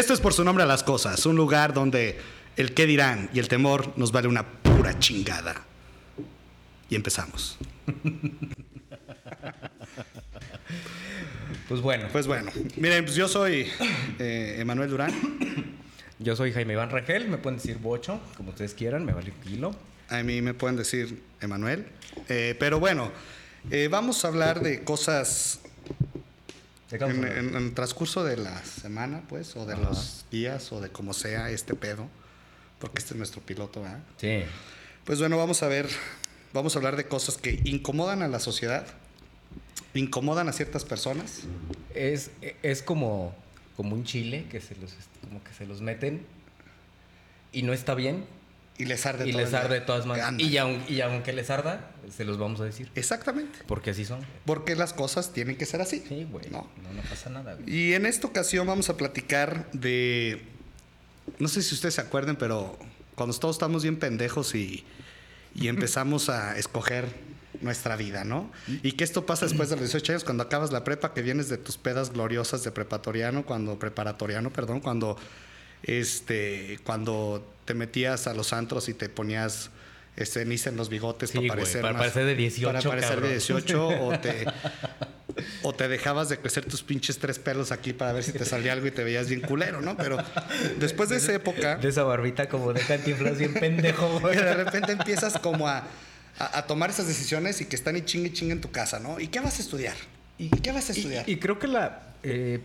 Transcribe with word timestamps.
Esto 0.00 0.14
es 0.14 0.20
por 0.20 0.32
su 0.32 0.44
nombre 0.44 0.64
a 0.64 0.66
las 0.66 0.82
cosas, 0.82 1.26
un 1.26 1.36
lugar 1.36 1.74
donde 1.74 2.18
el 2.56 2.72
qué 2.72 2.86
dirán 2.86 3.28
y 3.34 3.38
el 3.38 3.48
temor 3.48 3.92
nos 3.98 4.12
vale 4.12 4.28
una 4.28 4.46
pura 4.46 4.98
chingada. 4.98 5.54
Y 6.88 6.94
empezamos. 6.94 7.58
Pues 11.68 11.82
bueno, 11.82 12.08
Pues 12.10 12.26
bueno, 12.26 12.50
miren, 12.78 13.04
pues 13.04 13.14
yo 13.14 13.28
soy 13.28 13.68
eh, 14.18 14.56
Emanuel 14.58 14.90
Durán. 14.90 15.12
yo 16.18 16.34
soy 16.34 16.52
Jaime 16.52 16.72
Iván 16.72 16.90
Rangel, 16.90 17.28
me 17.28 17.38
pueden 17.38 17.58
decir 17.58 17.78
Bocho, 17.78 18.20
como 18.36 18.50
ustedes 18.50 18.74
quieran, 18.74 19.04
me 19.04 19.12
vale 19.12 19.30
un 19.30 19.40
kilo. 19.40 19.76
A 20.08 20.20
mí 20.24 20.42
me 20.42 20.52
pueden 20.52 20.76
decir 20.76 21.22
Emanuel. 21.40 21.86
Eh, 22.28 22.56
pero 22.58 22.80
bueno, 22.80 23.12
eh, 23.70 23.86
vamos 23.88 24.24
a 24.24 24.28
hablar 24.28 24.62
de 24.62 24.82
cosas 24.82 25.60
¿De 25.60 25.60
qué 25.60 25.60
vamos 25.60 25.69
en, 26.90 27.54
el 27.54 27.74
transcurso 27.74 28.24
de 28.24 28.36
la 28.36 28.62
semana, 28.64 29.22
pues, 29.28 29.56
o 29.56 29.66
de 29.66 29.74
Ajá. 29.74 29.82
los 29.82 30.24
días, 30.30 30.72
o 30.72 30.80
de 30.80 30.90
como 30.90 31.12
sea 31.12 31.50
este 31.50 31.74
pedo. 31.74 32.08
Porque 32.78 32.98
este 32.98 33.14
es 33.14 33.18
nuestro 33.18 33.42
piloto, 33.42 33.82
¿verdad? 33.82 34.00
Sí. 34.16 34.42
Pues 35.04 35.18
bueno, 35.18 35.36
vamos 35.36 35.62
a 35.62 35.68
ver, 35.68 35.88
vamos 36.52 36.74
a 36.74 36.78
hablar 36.78 36.96
de 36.96 37.06
cosas 37.06 37.36
que 37.36 37.60
incomodan 37.64 38.22
a 38.22 38.28
la 38.28 38.40
sociedad, 38.40 38.86
incomodan 39.94 40.48
a 40.48 40.52
ciertas 40.52 40.84
personas. 40.84 41.42
Es, 41.94 42.30
es 42.62 42.82
como, 42.82 43.34
como 43.76 43.94
un 43.94 44.04
chile 44.04 44.46
que 44.50 44.60
se 44.60 44.74
los, 44.76 44.94
como 45.20 45.42
que 45.44 45.52
se 45.52 45.66
los 45.66 45.80
meten 45.80 46.24
y 47.52 47.62
no 47.62 47.72
está 47.72 47.94
bien 47.94 48.24
Y 48.80 48.86
les 48.86 49.04
arde 49.04 49.28
y 49.28 49.32
todo 49.32 49.42
les 49.42 49.52
arde 49.52 49.74
de 49.74 49.80
todas 49.82 50.06
maneras. 50.06 50.32
Y, 50.38 50.56
y 50.88 51.00
aunque 51.02 51.34
les 51.34 51.50
arda, 51.50 51.90
se 52.16 52.24
los 52.24 52.38
vamos 52.38 52.60
a 52.62 52.64
decir. 52.64 52.90
Exactamente. 52.94 53.58
Porque 53.66 53.90
así 53.90 54.06
son. 54.06 54.20
Porque 54.46 54.74
las 54.74 54.94
cosas 54.94 55.34
tienen 55.34 55.56
que 55.56 55.66
ser 55.66 55.82
así. 55.82 56.02
Sí, 56.08 56.26
güey. 56.30 56.48
¿no? 56.50 56.66
No, 56.82 56.92
no 56.94 57.02
pasa 57.02 57.28
nada, 57.28 57.54
güey. 57.54 57.70
Y 57.70 57.92
en 57.92 58.06
esta 58.06 58.26
ocasión 58.26 58.66
vamos 58.66 58.88
a 58.88 58.96
platicar 58.96 59.70
de. 59.72 60.42
No 61.38 61.48
sé 61.48 61.60
si 61.60 61.74
ustedes 61.74 61.94
se 61.94 62.00
acuerden, 62.00 62.36
pero 62.36 62.78
cuando 63.16 63.36
todos 63.38 63.56
estamos 63.56 63.82
bien 63.82 63.98
pendejos 63.98 64.54
y, 64.54 64.82
y 65.54 65.68
empezamos 65.68 66.30
a 66.30 66.56
escoger 66.56 67.06
nuestra 67.60 67.96
vida, 67.96 68.24
¿no? 68.24 68.50
Y 68.82 68.92
que 68.92 69.04
esto 69.04 69.26
pasa 69.26 69.44
después 69.44 69.68
de 69.68 69.76
los 69.76 69.84
18 69.84 70.12
años, 70.12 70.24
cuando 70.24 70.42
acabas 70.42 70.72
la 70.72 70.84
prepa, 70.84 71.12
que 71.12 71.20
vienes 71.20 71.50
de 71.50 71.58
tus 71.58 71.76
pedas 71.76 72.14
gloriosas 72.14 72.64
de 72.64 72.70
preparatoriano, 72.70 73.44
cuando 73.44 73.78
preparatoriano, 73.78 74.50
perdón, 74.50 74.80
cuando 74.80 75.18
este 75.82 76.78
cuando 76.84 77.46
te 77.70 77.74
metías 77.74 78.26
a 78.26 78.34
los 78.34 78.52
antros 78.52 78.88
y 78.88 78.94
te 78.94 79.08
ponías 79.08 79.70
este, 80.16 80.40
ceniza 80.40 80.70
en 80.70 80.76
los 80.76 80.88
bigotes 80.88 81.30
Sí, 81.30 81.38
para 81.38 81.48
parecer 81.50 81.80
para 81.82 81.92
más- 81.92 82.00
parecer 82.02 82.24
de 82.24 82.34
18, 82.34 82.66
para 82.66 82.80
parecer 82.82 83.10
cabrón. 83.10 83.28
de 83.28 83.34
18 83.36 83.88
o 84.00 84.18
te 84.18 84.44
o 85.62 85.72
te 85.72 85.86
dejabas 85.86 86.28
de 86.28 86.38
crecer 86.38 86.64
tus 86.64 86.82
pinches 86.82 87.18
tres 87.18 87.38
pelos 87.38 87.70
aquí 87.70 87.92
para 87.92 88.12
ver 88.12 88.24
si 88.24 88.32
te 88.32 88.44
salía 88.44 88.72
algo 88.72 88.88
y 88.88 88.90
te 88.90 89.04
veías 89.04 89.28
bien 89.28 89.40
culero, 89.40 89.80
¿no? 89.80 89.96
Pero 89.96 90.16
después 90.80 91.10
de 91.10 91.16
esa 91.18 91.32
época, 91.32 91.76
De 91.76 91.88
esa 91.88 92.02
barbita 92.02 92.48
como 92.48 92.72
de 92.72 92.80
cantinflas 92.80 93.38
bien 93.38 93.54
pendejo, 93.54 94.18
güey. 94.20 94.34
de 94.36 94.54
repente 94.54 94.90
empiezas 94.90 95.38
como 95.38 95.68
a, 95.68 95.84
a- 96.40 96.58
a 96.58 96.66
tomar 96.66 96.90
esas 96.90 97.06
decisiones 97.06 97.60
y 97.60 97.66
que 97.66 97.76
están 97.76 97.96
y 97.96 98.02
chingue 98.02 98.30
y 98.30 98.32
chingue 98.32 98.52
en 98.54 98.60
tu 98.60 98.72
casa, 98.72 98.98
¿no? 98.98 99.20
¿Y 99.20 99.28
qué 99.28 99.38
vas 99.38 99.60
a 99.60 99.62
estudiar? 99.62 99.94
¿Y 100.38 100.48
qué 100.50 100.72
vas 100.72 100.88
a 100.90 100.92
estudiar? 100.92 101.28
Y, 101.28 101.34
y 101.34 101.36
creo 101.38 101.60
que 101.60 101.68
la 101.68 102.02
eh, 102.24 102.58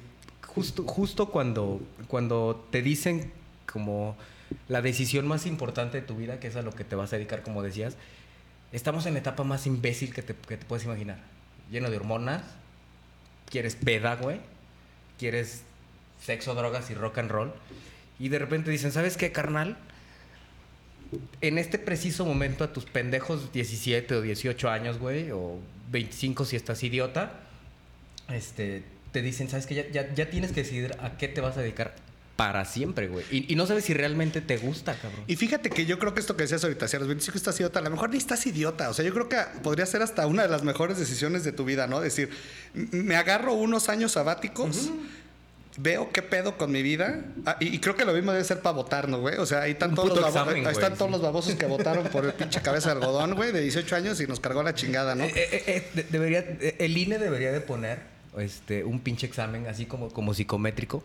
justo, 0.47 0.83
justo 0.83 1.27
cuando, 1.29 1.79
cuando 2.07 2.67
te 2.71 2.81
dicen 2.81 3.31
como 3.71 4.17
la 4.67 4.81
decisión 4.81 5.27
más 5.27 5.45
importante 5.45 6.01
de 6.01 6.07
tu 6.07 6.15
vida, 6.15 6.39
que 6.39 6.47
es 6.47 6.55
a 6.55 6.61
lo 6.61 6.71
que 6.71 6.83
te 6.83 6.95
vas 6.95 7.13
a 7.13 7.17
dedicar, 7.17 7.41
como 7.41 7.63
decías, 7.63 7.95
estamos 8.71 9.05
en 9.05 9.13
la 9.13 9.19
etapa 9.19 9.43
más 9.43 9.67
imbécil 9.67 10.13
que 10.13 10.21
te, 10.21 10.35
que 10.35 10.57
te 10.57 10.65
puedes 10.65 10.85
imaginar. 10.85 11.19
Lleno 11.71 11.89
de 11.89 11.97
hormonas, 11.97 12.43
quieres 13.49 13.75
peda, 13.75 14.15
güey, 14.15 14.39
quieres 15.17 15.63
sexo, 16.21 16.55
drogas 16.55 16.89
y 16.89 16.93
rock 16.93 17.19
and 17.19 17.31
roll. 17.31 17.53
Y 18.19 18.29
de 18.29 18.39
repente 18.39 18.71
dicen, 18.71 18.91
¿sabes 18.91 19.17
qué, 19.17 19.31
carnal? 19.31 19.77
En 21.41 21.57
este 21.57 21.77
preciso 21.79 22.25
momento 22.25 22.63
a 22.63 22.73
tus 22.73 22.85
pendejos 22.85 23.51
17 23.51 24.15
o 24.15 24.21
18 24.21 24.69
años, 24.69 24.99
güey, 24.99 25.31
o 25.31 25.59
25 25.91 26.45
si 26.45 26.55
estás 26.55 26.83
idiota, 26.83 27.39
este, 28.29 28.83
te 29.11 29.21
dicen, 29.21 29.49
¿sabes 29.49 29.65
qué? 29.65 29.75
Ya, 29.75 29.87
ya, 29.89 30.13
ya 30.13 30.29
tienes 30.29 30.51
que 30.51 30.63
decidir 30.63 30.95
a 30.99 31.17
qué 31.17 31.27
te 31.27 31.41
vas 31.41 31.57
a 31.57 31.61
dedicar 31.61 31.95
para 32.35 32.65
siempre, 32.65 33.07
güey. 33.07 33.25
Y, 33.31 33.51
y 33.53 33.55
no 33.55 33.65
sabes 33.65 33.85
si 33.85 33.93
realmente 33.93 34.41
te 34.41 34.57
gusta, 34.57 34.93
cabrón. 34.95 35.21
Y 35.27 35.37
fíjate 35.37 35.69
que 35.69 35.85
yo 35.85 35.99
creo 35.99 36.13
que 36.13 36.19
esto 36.19 36.35
que 36.35 36.43
decías 36.43 36.63
ahorita, 36.63 36.87
si 36.87 36.97
a 36.97 36.99
los 36.99 37.07
25 37.07 37.37
estás 37.37 37.57
idiota, 37.59 37.79
a 37.79 37.83
lo 37.83 37.89
mejor 37.91 38.09
ni 38.09 38.17
estás 38.17 38.45
idiota. 38.45 38.89
O 38.89 38.93
sea, 38.93 39.05
yo 39.05 39.13
creo 39.13 39.29
que 39.29 39.37
podría 39.63 39.85
ser 39.85 40.01
hasta 40.01 40.27
una 40.27 40.41
de 40.43 40.49
las 40.49 40.63
mejores 40.63 40.97
decisiones 40.97 41.43
de 41.45 41.53
tu 41.53 41.63
vida, 41.63 41.87
¿no? 41.87 42.01
Decir, 42.01 42.29
me 42.73 43.15
agarro 43.15 43.53
unos 43.53 43.87
años 43.87 44.11
sabáticos, 44.13 44.89
veo 45.77 46.09
qué 46.11 46.21
pedo 46.21 46.57
con 46.57 46.71
mi 46.71 46.81
vida. 46.83 47.21
Ah, 47.45 47.57
y, 47.59 47.67
y 47.75 47.79
creo 47.79 47.95
que 47.95 48.03
lo 48.05 48.13
mismo 48.13 48.31
debe 48.33 48.43
ser 48.43 48.59
para 48.61 48.75
votar, 48.75 49.07
¿no, 49.09 49.19
güey? 49.19 49.37
O 49.37 49.45
sea, 49.45 49.61
ahí 49.61 49.71
están, 49.71 49.95
todos 49.95 50.09
los, 50.17 50.27
examen, 50.27 50.55
ahí 50.55 50.61
güey, 50.63 50.73
están 50.73 50.91
sí. 50.93 50.97
todos 50.97 51.11
los 51.11 51.21
babosos 51.21 51.53
que 51.55 51.65
votaron 51.65 52.07
por 52.07 52.25
el 52.25 52.33
pinche 52.33 52.61
cabeza 52.61 52.89
de 52.89 52.95
algodón, 52.99 53.35
güey, 53.35 53.51
de 53.53 53.61
18 53.61 53.95
años 53.95 54.19
y 54.21 54.27
nos 54.27 54.39
cargó 54.41 54.61
la 54.63 54.73
chingada, 54.73 55.15
¿no? 55.15 55.23
Eh, 55.23 55.31
eh, 55.35 55.63
eh, 55.67 55.89
de- 55.93 56.03
debería, 56.03 56.39
el 56.79 56.97
INE 56.97 57.17
debería 57.17 57.51
de 57.51 57.61
poner 57.61 58.13
este, 58.39 58.83
un 58.83 58.99
pinche 58.99 59.25
examen 59.27 59.67
así 59.67 59.85
como, 59.85 60.09
como 60.09 60.33
psicométrico. 60.33 61.03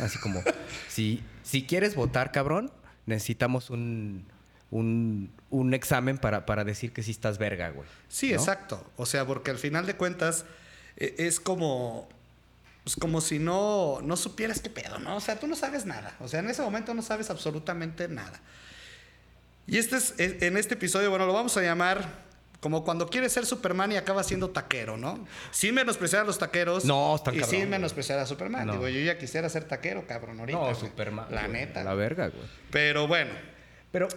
Así 0.00 0.18
como, 0.18 0.42
si, 0.88 1.22
si 1.42 1.64
quieres 1.64 1.94
votar, 1.94 2.32
cabrón, 2.32 2.70
necesitamos 3.06 3.70
un, 3.70 4.24
un, 4.70 5.30
un 5.50 5.74
examen 5.74 6.18
para, 6.18 6.46
para 6.46 6.64
decir 6.64 6.92
que 6.92 7.02
sí 7.02 7.10
estás 7.10 7.38
verga, 7.38 7.70
güey. 7.70 7.88
Sí, 8.08 8.30
¿no? 8.30 8.34
exacto. 8.36 8.84
O 8.96 9.06
sea, 9.06 9.26
porque 9.26 9.50
al 9.50 9.58
final 9.58 9.86
de 9.86 9.96
cuentas 9.96 10.44
eh, 10.96 11.14
es 11.18 11.40
como. 11.40 12.08
Pues 12.84 12.96
como 12.96 13.20
si 13.20 13.38
no, 13.38 14.00
no 14.02 14.16
supieras 14.16 14.58
qué 14.60 14.68
pedo, 14.68 14.98
¿no? 14.98 15.14
O 15.16 15.20
sea, 15.20 15.38
tú 15.38 15.46
no 15.46 15.54
sabes 15.54 15.86
nada. 15.86 16.16
O 16.18 16.26
sea, 16.26 16.40
en 16.40 16.50
ese 16.50 16.62
momento 16.62 16.94
no 16.94 17.02
sabes 17.02 17.30
absolutamente 17.30 18.08
nada. 18.08 18.40
Y 19.68 19.78
este 19.78 19.96
es, 19.98 20.14
es- 20.18 20.42
en 20.42 20.56
este 20.56 20.74
episodio, 20.74 21.08
bueno, 21.08 21.24
lo 21.26 21.32
vamos 21.32 21.56
a 21.56 21.62
llamar 21.62 22.24
como 22.62 22.84
cuando 22.84 23.08
quieres 23.10 23.32
ser 23.32 23.44
Superman 23.44 23.92
y 23.92 23.96
acaba 23.96 24.22
siendo 24.22 24.48
taquero, 24.50 24.96
¿no? 24.96 25.26
Sin 25.50 25.74
menospreciar 25.74 26.22
a 26.22 26.24
los 26.24 26.38
taqueros. 26.38 26.84
No, 26.86 27.14
están 27.14 27.34
Y 27.34 27.40
cabrón, 27.40 27.60
sin 27.60 27.68
menospreciar 27.68 28.18
a 28.20 28.24
Superman. 28.26 28.66
No. 28.68 28.72
Digo, 28.74 28.88
yo 28.88 29.00
ya 29.00 29.18
quisiera 29.18 29.48
ser 29.50 29.64
taquero, 29.64 30.06
cabrón, 30.06 30.38
ahorita. 30.40 30.58
No, 30.58 30.64
güey. 30.66 30.76
Superman. 30.76 31.26
La 31.30 31.40
güey, 31.48 31.52
neta. 31.52 31.82
La 31.84 31.92
verga, 31.94 32.28
güey. 32.28 32.46
Pero 32.70 33.06
bueno. 33.06 33.32
Pero. 33.90 34.08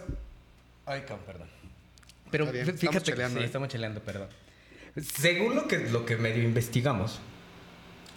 Ay, 0.86 1.00
cabrón, 1.00 1.20
perdón. 1.26 1.48
Pero 2.30 2.44
Está 2.44 2.52
bien, 2.54 2.66
fí- 2.66 2.70
estamos 2.74 2.80
fíjate 2.94 3.10
cheleando, 3.12 3.38
sí, 3.38 3.42
¿eh? 3.42 3.46
estamos 3.46 3.68
cheleando, 3.68 4.00
perdón. 4.00 4.28
Según 4.96 5.54
lo 5.56 5.66
que, 5.68 5.78
lo 5.90 6.06
que 6.06 6.16
medio 6.16 6.42
investigamos, 6.42 7.18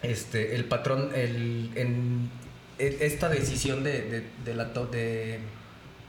este, 0.02 0.54
el 0.54 0.64
patrón, 0.64 1.10
el, 1.14 1.70
en, 1.74 2.30
e- 2.78 2.98
esta 3.00 3.28
decisión 3.28 3.84
de, 3.84 4.00
de- 4.02 4.24
de 4.44 4.54
la, 4.54 4.72
to- 4.72 4.86
de, 4.86 5.40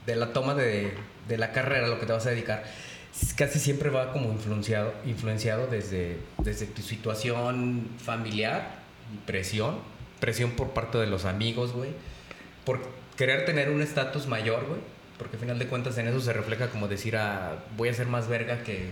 de 0.06 0.16
la 0.16 0.32
toma 0.32 0.54
de, 0.54 0.94
de 1.28 1.38
la 1.38 1.52
carrera, 1.52 1.88
lo 1.88 1.98
que 2.00 2.06
te 2.06 2.12
vas 2.12 2.24
a 2.26 2.30
dedicar, 2.30 2.64
casi 3.36 3.58
siempre 3.58 3.90
va 3.90 4.12
como 4.12 4.32
influenciado, 4.32 4.92
influenciado 5.04 5.66
desde, 5.66 6.18
desde 6.38 6.66
tu 6.66 6.82
situación 6.82 7.88
familiar 7.98 8.82
presión, 9.26 9.76
presión 10.20 10.52
por 10.52 10.70
parte 10.70 10.98
de 10.98 11.06
los 11.06 11.24
amigos, 11.24 11.72
güey, 11.72 11.90
por 12.64 12.80
querer 13.16 13.44
tener 13.44 13.70
un 13.70 13.82
estatus 13.82 14.26
mayor, 14.26 14.66
güey, 14.66 14.80
porque 15.18 15.36
al 15.36 15.40
final 15.40 15.58
de 15.58 15.66
cuentas 15.66 15.98
en 15.98 16.08
eso 16.08 16.20
se 16.20 16.32
refleja 16.32 16.68
como 16.68 16.88
decir, 16.88 17.16
ah, 17.16 17.64
voy 17.76 17.88
a 17.88 17.94
ser 17.94 18.06
más 18.06 18.28
verga 18.28 18.62
que, 18.62 18.90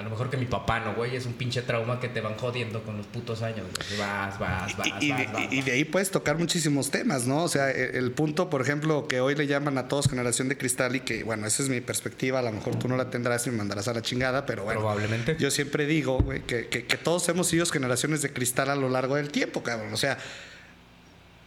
a 0.00 0.02
lo 0.02 0.10
mejor 0.10 0.30
que 0.30 0.36
mi 0.36 0.46
papá, 0.46 0.80
¿no, 0.80 0.94
güey? 0.94 1.14
Es 1.14 1.26
un 1.26 1.34
pinche 1.34 1.62
trauma 1.62 2.00
que 2.00 2.08
te 2.08 2.20
van 2.20 2.34
jodiendo 2.36 2.82
con 2.82 2.96
los 2.96 3.06
putos 3.06 3.42
años, 3.42 3.66
güey. 3.76 3.98
Vas, 4.00 4.38
vas, 4.38 4.76
vas, 4.76 4.86
Y, 5.00 5.06
y 5.06 5.10
vas, 5.12 5.32
vas, 5.32 5.52
y 5.52 5.62
de 5.62 5.72
ahí 5.72 5.84
puedes 5.84 6.10
tocar 6.10 6.38
muchísimos 6.38 6.90
temas, 6.90 7.26
¿no? 7.26 7.44
O 7.44 7.48
sea, 7.48 7.70
e- 7.70 7.98
el, 7.98 8.10
punto, 8.12 8.50
por 8.50 8.62
ejemplo, 8.62 9.06
que 9.06 9.20
hoy 9.20 9.34
le 9.34 9.46
llaman 9.46 9.78
a 9.78 9.86
todos 9.88 10.08
generación 10.08 10.48
de 10.48 10.56
cristal 10.58 10.96
y 10.96 11.00
que, 11.00 11.22
bueno, 11.22 11.46
esa 11.46 11.62
es 11.62 11.68
mi 11.68 11.80
perspectiva, 11.80 12.38
a 12.38 12.42
lo 12.42 12.50
mejor 12.52 12.76
tú 12.78 12.88
no 12.88 12.96
la 12.96 13.10
tendrás 13.10 13.46
y 13.46 13.50
me 13.50 13.58
mandarás 13.58 13.86
a 13.88 13.94
la 13.94 14.02
chingada, 14.02 14.46
pero 14.46 14.64
bueno. 14.64 14.80
Probablemente. 14.80 15.36
Yo 15.38 15.50
siempre 15.50 15.86
digo, 15.86 16.18
güey, 16.18 16.40
que, 16.42 16.66
que- 16.68 16.86
que 16.86 16.96
todos 16.96 17.28
hemos 17.28 17.46
sido 17.46 17.64
generaciones 17.66 18.22
de 18.22 18.32
cristal 18.32 18.70
a 18.70 18.74
lo 18.76 18.88
largo 18.88 19.16
del 19.16 19.30
tiempo, 19.30 19.62
cabrón. 19.62 19.92
O 19.92 19.96
sea, 19.96 20.16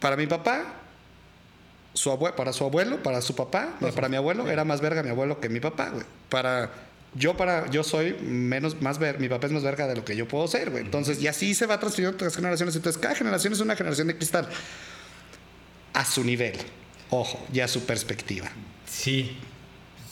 para 0.00 0.16
mi 0.16 0.26
papá, 0.26 0.62
su 1.92 2.10
abue- 2.10 2.34
para 2.34 2.52
su 2.52 2.64
abuelo, 2.64 3.02
para 3.02 3.20
su 3.20 3.34
papá, 3.34 3.70
para 3.94 4.08
mi 4.08 4.16
abuelo, 4.16 4.48
era 4.50 4.64
más 4.64 4.80
verga 4.80 5.02
mi 5.02 5.10
abuelo 5.10 5.40
que 5.40 5.48
mi 5.48 5.60
papá, 5.60 5.90
güey. 5.90 6.04
Para 6.28 6.70
yo 7.14 7.36
para 7.36 7.70
yo 7.70 7.84
soy 7.84 8.14
menos 8.22 8.80
más 8.82 8.98
ver, 8.98 9.20
mi 9.20 9.28
papá 9.28 9.46
es 9.46 9.52
más 9.52 9.62
verga 9.62 9.86
de 9.86 9.96
lo 9.96 10.04
que 10.04 10.16
yo 10.16 10.26
puedo 10.26 10.46
ser, 10.48 10.70
güey. 10.70 10.82
Entonces, 10.84 11.20
y 11.22 11.28
así 11.28 11.54
se 11.54 11.66
va 11.66 11.78
transfiriendo 11.80 12.14
a 12.14 12.16
otras 12.16 12.34
generaciones. 12.36 12.74
Entonces, 12.76 13.00
cada 13.00 13.14
generación 13.14 13.52
es 13.52 13.60
una 13.60 13.76
generación 13.76 14.08
de 14.08 14.16
cristal 14.16 14.48
a 15.92 16.04
su 16.04 16.24
nivel. 16.24 16.54
Ojo, 17.10 17.44
y 17.52 17.60
a 17.60 17.68
su 17.68 17.84
perspectiva. 17.86 18.50
Sí. 18.86 19.36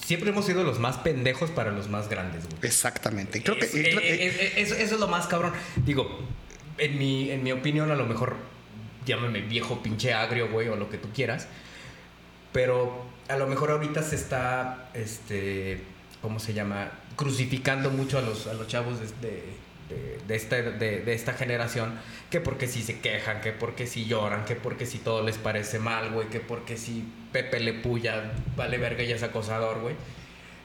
Siempre 0.05 0.31
hemos 0.31 0.47
sido 0.47 0.63
los 0.65 0.79
más 0.79 0.99
pendejos 0.99 1.51
para 1.51 1.71
los 1.71 1.89
más 1.89 2.09
grandes, 2.09 2.45
güey. 2.47 2.59
Exactamente. 2.63 3.43
Creo 3.43 3.57
que 3.57 3.65
Es- 3.65 3.75
eh, 3.75 3.81
eh, 3.85 4.37
eh, 4.41 4.53
eso, 4.57 4.75
eso 4.75 4.95
es 4.95 5.01
lo 5.01 5.09
más 5.09 5.27
cabrón. 5.27 5.53
Digo, 5.85 6.21
en 6.79 6.99
mi, 6.99 7.31
en 7.31 7.43
mi 7.43 7.53
opinión, 7.53 7.91
a 7.91 7.95
lo 7.97 8.07
mejor 8.07 8.37
llámame 9.07 9.41
viejo 9.41 9.83
pinche 9.83 10.13
agrio, 10.13 10.51
güey, 10.51 10.69
o 10.69 10.77
lo 10.77 10.91
que 10.91 10.99
tú 10.99 11.09
quieras. 11.15 11.47
Pero 12.53 13.05
a 13.29 13.37
lo 13.37 13.47
mejor 13.47 13.71
ahorita 13.71 14.03
se 14.03 14.17
está, 14.17 14.91
este, 14.95 15.83
¿cómo 16.23 16.39
se 16.39 16.55
llama? 16.55 16.91
Crucificando 17.17 17.91
mucho 17.91 18.19
a 18.19 18.23
los, 18.23 18.47
a 18.47 18.55
los 18.55 18.67
chavos 18.69 19.01
de, 19.01 19.07
de- 19.29 19.63
de, 20.27 20.37
este, 20.37 20.63
de, 20.63 21.13
esta 21.13 21.35
generación, 21.35 21.93
que 22.31 22.41
porque 22.41 22.67
si 22.67 22.83
se 22.83 23.01
quejan, 23.01 23.43
que 23.43 23.53
porque 23.53 23.87
si 23.87 24.07
lloran, 24.07 24.47
que 24.47 24.57
porque 24.57 24.87
si 24.87 24.97
todo 24.97 25.23
les 25.23 25.37
parece 25.37 25.79
mal, 25.79 26.11
güey, 26.13 26.29
que 26.29 26.41
porque 26.41 26.79
si 26.79 27.05
Pepe 27.31 27.61
le 27.61 27.75
puya, 27.75 28.33
vale 28.57 28.79
verga 28.79 29.03
y 29.03 29.13
es 29.13 29.23
acosador, 29.23 29.81
güey. 29.81 29.95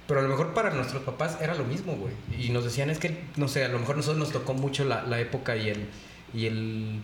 Pero 0.07 0.21
a 0.21 0.23
lo 0.23 0.29
mejor 0.29 0.53
para 0.53 0.69
nuestros 0.69 1.03
papás 1.03 1.39
era 1.41 1.55
lo 1.55 1.65
mismo, 1.65 1.97
güey. 1.97 2.13
Y 2.39 2.51
nos 2.51 2.63
decían, 2.63 2.89
es 2.89 2.99
que, 2.99 3.25
no 3.35 3.49
sé, 3.49 3.65
a 3.65 3.67
lo 3.67 3.79
mejor 3.79 3.97
nosotros 3.97 4.17
nos 4.19 4.31
tocó 4.31 4.53
mucho 4.53 4.85
la, 4.85 5.03
la 5.03 5.19
época 5.19 5.57
y 5.57 5.69
el, 5.69 5.89
y 6.33 6.45
el, 6.45 7.01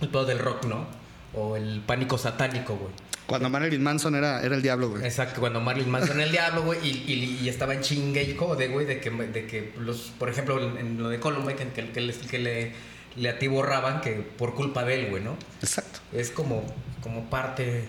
el 0.00 0.08
pedo 0.08 0.26
del 0.26 0.38
rock, 0.38 0.64
¿no? 0.66 0.86
O 1.34 1.56
el 1.56 1.80
pánico 1.84 2.16
satánico, 2.18 2.76
güey. 2.76 2.92
Cuando 3.28 3.50
Marilyn 3.50 3.82
Manson 3.82 4.14
era, 4.14 4.42
era 4.42 4.56
el 4.56 4.62
diablo, 4.62 4.88
güey. 4.88 5.04
Exacto, 5.04 5.40
cuando 5.40 5.60
Marilyn 5.60 5.90
Manson 5.90 6.16
era 6.16 6.24
el 6.24 6.32
diablo, 6.32 6.62
güey, 6.62 6.80
y, 6.82 7.38
y, 7.42 7.48
estaba 7.50 7.74
en 7.74 7.82
chingue 7.82 8.22
y 8.22 8.34
jode, 8.34 8.68
güey, 8.68 8.86
de 8.86 9.00
que, 9.00 9.10
de 9.10 9.46
que 9.46 9.74
los, 9.78 10.12
por 10.18 10.30
ejemplo, 10.30 10.58
en, 10.78 10.96
lo 10.96 11.10
de 11.10 11.20
Columbine, 11.20 11.54
que, 11.54 11.68
que, 11.68 11.92
que, 11.92 12.12
que 12.26 12.38
le, 12.38 12.72
le 13.16 13.28
atiborraban 13.28 14.00
que 14.00 14.12
por 14.12 14.54
culpa 14.54 14.82
de 14.82 14.94
él, 14.94 15.10
güey, 15.10 15.22
¿no? 15.22 15.36
Exacto. 15.60 16.00
Es 16.14 16.30
como, 16.30 16.64
como 17.02 17.28
parte 17.28 17.84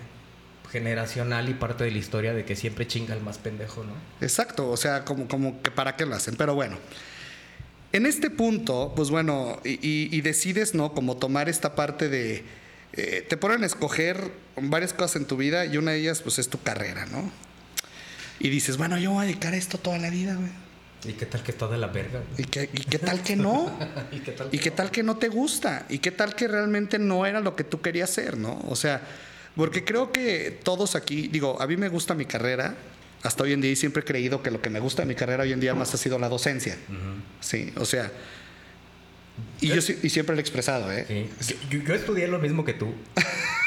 generacional 0.73 1.47
y 1.47 1.53
parte 1.53 1.85
de 1.85 1.91
la 1.91 1.99
historia 1.99 2.33
de 2.33 2.43
que 2.43 2.57
siempre 2.57 2.85
chinga 2.85 3.15
el 3.15 3.21
más 3.21 3.37
pendejo, 3.37 3.85
¿no? 3.85 3.93
Exacto, 4.19 4.69
o 4.69 4.75
sea, 4.75 5.05
como, 5.05 5.29
como 5.29 5.61
que 5.61 5.71
para 5.71 5.95
qué 5.95 6.05
lo 6.05 6.15
hacen, 6.15 6.35
pero 6.35 6.53
bueno. 6.53 6.77
En 7.93 8.05
este 8.05 8.29
punto, 8.29 8.91
pues 8.93 9.09
bueno, 9.09 9.57
y, 9.63 9.79
y 9.81 10.19
decides, 10.19 10.75
¿no? 10.75 10.91
Como 10.91 11.15
tomar 11.15 11.47
esta 11.47 11.75
parte 11.75 12.09
de 12.09 12.43
eh, 12.93 13.25
te 13.27 13.37
ponen 13.37 13.63
a 13.63 13.65
escoger 13.65 14.31
varias 14.57 14.93
cosas 14.93 15.17
en 15.17 15.25
tu 15.25 15.37
vida 15.37 15.65
y 15.65 15.77
una 15.77 15.91
de 15.91 15.99
ellas 15.99 16.21
pues 16.21 16.39
es 16.39 16.49
tu 16.49 16.61
carrera, 16.61 17.05
¿no? 17.05 17.31
Y 18.39 18.49
dices, 18.49 18.77
bueno, 18.77 18.97
yo 18.97 19.11
voy 19.11 19.23
a 19.23 19.27
dedicar 19.27 19.53
a 19.53 19.57
esto 19.57 19.77
toda 19.77 19.97
la 19.97 20.09
vida, 20.09 20.35
güey. 20.35 20.51
¿Y 21.05 21.13
qué 21.13 21.25
tal 21.25 21.43
que 21.43 21.51
está 21.51 21.67
de 21.67 21.77
la 21.77 21.87
verga? 21.87 22.21
¿Y 22.37 22.43
qué, 22.43 22.67
tal 22.99 23.23
que 23.23 23.35
no? 23.35 23.71
¿Y 24.11 24.19
qué, 24.19 24.31
tal, 24.33 24.49
que, 24.49 24.55
¿Y 24.55 24.59
qué 24.59 24.71
tal 24.71 24.91
que 24.91 25.03
no 25.03 25.17
te 25.17 25.29
gusta? 25.29 25.85
¿Y 25.89 25.99
qué 25.99 26.11
tal 26.11 26.35
que 26.35 26.47
realmente 26.47 26.99
no 26.99 27.25
era 27.25 27.39
lo 27.39 27.55
que 27.55 27.63
tú 27.63 27.81
querías 27.81 28.09
ser, 28.09 28.37
no? 28.37 28.59
O 28.67 28.75
sea, 28.75 29.01
porque 29.55 29.85
creo 29.85 30.11
que 30.11 30.59
todos 30.63 30.95
aquí, 30.95 31.27
digo, 31.29 31.61
a 31.61 31.67
mí 31.67 31.77
me 31.77 31.87
gusta 31.89 32.15
mi 32.15 32.25
carrera, 32.25 32.75
hasta 33.23 33.43
hoy 33.43 33.53
en 33.53 33.61
día 33.61 33.71
y 33.71 33.75
siempre 33.75 34.01
he 34.01 34.05
creído 34.05 34.41
que 34.41 34.51
lo 34.51 34.61
que 34.61 34.69
me 34.69 34.79
gusta 34.79 35.01
de 35.01 35.07
mi 35.07 35.15
carrera 35.15 35.43
hoy 35.43 35.51
en 35.51 35.59
día 35.59 35.75
más 35.75 35.93
ha 35.93 35.97
sido 35.97 36.19
la 36.19 36.29
docencia. 36.29 36.77
Sí, 37.41 37.73
o 37.75 37.85
sea, 37.85 38.11
y, 39.61 39.67
yo, 39.67 39.75
y 39.75 40.09
siempre 40.09 40.35
lo 40.35 40.39
he 40.39 40.41
expresado, 40.41 40.91
¿eh? 40.91 41.27
yo, 41.69 41.93
estudié 41.93 42.27
lo 42.27 42.39
mismo 42.39 42.65
que 42.65 42.73
tú. 42.73 42.93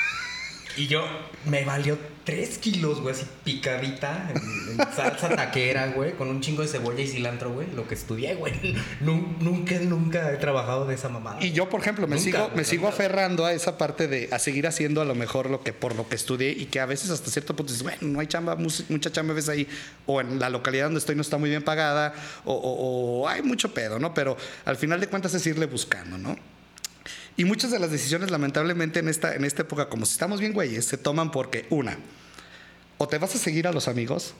y 0.76 0.86
yo 0.86 1.04
me 1.46 1.64
valió 1.64 1.98
tres 2.24 2.58
kilos, 2.58 3.00
güey, 3.00 3.14
así 3.14 3.26
picadita 3.44 4.30
en, 4.32 4.78
salsa 4.94 5.28
taquera, 5.34 5.88
güey, 5.88 6.12
con 6.12 6.28
un 6.28 6.40
chingo 6.40 6.62
de 6.62 6.68
cebolla 6.68 7.00
y 7.00 7.06
cilantro, 7.06 7.52
güey, 7.52 7.66
lo 7.74 7.88
que 7.88 7.94
estudié, 7.94 8.34
güey. 8.34 8.52
Nunca, 9.00 9.78
nunca 9.80 10.32
he 10.32 10.36
trabajado 10.36 10.86
de 10.86 10.94
esa 10.94 11.08
mamada. 11.08 11.42
Y 11.44 11.52
yo, 11.52 11.68
por 11.68 11.80
ejemplo, 11.80 12.06
me 12.06 12.18
sigo, 12.18 12.50
me 12.54 12.64
sigo 12.64 12.88
aferrando 12.88 13.44
a 13.44 13.52
esa 13.52 13.76
parte 13.76 14.06
de 14.06 14.28
a 14.30 14.38
seguir 14.38 14.66
haciendo 14.66 15.00
a 15.00 15.04
lo 15.04 15.14
mejor 15.14 15.50
lo 15.50 15.62
que 15.62 15.72
por 15.72 15.96
lo 15.96 16.08
que 16.08 16.14
estudié 16.14 16.50
y 16.50 16.66
que 16.66 16.80
a 16.80 16.86
veces 16.86 17.10
hasta 17.10 17.30
cierto 17.30 17.56
punto 17.56 17.72
dices, 17.72 17.82
bueno, 17.82 17.98
no 18.02 18.20
hay 18.20 18.26
chamba, 18.26 18.56
mucha 18.56 19.10
chamba 19.10 19.34
ves 19.34 19.48
ahí, 19.48 19.66
o 20.06 20.20
en 20.20 20.38
la 20.38 20.48
localidad 20.48 20.84
donde 20.84 21.00
estoy 21.00 21.16
no 21.16 21.22
está 21.22 21.38
muy 21.38 21.50
bien 21.50 21.62
pagada, 21.62 22.14
o, 22.44 22.54
o 22.54 23.28
hay 23.28 23.42
mucho 23.42 23.74
pedo, 23.74 23.98
¿no? 23.98 24.14
Pero 24.14 24.36
al 24.64 24.76
final 24.76 25.00
de 25.00 25.08
cuentas 25.08 25.34
es 25.34 25.46
irle 25.46 25.66
buscando, 25.66 26.18
¿no? 26.18 26.36
Y 27.36 27.44
muchas 27.44 27.70
de 27.70 27.78
las 27.78 27.90
decisiones, 27.90 28.30
lamentablemente, 28.30 29.00
en 29.00 29.08
esta, 29.08 29.34
en 29.34 29.44
esta 29.44 29.62
época, 29.62 29.88
como 29.88 30.06
si 30.06 30.12
estamos 30.12 30.40
bien 30.40 30.52
güeyes, 30.52 30.84
se 30.84 30.98
toman 30.98 31.30
porque, 31.30 31.66
una, 31.70 31.96
o 33.02 33.08
te 33.08 33.18
vas 33.18 33.34
a 33.34 33.38
seguir 33.38 33.66
a 33.66 33.72
los 33.72 33.88
amigos. 33.88 34.32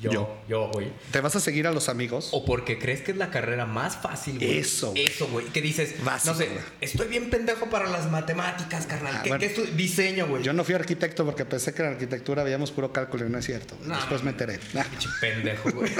Yo, 0.00 0.38
yo, 0.48 0.70
güey. 0.72 0.88
¿Te 1.10 1.20
vas 1.20 1.36
a 1.36 1.40
seguir 1.40 1.66
a 1.66 1.72
los 1.72 1.88
amigos? 1.88 2.28
O 2.32 2.44
porque 2.44 2.78
crees 2.78 3.00
que 3.00 3.12
es 3.12 3.16
la 3.16 3.30
carrera 3.30 3.64
más 3.66 3.96
fácil, 3.96 4.36
güey. 4.36 4.58
Eso. 4.58 4.92
Eso, 4.96 5.28
güey. 5.28 5.46
Que 5.46 5.62
dices, 5.62 5.94
no 6.24 6.34
sé, 6.34 6.48
estoy 6.80 7.08
bien 7.08 7.30
pendejo 7.30 7.70
para 7.70 7.88
las 7.88 8.10
matemáticas, 8.10 8.86
carnal. 8.86 9.14
Ah, 9.16 9.38
¿Qué, 9.38 9.46
es 9.46 9.54
tu 9.54 9.64
diseño, 9.64 10.26
güey? 10.26 10.42
Yo 10.42 10.52
no 10.52 10.64
fui 10.64 10.74
arquitecto 10.74 11.24
porque 11.24 11.44
pensé 11.44 11.72
que 11.72 11.82
en 11.82 11.88
arquitectura 11.88 12.44
veíamos 12.44 12.70
puro 12.70 12.92
cálculo 12.92 13.26
y 13.26 13.30
no 13.30 13.38
es 13.38 13.46
cierto. 13.46 13.76
Después 13.82 14.22
me 14.22 14.30
enteré. 14.30 14.58
Pendejo, 15.20 15.70
güey. 15.70 15.90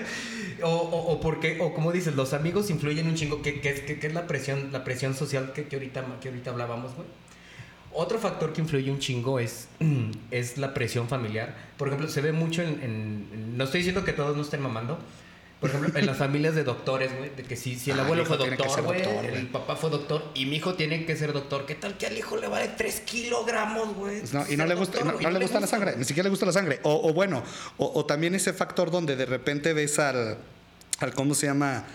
o, 0.62 0.70
o, 0.70 1.20
porque, 1.20 1.58
o 1.60 1.74
como 1.74 1.90
dices, 1.90 2.14
los 2.14 2.34
amigos 2.34 2.68
influyen 2.68 3.06
un 3.06 3.14
chingo. 3.14 3.42
¿Qué, 3.42 3.60
es 4.02 4.14
la 4.14 4.26
presión, 4.26 4.72
la 4.72 4.84
presión 4.84 5.14
social 5.14 5.52
que, 5.54 5.66
ahorita, 5.72 6.04
que 6.20 6.28
ahorita 6.28 6.50
hablábamos, 6.50 6.94
güey? 6.94 7.06
Otro 7.96 8.18
factor 8.18 8.52
que 8.52 8.60
influye 8.60 8.90
un 8.90 8.98
chingo 8.98 9.38
es, 9.38 9.68
es 10.30 10.58
la 10.58 10.74
presión 10.74 11.08
familiar. 11.08 11.54
Por 11.76 11.88
ejemplo, 11.88 12.08
se 12.08 12.20
ve 12.20 12.32
mucho 12.32 12.62
en, 12.62 13.56
No 13.56 13.64
estoy 13.64 13.80
diciendo 13.80 14.04
que 14.04 14.12
todos 14.12 14.36
no 14.36 14.42
estén 14.42 14.60
mamando. 14.60 14.98
Por 15.60 15.70
ejemplo, 15.70 15.98
en 15.98 16.04
las 16.04 16.18
familias 16.24 16.56
de 16.56 16.64
doctores, 16.64 17.16
güey, 17.16 17.30
de 17.34 17.44
que 17.44 17.56
si, 17.56 17.78
si 17.78 17.92
el 17.92 18.00
abuelo 18.00 18.26
fue 18.26 18.36
doctor, 18.36 18.82
güey, 18.82 19.00
el 19.00 19.46
papá 19.46 19.76
fue 19.76 19.90
doctor 19.90 20.30
y 20.34 20.44
mi 20.46 20.56
hijo 20.56 20.74
tiene 20.74 21.06
que 21.06 21.16
ser 21.16 21.32
doctor, 21.32 21.66
¿qué 21.66 21.76
tal 21.76 21.96
que 21.96 22.06
al 22.06 22.18
hijo 22.18 22.36
le 22.36 22.48
vale 22.48 22.68
3 22.76 23.00
kilogramos, 23.00 23.94
güey? 23.94 24.18
Pues 24.18 24.34
no, 24.34 24.44
y 24.50 24.56
no 24.56 24.66
le 24.66 24.74
gusta, 24.74 25.02
no, 25.02 25.30
le 25.30 25.38
gusta 25.38 25.60
la 25.60 25.66
sangre, 25.66 25.94
ni 25.96 26.04
siquiera 26.04 26.24
le 26.24 26.30
gusta 26.30 26.46
la 26.46 26.52
sangre. 26.52 26.80
O, 26.82 27.12
bueno, 27.14 27.42
o, 27.78 28.04
también 28.04 28.34
ese 28.34 28.52
factor 28.52 28.90
donde 28.90 29.14
de 29.14 29.24
repente 29.24 29.72
ves 29.72 29.98
al, 30.00 30.36
al 30.98 31.14
¿cómo 31.14 31.34
se 31.34 31.46
llama? 31.46 31.86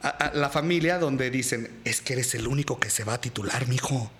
A, 0.00 0.30
la 0.34 0.48
familia 0.48 0.98
donde 0.98 1.30
dicen, 1.30 1.70
es 1.84 2.00
que 2.00 2.14
eres 2.14 2.34
el 2.34 2.46
único 2.46 2.78
que 2.78 2.88
se 2.88 3.04
va 3.04 3.14
a 3.14 3.20
titular, 3.20 3.66
mijo. 3.66 4.10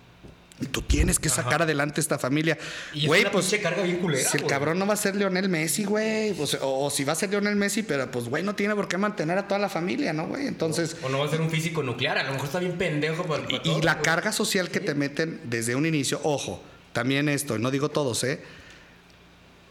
Tú 0.70 0.82
tienes 0.82 1.18
que 1.18 1.28
sacar 1.28 1.62
adelante 1.62 2.00
esta 2.00 2.18
familia. 2.18 2.58
Güey, 3.04 3.30
pues. 3.30 3.52
Carga 3.62 3.82
bien 3.82 3.98
culera, 3.98 4.28
si 4.28 4.38
el 4.38 4.46
cabrón 4.46 4.78
no 4.78 4.86
va 4.86 4.94
a 4.94 4.96
ser 4.96 5.16
Lionel 5.16 5.48
Messi, 5.48 5.84
güey. 5.84 6.34
o, 6.60 6.90
si 6.90 7.04
va 7.04 7.12
a 7.12 7.16
ser 7.16 7.30
Lionel 7.30 7.56
Messi, 7.56 7.82
pero 7.82 8.10
pues, 8.10 8.28
güey, 8.28 8.42
no 8.42 8.54
tiene 8.54 8.74
por 8.74 8.88
qué 8.88 8.98
mantener 8.98 9.38
a 9.38 9.48
toda 9.48 9.58
la 9.60 9.68
familia, 9.68 10.12
¿no, 10.12 10.28
güey? 10.28 10.46
Entonces. 10.46 10.96
O, 11.02 11.08
no 11.08 11.18
va 11.18 11.26
a 11.26 11.28
ser 11.28 11.40
un 11.40 11.50
físico 11.50 11.82
nuclear. 11.82 12.18
A 12.18 12.24
lo 12.24 12.32
mejor 12.32 12.46
está 12.46 12.58
bien 12.60 12.78
pendejo. 12.78 13.24
y, 13.64 13.82
la 13.82 14.00
carga 14.00 14.32
social 14.32 14.70
que 14.70 14.80
te 14.80 14.94
meten 14.94 15.40
desde 15.44 15.74
un 15.74 15.86
inicio. 15.86 16.20
Ojo, 16.22 16.62
también 16.92 17.28
esto, 17.28 17.58
no 17.58 17.70
digo 17.70 17.88
todos, 17.88 18.22
¿eh? 18.24 18.40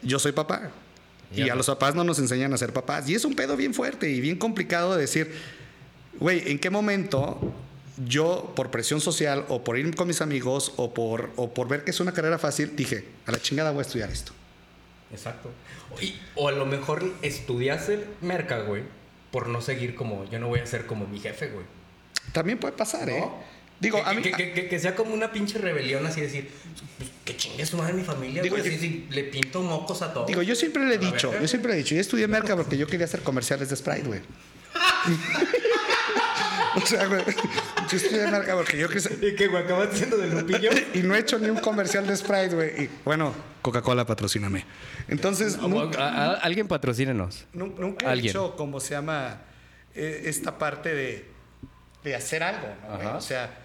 Yo 0.02 0.18
soy 0.18 0.32
papá. 0.32 0.70
y 1.34 1.48
a 1.48 1.54
los 1.54 1.66
papás 1.66 1.94
no 1.94 2.04
nos 2.04 2.18
enseñan 2.18 2.52
a 2.52 2.58
ser 2.58 2.72
papás. 2.72 3.08
Y 3.08 3.14
es 3.14 3.24
un 3.24 3.34
pedo 3.34 3.56
bien 3.56 3.72
fuerte 3.72 4.10
y 4.10 4.20
bien 4.20 4.36
complicado 4.36 4.94
de 4.94 5.02
decir, 5.02 5.32
güey, 6.18 6.50
¿en 6.50 6.58
qué 6.58 6.70
momento 6.70 7.54
yo, 7.96 8.52
por 8.56 8.70
presión 8.70 9.00
social 9.00 9.44
o 9.48 9.64
por 9.64 9.78
ir 9.78 9.94
con 9.94 10.08
mis 10.08 10.20
amigos 10.20 10.72
o 10.76 10.94
por, 10.94 11.30
o 11.36 11.52
por 11.52 11.68
ver 11.68 11.84
que 11.84 11.90
es 11.90 12.00
una 12.00 12.12
carrera 12.12 12.38
fácil, 12.38 12.74
dije, 12.74 13.04
a 13.26 13.32
la 13.32 13.40
chingada 13.40 13.70
voy 13.70 13.80
a 13.80 13.82
estudiar 13.82 14.10
esto. 14.10 14.32
Exacto. 15.12 15.50
o 16.36 16.48
a 16.48 16.52
lo 16.52 16.64
mejor 16.64 17.04
estudiaste 17.20 18.06
merca, 18.22 18.60
güey, 18.60 18.82
por 19.30 19.48
no 19.48 19.60
seguir 19.60 19.94
como, 19.94 20.28
yo 20.30 20.38
no 20.38 20.48
voy 20.48 20.60
a 20.60 20.66
ser 20.66 20.86
como 20.86 21.06
mi 21.06 21.20
jefe, 21.20 21.48
güey. 21.48 21.66
También 22.32 22.58
puede 22.58 22.74
pasar, 22.74 23.08
¿eh? 23.10 23.24
Digo, 23.78 24.02
que, 24.02 24.08
a 24.08 24.12
mí, 24.12 24.22
que, 24.22 24.78
sea 24.78 24.94
como 24.94 25.12
una 25.12 25.32
pinche 25.32 25.58
rebelión, 25.58 26.06
así 26.06 26.20
decir, 26.20 26.48
pues, 26.98 27.10
que 27.24 27.36
chingue 27.36 27.66
su 27.66 27.76
madre 27.76 27.94
mi 27.94 28.04
familia, 28.04 28.40
digo, 28.40 28.56
güey, 28.56 29.06
le 29.10 29.24
pinto 29.24 29.60
mocos 29.60 30.02
a 30.02 30.12
todos. 30.12 30.28
Digo, 30.28 30.40
yo 30.42 30.54
siempre 30.54 30.84
le 30.84 30.94
he 30.94 30.98
dicho, 30.98 31.32
yo 31.32 31.48
siempre 31.48 31.72
le 31.72 31.78
he 31.78 31.82
dicho, 31.82 31.96
yo 31.96 32.00
estudié 32.00 32.28
merca 32.28 32.54
porque 32.56 32.78
yo 32.78 32.86
quería 32.86 33.06
hacer 33.06 33.22
comerciales 33.22 33.70
de 33.70 33.76
Sprite, 33.76 34.06
güey. 34.06 34.20
O 36.82 36.86
sea, 36.86 37.06
güey, 37.06 37.22
yo 37.90 37.96
estoy 37.96 38.18
de 38.18 38.28
marca 38.28 38.54
porque 38.54 38.78
yo 38.78 38.88
quise. 38.88 39.14
¿Y 39.20 39.34
qué, 39.34 39.48
güey? 39.48 39.62
¿Acabas 39.62 39.90
siendo 39.92 40.16
de 40.16 40.28
Lupillo? 40.28 40.70
y 40.94 40.98
no 40.98 41.14
he 41.14 41.18
hecho 41.18 41.38
ni 41.38 41.48
un 41.48 41.58
comercial 41.58 42.06
de 42.06 42.16
Sprite, 42.16 42.54
güey. 42.54 42.84
Y 42.84 42.90
bueno, 43.04 43.34
Coca-Cola 43.60 44.06
patrocíname. 44.06 44.64
Entonces. 45.08 45.58
alguien 46.40 46.68
patrocínenos. 46.68 47.46
Nunca 47.52 48.12
he 48.12 48.18
hecho, 48.18 48.56
como 48.56 48.80
se 48.80 48.94
llama, 48.94 49.42
eh, 49.94 50.22
esta 50.26 50.58
parte 50.58 50.94
de, 50.94 51.30
de 52.04 52.14
hacer 52.14 52.42
algo, 52.42 52.68
¿no? 53.02 53.18
O 53.18 53.20
sea. 53.20 53.58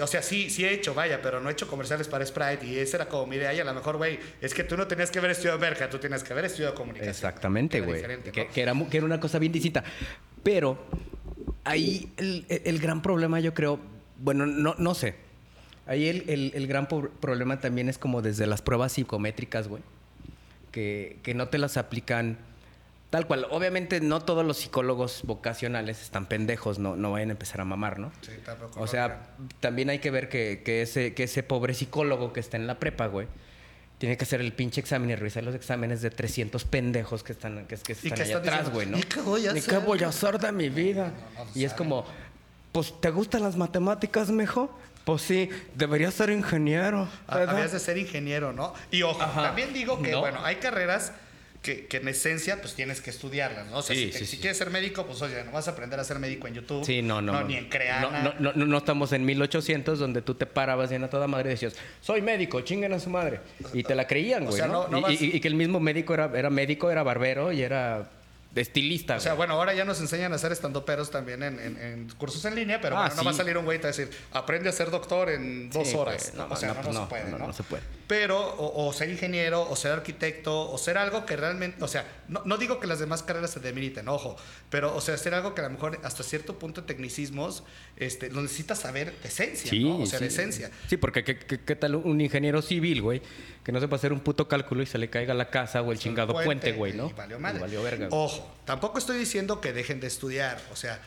o 0.00 0.06
sea, 0.06 0.22
sí, 0.22 0.48
sí 0.50 0.64
he 0.64 0.72
hecho, 0.72 0.94
vaya, 0.94 1.20
pero 1.22 1.40
no 1.40 1.48
he 1.50 1.52
hecho 1.52 1.68
comerciales 1.68 2.08
para 2.08 2.24
Sprite 2.24 2.66
y 2.66 2.78
esa 2.78 2.98
era 2.98 3.08
como 3.08 3.26
mi 3.26 3.36
idea 3.36 3.52
y 3.52 3.60
a 3.60 3.64
lo 3.64 3.74
mejor, 3.74 3.98
güey, 3.98 4.18
es 4.40 4.54
que 4.54 4.64
tú 4.64 4.76
no 4.76 4.86
tenías 4.86 5.10
que 5.10 5.18
haber 5.18 5.32
estudiado 5.32 5.58
merca, 5.58 5.90
tú 5.90 5.98
tenías 5.98 6.24
que 6.24 6.32
haber 6.32 6.46
estudiado 6.46 6.74
comunicación. 6.74 7.10
Exactamente, 7.10 7.80
güey. 7.80 8.02
Que, 8.02 8.48
que, 8.48 8.62
era, 8.62 8.72
que 8.90 8.96
era 8.96 9.06
una 9.06 9.20
cosa 9.20 9.38
bien 9.38 9.52
distinta. 9.52 9.84
Pero 10.42 10.78
ahí 11.66 12.10
el, 12.16 12.78
gran 12.78 13.02
problema 13.02 13.40
yo 13.40 13.52
creo, 13.52 13.78
bueno, 14.18 14.46
no, 14.46 14.74
no 14.78 14.94
sé. 14.94 15.14
Ahí 15.86 16.08
el, 16.08 16.66
gran 16.66 16.88
problema 16.88 17.60
también 17.60 17.88
es 17.88 17.98
como 17.98 18.22
desde 18.22 18.46
las 18.46 18.62
pruebas 18.62 18.92
psicométricas, 18.92 19.68
güey. 19.68 19.82
Que, 20.72 21.32
no 21.34 21.48
te 21.48 21.58
las 21.58 21.76
aplican 21.76 22.38
tal 23.10 23.26
cual. 23.26 23.46
Obviamente 23.50 24.00
no 24.00 24.20
todos 24.20 24.44
los 24.44 24.58
psicólogos 24.58 25.22
vocacionales 25.24 26.02
están 26.02 26.26
pendejos, 26.26 26.78
no, 26.78 26.96
no 26.96 27.12
vayan 27.12 27.30
a 27.30 27.32
empezar 27.32 27.60
a 27.60 27.64
mamar, 27.64 27.98
¿no? 27.98 28.12
Sí, 28.20 28.32
tampoco. 28.44 28.80
O 28.80 28.86
sea, 28.86 29.30
también 29.60 29.90
hay 29.90 30.00
que 30.00 30.10
ver 30.10 30.28
que, 30.28 30.62
ese, 30.82 31.14
que 31.14 31.24
ese 31.24 31.42
pobre 31.42 31.74
psicólogo 31.74 32.32
que 32.32 32.40
está 32.40 32.56
en 32.56 32.66
la 32.66 32.78
prepa, 32.78 33.06
güey, 33.06 33.28
tiene 33.98 34.16
que 34.16 34.24
hacer 34.24 34.40
el 34.40 34.52
pinche 34.52 34.80
examen 34.80 35.10
y 35.10 35.14
revisar 35.14 35.42
los 35.42 35.54
exámenes 35.54 36.02
de 36.02 36.10
300 36.10 36.64
pendejos 36.64 37.22
que 37.22 37.32
están, 37.32 37.66
que, 37.66 37.76
que 37.76 37.92
están 37.92 38.20
allá 38.20 38.38
atrás, 38.38 38.70
güey, 38.70 38.86
¿no? 38.86 38.98
¿Y 38.98 39.02
qué 39.02 39.20
voy 39.20 39.46
a 39.46 39.52
hacer? 39.52 39.64
qué 39.64 39.78
voy 39.78 40.02
a 40.02 40.08
hacer 40.08 40.38
de 40.38 40.52
mi 40.52 40.68
vida? 40.68 41.12
y 41.54 41.64
es 41.64 41.72
como, 41.72 42.04
pues, 42.72 43.00
¿te 43.00 43.10
gustan 43.10 43.42
las 43.42 43.56
matemáticas, 43.56 44.30
mejor? 44.30 44.70
Pues 45.04 45.22
sí, 45.22 45.48
deberías 45.74 46.14
ser 46.14 46.30
ingeniero. 46.30 47.08
Deberías 47.32 47.72
de 47.72 47.78
ser 47.78 47.96
ingeniero, 47.96 48.52
¿no? 48.52 48.74
Y 48.90 49.02
ojo, 49.02 49.18
también 49.18 49.72
digo 49.72 50.02
que, 50.02 50.14
bueno, 50.14 50.40
hay 50.44 50.56
carreras 50.56 51.12
que, 51.66 51.86
que 51.86 51.96
en 51.96 52.06
esencia 52.06 52.60
pues 52.60 52.74
tienes 52.74 53.00
que 53.00 53.10
estudiarlas, 53.10 53.66
¿no? 53.66 53.78
O 53.78 53.82
sea, 53.82 53.96
Sí, 53.96 54.06
si, 54.06 54.10
te- 54.12 54.18
sí, 54.20 54.24
si 54.26 54.30
sí. 54.36 54.38
quieres 54.38 54.56
ser 54.56 54.70
médico, 54.70 55.04
pues 55.04 55.20
oye, 55.22 55.42
no 55.44 55.50
vas 55.50 55.66
a 55.66 55.72
aprender 55.72 55.98
a 55.98 56.04
ser 56.04 56.20
médico 56.20 56.46
en 56.46 56.54
YouTube. 56.54 56.84
Sí, 56.84 57.02
no, 57.02 57.20
no. 57.20 57.42
ni 57.42 57.56
en 57.56 57.68
Creana. 57.68 58.22
No, 58.22 58.34
no, 58.38 58.52
no, 58.54 58.66
no 58.66 58.78
estamos 58.78 59.12
en 59.12 59.24
1800 59.24 59.98
donde 59.98 60.22
tú 60.22 60.34
te 60.34 60.46
parabas 60.46 60.90
bien 60.90 61.02
a 61.02 61.10
toda 61.10 61.26
madre 61.26 61.50
y 61.50 61.54
decías, 61.54 61.74
soy 62.00 62.22
médico, 62.22 62.60
chinguen 62.60 62.92
a 62.92 63.00
su 63.00 63.10
madre. 63.10 63.40
Y 63.72 63.82
te 63.82 63.94
la 63.96 64.06
creían, 64.06 64.44
O 64.44 64.46
güey. 64.46 64.58
sea, 64.58 64.68
¿no? 64.68 64.84
no- 64.88 64.88
no 64.88 64.98
Y- 64.98 65.02
vas- 65.02 65.22
y, 65.22 65.36
y 65.36 65.40
que 65.40 65.48
el 65.48 65.56
mismo 65.56 65.80
médico 65.80 66.14
era, 66.14 66.30
era 66.34 66.50
médico, 66.50 66.90
era 66.90 67.02
barbero 67.02 67.50
y 67.52 67.62
era 67.62 68.10
estilista. 68.60 69.16
O 69.16 69.20
sea, 69.20 69.32
güey. 69.32 69.38
bueno, 69.48 69.54
ahora 69.54 69.74
ya 69.74 69.84
nos 69.84 70.00
enseñan 70.00 70.32
a 70.32 70.36
hacer 70.36 70.52
estandoperos 70.52 71.10
también 71.10 71.42
en, 71.42 71.58
en- 71.60 71.76
en 71.80 72.08
cursos 72.16 72.44
en 72.44 72.54
línea, 72.54 72.80
pero 72.80 72.96
Ah, 72.96 73.02
bueno, 73.06 73.14
no 73.16 73.24
va 73.24 73.30
a 73.30 73.34
sí. 73.34 73.38
salir 73.38 73.56
un 73.58 73.64
güey 73.64 73.78
y 73.78 73.80
te 73.80 73.88
va 73.88 73.94
a 73.94 73.96
decir, 73.96 74.10
aprende 74.32 74.68
a 74.68 74.72
ser 74.72 74.90
doctor 74.90 75.30
en 75.30 75.70
dos 75.70 75.88
Sí, 75.88 75.96
horas. 75.96 76.32
güey, 76.34 76.46
¿no? 76.48 76.54
o 76.54 76.56
sea, 76.56 76.68
no, 76.74 76.80
pues 76.80 76.94
no 76.94 77.02
se 77.52 77.62
puede, 77.62 77.80
no. 77.80 77.86
Pero, 78.06 78.38
o, 78.38 78.86
o 78.86 78.92
ser 78.92 79.10
ingeniero, 79.10 79.68
o 79.68 79.74
ser 79.74 79.90
arquitecto, 79.92 80.70
o 80.70 80.78
ser 80.78 80.96
algo 80.96 81.26
que 81.26 81.36
realmente, 81.36 81.82
o 81.82 81.88
sea, 81.88 82.06
no, 82.28 82.56
digo 82.56 82.78
que 82.78 82.86
las 82.86 83.00
demás 83.00 83.22
carreras 83.24 83.50
se 83.50 83.60
demeriten, 83.60 84.08
ojo, 84.08 84.36
pero, 84.70 84.94
o 84.94 85.00
sea, 85.00 85.16
ser 85.16 85.34
algo 85.34 85.54
que 85.54 85.60
a 85.60 85.64
lo 85.64 85.70
mejor 85.70 85.98
hasta 86.04 86.22
cierto 86.22 86.58
punto 86.58 86.82
de 86.82 86.86
tecnicismos, 86.86 87.64
este, 87.96 88.30
lo 88.30 88.42
necesitas 88.42 88.78
saber 88.78 89.12
de 89.22 89.28
esencia, 89.28 89.72
¿no? 89.80 89.98
O 89.98 90.06
sea, 90.06 90.20
de 90.20 90.30
sí. 90.30 90.34
esencia. 90.34 90.70
Sí, 90.88 90.96
porque 90.96 91.24
¿qué, 91.24 91.36
qué, 91.38 91.60
qué 91.60 91.74
tal 91.76 91.96
un 91.96 92.20
ingeniero 92.20 92.62
civil, 92.62 93.02
güey? 93.02 93.22
Que 93.66 93.72
no 93.72 93.80
sepa 93.80 93.96
hacer 93.96 94.12
un 94.12 94.20
puto 94.20 94.46
cálculo 94.46 94.84
y 94.84 94.86
se 94.86 94.96
le 94.96 95.10
caiga 95.10 95.34
la 95.34 95.50
casa 95.50 95.82
o 95.82 95.90
el 95.90 95.98
chingado 95.98 96.32
puente, 96.34 96.70
güey, 96.70 96.92
¿no? 96.92 97.08
Y 97.08 97.12
valió 97.14 97.40
madre. 97.40 97.58
Y 97.58 97.60
valió 97.62 97.82
verga. 97.82 98.06
güey. 98.06 98.22
Ojo, 98.24 98.48
tampoco 98.64 98.98
estoy 98.98 99.18
diciendo 99.18 99.60
que 99.60 99.72
dejen 99.72 99.98
de 99.98 100.06
estudiar, 100.06 100.60
o 100.72 100.76
sea, 100.76 101.00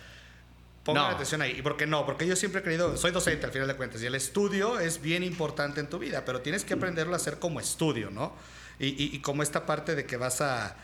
pongan 0.84 1.04
No. 1.06 1.10
atención 1.12 1.42
ahí. 1.42 1.56
¿Y 1.58 1.62
por 1.62 1.78
qué 1.78 1.88
no? 1.88 2.06
Porque 2.06 2.28
yo 2.28 2.36
siempre 2.36 2.60
he 2.60 2.63
creído, 2.66 2.98
soy 2.98 3.12
docente 3.12 3.46
al 3.46 3.54
final 3.54 3.70
de 3.70 3.75
cuentas, 3.75 4.01
y 4.01 4.08
el 4.08 4.16
estudio 4.16 4.78
es 4.82 5.01
bien 5.01 5.24
importante 5.24 5.80
en 5.80 5.88
tu 5.88 6.00
vida, 6.00 6.25
pero 6.25 6.42
tienes 6.42 6.66
que 6.66 6.74
aprenderlo 6.74 7.13
a 7.13 7.16
hacer 7.16 7.39
como 7.39 7.62
estudio, 7.62 8.12
¿no? 8.12 8.34
Y, 8.78 8.88
y- 8.88 9.16
y 9.16 9.20
como 9.22 9.42
esta 9.42 9.66
parte 9.66 9.96
de 9.96 10.06
que 10.06 10.18
vas 10.18 10.42
a 10.42 10.75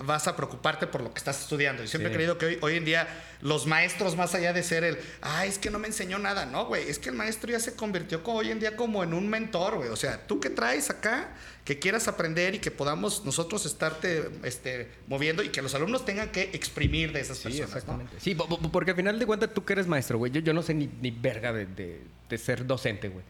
vas 0.00 0.26
a 0.28 0.36
preocuparte 0.36 0.86
por 0.86 1.00
lo 1.02 1.12
que 1.12 1.18
estás 1.18 1.40
estudiando. 1.40 1.82
Y 1.84 1.88
siempre 1.88 2.08
Sí. 2.10 2.12
he 2.14 2.16
creído 2.16 2.38
que 2.38 2.46
hoy, 2.46 2.58
hoy 2.60 2.76
en 2.76 2.84
día 2.84 3.06
los 3.40 3.66
maestros, 3.66 4.16
más 4.16 4.34
allá 4.34 4.52
de 4.52 4.62
ser 4.62 4.84
el, 4.84 4.98
ah, 5.22 5.46
es 5.46 5.58
que 5.58 5.70
no 5.70 5.78
me 5.78 5.86
enseñó 5.88 6.18
nada, 6.18 6.46
no, 6.46 6.66
güey, 6.66 6.88
es 6.88 6.98
que 6.98 7.10
el 7.10 7.14
maestro 7.14 7.50
ya 7.50 7.60
se 7.60 7.74
convirtió 7.74 8.22
como 8.22 8.38
hoy 8.38 8.50
en 8.50 8.60
día 8.60 8.76
como 8.76 9.02
en 9.04 9.14
un 9.14 9.28
mentor, 9.28 9.76
güey. 9.76 9.88
O 9.90 9.96
sea, 9.96 10.26
tú 10.26 10.40
que 10.40 10.50
traes 10.50 10.90
acá, 10.90 11.28
que 11.64 11.78
quieras 11.78 12.08
aprender 12.08 12.54
y 12.54 12.58
que 12.58 12.70
podamos 12.70 13.24
nosotros 13.24 13.64
estarte 13.66 14.30
este, 14.42 14.90
moviendo 15.06 15.42
y 15.42 15.48
que 15.48 15.62
los 15.62 15.74
alumnos 15.74 16.04
tengan 16.04 16.30
que 16.30 16.50
exprimir 16.52 17.12
de 17.12 17.20
esas 17.20 17.38
Sí, 17.38 17.44
personas, 17.44 17.70
¿no? 17.70 17.76
exactamente. 17.78 18.16
Sí, 18.20 18.34
po- 18.34 18.46
po- 18.48 18.58
porque 18.70 18.90
al 18.90 18.96
final 18.96 19.18
de 19.18 19.26
cuentas 19.26 19.50
tú 19.54 19.64
que 19.64 19.72
eres 19.74 19.86
maestro, 19.86 20.18
güey. 20.18 20.30
Yo, 20.32 20.40
yo 20.40 20.52
no 20.52 20.62
sé 20.62 20.74
ni, 20.74 20.86
ni 21.00 21.10
verga 21.10 21.52
de, 21.52 21.66
de- 21.66 22.02
de 22.28 22.38
ser 22.38 22.66
docente, 22.66 23.08
güey. 23.08 23.24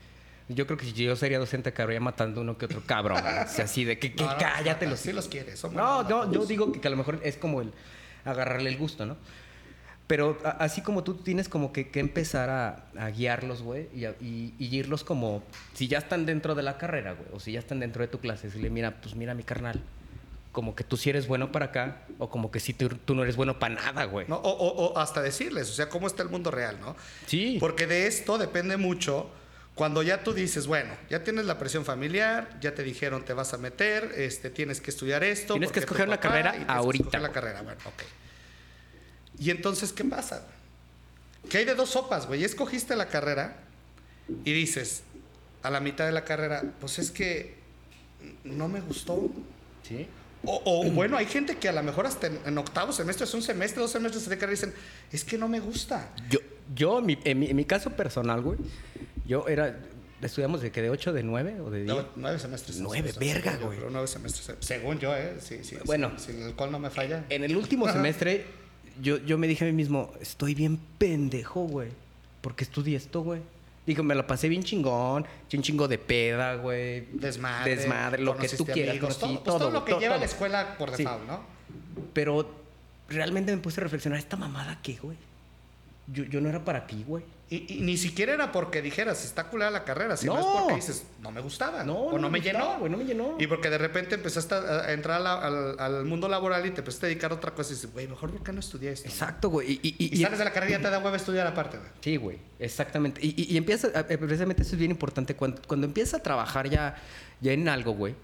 Yo 0.49 0.67
creo 0.67 0.77
que 0.79 0.85
si 0.85 0.93
yo 0.93 1.17
sería 1.17 1.39
docente 1.39 1.71
acabaría 1.71 2.01
matando 2.01 2.43
uno 2.43 2.59
que 2.59 2.67
otro 2.67 2.83
cabrón. 2.85 3.19
O 3.19 3.49
sea, 3.49 3.65
así 3.65 3.85
de 3.85 3.99
que, 3.99 4.13
que 4.15 4.25
No, 4.25 4.33
no, 4.33 4.39
cállate 4.39 4.87
los 4.87 5.01
Sí 5.01 5.13
los 5.13 5.29
quieres. 5.29 5.59
son 5.59 5.75
No, 5.75 6.03
no, 6.03 6.09
yo 6.09 6.17
maestros. 6.19 6.49
digo 6.49 6.73
que, 6.73 6.81
que 6.81 6.89
a 6.89 6.91
lo 6.91 6.97
mejor 6.99 7.19
es 7.23 7.37
como 7.37 7.63
el 7.63 7.73
agarrarle 8.27 8.69
el 8.69 8.77
gusto, 8.77 9.07
¿no? 9.07 9.17
Pero 10.07 10.39
a- 10.45 10.51
así 10.51 10.83
como 10.83 11.03
tú 11.03 11.15
tienes 11.15 11.49
como 11.49 11.73
que, 11.73 11.89
que 11.89 11.99
empezar 12.01 12.51
a, 12.51 12.85
a 12.99 13.09
guiarlos, 13.09 13.63
güey, 13.63 13.89
y, 13.95 14.05
y- 14.05 14.55
y 14.59 14.77
irlos 14.77 15.03
como, 15.03 15.43
si 15.73 15.89
ya 15.89 15.97
están 15.99 16.27
dentro 16.27 16.55
de 16.55 16.63
la 16.63 16.77
carrera, 16.77 17.13
güey, 17.15 17.29
o 17.33 17.41
si 17.41 17.53
ya 17.53 17.59
están 17.59 17.81
dentro 17.81 18.03
de 18.03 18.09
tu 18.09 18.19
clase, 18.21 18.49
decirle, 18.49 18.69
mira, 18.69 19.01
pues 19.01 19.15
mira 19.15 19.33
mi 19.33 19.45
carnal, 19.45 19.81
como 20.53 20.75
que 20.75 20.85
tú 20.85 20.99
sí 20.99 21.09
eres 21.09 21.27
bueno 21.27 21.53
para 21.53 21.67
acá, 21.67 22.03
o 22.19 22.29
como 22.29 22.51
que 22.51 22.61
sí 22.61 22.75
tú, 22.75 22.91
tú 22.91 23.15
no 23.15 23.23
eres 23.23 23.37
bueno 23.37 23.59
para 23.59 23.77
nada, 23.77 24.05
güey. 24.05 24.27
¿no? 24.29 24.37
O, 24.37 24.51
o- 24.51 24.93
o 24.93 24.99
hasta 24.99 25.23
decirles, 25.23 25.71
o 25.71 25.73
sea, 25.73 25.89
cómo 25.89 26.07
está 26.07 26.23
el 26.23 26.29
mundo 26.29 26.51
real, 26.51 26.79
¿no? 26.83 26.97
Sí. 27.27 27.57
Porque 27.59 27.87
de 27.87 28.07
esto 28.07 28.37
depende 28.37 28.77
mucho 28.77 29.31
cuando 29.75 30.03
ya 30.03 30.23
tú 30.23 30.33
dices, 30.33 30.67
bueno, 30.69 30.95
ya 31.11 31.25
tienes 31.25 31.47
la 31.47 31.59
presión 31.59 31.85
familiar, 31.85 32.59
ya 32.61 32.75
te 32.75 32.83
dijeron 32.85 33.25
te 33.25 33.33
vas 33.33 33.55
a 33.55 33.59
meter, 33.59 34.13
este, 34.17 34.49
tienes 34.51 34.81
que 34.81 34.91
estudiar 34.91 35.25
esto. 35.25 35.55
Tienes 35.55 35.73
que 35.73 35.81
escoger 35.81 36.07
una 36.07 36.17
papá, 36.17 36.29
carrera 36.29 36.57
y 36.57 36.65
que 36.65 36.71
ahorita, 36.71 37.05
escoger 37.05 37.21
la 37.23 37.33
carrera, 37.33 37.63
bueno, 37.63 37.81
ok. 37.85 38.03
Y 39.39 39.51
entonces, 39.51 39.93
¿qué 39.93 40.05
pasa? 40.05 40.47
Que 41.49 41.59
hay 41.59 41.65
de 41.65 41.75
dos 41.75 41.91
sopas, 41.91 42.27
güey. 42.27 42.45
Escogiste 42.45 42.95
la 42.95 43.09
carrera 43.09 43.57
y 44.45 44.53
dices, 44.53 45.03
a 45.63 45.71
la 45.71 45.81
mitad 45.81 46.07
de 46.07 46.13
la 46.13 46.25
carrera, 46.25 46.63
pues 46.81 46.99
es 47.01 47.11
que 47.11 47.57
no 48.45 48.69
me 48.69 48.81
gustó. 48.81 49.29
Sí. 49.83 50.07
O, 50.45 50.63
o, 50.65 50.85
bueno, 50.93 51.17
hay 51.17 51.27
gente 51.27 51.57
que 51.57 51.69
a 51.69 51.73
lo 51.73 51.83
mejor 51.83 52.07
hasta 52.07 52.29
en, 52.29 52.39
en 52.47 52.57
octavo 52.59 52.93
semestre, 52.93 53.25
es 53.25 53.35
un 53.35 53.43
semestre, 53.43 53.81
dos 53.83 53.91
semestres 53.91 54.29
de 54.29 54.37
carrera 54.39 54.53
dicen, 54.53 54.73
es 55.11 55.25
que 55.25 55.37
no 55.37 55.49
me 55.49 55.59
gusta. 55.59 56.11
Yo, 56.31 56.39
yo 56.75 57.01
en, 57.01 57.07
mi, 57.07 57.19
en 57.25 57.39
mi- 57.41 57.51
en 57.51 57.57
mi 57.57 57.65
caso 57.65 57.91
personal, 57.91 58.41
güey, 58.41 58.59
yo 59.27 59.47
era, 59.49 59.79
estudiamos 60.23 60.61
de 60.63 60.71
que 60.73 60.83
de 60.83 60.91
8, 60.91 61.13
de 61.13 61.23
9 61.23 61.61
o 61.61 61.71
de 61.71 61.85
10. 61.85 61.89
No, 61.97 62.05
nueve 62.17 62.39
semestres. 62.39 62.79
Nueve, 62.79 63.13
semestres, 63.13 63.35
verga, 63.35 63.59
yo 63.61 63.67
güey. 63.67 63.79
creo 63.79 63.91
nueve 63.91 64.07
semestres. 64.07 64.57
Según 64.61 64.99
yo, 64.99 65.15
¿eh? 65.17 65.35
Sí, 65.41 65.59
sí, 65.63 65.77
Bueno. 65.85 66.13
Si, 66.17 66.33
si 66.33 66.39
el 66.39 66.45
alcohol 66.49 66.71
no 66.73 66.79
me 66.79 66.91
falla. 66.91 67.25
En 67.29 67.45
el 67.45 67.57
último 67.57 67.91
semestre, 67.91 68.47
yo, 69.03 69.19
yo 69.19 69.39
me 69.39 69.47
dije 69.47 69.65
a 69.65 69.67
mí 69.67 69.73
mismo, 69.73 70.13
estoy 70.21 70.55
bien 70.55 70.79
pendejo, 70.99 71.63
güey. 71.67 71.89
¿Por 72.41 72.55
qué 72.55 72.65
estudié 72.65 72.97
esto, 72.97 73.23
güey? 73.23 73.41
Digo, 73.87 74.03
me 74.03 74.15
lo 74.15 74.27
pasé 74.27 74.49
bien 74.49 74.63
chingón, 74.63 75.27
un 75.53 75.63
chingo 75.63 75.89
de 75.89 75.99
peda, 75.99 76.55
güey. 76.57 77.07
Desmadre. 77.13 77.77
Desmadre, 77.77 78.23
lo 78.23 78.35
que 78.37 78.49
tú 78.49 78.65
quieras. 78.65 78.93
amigos, 78.93 79.19
conocí 79.19 79.35
todo, 79.37 79.45
pues 79.45 79.59
todo 79.59 79.71
lo 79.71 79.81
güey, 79.81 79.85
que 79.85 79.91
todo, 79.93 80.01
lleva 80.01 80.15
la 80.15 80.21
todo. 80.23 80.31
escuela 80.33 80.79
por 80.79 80.91
Sí. 80.97 81.05
default, 81.05 81.27
¿no? 81.27 81.41
Pero 82.15 82.51
realmente 83.09 83.55
me 83.55 83.61
puse 83.61 83.81
a 83.81 83.85
reflexionar, 83.85 84.19
¿esta 84.19 84.37
mamada 84.37 84.79
qué, 84.83 84.97
güey? 85.03 85.17
Yo, 86.07 86.25
yo 86.25 86.41
no 86.41 86.49
era 86.51 86.65
para 86.65 86.87
ti, 86.87 87.03
güey. 87.07 87.25
Y, 87.51 87.77
y 87.77 87.81
ni 87.83 87.97
siquiera 87.97 88.33
era 88.35 88.53
porque 88.53 88.83
dijeras, 88.83 89.25
está 89.25 89.45
culada 89.45 89.71
la 89.71 89.85
carrera, 89.85 90.17
sino 90.17 90.35
No. 90.35 90.41
es 90.41 90.47
porque 90.59 90.75
dices, 90.75 91.07
no 91.23 91.31
me 91.31 91.41
gustaba. 91.41 91.83
No, 91.85 91.95
o 91.95 92.13
no 92.13 92.19
no, 92.19 92.31
me 92.31 92.39
me 92.41 92.45
gustaba, 92.45 92.65
llenó. 92.67 92.79
güey, 92.81 92.91
no 92.93 92.99
me 92.99 93.05
llenó. 93.05 93.37
Y 93.39 93.47
porque 93.47 93.71
de 93.71 93.79
repente 93.79 94.15
empezaste 94.17 94.55
a, 94.55 94.93
entrar 94.93 95.21
a 95.21 95.21
la- 95.21 95.41
al, 95.41 95.79
al 95.79 96.05
mundo 96.05 96.29
laboral 96.29 96.67
y 96.67 96.71
te 96.73 96.81
empezaste 96.81 97.07
a 97.07 97.09
dedicar 97.09 97.33
a 97.33 97.37
otra 97.37 97.53
cosa 97.55 97.73
y 97.73 97.75
dices, 97.77 97.93
güey, 97.93 98.07
mejor 98.09 98.31
¿por 98.31 98.43
qué 98.43 98.53
no 98.53 98.61
estudié 98.61 98.93
esto? 98.93 99.09
Exacto, 99.09 99.49
güey. 99.51 99.81
Y, 99.83 99.95
y- 99.99 100.23
sales 100.23 100.39
de 100.39 100.45
la 100.45 100.53
carrera 100.53 100.71
y 100.71 100.73
ya 100.77 100.83
te 100.83 100.91
da 100.91 100.99
hueva 100.99 101.17
estudiar 101.17 101.47
aparte, 101.47 101.79
güey. 101.79 101.91
Sí, 102.01 102.17
güey, 102.17 102.39
exactamente. 102.59 103.21
Y, 103.23 103.57
empieza, 103.57 103.89
eh, 104.09 104.19
precisamente 104.19 104.63
eso 104.63 104.73
es 104.73 104.79
bien 104.79 104.91
importante, 104.91 105.35
cuando, 105.37 105.61
cuando 105.67 105.87
empiezas 105.87 106.21
a 106.21 106.23
trabajar 106.23 106.69
ya, 106.69 106.97
ya 107.41 107.53
en 107.53 107.69
algo, 107.69 107.93
güey, 107.93 108.15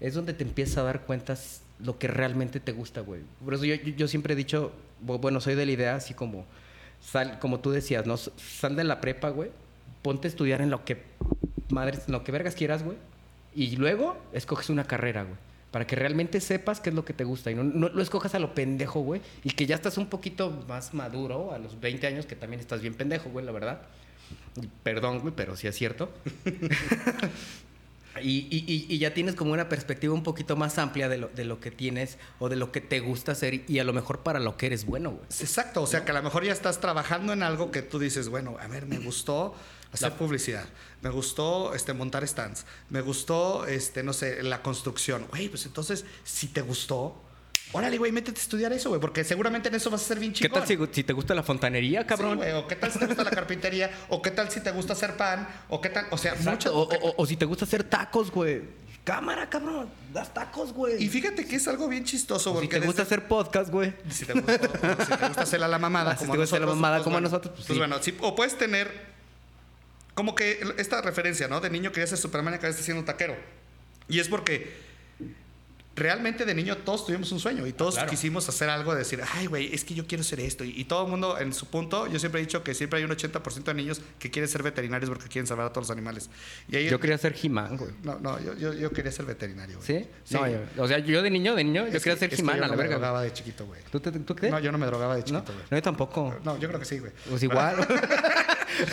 es 0.00 0.14
donde 0.14 0.32
te 0.34 0.44
empiezas 0.44 0.78
a 0.78 0.82
dar 0.84 1.00
cuentas 1.02 1.62
lo 1.80 1.98
que 1.98 2.08
realmente 2.08 2.60
te 2.60 2.72
gusta, 2.72 3.00
güey. 3.02 3.20
Por 3.44 3.52
eso 3.54 3.64
yo, 3.64 3.74
yo, 3.74 4.08
siempre 4.08 4.32
he 4.34 4.36
dicho, 4.36 4.72
bu- 5.04 5.18
bueno, 5.20 5.40
soy 5.40 5.54
de 5.54 5.66
la 5.66 5.72
idea 5.72 5.94
así 5.96 6.14
como, 6.14 6.46
sal, 7.06 7.38
como 7.38 7.60
tú 7.60 7.70
decías, 7.70 8.06
¿no? 8.06 8.16
Sal 8.16 8.76
de 8.76 8.84
la 8.84 9.00
prepa, 9.00 9.30
güey, 9.30 9.50
ponte 10.02 10.28
a 10.28 10.30
estudiar 10.30 10.60
en 10.60 10.70
lo 10.70 10.84
que, 10.84 11.02
madres, 11.70 12.04
en 12.06 12.12
lo 12.12 12.24
que 12.24 12.32
vergas 12.32 12.54
quieras, 12.54 12.82
güey, 12.82 12.98
y 13.54 13.76
luego 13.76 14.16
escoges 14.32 14.70
una 14.70 14.84
carrera, 14.84 15.22
güey. 15.22 15.36
Para 15.70 15.86
que 15.86 15.96
realmente 15.96 16.40
sepas 16.40 16.80
qué 16.80 16.90
es 16.90 16.96
lo 16.96 17.04
que 17.04 17.12
te 17.12 17.24
gusta 17.24 17.50
y 17.50 17.54
no, 17.54 17.62
no 17.62 17.88
lo 17.88 18.00
escojas 18.00 18.34
a 18.34 18.38
lo 18.38 18.54
pendejo, 18.54 19.00
güey. 19.00 19.20
Y 19.44 19.50
que 19.50 19.66
ya 19.66 19.74
estás 19.74 19.98
un 19.98 20.06
poquito 20.06 20.64
más 20.68 20.94
maduro 20.94 21.52
a 21.52 21.58
los 21.58 21.78
20 21.80 22.06
años, 22.06 22.24
que 22.24 22.34
también 22.34 22.60
estás 22.60 22.80
bien 22.80 22.94
pendejo, 22.94 23.28
güey, 23.30 23.44
la 23.44 23.52
verdad. 23.52 23.82
Perdón, 24.82 25.20
güey, 25.20 25.34
pero 25.36 25.54
sí 25.54 25.66
es 25.66 25.76
cierto. 25.76 26.10
y, 28.22 28.48
y- 28.88 28.98
ya 28.98 29.12
tienes 29.14 29.34
como 29.34 29.52
una 29.52 29.68
perspectiva 29.68 30.14
un 30.14 30.22
poquito 30.22 30.56
más 30.56 30.78
amplia 30.78 31.08
de 31.08 31.18
lo, 31.18 31.28
de 31.28 31.44
lo 31.44 31.60
que 31.60 31.70
tienes 31.70 32.18
o 32.38 32.48
de 32.48 32.56
lo 32.56 32.72
que 32.72 32.80
te 32.80 33.00
gusta 33.00 33.32
hacer 33.32 33.64
y 33.68 33.78
a 33.78 33.84
lo 33.84 33.92
mejor 33.92 34.20
para 34.20 34.40
lo 34.40 34.56
que 34.56 34.66
eres 34.66 34.84
bueno, 34.86 35.10
güey. 35.10 35.24
Exacto, 35.40 35.82
o 35.82 35.86
sea 35.86 36.04
que 36.04 36.10
a 36.10 36.14
lo 36.14 36.22
mejor 36.22 36.44
ya 36.44 36.52
estás 36.52 36.80
trabajando 36.80 37.32
en 37.32 37.42
algo 37.42 37.70
que 37.70 37.82
tú 37.82 37.98
dices, 37.98 38.28
bueno, 38.28 38.56
a 38.60 38.66
ver, 38.68 38.86
me 38.86 38.98
gustó 38.98 39.54
hacer 39.92 40.12
publicidad, 40.12 40.64
me 41.02 41.10
gustó 41.10 41.74
este, 41.74 41.92
montar 41.94 42.26
stands, 42.26 42.66
me 42.90 43.00
gustó, 43.00 43.66
este, 43.66 44.02
no 44.02 44.12
sé, 44.12 44.42
la 44.42 44.62
construcción. 44.62 45.26
Güey, 45.30 45.48
pues 45.48 45.64
entonces, 45.66 46.04
si 46.24 46.48
te 46.48 46.60
gustó, 46.62 47.22
órale, 47.72 47.98
güey, 47.98 48.12
métete 48.12 48.38
a 48.40 48.42
estudiar 48.42 48.72
eso, 48.72 48.88
güey, 48.88 49.00
porque 49.00 49.22
seguramente 49.24 49.68
en 49.68 49.74
eso 49.74 49.90
vas 49.90 50.02
a 50.02 50.04
ser 50.06 50.18
bien 50.18 50.32
¿Qué 50.32 50.40
chingón. 50.48 50.60
tal 50.60 50.68
si, 50.68 50.78
si 50.92 51.04
te 51.04 51.12
gusta 51.12 51.34
la 51.34 51.42
fontanería, 51.42 52.00
Sí, 52.02 52.06
cabrón? 52.06 52.36
güey, 52.38 52.52
o 52.52 52.66
qué 52.66 52.76
tal 52.76 52.90
si 52.92 52.98
te 52.98 53.06
gusta 53.06 53.24
la 53.24 53.30
carpintería, 53.30 53.90
o 54.08 54.22
qué 54.22 54.30
tal 54.30 54.50
si 54.50 54.60
te 54.60 54.70
gusta 54.70 54.92
hacer 54.94 55.16
pan, 55.16 55.46
o 55.68 55.80
qué 55.80 55.90
tal, 55.90 56.06
o 56.10 56.18
sea, 56.18 56.34
muchas... 56.36 56.72
o, 56.72 56.82
o- 56.82 57.14
o 57.16 57.26
si 57.26 57.36
te 57.36 57.44
gusta 57.44 57.64
hacer 57.64 57.84
tacos, 57.84 58.30
güey. 58.30 58.62
Cámara, 59.04 59.48
cabrón. 59.48 59.88
Das 60.12 60.34
tacos, 60.34 60.72
güey. 60.72 61.00
Y 61.04 61.08
fíjate 61.08 61.46
que 61.46 61.56
es 61.56 61.68
algo 61.68 61.86
bien 61.86 62.04
chistoso, 62.04 62.52
O 62.54 62.60
si 62.60 62.66
te 62.66 62.78
gusta 62.80 63.02
desde- 63.02 63.02
hacer 63.02 63.28
podcast, 63.28 63.70
güey. 63.70 63.92
Si 64.10 64.24
te 64.24 64.32
gusta, 64.32 64.52
si 64.54 64.58
te 65.16 65.26
gusta 65.28 65.42
hacerla 65.42 65.68
la 65.68 65.78
mamada, 65.78 66.12
Ah, 66.12 66.16
si 66.16 66.20
como 66.24 66.32
te 66.32 66.38
a 66.38 66.40
gusta 66.40 66.56
la 66.56 66.60
nosotros, 66.66 66.76
mamada 66.76 66.96
pues 66.96 67.04
como 67.04 67.16
a 67.18 67.20
nosotros, 67.20 67.52
pues 67.54 67.66
pues 67.66 67.74
sí. 67.76 67.78
bueno, 67.78 68.02
sí, 68.02 68.16
o 68.20 68.34
puedes 68.34 68.58
tener 68.58 68.90
como 70.14 70.34
que 70.34 70.58
esta 70.78 71.02
referencia, 71.02 71.46
¿no? 71.46 71.60
De 71.60 71.70
niño 71.70 71.92
quería 71.92 72.06
ser 72.08 72.18
Superman 72.18 72.54
y 72.54 72.56
acabaste 72.56 72.82
siendo 72.82 73.00
un 73.00 73.06
taquero. 73.06 73.36
Y 74.08 74.18
es 74.18 74.28
porque 74.28 74.74
realmente 75.96 76.44
de 76.44 76.54
niño 76.54 76.76
todos 76.78 77.06
tuvimos 77.06 77.32
un 77.32 77.40
sueño 77.40 77.66
y 77.66 77.72
todos 77.72 77.94
claro. 77.94 78.10
quisimos 78.10 78.48
hacer 78.48 78.68
algo 78.68 78.92
de 78.92 78.98
decir, 78.98 79.20
ay, 79.34 79.46
güey, 79.46 79.74
es 79.74 79.82
que 79.84 79.94
yo 79.94 80.06
quiero 80.06 80.22
ser 80.22 80.40
esto. 80.40 80.62
Y, 80.62 80.70
y 80.78 80.84
todo 80.84 81.04
el 81.04 81.10
mundo 81.10 81.38
en 81.38 81.52
su 81.52 81.66
punto, 81.66 82.06
yo 82.06 82.18
siempre 82.18 82.40
he 82.40 82.44
dicho 82.44 82.62
que 82.62 82.74
siempre 82.74 82.98
hay 82.98 83.04
un 83.04 83.10
80% 83.10 83.64
de 83.64 83.74
niños 83.74 84.00
que 84.18 84.30
quieren 84.30 84.48
ser 84.48 84.62
veterinarios 84.62 85.08
porque 85.10 85.26
quieren 85.28 85.46
salvar 85.46 85.66
a 85.66 85.70
todos 85.70 85.88
los 85.88 85.90
animales. 85.90 86.28
Y 86.68 86.76
ahí, 86.76 86.88
Yo 86.88 87.00
quería 87.00 87.18
ser 87.18 87.34
He-Man, 87.42 87.76
güey. 87.78 87.90
No, 88.04 88.18
no, 88.20 88.38
yo, 88.40 88.54
yo, 88.54 88.72
yo 88.74 88.90
quería 88.90 89.10
ser 89.10 89.24
veterinario. 89.24 89.78
güey. 89.78 89.86
¿Sí? 89.86 90.08
No, 90.34 90.46
yo- 90.46 90.58
o 90.78 90.86
sea, 90.86 90.98
yo 90.98 91.22
de 91.22 91.30
niño, 91.30 91.54
de 91.54 91.64
niño, 91.64 91.82
yo 91.88 91.96
Es 91.96 92.02
quería 92.02 92.14
que- 92.14 92.20
ser 92.20 92.30
que 92.30 92.36
yo 92.36 92.50
a 92.50 92.54
no 92.54 92.60
la 92.60 92.68
me 92.68 92.76
verga. 92.76 92.96
drogaba 92.96 93.22
de 93.22 93.32
chiquito, 93.32 93.64
güey. 93.66 93.80
¿Tú, 93.90 93.98
te- 94.00 94.12
tú 94.12 94.36
qué? 94.36 94.50
No, 94.50 94.58
yo 94.60 94.70
no 94.70 94.78
me 94.78 94.86
drogaba 94.86 95.14
de 95.16 95.20
¿No? 95.20 95.26
chiquito, 95.26 95.52
güey. 95.54 95.64
No, 95.70 95.76
yo 95.78 95.82
tampoco. 95.82 96.38
No, 96.44 96.58
yo 96.58 96.68
creo 96.68 96.78
que 96.80 96.86
sí, 96.86 96.98
güey. 96.98 97.12
Pues 97.28 97.42
igual. 97.42 97.76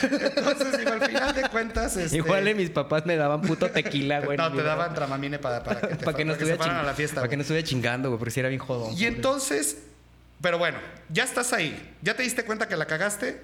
Entonces, 0.01 0.77
digo, 0.77 0.91
al 0.91 1.01
final 1.01 1.35
de 1.35 1.49
cuentas. 1.49 1.97
Este... 1.97 2.17
Igual 2.17 2.53
mis 2.55 2.69
papás 2.69 3.05
me 3.05 3.15
daban 3.15 3.41
puto 3.41 3.69
tequila, 3.69 4.21
güey. 4.21 4.37
no, 4.37 4.51
te 4.53 4.63
daban 4.63 4.93
tramamine 4.93 5.39
para, 5.39 5.63
para 5.63 5.81
que, 5.81 5.87
te, 5.95 5.95
para 6.05 6.17
que 6.17 6.25
no 6.25 6.33
estuviera 6.33 6.79
a 6.79 6.83
la 6.83 6.92
fiesta. 6.93 7.15
Para 7.15 7.29
que 7.29 7.35
no 7.37 7.41
estuviera 7.41 7.67
chingando, 7.67 8.09
güey, 8.09 8.19
porque 8.19 8.31
si 8.31 8.39
era 8.39 8.49
bien 8.49 8.59
jodón. 8.61 8.93
Y 8.97 9.05
entonces, 9.05 9.83
pero 10.41 10.57
bueno, 10.57 10.77
ya 11.09 11.23
estás 11.23 11.53
ahí. 11.53 11.95
Ya 12.01 12.15
te 12.15 12.23
diste 12.23 12.43
cuenta 12.45 12.67
que 12.67 12.75
la 12.77 12.85
cagaste. 12.85 13.41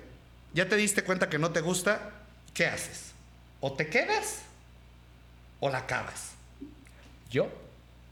Ya 0.54 0.68
te 0.68 0.76
diste 0.76 1.04
cuenta 1.04 1.30
que 1.30 1.38
no 1.38 1.52
te 1.52 1.62
gusta. 1.62 2.12
¿Qué 2.54 2.66
haces? 2.66 3.12
¿O 3.60 3.74
te 3.74 3.88
quedas? 3.88 4.42
¿O 5.60 5.70
la 5.70 5.80
acabas? 5.80 6.32
¿Yo? 7.30 7.48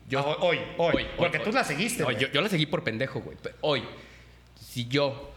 Yo, 0.09 0.19
Ah, 0.19 0.37
hoy, 0.39 0.57
hoy, 0.77 0.93
hoy, 0.95 1.07
porque 1.17 1.37
hoy, 1.37 1.43
tú 1.43 1.49
hoy. 1.49 1.55
la 1.55 1.63
seguiste. 1.63 2.03
Güey. 2.03 2.17
yo, 2.17 2.27
yo 2.29 2.41
la 2.41 2.49
seguí 2.49 2.65
por 2.65 2.83
pendejo, 2.83 3.19
güey. 3.21 3.37
Hoy, 3.61 3.83
si 4.61 4.87
yo 4.87 5.33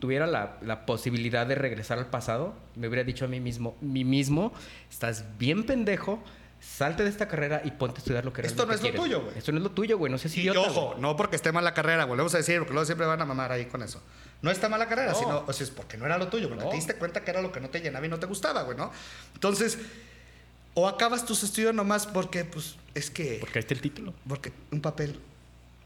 tuviera 0.00 0.26
la, 0.26 0.58
la 0.62 0.84
posibilidad 0.86 1.46
de 1.46 1.54
regresar 1.54 1.98
al 1.98 2.06
pasado, 2.06 2.54
me 2.76 2.88
hubiera 2.88 3.04
dicho 3.04 3.24
a 3.24 3.28
mí 3.28 3.40
mismo, 3.40 3.76
mí 3.80 4.04
mismo, 4.04 4.52
estás 4.90 5.24
bien 5.38 5.64
pendejo, 5.64 6.22
salte 6.64 7.02
de 7.04 7.08
esta 7.10 7.28
carrera 7.28 7.62
y 7.64 7.70
ponte 7.72 7.98
a 7.98 8.00
estudiar 8.00 8.24
lo 8.24 8.32
que 8.32 8.42
Esto 8.42 8.66
no 8.66 8.72
es 8.72 8.78
lo 8.80 8.82
quieres. 8.82 9.00
tuyo, 9.00 9.22
güey. 9.22 9.38
Esto 9.38 9.52
no 9.52 9.58
es 9.58 9.64
lo 9.64 9.70
tuyo, 9.70 9.98
güey. 9.98 10.10
No 10.10 10.18
seas 10.18 10.36
Y 10.36 10.40
idiota. 10.40 10.60
ojo, 10.60 10.86
güey. 10.88 11.00
no 11.00 11.16
porque 11.16 11.36
esté 11.36 11.52
mal 11.52 11.64
la 11.64 11.74
carrera, 11.74 12.04
volvemos 12.04 12.34
a 12.34 12.38
decir, 12.38 12.58
porque 12.58 12.72
luego 12.72 12.86
siempre 12.86 13.06
van 13.06 13.20
a 13.20 13.24
mamar 13.24 13.52
ahí 13.52 13.66
con 13.66 13.82
eso. 13.82 14.02
No 14.42 14.50
está 14.50 14.68
mal 14.68 14.78
la 14.80 14.88
carrera, 14.88 15.12
No. 15.12 15.18
sino, 15.18 15.44
o 15.46 15.52
sea, 15.52 15.64
es 15.64 15.70
porque 15.70 15.96
no 15.96 16.06
era 16.06 16.18
lo 16.18 16.28
tuyo, 16.28 16.48
porque 16.48 16.64
No. 16.64 16.70
te 16.70 16.76
diste 16.76 16.94
cuenta 16.96 17.22
que 17.24 17.30
era 17.30 17.40
lo 17.42 17.52
que 17.52 17.60
no 17.60 17.70
te 17.70 17.80
llenaba 17.80 18.04
y 18.04 18.08
no 18.08 18.18
te 18.18 18.26
gustaba, 18.26 18.62
güey, 18.62 18.76
¿no? 18.76 18.90
Entonces, 19.34 19.78
o 20.74 20.88
acabas 20.88 21.24
tus 21.24 21.42
estudios 21.44 21.72
nomás 21.74 22.06
porque, 22.06 22.44
pues, 22.44 22.76
es 22.94 23.10
que, 23.10 23.38
Porque 23.40 23.58
ahí 23.58 23.62
está 23.62 23.74
el 23.74 23.80
título. 23.80 24.12
porque 24.28 24.52
un 24.72 24.80
papel. 24.80 25.20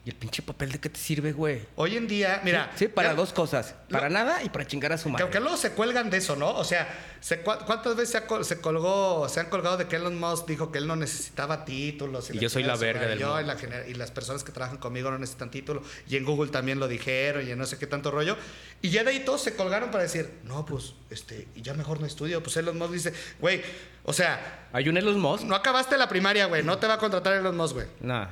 ¿Y 0.09 0.13
el 0.13 0.17
pinche 0.17 0.41
papel 0.41 0.73
de 0.73 0.81
qué 0.81 0.89
te 0.89 0.99
sirve, 0.99 1.33
güey? 1.33 1.61
Hoy 1.77 1.95
en 1.99 2.09
día, 2.09 2.41
mira. 2.43 2.73
Sí, 2.77 2.89
para 2.89 3.11
ya- 3.11 3.15
dos 3.15 3.35
cosas. 3.35 3.75
Para 3.91 4.09
Lo- 4.09 4.15
nada 4.15 4.43
y 4.43 4.49
para 4.49 4.67
chingar 4.67 4.91
a 4.91 4.97
su 4.97 5.05
Que 5.05 5.11
madre. 5.11 5.23
aunque 5.25 5.39
luego 5.39 5.59
se 5.59 5.73
cuelgan 5.73 6.09
de 6.09 6.17
eso, 6.17 6.35
¿no? 6.35 6.49
O 6.49 6.65
sea, 6.65 6.89
se 7.21 7.43
¿cuántas 7.43 7.95
veces 7.95 8.13
se, 8.13 8.17
ha 8.17 8.27
col- 8.27 8.43
se 8.43 8.59
colgó, 8.59 9.29
se 9.29 9.41
han 9.41 9.51
colgado 9.51 9.77
de 9.77 9.87
que 9.87 9.97
Elon 9.97 10.19
Musk 10.19 10.47
dijo 10.47 10.73
que 10.73 10.79
él 10.79 10.87
no 10.87 10.97
necesitaba 10.97 11.67
títulos? 11.67 12.31
Y 12.31 12.39
yo 12.39 12.49
soy 12.49 12.63
la 12.63 12.77
verga 12.77 13.07
del 13.07 13.19
yo 13.19 13.35
mundo. 13.37 13.43
y, 13.43 13.67
la 13.69 13.87
y 13.89 13.93
las 13.93 14.11
personas 14.11 14.45
que 14.45 14.51
trabajan 14.51 14.79
conmigo 14.79 15.11
no 15.11 15.19
necesitan 15.19 15.51
título. 15.51 15.83
Y 16.09 16.17
en 16.17 16.25
Google 16.25 16.51
también 16.51 16.81
lo 16.81 16.89
dijeron 16.89 17.47
y 17.47 17.51
en 17.51 17.59
no 17.59 17.67
sé 17.67 17.77
qué 17.77 17.87
tanto 17.87 18.11
rollo. 18.11 18.39
Y 18.81 18.89
ya 18.89 19.05
de 19.05 19.11
ahí 19.11 19.21
todos 19.27 19.43
se 19.43 19.57
colgaron 19.57 19.91
para 19.91 20.05
decir, 20.05 20.39
no, 20.45 20.65
pues, 20.65 20.95
este, 21.11 21.49
y 21.55 21.61
ya 21.61 21.75
mejor 21.75 22.01
no 22.01 22.07
estudio. 22.07 22.43
Pues 22.43 22.57
Elon 22.57 22.79
Musk 22.79 22.93
dice, 22.95 23.13
güey, 23.41 23.61
o 24.05 24.15
sea, 24.15 24.69
¿Hay 24.73 24.89
un 24.89 24.97
Elon 24.97 25.21
Musk? 25.21 25.45
no 25.45 25.55
acabaste 25.55 25.99
la 25.99 26.09
primaria, 26.09 26.47
güey, 26.47 26.63
no 26.63 26.79
te 26.79 26.87
va 26.87 26.95
a 26.95 26.99
contratar 26.99 27.35
Elon 27.35 27.55
Musk, 27.55 27.75
güey. 27.75 27.87
Nah. 28.01 28.27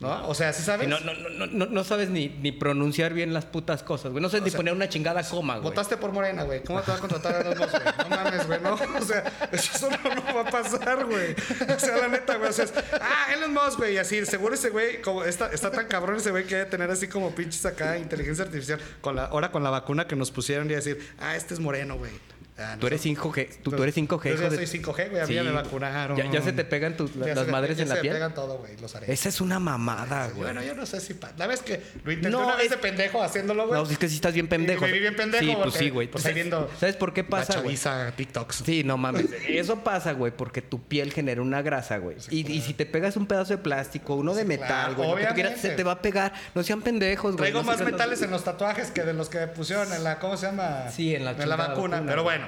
¿No? 0.00 0.28
O 0.28 0.34
sea, 0.34 0.52
¿sí 0.52 0.62
sabes? 0.62 0.88
No, 0.88 1.00
no, 1.00 1.12
no, 1.12 1.46
no, 1.46 1.66
no 1.66 1.84
sabes 1.84 2.08
ni, 2.08 2.28
ni 2.28 2.52
pronunciar 2.52 3.14
bien 3.14 3.34
las 3.34 3.46
putas 3.46 3.82
cosas, 3.82 4.12
güey. 4.12 4.22
No 4.22 4.28
sabes 4.28 4.42
O 4.42 4.44
ni 4.44 4.50
sea, 4.52 4.58
poner 4.58 4.74
una 4.74 4.88
chingada 4.88 5.24
coma, 5.24 5.54
güey. 5.54 5.64
Votaste 5.64 5.96
por 5.96 6.12
Morena, 6.12 6.44
güey. 6.44 6.62
¿Cómo 6.62 6.80
te 6.82 6.92
va 6.92 6.98
a 6.98 7.00
contratar 7.00 7.34
a 7.34 7.42
los 7.42 7.58
dos, 7.58 7.70
güey? 7.70 7.82
No 7.98 8.16
mames, 8.16 8.46
güey, 8.46 8.60
no. 8.60 8.74
O 8.74 9.04
sea, 9.04 9.24
eso 9.50 9.88
no, 9.90 10.14
no 10.14 10.34
va 10.34 10.42
a 10.42 10.50
pasar, 10.50 11.04
güey. 11.04 11.34
O 11.34 11.80
sea, 11.80 11.96
la 11.96 12.08
neta, 12.08 12.36
güey. 12.36 12.48
O 12.48 12.52
sea, 12.52 12.64
es, 12.66 12.74
ah, 13.00 13.32
Elon 13.34 13.52
Musk, 13.52 13.78
güey. 13.78 13.94
Y 13.94 13.98
así, 13.98 14.24
seguro 14.24 14.54
ese 14.54 14.70
güey, 14.70 15.02
como 15.02 15.24
está, 15.24 15.50
está 15.52 15.72
tan 15.72 15.88
cabrón 15.88 16.16
ese 16.16 16.30
güey 16.30 16.44
que 16.44 16.54
debe 16.56 16.70
tener 16.70 16.90
así 16.90 17.08
como 17.08 17.34
pinches 17.34 17.66
acá, 17.66 17.98
inteligencia 17.98 18.44
artificial. 18.44 18.80
Con 19.00 19.16
la, 19.16 19.24
ahora 19.24 19.50
con 19.50 19.64
la 19.64 19.70
vacuna 19.70 20.06
que 20.06 20.14
nos 20.14 20.30
pusieron 20.30 20.70
y 20.70 20.74
decir, 20.74 21.12
ah, 21.18 21.34
este 21.34 21.54
es 21.54 21.60
moreno, 21.60 21.98
güey. 21.98 22.12
Ah, 22.60 22.76
Tú 22.80 22.88
eres 22.88 23.04
5G, 23.04 23.48
tú, 23.62 23.70
tú 23.70 23.82
eres 23.82 23.94
5G, 23.96 24.30
Yo 24.36 24.42
ya 24.42 24.50
soy 24.50 24.66
5G, 24.66 25.10
güey. 25.10 25.22
A 25.22 25.26
mí 25.26 25.34
ya 25.34 25.42
Sí. 25.42 25.46
me 25.46 25.52
vacunaron. 25.52 26.16
Ya, 26.16 26.28
ya 26.30 26.42
se 26.42 26.52
te 26.52 26.64
pegan 26.64 26.96
tus- 26.96 27.14
Ya 27.14 27.34
las 27.34 27.44
se- 27.46 27.52
madres 27.52 27.76
ya 27.76 27.84
en 27.84 27.88
la 27.88 27.94
se 27.94 28.00
piel. 28.00 28.14
pegan 28.14 28.34
todo, 28.34 28.58
güey. 28.58 28.76
Los 28.80 28.94
haré. 28.96 29.12
Esa 29.12 29.28
es 29.28 29.40
una 29.40 29.60
mamada, 29.60 30.26
güey. 30.30 30.42
Bueno, 30.42 30.62
yo 30.64 30.74
no 30.74 30.84
sé 30.84 31.00
si... 31.00 31.14
pa- 31.14 31.30
La 31.38 31.46
vez 31.46 31.60
que 31.62 31.80
lo 32.04 32.10
intenté 32.10 32.30
No, 32.30 32.44
una 32.44 32.56
vez 32.56 32.64
es- 32.64 32.70
de 32.72 32.78
pendejo 32.78 33.22
haciéndolo, 33.22 33.68
güey. 33.68 33.80
No, 33.80 33.88
es 33.88 33.96
que 33.96 34.08
sí 34.08 34.16
estás 34.16 34.34
bien 34.34 34.48
pendejo. 34.48 34.84
Y 34.84 34.88
me 34.88 34.92
vi 34.94 34.98
bien 34.98 35.14
pendejo 35.14 35.44
Sí, 35.44 35.56
pues 35.62 35.74
sí, 35.74 35.90
güey. 35.90 36.08
pues, 36.10 36.26
ahí 36.26 36.34
viendo 36.34 36.68
¿Sabes 36.80 36.96
por 36.96 37.12
qué 37.12 37.22
pasa, 37.22 37.54
La 37.54 37.62
chaviza 37.62 38.12
TikToks. 38.16 38.62
Sí, 38.66 38.82
no 38.82 38.96
mames. 38.96 39.26
Eso 39.48 39.84
pasa, 39.84 40.10
güey, 40.12 40.32
porque 40.36 40.60
tu 40.60 40.82
piel 40.82 41.12
genera 41.12 41.40
una 41.40 41.62
grasa, 41.62 41.98
güey. 41.98 42.16
y, 42.30 42.50
y 42.50 42.60
si 42.62 42.74
te 42.74 42.86
pegas 42.86 43.16
un 43.16 43.26
pedazo 43.26 43.50
de 43.52 43.58
plástico, 43.58 44.16
uno 44.16 44.34
de 44.34 44.44
metal, 44.44 44.96
güey, 44.96 45.24
quieras, 45.34 45.60
se 45.60 45.70
te 45.70 45.84
va 45.84 45.92
a 45.92 46.02
pegar. 46.02 46.32
No 46.56 46.64
sean 46.64 46.82
pendejos, 46.82 47.36
güey. 47.36 47.52
Traigo 47.52 47.62
más 47.62 47.80
metales 47.82 48.20
en 48.22 48.32
los 48.32 48.42
tatuajes 48.42 48.90
que 48.90 49.02
de 49.04 49.12
los 49.12 49.28
que 49.28 49.46
pusieron 49.46 49.92
en 49.92 50.02
la, 50.02 50.18
¿cómo 50.18 50.36
se 50.36 50.46
llama? 50.46 50.90
Sí, 50.90 51.14
en 51.14 51.24
la 51.24 51.34
vacuna. 51.56 52.02
Pero 52.04 52.24
bueno, 52.24 52.47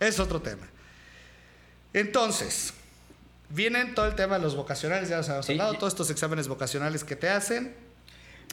es 0.00 0.18
otro 0.20 0.40
tema. 0.40 0.66
Entonces, 1.92 2.74
vienen 3.50 3.94
todo 3.94 4.06
el 4.06 4.14
tema 4.14 4.36
de 4.36 4.42
los 4.42 4.56
vocacionales, 4.56 5.08
ya 5.08 5.18
habíamos 5.18 5.46
Sí, 5.46 5.52
hablado, 5.52 5.74
todos 5.74 5.92
estos 5.92 6.10
exámenes 6.10 6.48
vocacionales 6.48 7.04
que 7.04 7.16
te 7.16 7.28
hacen. 7.28 7.74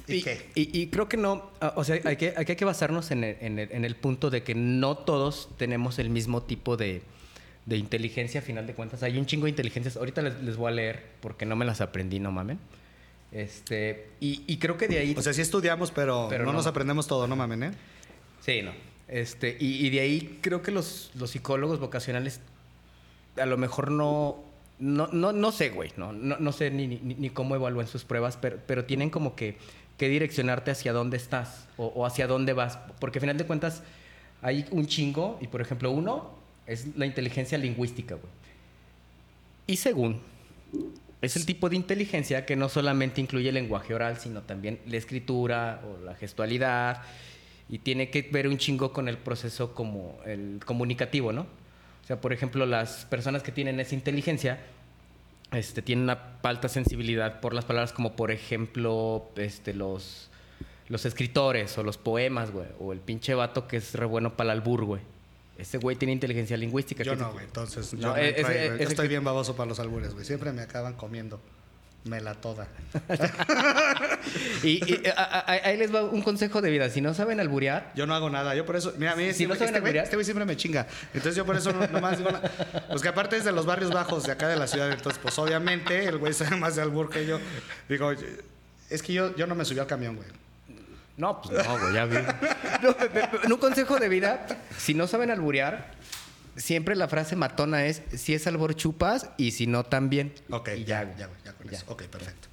¿Y, 0.07 0.15
Y, 0.15 0.23
qué? 0.23 0.49
y- 0.55 0.79
y 0.81 0.87
creo 0.87 1.07
que 1.09 1.17
no, 1.17 1.51
ah, 1.59 1.73
o 1.75 1.83
sea, 1.83 1.99
hay 2.03 2.15
que, 2.17 2.33
hay 2.35 2.45
que 2.45 2.65
basarnos 2.65 3.11
en 3.11 3.23
el, 3.23 3.37
en 3.41 3.59
el- 3.59 3.71
en 3.71 3.85
el 3.85 3.95
punto 3.95 4.29
de 4.29 4.43
que 4.43 4.55
no 4.55 4.97
todos 4.97 5.49
tenemos 5.57 5.99
el 5.99 6.09
mismo 6.09 6.43
tipo 6.43 6.77
de, 6.77 7.01
de 7.65 7.77
inteligencia, 7.77 8.41
a 8.41 8.43
final 8.43 8.65
de 8.67 8.73
cuentas. 8.73 9.03
Hay 9.03 9.17
un 9.17 9.25
chingo 9.25 9.45
de 9.45 9.51
inteligencias. 9.51 9.97
Ahorita 9.97 10.21
les, 10.21 10.41
les 10.41 10.55
voy 10.57 10.71
a 10.71 10.75
leer 10.75 11.03
porque 11.21 11.45
no 11.45 11.55
me 11.55 11.65
las 11.65 11.81
aprendí, 11.81 12.19
no 12.19 12.31
mamen. 12.31 12.59
Este, 13.31 14.07
y, 14.19 14.43
y 14.47 14.57
creo 14.57 14.77
que 14.77 14.87
de 14.87 14.99
ahí... 14.99 15.15
O 15.17 15.21
sea, 15.21 15.33
sí 15.33 15.41
estudiamos, 15.41 15.91
pero, 15.91 16.27
Pero 16.29 16.45
no, 16.45 16.51
no. 16.51 16.57
nos 16.57 16.67
aprendemos 16.67 17.07
todo, 17.07 17.27
no 17.27 17.35
mamen, 17.35 17.63
¿eh? 17.63 17.71
Sí, 18.41 18.61
no. 18.61 18.71
Este, 19.11 19.57
y, 19.59 19.85
y 19.85 19.89
de 19.89 19.99
ahí 19.99 20.39
creo 20.41 20.61
que 20.63 20.71
los, 20.71 21.11
los 21.15 21.31
psicólogos 21.31 21.79
vocacionales 21.79 22.39
a 23.37 23.45
lo 23.45 23.57
mejor 23.57 23.91
no. 23.91 24.49
No, 24.79 25.07
no, 25.11 25.31
no 25.31 25.51
sé, 25.51 25.69
güey. 25.69 25.91
No, 25.95 26.11
no, 26.11 26.37
no 26.39 26.51
sé 26.51 26.71
ni, 26.71 26.87
ni, 26.87 27.13
ni 27.13 27.29
cómo 27.29 27.55
evalúan 27.55 27.87
sus 27.87 28.03
pruebas, 28.03 28.39
pero, 28.41 28.57
pero 28.65 28.85
tienen 28.85 29.11
como 29.11 29.35
que, 29.35 29.57
que 29.99 30.09
direccionarte 30.09 30.71
hacia 30.71 30.91
dónde 30.91 31.17
estás 31.17 31.67
o, 31.77 31.85
o 31.85 32.07
hacia 32.07 32.25
dónde 32.25 32.53
vas. 32.53 32.79
Porque 32.99 33.19
al 33.19 33.21
final 33.21 33.37
de 33.37 33.45
cuentas 33.45 33.83
hay 34.41 34.65
un 34.71 34.87
chingo, 34.87 35.37
y 35.39 35.47
por 35.47 35.61
ejemplo, 35.61 35.91
uno 35.91 36.31
es 36.65 36.97
la 36.97 37.05
inteligencia 37.05 37.59
lingüística, 37.59 38.15
güey. 38.15 38.31
Y 39.67 39.75
según, 39.77 40.19
es 41.21 41.35
el 41.35 41.45
tipo 41.45 41.69
de 41.69 41.75
inteligencia 41.75 42.45
que 42.47 42.55
no 42.55 42.67
solamente 42.67 43.21
incluye 43.21 43.49
el 43.49 43.55
lenguaje 43.55 43.93
oral, 43.93 44.17
sino 44.17 44.41
también 44.41 44.79
la 44.87 44.97
escritura 44.97 45.81
o 45.85 46.03
la 46.03 46.15
gestualidad. 46.15 47.03
Y 47.71 47.79
tiene 47.79 48.09
que 48.11 48.21
ver 48.31 48.47
un 48.47 48.57
chingo 48.57 48.91
con 48.93 49.07
el 49.07 49.17
proceso 49.17 49.73
como 49.73 50.19
el 50.25 50.59
comunicativo, 50.65 51.31
¿no? 51.31 51.41
O 52.03 52.05
sea, 52.05 52.19
por 52.19 52.33
ejemplo, 52.33 52.65
las 52.65 53.05
personas 53.05 53.41
que 53.43 53.51
tienen 53.51 53.79
esa 53.79 53.95
inteligencia 53.95 54.59
este, 55.53 55.81
tienen 55.81 56.03
una 56.03 56.37
alta 56.43 56.67
sensibilidad 56.69 57.39
por 57.39 57.53
las 57.53 57.65
palabras, 57.65 57.93
como 57.93 58.15
por 58.15 58.31
ejemplo 58.31 59.29
este, 59.37 59.73
los, 59.73 60.29
los 60.89 61.05
escritores 61.05 61.77
o 61.77 61.83
los 61.83 61.97
poemas, 61.97 62.51
güey. 62.51 62.67
O 62.79 62.93
el 62.93 62.99
pinche 62.99 63.33
vato 63.33 63.67
que 63.67 63.77
es 63.77 63.93
re 63.95 64.05
bueno 64.05 64.35
para 64.35 64.51
el 64.53 64.59
albur, 64.59 64.83
güey. 64.85 65.01
Ese 65.57 65.77
güey 65.77 65.95
tiene 65.95 66.11
inteligencia 66.13 66.57
lingüística. 66.57 67.03
Yo 67.03 67.15
no, 67.15 67.31
güey. 67.33 67.45
Entonces, 67.45 67.93
No, 67.93 67.99
yo, 68.01 68.07
no 68.07 68.17
e- 68.17 68.19
ahí, 68.21 68.33
ese- 68.35 68.67
güey. 68.67 68.79
Yo 68.79 68.87
estoy 68.87 69.07
bien 69.07 69.23
baboso 69.23 69.55
para 69.55 69.69
los 69.69 69.79
albures, 69.79 70.13
güey. 70.13 70.25
Siempre 70.25 70.51
me 70.51 70.61
acaban 70.61 70.93
comiendo. 70.95 71.39
Me 72.03 72.19
la 72.19 72.33
toda. 72.35 72.67
Y, 74.63 74.69
y, 74.91 75.07
a- 75.07 75.13
a- 75.21 75.39
a- 75.39 75.67
ahí 75.69 75.77
les 75.77 75.93
va 75.93 76.03
un 76.03 76.21
consejo 76.21 76.61
de 76.61 76.69
vida. 76.69 76.89
Si 76.89 77.01
no 77.01 77.13
saben 77.13 77.39
alburear, 77.39 77.91
Yo 77.95 78.05
no 78.07 78.13
hago 78.13 78.29
nada. 78.29 78.55
Yo 78.55 78.65
por 78.65 78.75
eso. 78.75 78.93
Mira, 78.97 79.13
a 79.13 79.15
mí 79.15 79.27
Si 79.27 79.33
siempre- 79.33 79.55
no 79.55 79.59
saben 79.59 79.69
este, 79.75 79.79
güey, 79.79 79.89
alburear. 79.89 80.03
este 80.05 80.15
güey 80.15 80.25
siempre 80.25 80.45
me 80.45 80.57
chinga. 80.57 80.87
Entonces 81.13 81.35
yo 81.35 81.45
por 81.45 81.55
eso 81.55 81.71
no, 81.73 81.87
nomás 81.87 82.17
digo. 82.17 82.31
nada. 82.31 82.49
Pues 82.89 83.01
que 83.01 83.07
aparte 83.07 83.37
es 83.37 83.43
de 83.43 83.51
los 83.51 83.65
barrios 83.65 83.91
bajos 83.91 84.23
de 84.23 84.31
acá 84.31 84.47
de 84.47 84.55
la 84.57 84.67
ciudad. 84.67 84.91
Entonces, 84.91 85.19
pues 85.21 85.37
obviamente 85.39 86.05
el 86.05 86.17
güey 86.17 86.33
sabe 86.33 86.55
más 86.57 86.75
de 86.75 86.81
albur 86.83 87.09
que 87.09 87.25
yo. 87.25 87.39
Digo, 87.89 88.11
es 88.89 89.01
que 89.03 89.13
yo, 89.13 89.35
yo 89.35 89.47
no 89.47 89.55
me 89.55 89.65
subí 89.65 89.79
al 89.79 89.87
camión, 89.87 90.15
güey. 90.15 90.27
No, 91.17 91.41
pues 91.41 91.65
no, 91.67 91.79
güey, 91.79 91.93
ya 91.93 92.05
vi. 92.05 92.17
No, 93.47 93.55
un 93.55 93.59
consejo 93.61 93.97
de 93.99 94.09
vida, 94.09 94.45
si 94.77 94.93
no 94.95 95.05
saben 95.07 95.29
alburear, 95.29 95.91
siempre 96.55 96.95
la 96.95 97.07
frase 97.07 97.35
matona 97.35 97.85
es, 97.85 98.01
si 98.15 98.33
es 98.33 98.45
albor 98.47 98.75
chupas 98.75 99.29
y 99.37 99.51
si 99.51 99.67
no 99.67 99.83
también. 99.83 100.33
Ok, 100.49 100.69
Y 100.77 100.83
ya, 100.85 101.03
ya, 101.17 101.27
güey, 101.27 101.39
ya 101.45 101.53
con 101.53 101.67
Ya. 101.69 101.77
eso. 101.77 101.85
Ok, 101.89 102.03
perfecto. 102.03 102.47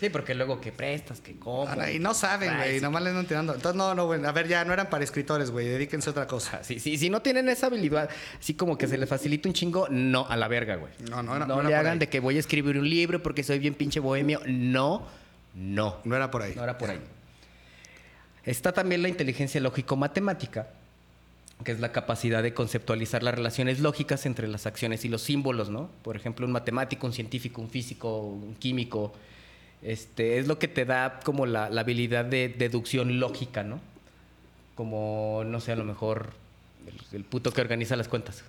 Sí, 0.00 0.08
porque 0.08 0.34
luego 0.34 0.62
que 0.62 0.72
prestas, 0.72 1.20
que. 1.20 1.36
Ah, 1.68 1.90
y 1.90 1.98
no 1.98 2.14
saben, 2.14 2.56
güey. 2.56 2.80
Nomás 2.80 3.02
les 3.02 3.10
andan 3.10 3.26
tirando. 3.26 3.54
Entonces, 3.54 3.76
no, 3.76 3.94
no, 3.94 4.06
güey. 4.06 4.24
A 4.24 4.32
ver, 4.32 4.48
ya 4.48 4.64
no 4.64 4.72
eran 4.72 4.88
para 4.88 5.04
escritores, 5.04 5.50
güey. 5.50 5.66
Dedíquense 5.68 6.08
a 6.08 6.12
otra 6.12 6.26
cosa. 6.26 6.60
Ah, 6.62 6.64
sí, 6.64 6.80
sí, 6.80 6.96
si 6.96 7.10
no 7.10 7.20
tienen 7.20 7.50
esa 7.50 7.66
habilidad, 7.66 8.08
así 8.40 8.54
como 8.54 8.78
que 8.78 8.86
se 8.88 8.96
les 8.96 9.06
facilita 9.06 9.46
un 9.46 9.52
chingo, 9.54 9.88
no, 9.90 10.26
a 10.26 10.38
la 10.38 10.48
verga, 10.48 10.76
güey. 10.76 10.90
No, 11.10 11.22
no 11.22 11.36
era- 11.36 11.44
No 11.46 11.56
no 11.62 11.68
le 11.68 11.74
hagan 11.74 11.92
ahí. 11.94 11.98
de 11.98 12.08
que 12.08 12.18
voy 12.18 12.38
a 12.38 12.40
escribir 12.40 12.78
un 12.78 12.88
libro 12.88 13.22
porque 13.22 13.42
soy 13.42 13.58
bien 13.58 13.74
pinche 13.74 14.00
bohemio. 14.00 14.40
No, 14.46 15.06
no. 15.54 15.98
No 16.04 16.16
era 16.16 16.30
por 16.30 16.40
ahí. 16.44 16.54
No 16.56 16.64
era 16.64 16.78
por 16.78 16.88
ahí. 16.88 17.00
Está 18.42 18.72
también 18.72 19.02
la 19.02 19.08
inteligencia 19.10 19.60
lógico-matemática, 19.60 20.68
que 21.64 21.72
es 21.72 21.80
la 21.80 21.92
capacidad 21.92 22.42
de 22.42 22.54
conceptualizar 22.54 23.22
las 23.22 23.34
relaciones 23.34 23.80
lógicas 23.80 24.26
entre 24.26 24.48
las 24.48 24.66
acciones 24.66 25.04
y 25.04 25.08
los 25.08 25.22
símbolos, 25.22 25.68
¿no? 25.68 25.90
Por 26.02 26.16
ejemplo, 26.16 26.46
un 26.46 26.52
matemático, 26.52 27.06
un 27.06 27.12
científico, 27.12 27.60
un 27.60 27.70
físico, 27.70 28.18
un 28.18 28.54
químico, 28.54 29.12
este, 29.82 30.38
es 30.38 30.46
lo 30.46 30.58
que 30.58 30.68
te 30.68 30.84
da 30.84 31.20
como 31.24 31.46
la, 31.46 31.70
la 31.70 31.82
habilidad 31.82 32.24
de 32.24 32.48
deducción 32.48 33.20
lógica, 33.20 33.62
¿no? 33.62 33.80
Como, 34.74 35.42
no 35.46 35.60
sé, 35.60 35.72
a 35.72 35.76
lo 35.76 35.84
mejor 35.84 36.32
el, 36.86 37.18
el 37.18 37.24
puto 37.24 37.52
que 37.52 37.60
organiza 37.60 37.96
las 37.96 38.08
cuentas 38.08 38.44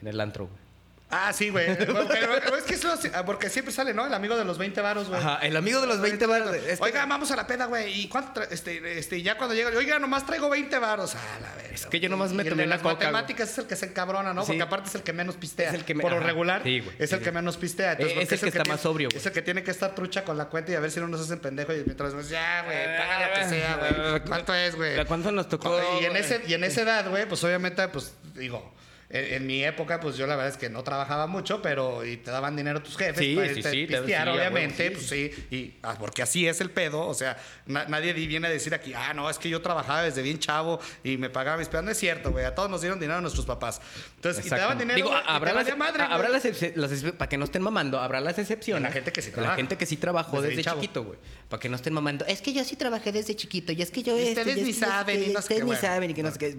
en 0.00 0.08
el 0.08 0.20
antro, 0.20 0.46
güey. 0.46 0.63
Ah, 1.10 1.32
sí, 1.32 1.50
güey. 1.50 1.76
Porque, 1.86 2.18
es 2.58 2.64
que 2.64 2.74
eso, 2.74 2.92
ah, 3.14 3.24
porque 3.24 3.48
siempre 3.48 3.72
sale, 3.72 3.94
¿no? 3.94 4.04
El 4.06 4.14
amigo 4.14 4.36
de 4.36 4.44
los 4.44 4.58
20 4.58 4.80
varos, 4.80 5.08
güey. 5.08 5.20
Ajá, 5.20 5.38
el 5.42 5.56
amigo 5.56 5.80
de 5.80 5.86
los 5.86 6.00
20 6.00 6.26
varos. 6.26 6.52
Este- 6.56 6.82
Oiga, 6.82 7.06
vamos 7.06 7.30
a 7.30 7.36
la 7.36 7.46
peda, 7.46 7.66
güey. 7.66 8.00
¿Y 8.00 8.08
cuánto? 8.08 8.42
Este, 8.42 8.98
este, 8.98 9.22
ya 9.22 9.36
cuando 9.36 9.54
llega, 9.54 9.70
oiga, 9.76 9.98
nomás 10.00 10.26
traigo 10.26 10.50
20 10.50 10.76
varos. 10.80 11.14
Ah, 11.14 11.38
la 11.40 11.54
verga. 11.54 11.74
Es 11.74 11.86
que 11.86 12.00
yo 12.00 12.08
nomás 12.08 12.32
me 12.32 12.42
Y 12.42 12.48
tomé 12.48 12.64
una 12.64 12.74
las 12.76 12.82
coca, 12.82 12.94
güey. 12.94 13.06
matemáticas 13.12 13.50
es 13.50 13.58
el 13.58 13.66
que 13.66 13.76
se 13.76 13.86
encabrona, 13.86 14.34
¿no? 14.34 14.42
Sí. 14.42 14.48
Porque 14.52 14.62
aparte 14.62 14.88
es 14.88 14.94
el 14.96 15.02
que 15.02 15.12
menos 15.12 15.36
pistea. 15.36 15.68
Es 15.68 15.74
el 15.74 15.84
que 15.84 15.94
me- 15.94 16.02
Por 16.02 16.12
lo 16.12 16.20
regular, 16.20 16.62
Sí, 16.64 16.80
güey. 16.80 16.96
es 16.98 17.12
el 17.12 17.18
Sí, 17.20 17.24
que 17.24 17.32
menos 17.32 17.56
pistea. 17.58 17.92
Entonces, 17.92 18.16
Eh, 18.18 18.22
es 18.22 18.32
el 18.32 18.40
que 18.40 18.48
está 18.58 18.64
más 18.64 18.80
sobrio, 18.80 19.08
güey. 19.10 19.18
Es 19.18 19.26
el 19.26 19.32
que 19.32 19.42
tiene 19.42 19.62
que 19.62 19.70
estar 19.70 19.94
trucha 19.94 20.24
con 20.24 20.36
la 20.36 20.46
cuenta 20.46 20.72
y 20.72 20.74
a 20.74 20.80
ver 20.80 20.90
si 20.90 20.98
no 20.98 21.06
nos 21.06 21.20
hacen 21.20 21.38
pendejo. 21.38 21.72
Y 21.74 21.84
mientras, 21.84 22.12
pues, 22.14 22.28
ya, 22.28 22.62
güey, 22.64 22.76
paga 22.98 23.28
lo 23.28 23.34
que 23.34 23.48
sea, 23.50 23.76
güey. 23.76 24.20
¿Cuánto 24.22 24.54
es, 24.54 24.74
güey? 24.74 25.04
¿Cuánto 25.04 25.30
nos 25.30 25.48
tocó? 25.48 25.80
Y 26.00 26.06
en, 26.06 26.16
ese, 26.16 26.42
y 26.48 26.54
en 26.54 26.64
esa 26.64 26.80
edad, 26.82 27.08
güey, 27.08 27.28
pues 27.28 27.44
obviamente, 27.44 27.86
pues 27.88 28.14
digo, 28.34 28.74
en, 29.10 29.34
en 29.34 29.46
mi 29.46 29.64
época, 29.64 30.00
pues 30.00 30.16
yo 30.16 30.26
la 30.26 30.36
verdad 30.36 30.52
es 30.52 30.56
que 30.58 30.68
no 30.70 30.82
trabajaba 30.82 31.26
mucho, 31.26 31.60
pero 31.62 32.04
y 32.04 32.16
te 32.16 32.30
daban 32.30 32.56
dinero 32.56 32.82
tus 32.82 32.96
jefes 32.96 33.18
Sí, 33.18 33.34
para 33.34 33.48
sí, 33.48 33.58
irte 33.58 33.70
sí, 33.70 33.86
te- 33.86 33.96
pistear, 33.98 34.28
obviamente, 34.28 34.90
pues 34.90 35.06
sí, 35.08 35.30
y 35.50 35.74
ah, 35.82 35.96
porque 35.98 36.22
así 36.22 36.46
es 36.48 36.60
el 36.60 36.70
pedo, 36.70 37.06
o 37.06 37.14
sea, 37.14 37.36
na- 37.66 37.84
nadie 37.86 38.14
di- 38.14 38.26
viene 38.26 38.46
a 38.46 38.50
decir 38.50 38.74
aquí, 38.74 38.92
ah, 38.94 39.12
no, 39.14 39.28
es 39.30 39.38
que 39.38 39.48
yo 39.48 39.60
trabajaba 39.62 40.02
desde 40.02 40.22
bien 40.22 40.38
chavo 40.38 40.80
y 41.02 41.16
me 41.16 41.30
pagaba 41.30 41.56
mis 41.58 41.68
pedos, 41.68 41.84
no 41.84 41.90
es 41.90 41.98
cierto, 41.98 42.30
güey, 42.32 42.44
a 42.44 42.54
todos 42.54 42.70
nos 42.70 42.80
dieron 42.80 42.98
dinero 42.98 43.18
a 43.18 43.20
nuestros 43.20 43.46
papás. 43.46 43.80
Entonces, 44.16 44.44
y 44.46 44.48
te 44.48 44.56
daban 44.56 44.78
dinero, 44.78 44.96
Digo, 44.96 45.08
güey, 45.10 45.20
y 45.20 45.24
habrá, 45.26 45.50
te 45.50 45.54
las, 45.56 45.64
valía 45.64 45.76
madre, 45.76 46.02
habrá 46.04 46.28
las, 46.28 46.44
las 46.76 47.02
para 47.12 47.28
que 47.28 47.36
no 47.38 47.44
estén 47.44 47.62
mamando, 47.62 47.98
habrá 48.00 48.20
las 48.20 48.38
excepciones. 48.38 48.82
La 48.82 48.90
gente 48.92 49.12
que 49.12 49.22
sí 49.22 49.28
De 49.28 49.34
trabaja. 49.34 49.52
La 49.52 49.56
gente 49.56 49.76
que 49.76 49.86
sí 49.86 49.96
trabajó 49.96 50.42
Desde 50.42 50.64
chiquito, 50.64 51.04
güey. 51.04 51.18
Para 51.48 51.60
que 51.60 51.68
no 51.68 51.76
estén 51.76 51.92
mamando. 51.92 52.24
Es 52.26 52.40
que 52.40 52.52
yo 52.52 52.64
sí 52.64 52.76
trabajé 52.76 53.12
desde 53.12 53.34
chiquito 53.36 53.72
y 53.72 53.82
es 53.82 53.90
que 53.90 54.02
yo 54.02 54.18
Y 54.18 54.28
ustedes 54.30 54.56
y 54.56 54.60
es 54.60 54.66
ni 54.66 54.72
que 54.72 54.78
saben, 54.78 55.16
y 55.22 55.26
no 55.26 55.32
sé 55.32 55.38
ustedes 55.38 55.48
qué, 55.48 55.64
ni 55.64 55.66
bueno. 55.66 55.80
saben 55.80 56.10
y 56.10 56.14
que 56.14 56.22
no 56.22 56.30
sé 56.32 56.38
qué. 56.38 56.56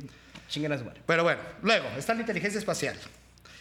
Chinguen 0.47 0.71
a 0.71 0.77
su. 0.77 0.85
Pero 1.05 1.23
bueno, 1.23 1.41
luego 1.61 1.87
está 1.97 2.13
la 2.13 2.21
inteligencia 2.21 2.59
espacial. 2.59 2.97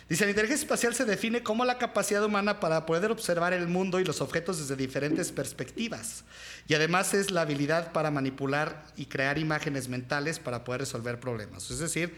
Dice, 0.09 0.25
la 0.25 0.31
inteligencia 0.31 0.65
espacial 0.65 0.95
se 0.95 1.07
define 1.07 1.43
como 1.43 1.65
la 1.65 1.79
capacidad 1.79 2.23
humana 2.23 2.61
para 2.61 2.85
poder 2.85 3.11
observar 3.11 3.55
el 3.55 3.69
mundo 3.69 4.01
y 4.01 4.05
los 4.05 4.21
objetos 4.21 4.59
desde 4.59 4.77
diferentes 4.77 5.33
perspectivas. 5.33 6.25
Y 6.69 6.75
además 6.75 7.15
es 7.15 7.31
la 7.31 7.41
habilidad 7.43 7.93
para 7.93 8.11
manipular 8.11 8.85
y 8.97 9.07
crear 9.07 9.39
imágenes 9.39 9.89
mentales 9.89 10.39
para 10.39 10.63
poder 10.63 10.83
resolver 10.83 11.21
problemas. 11.21 11.71
Es 11.71 11.79
decir, 11.79 12.15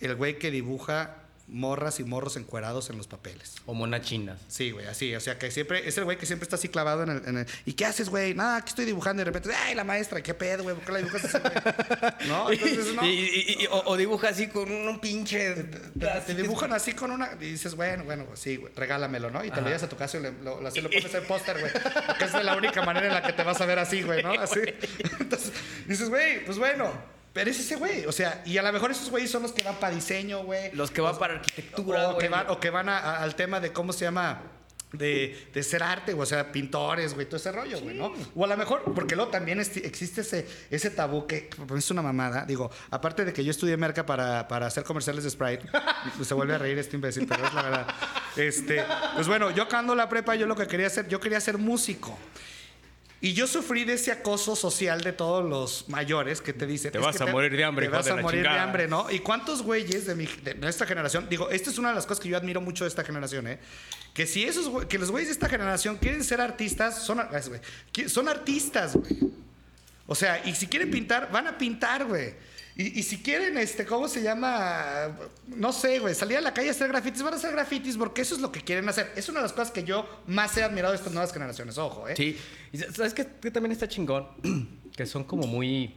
el 0.00 0.16
güey 0.16 0.38
que 0.40 0.50
dibuja 0.50 1.23
morras 1.46 2.00
y 2.00 2.04
morros 2.04 2.36
encuerados 2.36 2.88
en 2.90 2.96
los 2.96 3.06
papeles. 3.06 3.56
O 3.66 3.74
monas 3.74 4.00
chinas. 4.02 4.40
Sí, 4.48 4.70
güey, 4.70 4.86
así. 4.86 5.14
O 5.14 5.20
sea, 5.20 5.38
que 5.38 5.50
siempre, 5.50 5.86
es 5.86 5.96
el 5.98 6.04
güey 6.04 6.16
que 6.16 6.24
siempre 6.26 6.44
está 6.44 6.56
así 6.56 6.68
clavado 6.68 7.02
en 7.02 7.10
el, 7.10 7.28
en 7.28 7.38
el- 7.38 7.46
¿Y 7.66 7.74
qué 7.74 7.84
haces, 7.84 8.08
güey? 8.08 8.34
Nada, 8.34 8.56
aquí 8.56 8.70
estoy 8.70 8.86
dibujando 8.86 9.20
y 9.20 9.24
de 9.24 9.30
repente, 9.30 9.50
¡ay, 9.54 9.74
la 9.74 9.84
maestra! 9.84 10.22
¿Qué 10.22 10.32
pedo, 10.34 10.62
güey? 10.62 10.74
¿Por 10.74 10.84
qué 10.86 10.92
la 10.92 10.98
dibujas 10.98 11.24
así, 11.26 11.38
güey? 11.38 11.52
¿No? 12.28 12.50
Entonces, 12.50 12.94
no. 12.94 13.04
Y- 13.06 13.08
y- 13.10 13.62
y- 13.62 13.66
o, 13.66 13.82
o 13.86 13.96
dibuja 13.96 14.28
así 14.30 14.48
con 14.48 14.70
un 14.72 14.98
pinche. 15.00 15.54
Te, 15.54 16.06
te 16.26 16.34
dibujan 16.34 16.72
así 16.72 16.94
con 16.94 17.10
una. 17.10 17.30
Y 17.40 17.44
dices, 17.52 17.74
bueno, 17.74 18.04
bueno, 18.04 18.24
pues 18.24 18.40
sí, 18.40 18.56
güey, 18.56 18.72
regálamelo, 18.74 19.30
¿no? 19.30 19.44
Y 19.44 19.50
te 19.50 19.60
lo 19.60 19.66
llevas 19.66 19.82
a 19.82 19.88
tu 19.88 19.96
casa 19.96 20.16
y 20.18 20.22
le- 20.22 20.32
lo, 20.42 20.60
lo- 20.60 20.68
así 20.68 20.80
lo 20.80 20.88
pones 20.90 21.14
en 21.14 21.24
póster, 21.26 21.58
güey. 21.60 21.72
Porque 22.06 22.24
es 22.24 22.32
la 22.44 22.56
única 22.56 22.82
manera 22.82 23.06
en 23.08 23.14
la 23.14 23.22
que 23.22 23.32
te 23.34 23.42
vas 23.42 23.60
a 23.60 23.66
ver 23.66 23.78
así, 23.78 24.02
güey, 24.02 24.22
¿no? 24.22 24.32
Así. 24.40 24.60
Entonces, 25.20 25.52
dices, 25.86 26.08
güey, 26.08 26.44
pues 26.44 26.58
bueno. 26.58 27.13
Pero 27.34 27.50
es 27.50 27.60
ese 27.60 27.76
güey. 27.76 28.06
O 28.06 28.12
sea, 28.12 28.42
y 28.46 28.56
a 28.56 28.62
lo 28.62 28.72
mejor 28.72 28.90
esos 28.92 29.10
güeyes 29.10 29.30
son 29.30 29.42
los 29.42 29.52
que 29.52 29.62
van 29.62 29.74
para 29.76 29.94
diseño, 29.94 30.44
güey. 30.44 30.70
Los 30.72 30.90
que 30.90 31.02
van 31.02 31.18
para 31.18 31.34
arquitectura, 31.34 32.08
O 32.08 32.16
que 32.16 32.28
güey. 32.28 32.40
van, 32.40 32.48
o 32.50 32.58
que 32.60 32.70
van 32.70 32.88
a- 32.88 32.98
a- 32.98 33.22
al 33.22 33.34
tema 33.34 33.60
de 33.60 33.72
cómo 33.72 33.92
se 33.92 34.06
llama. 34.06 34.40
De, 34.92 35.48
de 35.52 35.62
ser 35.64 35.82
arte, 35.82 36.12
güey, 36.12 36.22
o 36.22 36.26
sea, 36.26 36.52
pintores, 36.52 37.14
güey, 37.14 37.26
todo 37.26 37.38
ese 37.38 37.50
rollo, 37.50 37.80
güey, 37.80 37.96
¿no? 37.96 38.12
O 38.36 38.44
a 38.44 38.46
lo 38.46 38.56
mejor, 38.56 38.94
porque 38.94 39.16
luego 39.16 39.28
también 39.28 39.58
esti- 39.58 39.84
existe 39.84 40.20
ese, 40.20 40.46
ese 40.70 40.88
tabú 40.88 41.26
que 41.26 41.50
pues, 41.66 41.82
es 41.84 41.90
una 41.90 42.00
mamada. 42.00 42.44
Digo, 42.46 42.70
aparte 42.92 43.24
de 43.24 43.32
que 43.32 43.42
yo 43.42 43.50
estudié 43.50 43.76
merca 43.76 44.06
para, 44.06 44.46
para 44.46 44.66
hacer 44.68 44.84
comerciales 44.84 45.24
de 45.24 45.30
Sprite, 45.30 45.66
pues, 46.16 46.28
se 46.28 46.34
vuelve 46.34 46.54
a 46.54 46.58
reír 46.58 46.78
este 46.78 46.94
imbécil, 46.94 47.26
pero 47.26 47.44
es 47.44 47.52
la 47.52 47.62
verdad. 47.62 47.86
Este, 48.36 48.84
pues 49.16 49.26
bueno, 49.26 49.50
yo 49.50 49.64
acabando 49.64 49.96
la 49.96 50.08
prepa, 50.08 50.36
yo 50.36 50.46
lo 50.46 50.54
que 50.54 50.68
quería 50.68 50.86
hacer, 50.86 51.08
yo 51.08 51.18
quería 51.18 51.40
ser 51.40 51.58
músico. 51.58 52.16
Y 53.24 53.32
yo 53.32 53.46
sufrí 53.46 53.84
de 53.84 53.94
ese 53.94 54.12
acoso 54.12 54.54
social 54.54 55.00
de 55.00 55.12
todos 55.14 55.42
los 55.48 55.88
mayores 55.88 56.42
que 56.42 56.52
te 56.52 56.66
dicen. 56.66 56.92
Te 56.92 56.98
"Es 56.98 57.04
vas 57.04 57.18
a 57.22 57.24
morir 57.26 57.56
de 57.56 57.64
hambre, 57.64 57.86
Te 57.86 57.92
vas 57.92 58.06
a 58.08 58.16
morir 58.16 58.40
de 58.42 58.46
chingada". 58.48 58.62
hambre, 58.62 58.86
¿no? 58.86 59.10
¿Y 59.10 59.20
cuántos 59.20 59.62
güeyes 59.62 60.04
de, 60.04 60.14
mi, 60.14 60.26
de 60.26 60.54
nuestra 60.56 60.86
generación? 60.86 61.26
Digo, 61.30 61.48
esta 61.48 61.70
es 61.70 61.78
una 61.78 61.88
de 61.88 61.94
las 61.94 62.04
cosas 62.04 62.22
que 62.22 62.28
yo 62.28 62.36
admiro 62.36 62.60
mucho 62.60 62.84
de 62.84 62.88
esta 62.88 63.02
generación, 63.02 63.46
¿eh? 63.46 63.58
Que 64.12 64.26
si 64.26 64.44
esos, 64.44 64.84
que 64.86 64.98
los 64.98 65.10
güeyes 65.10 65.28
de 65.28 65.32
esta 65.32 65.48
generación 65.48 65.96
quieren 65.96 66.22
ser 66.22 66.42
artistas, 66.42 67.02
son, 67.02 67.18
qui- 67.94 68.08
son 68.08 68.28
artistas, 68.28 68.94
güey. 68.94 69.18
O 70.06 70.14
sea, 70.14 70.46
y 70.46 70.54
si 70.54 70.66
quieren 70.66 70.90
pintar, 70.90 71.32
van 71.32 71.46
a 71.46 71.56
pintar, 71.56 72.04
güey. 72.04 72.34
Y, 72.76 72.98
y 72.98 73.02
si 73.04 73.18
quieren, 73.22 73.56
este, 73.56 73.84
¿cómo 73.86 74.08
se 74.08 74.20
llama? 74.22 75.16
No 75.46 75.72
sé, 75.72 76.00
güey, 76.00 76.12
salir 76.14 76.38
a 76.38 76.40
la 76.40 76.52
calle 76.52 76.68
a 76.68 76.70
hacer 76.72 76.88
grafitis, 76.88 77.22
van 77.22 77.34
a 77.34 77.36
hacer 77.36 77.52
grafitis 77.52 77.96
porque 77.96 78.22
eso 78.22 78.34
es 78.34 78.40
lo 78.40 78.50
que 78.50 78.62
quieren 78.62 78.88
hacer. 78.88 79.12
Es 79.14 79.28
una 79.28 79.38
de 79.38 79.44
las 79.44 79.52
cosas 79.52 79.70
que 79.70 79.84
yo 79.84 80.08
más 80.26 80.56
he 80.56 80.64
admirado 80.64 80.92
de 80.92 80.98
estas 80.98 81.12
nuevas 81.12 81.32
generaciones, 81.32 81.78
ojo, 81.78 82.08
¿eh? 82.08 82.14
Sí. 82.16 82.36
Y 82.72 82.78
sa- 82.78 82.92
¿Sabes 82.92 83.14
qué, 83.14 83.28
qué 83.40 83.50
también 83.52 83.70
está 83.72 83.86
chingón? 83.86 84.26
que 84.96 85.06
son 85.06 85.22
como 85.24 85.46
muy. 85.46 85.94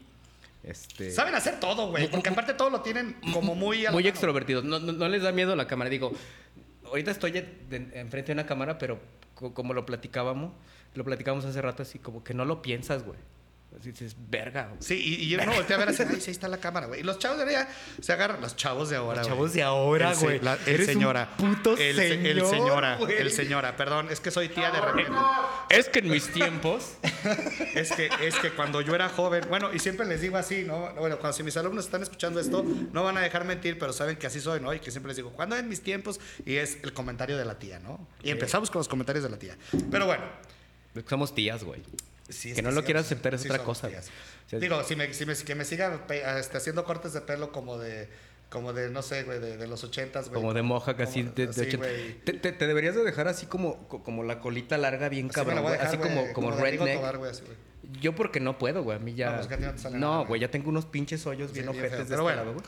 Este. 0.63 1.11
Saben 1.11 1.33
hacer 1.33 1.59
todo, 1.59 1.89
güey, 1.89 2.11
porque 2.11 2.29
aparte 2.29 2.53
todo 2.53 2.69
lo 2.69 2.81
tienen 2.81 3.15
como 3.33 3.55
muy... 3.55 3.77
muy 3.77 3.83
mano. 3.85 3.99
extrovertidos. 3.99 4.63
No, 4.63 4.79
no, 4.79 4.91
no 4.91 5.07
les 5.07 5.23
da 5.23 5.31
miedo 5.31 5.55
la 5.55 5.65
cámara. 5.65 5.89
Digo, 5.89 6.11
ahorita 6.85 7.09
estoy 7.09 7.37
enfrente 7.71 8.27
de 8.27 8.33
una 8.33 8.45
cámara, 8.45 8.77
pero 8.77 8.99
co- 9.33 9.53
como 9.53 9.73
lo 9.73 9.85
platicábamos, 9.85 10.51
lo 10.93 11.03
platicábamos 11.03 11.45
hace 11.45 11.61
rato, 11.61 11.81
así 11.83 11.97
como 11.99 12.23
que 12.23 12.33
no 12.35 12.43
lo 12.45 12.61
piensas, 12.61 13.03
güey. 13.03 13.17
Así 13.79 13.91
dices, 13.91 14.15
verga. 14.29 14.67
güey". 14.69 14.77
Sí, 14.81 14.95
y, 14.95 15.23
y 15.25 15.29
yo 15.29 15.37
no 15.45 15.53
volteé 15.53 15.75
a 15.75 15.79
ver 15.79 15.89
así, 15.89 16.03
ay, 16.03 16.15
sí, 16.19 16.25
ahí 16.27 16.31
está 16.31 16.47
la 16.47 16.57
cámara, 16.57 16.87
güey. 16.87 17.01
Y 17.01 17.03
los 17.03 17.19
chavos 17.19 17.37
de 17.37 17.43
ahora 17.43 17.51
ya 17.97 18.03
se 18.03 18.11
agarran, 18.13 18.41
los 18.41 18.55
chavos 18.55 18.89
de 18.89 18.95
ahora, 18.95 19.17
Los 19.19 19.27
güey. 19.27 19.35
chavos 19.37 19.53
de 19.53 19.63
ahora, 19.63 20.11
El 20.11 20.17
güey. 20.17 20.39
la- 20.39 20.53
El, 20.65 20.73
Eres 20.73 20.87
un 20.87 20.93
señora. 20.93 21.29
puto 21.37 21.71
el, 21.77 21.95
se- 21.95 22.13
El 22.13 22.23
señor, 22.23 22.49
señora, 22.49 22.95
güey. 22.97 23.15
el 23.17 23.31
señora, 23.31 23.75
perdón, 23.77 24.07
es 24.09 24.19
que 24.19 24.31
soy 24.31 24.49
tía 24.49 24.71
de 24.71 24.81
repente. 24.81 25.11
Es 25.69 25.89
que 25.89 25.99
en 25.99 26.09
mis 26.09 26.31
tiempos. 26.31 26.93
Es 27.75 27.91
que, 27.91 28.09
es 28.21 28.35
que 28.39 28.51
cuando 28.51 28.81
yo 28.81 28.95
era 28.95 29.09
joven, 29.09 29.43
bueno, 29.49 29.71
y 29.73 29.79
siempre 29.79 30.05
les 30.07 30.21
digo 30.21 30.37
así, 30.37 30.63
¿no? 30.63 30.93
Bueno, 30.95 31.19
cuando 31.19 31.37
si 31.37 31.43
mis 31.43 31.55
alumnos 31.57 31.85
están 31.85 32.01
escuchando 32.01 32.39
esto, 32.39 32.63
no 32.91 33.03
van 33.03 33.17
a 33.17 33.21
dejar 33.21 33.45
mentir, 33.45 33.77
pero 33.77 33.93
saben 33.93 34.15
que 34.17 34.25
así 34.27 34.39
soy, 34.39 34.59
¿no? 34.59 34.73
Y 34.73 34.79
que 34.79 34.89
siempre 34.89 35.09
les 35.09 35.17
digo, 35.17 35.31
¿cuándo 35.31 35.55
en 35.57 35.67
mis 35.69 35.81
tiempos? 35.81 36.19
Y 36.45 36.55
es 36.55 36.77
el 36.83 36.93
comentario 36.93 37.37
de 37.37 37.45
la 37.45 37.59
tía, 37.59 37.79
¿no? 37.79 38.07
Y 38.23 38.31
empezamos 38.31 38.71
con 38.71 38.79
los 38.79 38.87
comentarios 38.87 39.23
de 39.23 39.29
la 39.29 39.37
tía. 39.37 39.55
Pero 39.91 40.05
bueno. 40.07 40.23
Somos 41.07 41.35
tías, 41.35 41.63
güey. 41.63 41.81
Sí, 42.29 42.53
que 42.53 42.61
no 42.61 42.71
lo 42.71 42.81
sí, 42.81 42.87
aceptar 43.05 43.33
es 43.33 43.45
otra 43.45 43.59
cosa. 43.63 43.87
tías. 43.87 44.09
O 44.45 44.49
sea, 44.49 44.59
Digo, 44.59 44.83
si 44.83 44.95
me, 44.95 45.13
si 45.13 45.25
me- 45.25 45.35
que 45.35 45.55
me 45.55 45.65
siga 45.65 46.05
haciendo 46.57 46.83
cortes 46.83 47.13
de 47.13 47.21
pelo 47.21 47.51
como 47.51 47.77
de, 47.77 48.09
como 48.49 48.73
de 48.73 48.89
no 48.89 49.01
sé, 49.01 49.23
güey, 49.23 49.39
de, 49.39 49.57
de 49.57 49.67
los 49.67 49.83
ochentas, 49.83 50.29
güey. 50.29 50.41
Como 50.41 50.53
de 50.53 50.61
moja, 50.61 50.95
casi 50.95 51.21
Como- 51.23 51.35
de, 51.35 51.47
de 51.47 51.61
ochenta. 51.61 51.87
te, 52.25 52.33
te- 52.33 52.51
te 52.51 52.67
deberías 52.67 52.95
de 52.95 53.03
dejar 53.03 53.27
así 53.27 53.45
como, 53.45 53.87
co- 53.87 54.03
como 54.03 54.23
la 54.23 54.39
colita 54.39 54.77
larga, 54.77 55.09
bien 55.09 55.27
Así 55.27 55.35
cabrón. 55.35 55.63
dejar, 55.71 55.87
así 55.87 55.97
como, 55.97 56.33
como, 56.33 56.51
Rigo 56.51 56.85
redneck. 56.85 57.03
Así, 57.25 57.43
güey. 57.43 57.57
Yo 58.01 58.13
porque 58.15 58.39
no 58.41 58.57
puedo, 58.57 58.83
güey. 58.83 58.97
A 58.97 58.99
mí 58.99 59.13
ya. 59.13 59.41
No, 59.41 59.47
pues 59.47 59.91
no 59.93 60.25
güey, 60.25 60.41
ya 60.41 60.51
tengo 60.51 60.69
unos 60.69 60.85
pinches 60.85 61.25
hoyos 61.25 61.53
bien 61.53 61.65
Sí, 61.65 61.71
bien 61.71 61.85
ojetes 61.85 62.09
de 62.09 62.15
pero 62.15 62.29
este 62.29 62.35
bueno. 62.43 62.53
güey. 62.53 62.65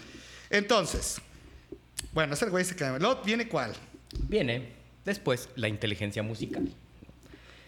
Entonces, 0.50 1.22
bueno, 2.14 2.34
ese 2.34 2.46
güey 2.46 2.64
se 2.66 2.76
queda. 2.76 2.98
Luego 2.98 3.22
viene 3.24 3.48
cuál. 3.50 3.74
Viene 4.28 4.74
después 5.06 5.50
la 5.56 5.68
inteligencia 5.68 6.24
musical. 6.24 6.70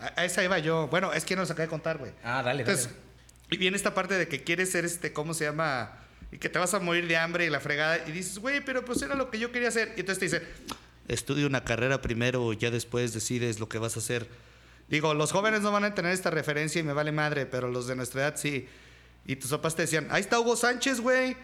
A, 0.01 0.21
a 0.21 0.25
esa 0.25 0.43
iba 0.43 0.57
yo. 0.59 0.87
Bueno, 0.87 1.13
es 1.13 1.23
que 1.25 1.35
no 1.35 1.41
los 1.41 1.51
acabé 1.51 1.67
de 1.67 1.69
contar, 1.69 1.97
güey. 1.97 2.11
Ah, 2.23 2.41
dale, 2.43 2.61
Entonces, 2.63 2.87
dale. 2.87 2.97
y 3.51 3.57
viene 3.57 3.77
esta 3.77 3.93
parte 3.93 4.15
de 4.17 4.27
que 4.27 4.43
quieres 4.43 4.71
ser 4.71 4.83
este, 4.85 5.13
¿cómo 5.13 5.33
se 5.33 5.45
llama? 5.45 5.97
Y 6.31 6.37
que 6.37 6.49
te 6.49 6.59
vas 6.59 6.73
a 6.73 6.79
morir 6.79 7.07
de 7.07 7.17
hambre 7.17 7.45
y 7.45 7.49
la 7.49 7.59
fregada. 7.59 7.99
Y 8.07 8.11
dices, 8.11 8.39
güey, 8.39 8.61
pero 8.63 8.83
pues 8.83 9.01
era 9.01 9.15
lo 9.15 9.29
que 9.29 9.37
yo 9.39 9.51
quería 9.51 9.67
hacer. 9.69 9.93
Y 9.97 10.01
entonces 10.01 10.19
te 10.19 10.25
dicen, 10.25 10.43
estudia 11.07 11.45
una 11.45 11.63
carrera 11.63 12.01
primero, 12.01 12.51
ya 12.53 12.71
después 12.71 13.13
decides 13.13 13.59
lo 13.59 13.67
que 13.69 13.77
vas 13.77 13.95
a 13.95 13.99
hacer. 13.99 14.27
Digo, 14.89 15.13
los 15.13 15.31
jóvenes 15.31 15.61
no 15.61 15.71
van 15.71 15.83
a 15.85 15.93
tener 15.95 16.11
esta 16.11 16.29
referencia 16.31 16.79
y 16.79 16.83
me 16.83 16.93
vale 16.93 17.11
madre, 17.11 17.45
pero 17.45 17.69
los 17.69 17.87
de 17.87 17.95
nuestra 17.95 18.21
edad 18.21 18.35
sí. 18.37 18.67
Y 19.25 19.35
tus 19.35 19.51
papás 19.51 19.75
te 19.75 19.83
decían, 19.83 20.07
ahí 20.09 20.21
está 20.21 20.39
Hugo 20.39 20.55
Sánchez, 20.55 20.99
güey. 20.99 21.37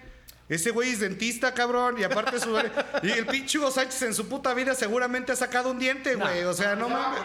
Ese 0.49 0.71
güey 0.71 0.91
es 0.91 0.99
dentista, 0.99 1.53
cabrón. 1.53 1.99
Y 1.99 2.03
aparte 2.03 2.39
su... 2.39 2.57
Y 3.03 3.11
el 3.11 3.25
pinche 3.25 3.57
Hugo 3.59 3.69
Sánchez 3.71 4.01
en 4.03 4.13
su 4.13 4.27
puta 4.27 4.53
vida 4.53 4.73
seguramente 4.73 5.31
ha 5.31 5.35
sacado 5.35 5.71
un 5.71 5.79
diente, 5.79 6.15
güey. 6.15 6.43
O 6.43 6.53
sea, 6.53 6.75
no 6.75 6.89
mames. 6.89 7.21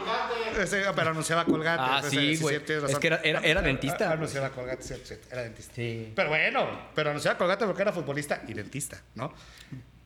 Pero 0.71 1.11
anunciaba 1.11 1.45
colgate. 1.45 1.83
Ah, 1.83 1.97
Entonces, 1.97 2.39
sí, 2.39 2.43
güey. 2.43 2.57
es 2.57 2.99
que 2.99 3.07
era, 3.07 3.21
era, 3.23 3.41
era 3.41 3.63
dentista. 3.63 4.11
Ah, 4.11 4.13
Anunciaba 4.13 4.51
colgate, 4.51 4.83
cierto, 4.83 5.07
cierto, 5.07 5.29
Era 5.31 5.43
dentista. 5.43 5.73
Sí. 5.75 6.13
Pero 6.15 6.29
bueno, 6.29 6.89
pero 6.95 7.11
anunciaba 7.11 7.39
colgate 7.39 7.65
porque 7.67 7.83
era 7.83 7.93
futbolista 7.93 8.43
y 8.47 8.55
dentista, 8.55 9.01
¿no? 9.15 9.33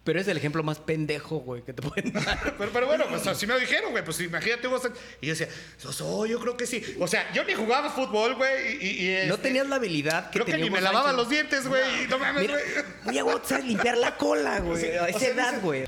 Pero 0.07 0.21
es 0.21 0.29
el 0.29 0.37
ejemplo 0.37 0.63
más 0.63 0.79
pendejo, 0.79 1.39
güey, 1.41 1.63
que 1.63 1.73
te 1.73 1.83
pueden 1.83 2.13
dar. 2.13 2.55
Pero, 2.59 2.71
pero 2.73 2.87
bueno, 2.87 3.07
pues 3.11 3.27
así 3.27 3.45
me 3.45 3.55
lo 3.55 3.59
dijeron, 3.61 3.91
güey. 3.91 4.05
Pues 4.05 4.21
imagínate, 4.21 4.69
Sánchez. 4.69 5.03
Y 5.21 5.27
yo 5.27 5.33
decía, 5.33 5.49
"Soso, 5.79 6.27
yo 6.27 6.39
creo 6.39 6.57
que 6.57 6.65
sí. 6.65 6.81
O 7.01 7.09
sea, 7.09 7.33
yo 7.33 7.43
ni 7.43 7.55
jugaba 7.55 7.91
fútbol, 7.91 8.37
güey. 8.37 8.77
Y, 8.81 9.11
y, 9.11 9.27
No 9.27 9.35
este, 9.35 9.49
tenías 9.49 9.69
la 9.69 9.77
habilidad 9.77 10.31
que 10.31 10.35
Creo 10.41 10.47
que 10.47 10.59
ni 10.59 10.71
me 10.71 10.81
lavaba 10.81 11.13
los 11.13 11.29
dientes, 11.29 11.67
güey. 11.67 12.05
y 12.05 12.07
No 12.07 12.21
mames, 12.21 12.41
Mira, 12.43 12.55
güey. 12.55 12.85
voy 13.05 13.19
a 13.19 13.25
WhatsApp 13.25 13.63
a 13.63 13.65
limpiar 13.65 13.99
la 13.99 14.17
cola, 14.17 14.61
güey. 14.61 14.81
Sí, 14.81 14.97
a 14.97 15.03
o 15.03 15.07
esa 15.09 15.19
sea, 15.19 15.29
edad, 15.31 15.61
güey. 15.61 15.85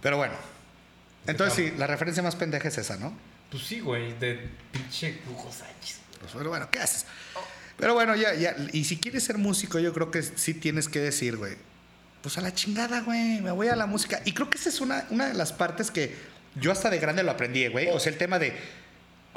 Pero 0.00 0.16
bueno. 0.16 0.34
Entonces 1.26 1.54
sí, 1.54 1.76
la 1.76 1.88
referencia 1.88 2.22
más 2.22 2.36
pendeja 2.36 2.68
es 2.68 2.78
esa, 2.78 2.96
¿no? 2.98 3.18
Pues 3.50 3.64
sí, 3.64 3.80
güey, 3.80 4.16
de 4.20 4.48
pinche 4.70 5.18
Hugo 5.28 5.50
Sánchez. 5.50 5.98
Pues 6.20 6.34
bueno, 6.34 6.50
bueno, 6.50 6.70
¿qué 6.70 6.78
haces? 6.78 7.04
Pero 7.78 7.94
bueno, 7.94 8.14
ya, 8.14 8.32
ya. 8.34 8.54
Y 8.72 8.84
si 8.84 8.96
quieres 8.98 9.24
ser 9.24 9.38
músico, 9.38 9.80
yo 9.80 9.92
creo 9.92 10.12
que 10.12 10.22
sí 10.22 10.54
tienes 10.54 10.88
que 10.88 11.00
decir, 11.00 11.36
güey. 11.36 11.56
Pues 12.24 12.38
a 12.38 12.40
la 12.40 12.54
chingada, 12.54 13.02
güey, 13.02 13.42
me 13.42 13.50
voy 13.50 13.68
a 13.68 13.76
la 13.76 13.84
música. 13.84 14.22
Y 14.24 14.32
creo 14.32 14.48
que 14.48 14.56
esa 14.56 14.70
es 14.70 14.80
una, 14.80 15.06
una 15.10 15.28
de 15.28 15.34
las 15.34 15.52
partes 15.52 15.90
que 15.90 16.16
yo 16.58 16.72
hasta 16.72 16.88
de 16.88 16.98
grande 16.98 17.22
lo 17.22 17.30
aprendí, 17.30 17.68
güey. 17.68 17.90
O 17.90 18.00
sea, 18.00 18.10
el 18.10 18.16
tema 18.16 18.38
de, 18.38 18.56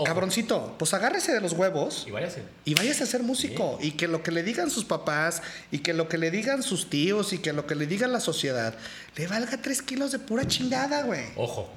cabroncito, 0.06 0.74
pues 0.80 0.94
agárrese 0.94 1.34
de 1.34 1.42
los 1.42 1.52
huevos. 1.52 2.06
Y 2.08 2.12
váyase. 2.12 2.44
Y 2.64 2.76
váyase 2.76 3.04
a 3.04 3.06
ser 3.06 3.24
músico. 3.24 3.78
Y 3.82 3.92
que 3.92 4.08
lo 4.08 4.24
que 4.24 4.32
le 4.32 4.42
digan 4.42 4.72
sus 4.72 4.86
papás, 4.86 5.42
y 5.70 5.80
que 5.80 5.94
lo 5.94 6.08
que 6.08 6.18
le 6.18 6.32
digan 6.32 6.64
sus 6.64 6.90
tíos, 6.90 7.34
y 7.34 7.40
que 7.40 7.52
lo 7.52 7.68
que 7.68 7.76
le 7.76 7.88
diga 7.88 8.08
la 8.08 8.22
sociedad, 8.22 8.74
le 9.18 9.28
valga 9.28 9.62
tres 9.62 9.82
kilos 9.82 10.14
de 10.14 10.20
pura 10.20 10.48
chingada, 10.48 11.04
güey. 11.04 11.26
Ojo, 11.36 11.70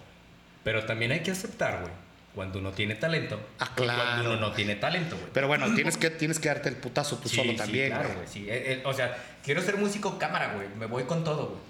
pero 0.62 0.87
también 0.87 1.11
hay 1.11 1.25
que 1.25 1.33
aceptar, 1.33 1.81
güey 1.81 2.10
cuando 2.35 2.59
uno 2.59 2.71
tiene 2.71 2.95
talento. 2.95 3.40
Ah, 3.59 3.73
claro. 3.75 4.03
cuando 4.03 4.31
uno 4.31 4.40
no 4.40 4.53
tiene 4.53 4.77
talento, 4.77 5.16
güey. 5.16 5.31
Pero 5.33 5.49
bueno, 5.49 5.75
tienes 5.75 5.97
que, 5.97 6.11
tienes 6.11 6.38
que 6.38 6.49
darte 6.49 6.69
el 6.69 6.77
putazo 6.77 7.19
tú 7.19 7.29
solo 7.29 7.55
también, 7.57 7.90
claro, 7.90 8.11
güey. 8.14 8.27
Sí, 8.29 8.49
eh, 8.49 8.73
eh, 8.73 8.83
o 8.85 8.95
sea, 8.95 9.16
quiero 9.45 9.62
ser 9.62 9.77
músico 9.77 10.19
cámara, 10.19 10.55
güey. 10.55 10.69
Me 10.79 10.87
voy 10.87 11.05
con 11.05 11.25
todo, 11.25 11.49
güey. 11.49 11.61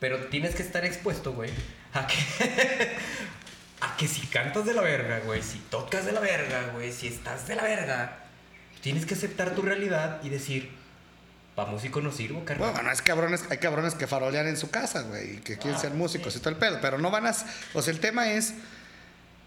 Pero 0.00 0.18
tienes 0.26 0.54
que 0.54 0.62
estar 0.62 0.84
expuesto, 0.84 1.32
güey, 1.34 1.50
a 1.92 2.06
que, 2.06 2.16
a 3.82 3.96
que 3.96 4.08
si 4.08 4.26
cantas 4.26 4.64
de 4.64 4.72
la 4.72 4.80
verga, 4.80 5.20
güey, 5.20 5.42
si 5.42 5.58
tocas 5.58 6.06
de 6.06 6.12
la 6.12 6.20
verga, 6.20 6.70
güey, 6.72 6.90
si 6.90 7.06
estás 7.06 7.46
de 7.46 7.54
la 7.54 7.62
verga, 7.62 8.16
tienes 8.80 9.04
que 9.04 9.12
aceptar 9.12 9.54
tu 9.54 9.60
realidad 9.60 10.20
y 10.22 10.30
decir, 10.30 10.70
pa' 11.54 11.66
músico 11.66 12.00
no 12.00 12.12
sirvo, 12.12 12.46
carnal. 12.46 12.72
Bueno, 12.72 12.90
es 12.90 13.02
cabrones, 13.02 13.44
hay 13.50 13.58
cabrones 13.58 13.94
que 13.94 14.06
farolean 14.06 14.48
en 14.48 14.56
su 14.56 14.70
casa, 14.70 15.02
güey, 15.02 15.34
y 15.34 15.36
que 15.40 15.58
quieren 15.58 15.76
ah, 15.76 15.80
ser 15.80 15.92
músicos 15.92 16.34
y 16.34 16.38
todo 16.38 16.50
el 16.50 16.56
pedo, 16.56 16.78
pero 16.80 16.96
no 16.96 17.10
van 17.10 17.26
a... 17.26 17.34
O 17.74 17.82
sea, 17.82 17.92
el 17.92 18.00
tema 18.00 18.32
es 18.32 18.54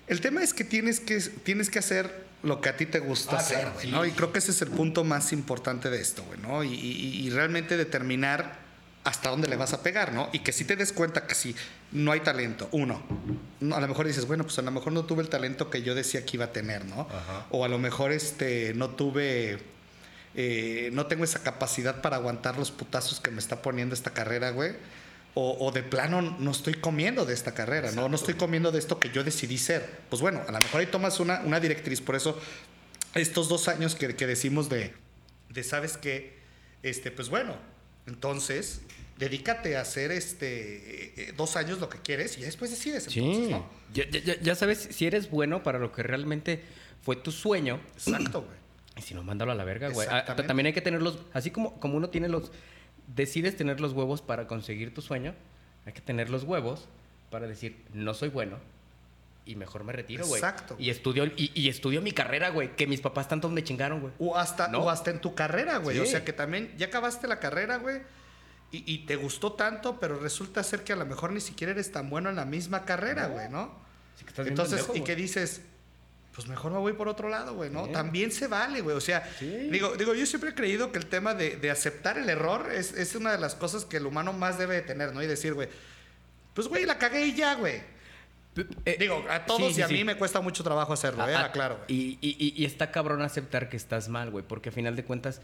el 0.07 0.21
tema 0.21 0.43
es 0.43 0.53
que 0.53 0.63
tienes 0.63 0.99
que, 0.99 1.19
tienes 1.19 1.69
que 1.69 1.79
hacer 1.79 2.23
lo 2.43 2.59
que 2.59 2.69
a 2.69 2.77
ti 2.77 2.85
te 2.85 2.99
gusta 2.99 3.37
ah, 3.37 3.39
hacer, 3.39 3.69
güey, 3.73 3.89
¿no? 3.89 4.05
Y 4.05 4.11
creo 4.11 4.33
que 4.33 4.39
ese 4.39 4.51
es 4.51 4.61
el 4.61 4.69
punto 4.69 5.03
más 5.03 5.31
importante 5.31 5.89
de 5.89 6.01
esto, 6.01 6.23
güey, 6.23 6.39
¿no? 6.39 6.63
Y, 6.63 7.29
realmente 7.29 7.77
determinar 7.77 8.61
hasta 9.05 9.29
dónde 9.29 9.47
le 9.47 9.55
vas 9.55 9.73
a 9.73 9.81
pegar, 9.81 10.13
¿no? 10.13 10.29
Y 10.33 10.39
que 10.39 10.51
si 10.51 10.65
te 10.65 10.75
des 10.75 10.91
cuenta 10.91 11.25
que 11.25 11.35
si 11.35 11.55
no 11.91 12.11
hay 12.11 12.19
talento, 12.19 12.67
uno, 12.71 13.01
a 13.73 13.79
lo 13.79 13.87
mejor 13.87 14.07
dices, 14.07 14.27
bueno, 14.27 14.43
pues 14.43 14.59
a 14.59 14.61
lo 14.61 14.71
mejor 14.71 14.91
no 14.93 15.05
tuve 15.05 15.23
el 15.23 15.29
talento 15.29 15.69
que 15.69 15.81
yo 15.83 15.95
decía 15.95 16.25
que 16.25 16.37
iba 16.37 16.45
a 16.45 16.51
tener, 16.51 16.85
¿no? 16.85 17.07
O 17.49 17.63
a 17.63 17.67
lo 17.69 17.79
mejor 17.79 18.11
este, 18.11 18.73
no 18.73 18.89
tuve, 18.89 19.59
eh, 20.35 20.89
no 20.93 21.05
tengo 21.05 21.23
esa 21.23 21.43
capacidad 21.43 22.01
para 22.01 22.17
aguantar 22.17 22.57
los 22.57 22.71
putazos 22.71 23.21
que 23.21 23.31
me 23.31 23.39
está 23.39 23.61
poniendo 23.61 23.95
esta 23.95 24.11
carrera, 24.11 24.51
güey 24.51 24.73
o, 25.35 25.71
de 25.71 25.81
plano 25.81 26.21
no 26.21 26.51
estoy 26.51 26.75
comiendo 26.75 27.25
de 27.25 27.33
esta 27.33 27.53
carrera, 27.53 27.91
¿no? 27.91 28.07
No 28.07 28.15
estoy 28.15 28.35
comiendo 28.35 28.71
de 28.71 28.77
esto 28.77 28.99
que 28.99 29.09
yo 29.09 29.23
decidí 29.23 29.57
ser. 29.57 30.01
Pues 30.09 30.21
bueno, 30.21 30.41
a 30.47 30.51
lo 30.51 30.59
mejor 30.59 30.81
ahí 30.81 30.85
tomas 30.85 31.19
una, 31.19 31.41
una 31.41 31.59
directriz. 31.59 32.01
Por 32.01 32.15
eso, 32.15 32.39
estos 33.15 33.49
dos 33.49 33.67
años 33.67 33.95
que, 33.95 34.15
que 34.15 34.27
decimos 34.27 34.69
de, 34.69 34.93
de, 35.49 35.63
¿sabes 35.63 35.97
qué? 35.97 36.37
Este, 36.83 37.09
pues 37.09 37.29
bueno, 37.29 37.55
entonces, 38.05 38.81
dedícate 39.17 39.75
a 39.75 39.81
hacer 39.81 40.11
este, 40.11 41.29
eh, 41.29 41.33
dos 41.35 41.55
años 41.55 41.79
lo 41.79 41.89
que 41.89 41.97
quieres 41.99 42.37
y 42.37 42.41
después 42.41 42.69
decides. 42.69 43.05
sí. 43.05 43.49
ya, 43.93 44.07
ya, 44.09 44.39
ya, 44.39 44.55
sabes 44.55 44.89
si 44.91 45.07
eres 45.07 45.31
bueno 45.31 45.63
para 45.63 45.79
lo 45.79 45.91
que 45.91 46.03
realmente 46.03 46.63
fue 47.01 47.15
tu 47.15 47.31
sueño. 47.31 47.79
Exacto, 47.95 48.41
güey. 48.41 48.63
Y 48.95 49.01
si 49.01 49.15
no, 49.15 49.23
mándalo 49.23 49.51
a 49.51 49.55
la 49.55 49.63
verga, 49.63 49.89
güey. 49.89 50.07
Ah, 50.07 50.23
también 50.35 50.67
hay 50.67 50.73
que 50.73 50.81
tenerlos, 50.81 51.17
así 51.33 51.49
como, 51.49 51.79
como 51.79 51.97
uno 51.97 52.11
tiene 52.11 52.29
los 52.29 52.51
decides 53.15 53.55
tener 53.55 53.79
los 53.79 53.93
huevos 53.93 54.21
para 54.21 54.47
conseguir 54.47 54.93
tu 54.93 55.01
sueño, 55.01 55.35
hay 55.85 55.93
que 55.93 56.01
tener 56.01 56.29
los 56.29 56.43
huevos 56.43 56.87
para 57.29 57.47
decir, 57.47 57.83
no 57.93 58.13
soy 58.13 58.29
bueno 58.29 58.57
y 59.45 59.55
mejor 59.55 59.83
me 59.83 59.91
retiro, 59.91 60.25
güey. 60.25 60.39
Exacto. 60.39 60.75
Y 60.79 60.89
estudio, 60.89 61.25
y, 61.35 61.67
estudio 61.67 62.01
mi 62.01 62.11
carrera, 62.11 62.49
güey, 62.49 62.75
que 62.75 62.87
mis 62.87 63.01
papás 63.01 63.27
tanto 63.27 63.49
me 63.49 63.63
chingaron, 63.63 63.99
güey. 63.99 64.13
O 64.19 64.37
hasta, 64.37 64.67
o 64.77 64.89
hasta 64.89 65.11
en 65.11 65.19
tu 65.19 65.35
carrera, 65.35 65.77
güey. 65.77 65.99
O 65.99 66.05
sea 66.05 66.23
que 66.23 66.33
también 66.33 66.73
ya 66.77 66.87
acabaste 66.87 67.27
la 67.27 67.39
carrera, 67.39 67.77
güey. 67.77 68.01
Y, 68.71 68.99
te 69.05 69.17
gustó 69.17 69.53
tanto, 69.53 69.99
pero 69.99 70.17
resulta 70.17 70.63
ser 70.63 70.83
que 70.83 70.93
a 70.93 70.95
lo 70.95 71.05
mejor 71.05 71.31
ni 71.31 71.41
siquiera 71.41 71.73
eres 71.73 71.91
tan 71.91 72.09
bueno 72.09 72.29
en 72.29 72.35
la 72.35 72.45
misma 72.45 72.85
carrera, 72.85 73.27
güey, 73.27 73.47
¿no? 73.49 73.71
Entonces, 74.37 74.87
y 74.95 75.01
que 75.01 75.15
dices, 75.15 75.61
pues 76.33 76.47
mejor 76.47 76.71
me 76.71 76.79
voy 76.79 76.93
por 76.93 77.07
otro 77.07 77.29
lado, 77.29 77.53
güey, 77.53 77.69
¿no? 77.69 77.87
También 77.89 78.31
se 78.31 78.47
vale, 78.47 78.81
güey. 78.81 78.95
O 78.95 79.01
sea, 79.01 79.23
digo, 79.39 79.95
digo, 79.95 80.15
yo 80.15 80.25
siempre 80.25 80.49
he 80.49 80.55
creído 80.55 80.91
que 80.91 80.97
el 80.97 81.05
tema 81.05 81.35
de, 81.35 81.69
aceptar 81.69 82.17
el 82.17 82.27
error 82.27 82.71
es, 82.71 83.15
una 83.15 83.31
de 83.31 83.37
las 83.37 83.53
cosas 83.53 83.85
que 83.85 83.97
el 83.97 84.07
humano 84.07 84.33
más 84.33 84.57
debe 84.57 84.75
de 84.75 84.81
tener, 84.81 85.13
¿no? 85.13 85.21
Y 85.21 85.27
decir, 85.27 85.53
güey, 85.53 85.69
pues, 86.55 86.67
güey, 86.67 86.85
la 86.85 86.97
cagué 86.97 87.27
y 87.27 87.35
ya, 87.35 87.53
güey. 87.55 87.81
Eh, 88.85 88.97
digo, 88.99 89.23
a 89.29 89.45
todos 89.45 89.77
y 89.77 89.81
a 89.81 89.87
mí 89.87 90.03
me 90.03 90.15
cuesta 90.15 90.39
mucho 90.41 90.63
trabajo 90.63 90.93
hacerlo, 90.93 91.27
¿eh? 91.27 91.35
claro. 91.53 91.79
Y, 91.87 92.17
y, 92.21 92.53
y, 92.55 92.65
está 92.65 92.91
cabrón 92.91 93.21
aceptar 93.21 93.69
que 93.69 93.77
estás 93.77 94.09
mal, 94.09 94.29
güey, 94.29 94.43
porque 94.47 94.69
a 94.69 94.71
final 94.71 94.95
de 94.95 95.03
cuentas, 95.03 95.41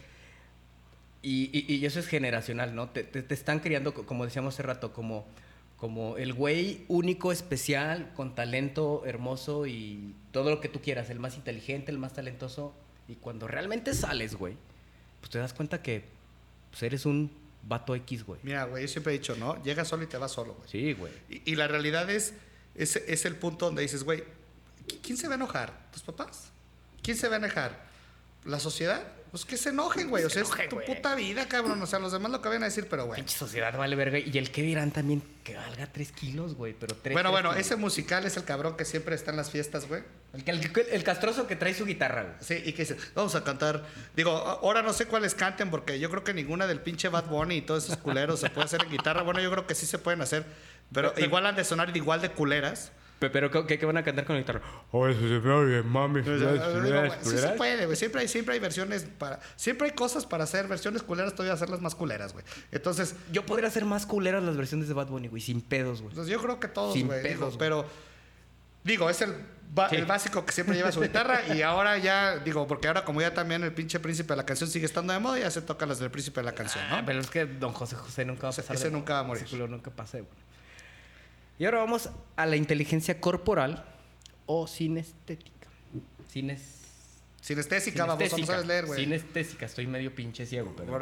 y, 1.21 1.85
eso 1.85 1.99
es 1.99 2.07
generacional, 2.07 2.73
¿no? 2.73 2.89
Te, 2.89 3.03
te, 3.03 3.21
te 3.21 3.33
están 3.33 3.59
criando, 3.59 3.93
como 3.93 4.25
decíamos 4.25 4.55
hace 4.55 4.63
rato, 4.63 4.93
como 4.93 5.27
como 5.79 6.17
el 6.17 6.33
güey 6.33 6.83
único, 6.89 7.31
especial, 7.31 8.11
con 8.13 8.35
talento 8.35 9.03
hermoso 9.05 9.65
y 9.65 10.13
todo 10.31 10.49
lo 10.49 10.59
que 10.59 10.67
tú 10.67 10.81
quieras, 10.81 11.09
el 11.09 11.19
más 11.19 11.37
inteligente, 11.37 11.91
el 11.91 11.97
más 11.97 12.13
talentoso. 12.13 12.73
Y 13.07 13.15
cuando 13.15 13.47
realmente 13.47 13.93
sales, 13.93 14.35
güey, 14.35 14.55
pues 15.21 15.31
te 15.31 15.39
das 15.39 15.53
cuenta 15.53 15.81
que 15.81 16.03
pues 16.69 16.83
eres 16.83 17.05
un 17.05 17.31
vato 17.63 17.95
X, 17.95 18.25
güey. 18.25 18.39
Mira, 18.43 18.65
güey, 18.65 18.83
yo 18.83 18.87
siempre 18.89 19.13
he 19.13 19.17
dicho, 19.17 19.35
¿no? 19.35 19.61
Llegas 19.63 19.87
solo 19.87 20.03
y 20.03 20.07
te 20.07 20.17
vas 20.17 20.31
solo, 20.31 20.53
güey. 20.55 20.69
Sí, 20.69 20.93
güey. 20.93 21.13
Y, 21.29 21.55
la 21.55 21.67
realidad 21.67 22.09
es, 22.09 22.33
es, 22.75 22.97
es 22.97 23.25
el 23.25 23.35
punto 23.35 23.65
donde 23.65 23.81
dices, 23.81 24.03
güey, 24.03 24.23
¿quién 25.01 25.17
se 25.17 25.27
va 25.27 25.35
a 25.35 25.37
enojar? 25.37 25.89
¿Tus 25.93 26.03
papás? 26.03 26.51
¿Quién 27.01 27.15
se 27.15 27.29
va 27.29 27.35
a 27.35 27.39
enojar? 27.39 27.88
¿La 28.45 28.59
sociedad? 28.59 29.03
Pues 29.31 29.45
que 29.45 29.57
se 29.57 29.69
enojen, 29.69 30.09
güey. 30.09 30.23
O 30.23 30.29
sea, 30.29 30.41
es 30.41 30.49
tu 30.69 30.79
puta 30.81 31.13
vida, 31.13 31.47
cabrón. 31.47 31.79
O 31.81 31.85
sea, 31.85 31.99
los 31.99 32.11
demás 32.11 32.31
lo 32.31 32.41
que 32.41 32.49
van 32.49 32.63
a 32.63 32.65
decir, 32.65 32.87
pero 32.89 33.05
güey. 33.05 33.17
Pinche 33.17 33.37
sociedad 33.37 33.77
vale 33.77 33.95
verga. 33.95 34.17
Y 34.17 34.35
el 34.39 34.49
que 34.49 34.63
dirán 34.63 34.89
también 34.89 35.21
que 35.43 35.55
valga 35.55 35.85
tres 35.85 36.11
kilos, 36.11 36.55
güey. 36.55 36.73
Pero 36.73 36.95
tres. 36.95 37.13
Bueno, 37.13 37.29
bueno, 37.29 37.53
ese 37.53 37.75
musical 37.75 38.25
es 38.25 38.37
el 38.37 38.43
cabrón 38.43 38.75
que 38.75 38.85
siempre 38.85 39.13
está 39.13 39.29
en 39.29 39.37
las 39.37 39.51
fiestas, 39.51 39.87
güey. 39.87 40.01
El, 40.33 40.71
el, 40.91 41.03
castroso 41.03 41.45
que 41.45 41.55
trae 41.55 41.75
su 41.75 41.85
guitarra, 41.85 42.23
güey. 42.23 42.35
Sí, 42.39 42.55
y 42.65 42.73
que 42.73 42.83
dice, 42.83 42.97
vamos 43.13 43.35
a 43.35 43.43
cantar. 43.43 43.85
Digo, 44.15 44.31
ahora 44.31 44.81
no 44.81 44.93
sé 44.93 45.05
cuáles 45.05 45.35
canten, 45.35 45.69
porque 45.69 45.99
yo 45.99 46.09
creo 46.09 46.23
que 46.23 46.33
ninguna 46.33 46.65
del 46.65 46.79
pinche 46.79 47.09
Bad 47.09 47.25
Bunny 47.25 47.57
y 47.57 47.61
todos 47.61 47.83
esos 47.83 47.97
culeros 47.97 48.39
se 48.39 48.49
puede 48.49 48.65
hacer 48.65 48.81
en 48.83 48.89
guitarra. 48.89 49.21
Bueno, 49.21 49.41
yo 49.41 49.51
creo 49.51 49.67
que 49.67 49.75
sí 49.75 49.85
se 49.85 49.99
pueden 49.99 50.21
hacer. 50.21 50.43
Pero 50.91 51.13
igual 51.17 51.45
han 51.45 51.55
de 51.55 51.63
sonar 51.63 51.95
igual 51.95 52.21
de 52.21 52.31
culeras. 52.31 52.91
Pero 53.19 53.51
¿qué, 53.67 53.85
van 53.85 53.97
a 53.97 54.03
cantar 54.03 54.25
con 54.25 54.35
la 54.35 54.41
guitarra? 54.41 54.61
Oh, 54.91 55.07
eso 55.07 55.19
se 55.19 55.39
ve 55.39 55.83
mami. 55.83 56.23
Sí 56.23 57.37
se 57.37 57.49
puede, 57.49 57.85
güey. 57.85 57.97
Siempre 57.97 58.21
hay, 58.21 58.27
siempre 58.27 58.53
hay 58.53 58.59
versiones 58.59 59.05
para... 59.17 59.39
Siempre 59.57 59.89
hay 59.89 59.93
cosas 59.93 60.25
para 60.25 60.45
hacer 60.45 60.67
versiones 60.67 61.03
culeras, 61.03 61.33
todavía 61.33 61.53
hacerlas 61.53 61.81
más 61.81 61.95
culeras, 61.95 62.31
güey. 62.33 62.45
Entonces... 62.71 63.15
Yo 63.31 63.45
podría 63.45 63.67
hacer 63.67 63.83
más 63.85 64.05
culeras 64.05 64.41
las 64.41 64.55
versiones 64.55 64.87
de 64.87 64.93
Bad 64.93 65.07
Bunny, 65.07 65.27
güey, 65.27 65.41
sin 65.41 65.61
pedos, 65.61 66.01
güey. 66.01 66.11
Entonces 66.11 66.31
yo 66.31 66.41
creo 66.41 66.59
que 66.59 66.69
todos, 66.69 66.97
güey. 67.03 67.21
Pedos, 67.21 67.57
pero... 67.57 67.85
Digo, 68.83 69.09
es 69.09 69.21
el, 69.21 69.35
el, 69.91 70.05
básico 70.05 70.45
que 70.45 70.53
siempre 70.53 70.75
lleva 70.75 70.91
su 70.91 71.01
guitarra 71.01 71.41
y 71.53 71.61
ahora 71.61 71.97
ya, 71.97 72.37
digo, 72.39 72.65
porque 72.65 72.87
ahora 72.87 73.03
como 73.03 73.21
ya 73.21 73.33
también 73.33 73.63
el 73.63 73.73
pinche 73.73 73.99
príncipe 73.99 74.33
de 74.33 74.37
la 74.37 74.45
canción 74.45 74.69
sigue 74.69 74.85
estando 74.85 75.11
de 75.11 75.19
moda, 75.19 75.37
ya 75.37 75.51
se 75.51 75.61
toca 75.61 75.85
las 75.85 75.99
del 75.99 76.09
príncipe 76.09 76.39
de 76.39 76.45
la 76.45 76.53
canción, 76.53 76.87
¿no? 76.89 76.95
Ah, 76.95 77.03
pero 77.05 77.19
es 77.19 77.29
que 77.29 77.45
Don 77.45 77.73
José 77.73 77.97
José 77.97 78.23
nunca 78.23 78.47
va 78.47 78.53
a 78.53 78.55
pasar. 78.55 78.75
Ese 78.75 78.89
nunca 78.89 79.13
va 79.13 79.19
a 79.19 79.23
morir. 79.23 79.43
Ese 79.43 79.57
nunca 79.57 79.91
pase, 79.91 80.21
güey. 80.21 80.48
Y 81.59 81.65
ahora 81.65 81.79
vamos 81.79 82.09
a 82.37 82.45
la 82.45 82.55
inteligencia 82.55 83.19
corporal 83.19 83.85
o 84.45 84.65
sinestética. 84.65 85.67
Sines... 86.29 86.77
Sinestésica, 87.41 88.05
vamos, 88.05 88.37
no 88.37 88.45
sabes 88.45 88.65
leer, 88.65 88.85
güey. 88.85 89.03
Sinestésica, 89.03 89.65
estoy 89.65 89.85
medio 89.87 90.15
pinche 90.15 90.45
ciego, 90.45 90.73
pero... 90.75 90.99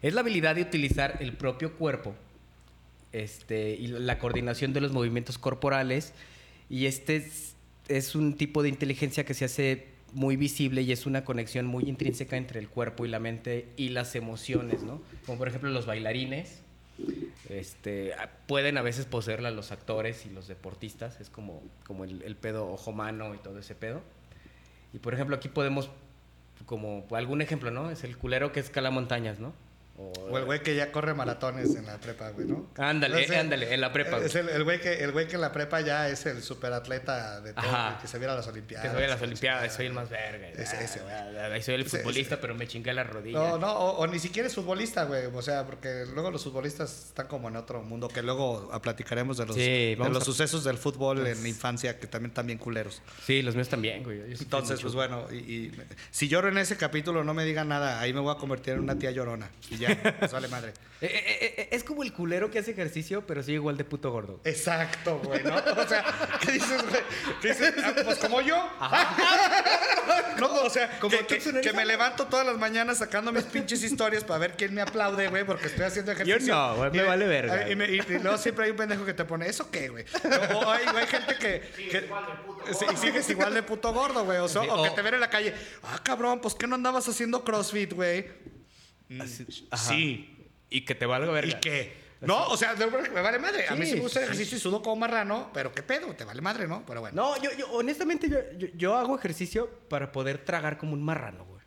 Es 0.00 0.14
la 0.14 0.20
habilidad 0.20 0.54
de 0.56 0.62
utilizar 0.62 1.18
el 1.20 1.32
propio 1.32 1.74
cuerpo 1.74 2.14
este, 3.12 3.70
y 3.70 3.86
la 3.86 4.18
coordinación 4.18 4.72
de 4.72 4.80
los 4.80 4.92
movimientos 4.92 5.38
corporales. 5.38 6.12
Y 6.68 6.86
este 6.86 7.28
es, 7.88 8.14
un 8.14 8.36
tipo 8.36 8.62
de 8.62 8.68
inteligencia 8.68 9.24
que 9.24 9.34
se 9.34 9.44
hace 9.44 9.88
muy 10.12 10.36
visible 10.36 10.82
y 10.82 10.92
es 10.92 11.06
una 11.06 11.24
conexión 11.24 11.66
muy 11.66 11.84
intrínseca 11.84 12.36
entre 12.36 12.60
el 12.60 12.68
cuerpo 12.68 13.06
y 13.06 13.08
la 13.08 13.18
mente 13.18 13.68
y 13.76 13.90
las 13.90 14.14
emociones, 14.14 14.82
¿no? 14.82 15.00
Como 15.24 15.38
por 15.38 15.48
ejemplo 15.48 15.70
los 15.70 15.86
bailarines 15.86 16.60
este, 17.58 18.14
pueden 18.46 18.78
a 18.78 18.82
veces 18.82 19.06
poseerla 19.06 19.50
los 19.50 19.72
actores 19.72 20.26
y 20.26 20.30
los 20.30 20.48
deportistas, 20.48 21.20
es 21.20 21.30
como, 21.30 21.62
como 21.86 22.04
el, 22.04 22.36
pedo 22.36 22.70
ojo 22.70 22.92
mano 22.92 23.34
y 23.34 23.38
todo 23.38 23.58
ese 23.58 23.74
pedo. 23.74 24.00
Y 24.92 24.98
por 24.98 25.14
ejemplo, 25.14 25.36
aquí 25.36 25.48
podemos, 25.48 25.90
como 26.66 27.06
algún 27.12 27.42
ejemplo, 27.42 27.70
¿no? 27.70 27.90
Es 27.90 28.04
el 28.04 28.16
culero 28.16 28.52
que 28.52 28.60
escala 28.60 28.90
montañas, 28.90 29.38
¿no? 29.38 29.52
O, 29.96 30.38
el 30.38 30.44
güey 30.46 30.62
que 30.62 30.74
ya 30.74 30.90
corre 30.90 31.12
maratones 31.12 31.74
en 31.76 31.84
la 31.84 31.98
prepa, 31.98 32.30
güey, 32.30 32.46
¿no? 32.46 32.70
Ándale, 32.78 33.26
ándale, 33.36 33.74
en 33.74 33.80
la 33.80 33.92
prepa. 33.92 34.18
Es 34.18 34.34
el, 34.34 34.64
güey 34.64 34.80
que, 34.80 35.04
el 35.04 35.12
güey 35.12 35.28
que 35.28 35.34
en 35.34 35.42
la 35.42 35.52
prepa 35.52 35.82
ya 35.82 36.08
es 36.08 36.24
el 36.24 36.42
superatleta 36.42 37.40
de 37.42 37.52
todo, 37.52 37.98
que 38.00 38.08
se 38.08 38.18
viera 38.18 38.32
a 38.32 38.36
las 38.36 38.46
Olimpiadas. 38.46 38.86
Que 38.86 38.90
se 38.90 38.96
viera 38.96 39.12
a 39.12 39.16
las 39.16 39.22
Olimpiadas, 39.22 39.74
soy 39.74 39.86
el 39.86 39.92
más 39.92 40.08
verga. 40.08 40.48
Ese, 40.48 40.82
ese, 40.82 41.00
güey. 41.00 41.62
Soy 41.62 41.74
el 41.74 41.84
futbolista, 41.84 42.40
pero 42.40 42.54
me 42.54 42.66
chingué 42.66 42.94
la 42.94 43.04
rodilla. 43.04 43.38
No, 43.38 43.58
no, 43.58 43.72
o, 43.72 44.06
ni 44.06 44.18
siquiera 44.18 44.48
es 44.48 44.54
futbolista, 44.54 45.04
güey. 45.04 45.26
O 45.26 45.42
sea, 45.42 45.66
porque 45.66 46.06
luego 46.12 46.30
los 46.30 46.42
futbolistas 46.42 47.08
están 47.08 47.26
como 47.26 47.48
en 47.48 47.56
otro 47.56 47.82
mundo, 47.82 48.08
que 48.08 48.22
luego 48.22 48.70
platicaremos 48.80 49.36
de 49.36 49.46
los, 49.46 49.56
de 49.56 49.96
los 49.98 50.24
sucesos 50.24 50.64
del 50.64 50.78
fútbol 50.78 51.26
en 51.26 51.42
la 51.42 51.48
infancia, 51.48 51.98
que 51.98 52.06
también 52.06 52.30
están 52.30 52.46
bien 52.46 52.58
culeros. 52.58 53.02
Sí, 53.26 53.42
los 53.42 53.54
míos 53.54 53.68
también, 53.68 54.02
güey. 54.02 54.32
Entonces, 54.32 54.80
pues 54.80 54.94
bueno, 54.94 55.30
y, 55.30 55.70
si 56.10 56.28
lloro 56.28 56.48
en 56.48 56.58
ese 56.58 56.76
capítulo, 56.76 57.24
no 57.24 57.34
me 57.34 57.44
digan 57.44 57.68
nada, 57.68 58.00
ahí 58.00 58.12
me 58.12 58.20
voy 58.20 58.34
a 58.34 58.38
convertir 58.38 58.74
en 58.74 58.80
una 58.80 58.98
tía 58.98 59.10
llorona. 59.10 59.50
Y 59.70 59.81
ya, 59.82 60.28
vale 60.32 60.48
madre. 60.48 60.72
Eh, 61.02 61.06
eh, 61.10 61.54
eh, 61.58 61.68
es 61.72 61.82
como 61.82 62.04
el 62.04 62.12
culero 62.12 62.48
que 62.48 62.60
hace 62.60 62.70
ejercicio, 62.70 63.26
pero 63.26 63.42
sigue 63.42 63.56
igual 63.56 63.76
de 63.76 63.82
puto 63.82 64.12
gordo. 64.12 64.38
Exacto, 64.44 65.18
güey, 65.18 65.42
¿no? 65.42 65.56
O 65.56 65.88
sea, 65.88 66.04
¿qué 66.40 66.52
dices, 66.52 66.80
güey? 66.88 67.02
¿Qué 67.42 67.48
dices? 67.48 67.74
Ah, 67.84 67.92
pues 68.04 68.18
como 68.20 68.40
yo. 68.40 68.54
no, 70.38 70.46
o 70.62 70.70
sea, 70.70 70.98
Como 71.00 71.10
que, 71.16 71.26
que- 71.26 71.60
que 71.60 71.72
me 71.72 71.84
levanto 71.84 72.26
todas 72.26 72.46
las 72.46 72.56
mañanas 72.56 72.98
sacando 72.98 73.32
mis 73.32 73.42
pinches 73.42 73.82
historias 73.82 74.22
para 74.22 74.38
ver 74.38 74.52
quién 74.56 74.72
me 74.74 74.80
aplaude, 74.80 75.26
güey, 75.26 75.44
porque 75.44 75.66
estoy 75.66 75.84
haciendo 75.86 76.12
ejercicio. 76.12 76.54
no, 76.54 76.76
güey, 76.76 76.90
me 76.92 76.98
Y- 76.98 77.06
vale 77.06 77.26
verga. 77.26 77.68
Y, 77.68 77.74
me- 77.74 77.86
y- 77.90 77.98
y 78.00 78.18
luego 78.20 78.38
siempre 78.38 78.66
hay 78.66 78.70
un 78.70 78.76
pendejo 78.76 79.04
que 79.04 79.14
te 79.14 79.24
pone, 79.24 79.48
¿eso 79.48 79.68
qué, 79.72 79.88
güey? 79.88 80.04
O, 80.54 80.70
hay, 80.70 80.84
hay 80.86 81.06
gente 81.08 81.34
que... 81.36 81.60
que 81.90 82.08
Sí, 82.78 82.84
y 82.92 82.96
sigues 82.96 83.28
igual 83.28 83.52
de 83.54 83.64
puto 83.64 83.92
gordo, 83.92 84.24
güey. 84.24 84.38
O, 84.38 84.46
sea, 84.46 84.62
Sí, 84.62 84.68
o 84.70 84.84
que 84.84 84.90
te 84.90 85.02
ven 85.02 85.14
en 85.14 85.20
la 85.20 85.30
calle. 85.30 85.52
Ah, 85.82 85.98
cabrón, 86.02 86.40
pues 86.40 86.54
¿qué 86.54 86.68
no 86.68 86.76
andabas 86.76 87.08
haciendo 87.08 87.42
CrossFit, 87.42 87.92
güey? 87.92 88.26
Así- 89.20 89.66
ajá. 89.70 89.90
Sí. 89.90 90.50
Y 90.70 90.84
que 90.84 90.94
te 90.94 91.06
valga 91.06 91.30
verga. 91.32 91.56
¿Y 91.56 91.60
qué? 91.60 92.02
No, 92.22 92.46
o 92.46 92.56
sea, 92.56 92.74
que 92.76 92.86
me 92.86 93.20
vale 93.20 93.38
madre. 93.38 93.66
A 93.68 93.74
mí 93.74 93.84
sí 93.84 93.94
me 93.94 94.00
gusta 94.00 94.20
el 94.20 94.26
ejercicio 94.26 94.56
y 94.56 94.60
sudo 94.60 94.80
como 94.80 94.96
marrano, 94.96 95.50
pero 95.52 95.72
¿qué 95.74 95.82
pedo? 95.82 96.14
Te 96.14 96.24
vale 96.24 96.40
madre, 96.40 96.68
¿no? 96.68 96.84
Pero 96.86 97.00
bueno. 97.00 97.16
No, 97.20 97.42
yo, 97.42 97.50
yo 97.58 97.70
honestamente, 97.72 98.28
yo, 98.28 98.38
yo, 98.56 98.68
yo 98.74 98.96
hago 98.96 99.18
ejercicio 99.18 99.68
para 99.88 100.12
poder 100.12 100.38
tragar 100.44 100.78
como 100.78 100.92
un 100.92 101.02
marrano, 101.02 101.44
güey. 101.44 101.60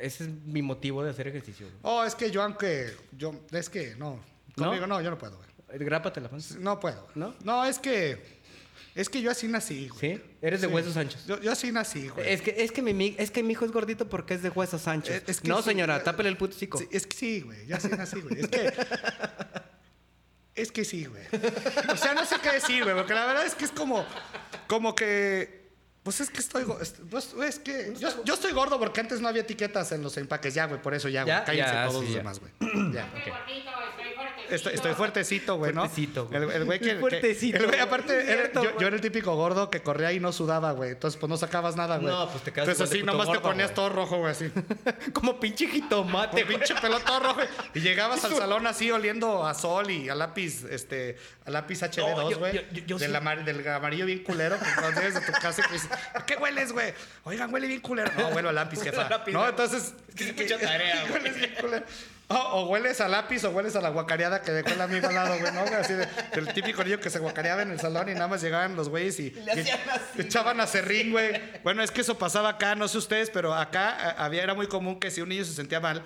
Ese 0.00 0.24
es 0.24 0.30
mi 0.30 0.62
motivo 0.62 1.04
de 1.04 1.10
hacer 1.10 1.28
ejercicio, 1.28 1.66
güey. 1.66 1.78
Oh, 1.82 2.02
es 2.04 2.14
que 2.14 2.30
yo 2.30 2.42
aunque... 2.42 2.96
Yo, 3.12 3.34
es 3.52 3.68
que 3.68 3.94
no. 3.96 4.18
¿No? 4.56 4.64
Conmigo 4.64 4.86
no, 4.86 5.02
yo 5.02 5.10
no 5.10 5.18
puedo, 5.18 5.36
güey. 5.36 5.78
Grápate 5.78 6.20
la 6.22 6.30
panza. 6.30 6.56
No 6.58 6.80
puedo. 6.80 7.06
¿No? 7.14 7.34
No, 7.44 7.64
es 7.66 7.78
que... 7.78 8.39
Es 9.00 9.08
que 9.08 9.22
yo 9.22 9.30
así 9.30 9.48
nací, 9.48 9.88
güey. 9.88 10.00
¿Sí? 10.16 10.22
Eres 10.42 10.60
de 10.60 10.66
Sí. 10.68 10.72
huesos 10.74 10.96
anchos. 10.96 11.24
Yo, 11.26 11.40
yo 11.40 11.50
así 11.52 11.72
nací, 11.72 12.08
güey. 12.08 12.32
Es 12.32 12.42
que, 12.42 12.54
es, 12.58 12.70
que 12.70 12.82
mi, 12.82 13.14
es 13.18 13.30
que 13.30 13.42
mi 13.42 13.52
hijo 13.52 13.64
es 13.64 13.72
gordito 13.72 14.08
porque 14.08 14.34
es 14.34 14.42
de 14.42 14.50
huesos 14.50 14.86
anchos. 14.88 15.14
Es- 15.14 15.22
es 15.26 15.40
que 15.40 15.48
no, 15.48 15.58
sí, 15.62 15.70
señora, 15.70 16.02
tápele 16.02 16.28
el 16.28 16.36
puto. 16.36 16.54
Sí, 16.56 16.68
es 16.90 17.06
que 17.06 17.16
sí, 17.16 17.40
güey. 17.40 17.66
Yo 17.66 17.76
así 17.76 17.88
nací, 17.88 18.20
güey. 18.20 18.40
Es 18.40 18.48
que... 18.48 18.72
Es 20.54 20.72
que 20.72 20.84
sí, 20.84 21.06
güey. 21.06 21.22
O 21.90 21.96
sea, 21.96 22.12
no 22.12 22.26
sé 22.26 22.36
qué 22.42 22.52
decir, 22.52 22.82
güey, 22.82 22.94
porque 22.94 23.14
la 23.14 23.24
verdad 23.24 23.46
es 23.46 23.54
que 23.54 23.64
es 23.64 23.70
como... 23.70 24.04
Como 24.66 24.94
que... 24.94 25.70
Pues 26.02 26.20
es 26.20 26.28
que 26.28 26.40
estoy... 26.40 26.64
pues, 27.10 27.34
es 27.46 27.58
que... 27.60 27.94
Yo, 27.98 28.24
yo 28.24 28.34
estoy 28.34 28.52
gordo 28.52 28.78
porque 28.78 29.00
antes 29.00 29.20
no 29.20 29.28
había 29.28 29.42
etiquetas 29.42 29.92
en 29.92 30.02
los 30.02 30.16
empaques. 30.18 30.52
Ya, 30.52 30.66
güey, 30.66 30.82
por 30.82 30.92
eso 30.92 31.08
ya, 31.08 31.22
güey. 31.22 31.34
Ya, 31.34 31.44
Cállense 31.44 31.72
ya, 31.72 31.86
todos 31.86 32.00
sí, 32.00 32.06
los 32.06 32.12
ya. 32.14 32.18
demás, 32.18 32.40
güey. 32.40 32.52
Ya. 32.92 33.08
Gordito, 33.10 33.70
estoy 34.54 34.58
fuertecito. 34.58 34.70
Estoy, 34.70 34.74
estoy 34.74 34.94
fuertecito, 34.94 35.56
güey, 35.56 35.72
¿no? 35.72 35.80
Fuertecito, 35.82 36.26
güey. 36.26 36.42
El, 36.42 36.50
el 36.50 36.64
güey 36.64 36.78
que... 36.78 36.88
que- 36.90 36.96
Fuertecito, 36.96 37.56
el 37.58 37.66
güey, 37.66 37.80
aparte, 37.80 38.20
Es 38.20 38.28
era- 38.28 38.52
yo, 38.78 38.86
era 38.86 38.96
el 38.96 39.00
típico 39.00 39.34
gordo 39.36 39.70
que 39.70 39.82
corría 39.82 40.12
y 40.12 40.20
no 40.20 40.32
sudaba, 40.32 40.72
güey. 40.72 40.90
Entonces, 40.90 41.18
pues 41.18 41.28
no 41.30 41.36
sacabas 41.36 41.76
nada, 41.76 41.96
güey. 41.98 42.12
No, 42.14 42.28
pues 42.30 42.42
te 42.44 42.52
quedas 42.52 42.68
Entonces, 42.68 42.90
así, 42.96 43.02
nomás 43.04 43.30
te 43.30 43.38
ponías 43.40 43.68
güey. 43.68 43.74
todo 43.74 43.88
rojo, 43.88 44.18
güey, 44.18 44.32
así. 44.32 44.50
como 45.12 45.38
pinche 45.40 45.66
jitomate, 45.68 46.44
güey. 46.44 46.56
pinche 46.58 46.74
pelo 46.80 46.98
todo 47.00 47.20
rojo. 47.20 47.40
Y 47.74 47.80
llegabas 47.80 48.24
al 48.24 48.34
salón 48.34 48.66
así 48.66 48.90
oliendo 48.90 49.46
a 49.46 49.54
sol 49.54 49.90
y 49.90 50.08
a 50.08 50.14
lápiz, 50.14 50.64
este, 50.70 51.16
a 51.46 51.50
lápiz 51.50 51.80
No, 51.82 51.88
HD2, 51.88 52.30
yo- 52.30 52.38
güey. 52.38 52.66
yo 52.86 52.98
del, 52.98 53.10
sí. 53.10 53.16
amar- 53.16 53.44
del 53.44 53.66
amarillo 53.68 54.06
bien 54.06 54.24
culero. 54.24 54.58
Que 54.58 54.64
cuando 54.78 55.00
llegas 55.00 55.14
de 55.14 55.32
tu 55.32 55.32
casa 55.40 55.62
y 55.68 55.72
dices, 55.72 55.88
¿a 56.14 56.24
qué 56.26 56.36
hueles, 56.36 56.72
güey? 56.72 56.92
Oigan, 57.24 57.52
huele 57.52 57.66
bien 57.68 57.80
culero. 57.80 58.10
No, 58.18 58.28
huelo 58.28 58.48
a 58.48 58.52
lápiz, 58.52 58.80
jefa. 58.82 59.08
no, 59.32 59.48
entonces. 59.48 59.94
Es 60.08 60.14
que 60.14 60.24
se 60.24 60.30
escucha 60.30 60.58
tarea, 60.58 61.04
güey. 61.08 61.82
Culero. 62.30 62.48
O, 62.50 62.60
o 62.62 62.66
hueles 62.68 63.00
a 63.00 63.08
lápiz 63.08 63.44
o 63.44 63.50
hueles 63.50 63.76
a 63.76 63.80
la 63.80 63.88
guacareada 63.90 64.42
que 64.42 64.52
dejó 64.52 64.70
el 64.70 64.80
amigo 64.80 65.08
al 65.08 65.14
lado, 65.14 65.38
güey, 65.38 65.52
¿no? 65.52 65.60
Así 65.78 65.94
de, 65.94 66.08
el 66.32 66.52
típico 66.54 66.84
niño 66.84 67.00
que 67.00 67.10
se 67.10 67.18
guacareaba 67.18 67.62
en 67.62 67.70
el 67.72 67.80
salón 67.80 68.08
y 68.08 68.14
nada 68.14 68.28
más 68.28 68.40
llegaban 68.42 68.76
los 68.76 68.88
güeyes 68.88 69.18
y, 69.20 69.30
Le 69.30 69.50
hacían 69.52 69.66
y 69.86 69.88
así, 69.90 70.20
echaban 70.22 70.60
a 70.60 70.66
serrín, 70.66 71.10
güey. 71.12 71.40
Bueno, 71.62 71.82
es 71.82 71.90
que 71.90 72.00
eso 72.02 72.18
pasaba 72.18 72.50
acá, 72.50 72.74
no 72.74 72.88
sé 72.88 72.98
ustedes, 72.98 73.30
pero 73.30 73.54
acá 73.54 73.90
a- 73.90 74.24
había, 74.24 74.42
era 74.42 74.54
muy 74.54 74.66
común 74.68 75.00
que 75.00 75.10
si 75.10 75.20
un 75.20 75.28
niño 75.28 75.44
se 75.44 75.52
sentía 75.54 75.80
mal, 75.80 76.02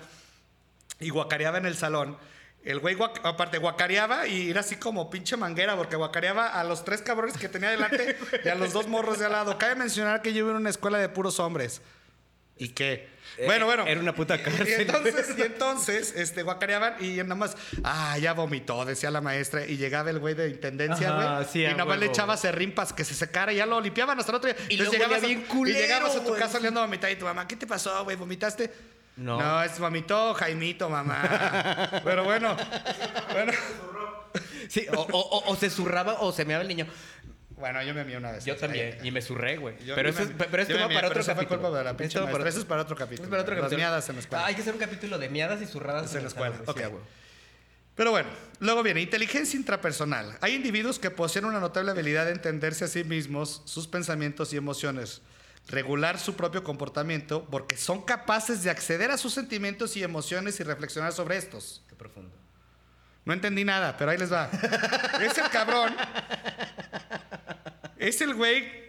y 0.99 1.09
guacareaba 1.09 1.57
en 1.57 1.65
el 1.65 1.75
salón. 1.77 2.17
El 2.63 2.79
güey, 2.79 2.97
aparte, 3.21 3.59
guacareaba 3.59 4.25
y 4.25 4.49
era 4.49 4.61
así 4.61 4.77
como 4.77 5.11
pinche 5.11 5.37
manguera, 5.37 5.75
porque 5.75 5.95
guacareaba 5.97 6.47
a 6.47 6.63
los 6.63 6.83
tres 6.83 7.03
cabrones 7.03 7.37
que 7.37 7.47
tenía 7.47 7.69
delante 7.69 8.17
y 8.43 8.49
a 8.49 8.55
los 8.55 8.73
dos 8.73 8.87
morros 8.87 9.19
de 9.19 9.25
al 9.27 9.33
lado. 9.33 9.55
Cabe 9.59 9.75
mencionar 9.75 10.23
que 10.23 10.33
yo 10.33 10.39
iba 10.39 10.49
en 10.49 10.55
una 10.57 10.71
escuela 10.71 10.97
de 10.97 11.07
puros 11.07 11.39
hombres. 11.39 11.81
¿Y 12.57 12.69
qué? 12.69 13.13
Eh, 13.37 13.45
bueno, 13.47 13.65
bueno. 13.65 13.85
era 13.85 13.99
una 13.99 14.15
puta 14.15 14.41
cárcel. 14.41 14.67
Y 14.67 14.81
entonces, 14.83 15.35
y 15.37 15.41
entonces 15.41 16.13
este, 16.15 16.41
guacareaban 16.43 16.95
y 17.03 17.17
nada 17.17 17.35
más, 17.35 17.57
ah, 17.83 18.17
ya 18.17 18.31
vomitó, 18.33 18.85
decía 18.85 19.11
la 19.11 19.19
maestra. 19.19 19.65
Y 19.65 19.75
llegaba 19.75 20.09
el 20.09 20.19
güey 20.19 20.35
de 20.35 20.47
intendencia, 20.49 21.09
Ajá, 21.09 21.35
güey. 21.35 21.47
sí, 21.51 21.63
y 21.65 21.67
nada 21.67 21.83
más 21.83 21.97
le 21.97 22.05
huevo, 22.05 22.13
echaba 22.13 22.37
serrimpas 22.37 22.93
que 22.93 23.03
se 23.03 23.13
secara 23.13 23.51
y 23.51 23.57
ya 23.57 23.65
lo 23.65 23.81
limpiaban 23.81 24.17
hasta 24.17 24.31
el 24.31 24.35
otro 24.37 24.47
día. 24.53 24.57
Y 24.69 24.73
Entonces 24.75 24.93
llegabas, 24.93 25.23
a, 25.23 25.27
bien 25.27 25.41
culero, 25.41 25.77
y 25.77 25.81
llegabas 25.81 26.15
a 26.15 26.19
tu 26.23 26.29
güey. 26.29 26.39
casa 26.39 26.57
oliendo 26.59 26.79
a 26.79 26.85
vomitar 26.85 27.11
y 27.11 27.17
tu 27.17 27.25
mamá, 27.25 27.45
¿qué 27.45 27.57
te 27.57 27.67
pasó, 27.67 28.03
güey? 28.05 28.15
¿Vomitaste? 28.15 28.71
No. 29.17 29.37
No, 29.39 29.61
es 29.63 29.77
vomitó 29.79 30.33
Jaimito, 30.33 30.89
mamá. 30.89 31.89
Pero 32.05 32.23
bueno, 32.23 32.55
bueno. 33.33 33.51
Sí, 34.69 34.85
o, 34.95 34.99
o- 35.01 35.07
o- 35.19 35.51
o 35.51 35.55
se 35.55 35.69
zurraba 35.69 36.13
o 36.21 36.31
se 36.31 36.43
meaba 36.45 36.61
el 36.61 36.67
niño. 36.67 36.87
Bueno, 37.57 37.81
yo 37.83 37.93
me 37.93 38.03
mié 38.03 38.17
una 38.17 38.31
vez. 38.31 38.43
Yo 38.45 38.55
también. 38.57 38.97
Y 39.03 39.11
me 39.11 39.21
zurré, 39.21 39.57
güey. 39.57 39.75
Pero 39.95 40.09
eso, 40.09 40.23
es, 40.23 40.29
pero 40.51 40.61
esto 40.61 40.73
va 40.77 40.89
para 40.89 41.07
otro 41.07 41.23
fue 41.23 41.33
capítulo. 41.33 41.61
culpa 41.61 41.77
de 41.77 41.83
la 41.85 41.91
pinche 41.91 42.05
Esto 42.17 42.19
va 42.21 42.25
maestra. 42.25 42.49
Eso 42.49 42.59
es 42.59 42.65
para 42.65 42.81
otro 42.81 42.95
capítulo. 42.95 43.23
Es 43.23 43.29
para 43.29 43.41
otro 43.43 43.53
Las 43.55 43.61
capítulo. 43.63 43.77
miadas 43.77 44.09
en 44.09 44.15
la 44.15 44.21
escuela. 44.21 44.43
Ah, 44.43 44.47
hay 44.47 44.55
que 44.55 44.61
hacer 44.61 44.73
un 44.73 44.79
capítulo 44.79 45.17
de 45.17 45.29
miadas 45.29 45.61
y 45.61 45.65
zurradas 45.65 46.13
en 46.15 46.23
la 46.23 46.27
escuela. 46.27 46.57
güey. 46.65 46.77
Sí. 46.77 46.95
Pero 47.95 48.11
bueno, 48.11 48.27
luego 48.59 48.83
viene 48.83 49.01
inteligencia 49.01 49.57
intrapersonal. 49.57 50.37
Hay 50.41 50.53
individuos 50.53 50.99
que 50.99 51.11
poseen 51.11 51.45
una 51.45 51.61
notable 51.61 51.91
habilidad 51.91 52.25
de 52.25 52.33
entenderse 52.33 52.83
a 52.83 52.87
sí 52.89 53.05
mismos, 53.05 53.61
sus 53.63 53.87
pensamientos 53.87 54.51
y 54.51 54.57
emociones, 54.57 55.21
regular 55.69 56.19
su 56.19 56.35
propio 56.35 56.61
comportamiento, 56.61 57.45
porque 57.45 57.77
son 57.77 58.01
capaces 58.01 58.63
de 58.63 58.69
acceder 58.69 59.11
a 59.11 59.17
sus 59.17 59.33
sentimientos 59.33 59.95
y 59.95 60.03
emociones 60.03 60.59
y 60.59 60.63
reflexionar 60.63 61.13
sobre 61.13 61.37
estos. 61.37 61.83
Qué 61.87 61.95
profundo. 61.95 62.35
No 63.23 63.31
entendí 63.33 63.63
nada, 63.63 63.95
pero 63.97 64.11
ahí 64.11 64.17
les 64.17 64.31
va. 64.31 64.49
Es 65.21 65.37
el 65.37 65.49
cabrón. 65.49 65.95
Es 68.07 68.21
el 68.21 68.33
güey 68.35 68.85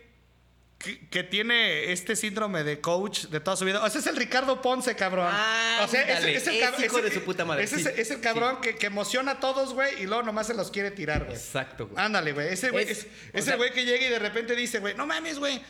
que, 0.79 1.09
que 1.09 1.23
tiene 1.23 1.91
este 1.93 2.17
síndrome 2.17 2.63
de 2.65 2.81
coach 2.81 3.27
de 3.27 3.41
toda 3.41 3.57
su 3.57 3.65
vida. 3.65 3.83
O 3.83 3.89
sea, 3.89 4.01
es 4.01 4.07
el 4.07 4.17
Ricardo 4.17 4.61
Ponce, 4.61 4.95
cabrón. 4.95 5.29
Ah, 5.31 5.81
o 5.85 5.89
sea, 5.89 6.03
es, 6.03 6.23
el 6.23 6.29
es 6.37 6.83
hijo 6.85 7.01
de 7.01 7.11
su 7.11 7.23
puta 7.23 7.45
madre, 7.47 7.67
sí, 7.67 7.77
es, 7.77 7.87
es 7.87 8.11
el 8.11 8.21
cabrón 8.21 8.61
que, 8.61 8.77
que 8.77 8.87
emociona 8.87 9.33
a 9.33 9.41
todos, 9.41 9.73
güey, 9.73 10.03
y 10.03 10.07
luego 10.07 10.23
nomás 10.23 10.47
se 10.49 10.55
los 10.55 10.71
quiere 10.71 10.91
tirar, 10.91 11.25
güey. 11.25 11.37
Exacto, 11.37 11.87
güey. 11.89 12.05
Ándale, 12.05 12.33
güey. 12.33 12.49
Ese 12.53 12.71
güey 12.71 12.87
Es- 12.89 13.07
sea- 13.43 13.55
el 13.55 13.59
güey 13.59 13.73
que 13.73 13.85
llega 13.87 14.07
y 14.07 14.11
de 14.11 14.19
repente 14.19 14.55
dice, 14.55 14.79
güey, 14.81 14.95
no 14.95 15.07
mames, 15.07 15.39
güey. 15.39 15.61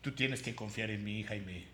Tú 0.00 0.12
tienes 0.14 0.42
que 0.42 0.54
confiar 0.54 0.90
en 0.90 1.02
mí, 1.04 1.22
Jaime. 1.24 1.66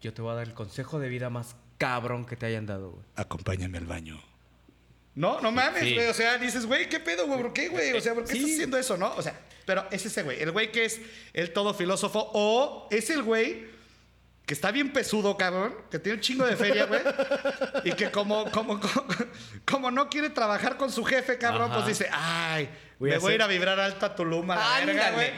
Yo 0.00 0.12
te 0.12 0.22
voy 0.22 0.32
a 0.32 0.34
dar 0.34 0.46
el 0.46 0.54
consejo 0.54 0.98
de 0.98 1.08
vida 1.08 1.30
más 1.30 1.56
cabrón 1.78 2.26
que 2.26 2.36
te 2.36 2.46
hayan 2.46 2.66
dado, 2.66 2.90
güey. 2.90 3.04
Acompáñame 3.16 3.78
al 3.78 3.86
baño. 3.86 4.20
No, 5.14 5.40
no 5.40 5.50
mames, 5.52 5.82
Sí. 5.84 5.94
güey. 5.94 6.08
O 6.08 6.14
sea, 6.14 6.38
dices, 6.38 6.66
güey, 6.66 6.88
¿qué 6.88 7.00
pedo, 7.00 7.26
güey? 7.26 7.40
¿Por 7.40 7.52
qué, 7.52 7.68
güey? 7.68 7.92
O 7.92 8.00
sea, 8.00 8.14
¿por 8.14 8.24
qué 8.24 8.32
Sí. 8.32 8.38
estás 8.38 8.52
haciendo 8.52 8.78
eso, 8.78 8.96
no? 8.96 9.12
O 9.14 9.22
sea, 9.22 9.38
pero 9.70 9.86
es 9.92 10.04
ese 10.04 10.24
güey. 10.24 10.42
El 10.42 10.50
güey 10.50 10.72
que 10.72 10.84
es 10.84 11.00
el 11.32 11.52
todo 11.52 11.72
filósofo. 11.72 12.28
O 12.34 12.88
es 12.90 13.08
el 13.08 13.22
güey 13.22 13.68
que 14.50 14.54
está 14.54 14.72
bien 14.72 14.92
pesudo, 14.92 15.36
cabrón. 15.36 15.72
Que 15.92 16.00
tiene 16.00 16.16
un 16.16 16.20
chingo 16.22 16.44
de 16.44 16.56
feria, 16.56 16.86
güey. 16.86 17.00
y 17.84 17.92
que 17.92 18.10
como, 18.10 18.50
como, 18.50 18.80
como, 18.80 19.06
como 19.64 19.90
no 19.92 20.08
quiere 20.08 20.28
trabajar 20.28 20.76
con 20.76 20.90
su 20.90 21.04
jefe, 21.04 21.38
cabrón, 21.38 21.70
Ajá. 21.70 21.74
pues 21.84 21.86
dice, 21.86 22.10
ay, 22.12 22.68
Voy 22.98 23.10
me 23.10 23.14
a 23.14 23.18
voy 23.20 23.30
a 23.30 23.34
ir 23.36 23.42
a 23.42 23.46
vibrar 23.46 23.78
alto 23.78 24.06
a 24.06 24.16
Tulum 24.16 24.50
a 24.50 24.56
la 24.56 24.84
verga, 24.84 25.12
güey. 25.12 25.30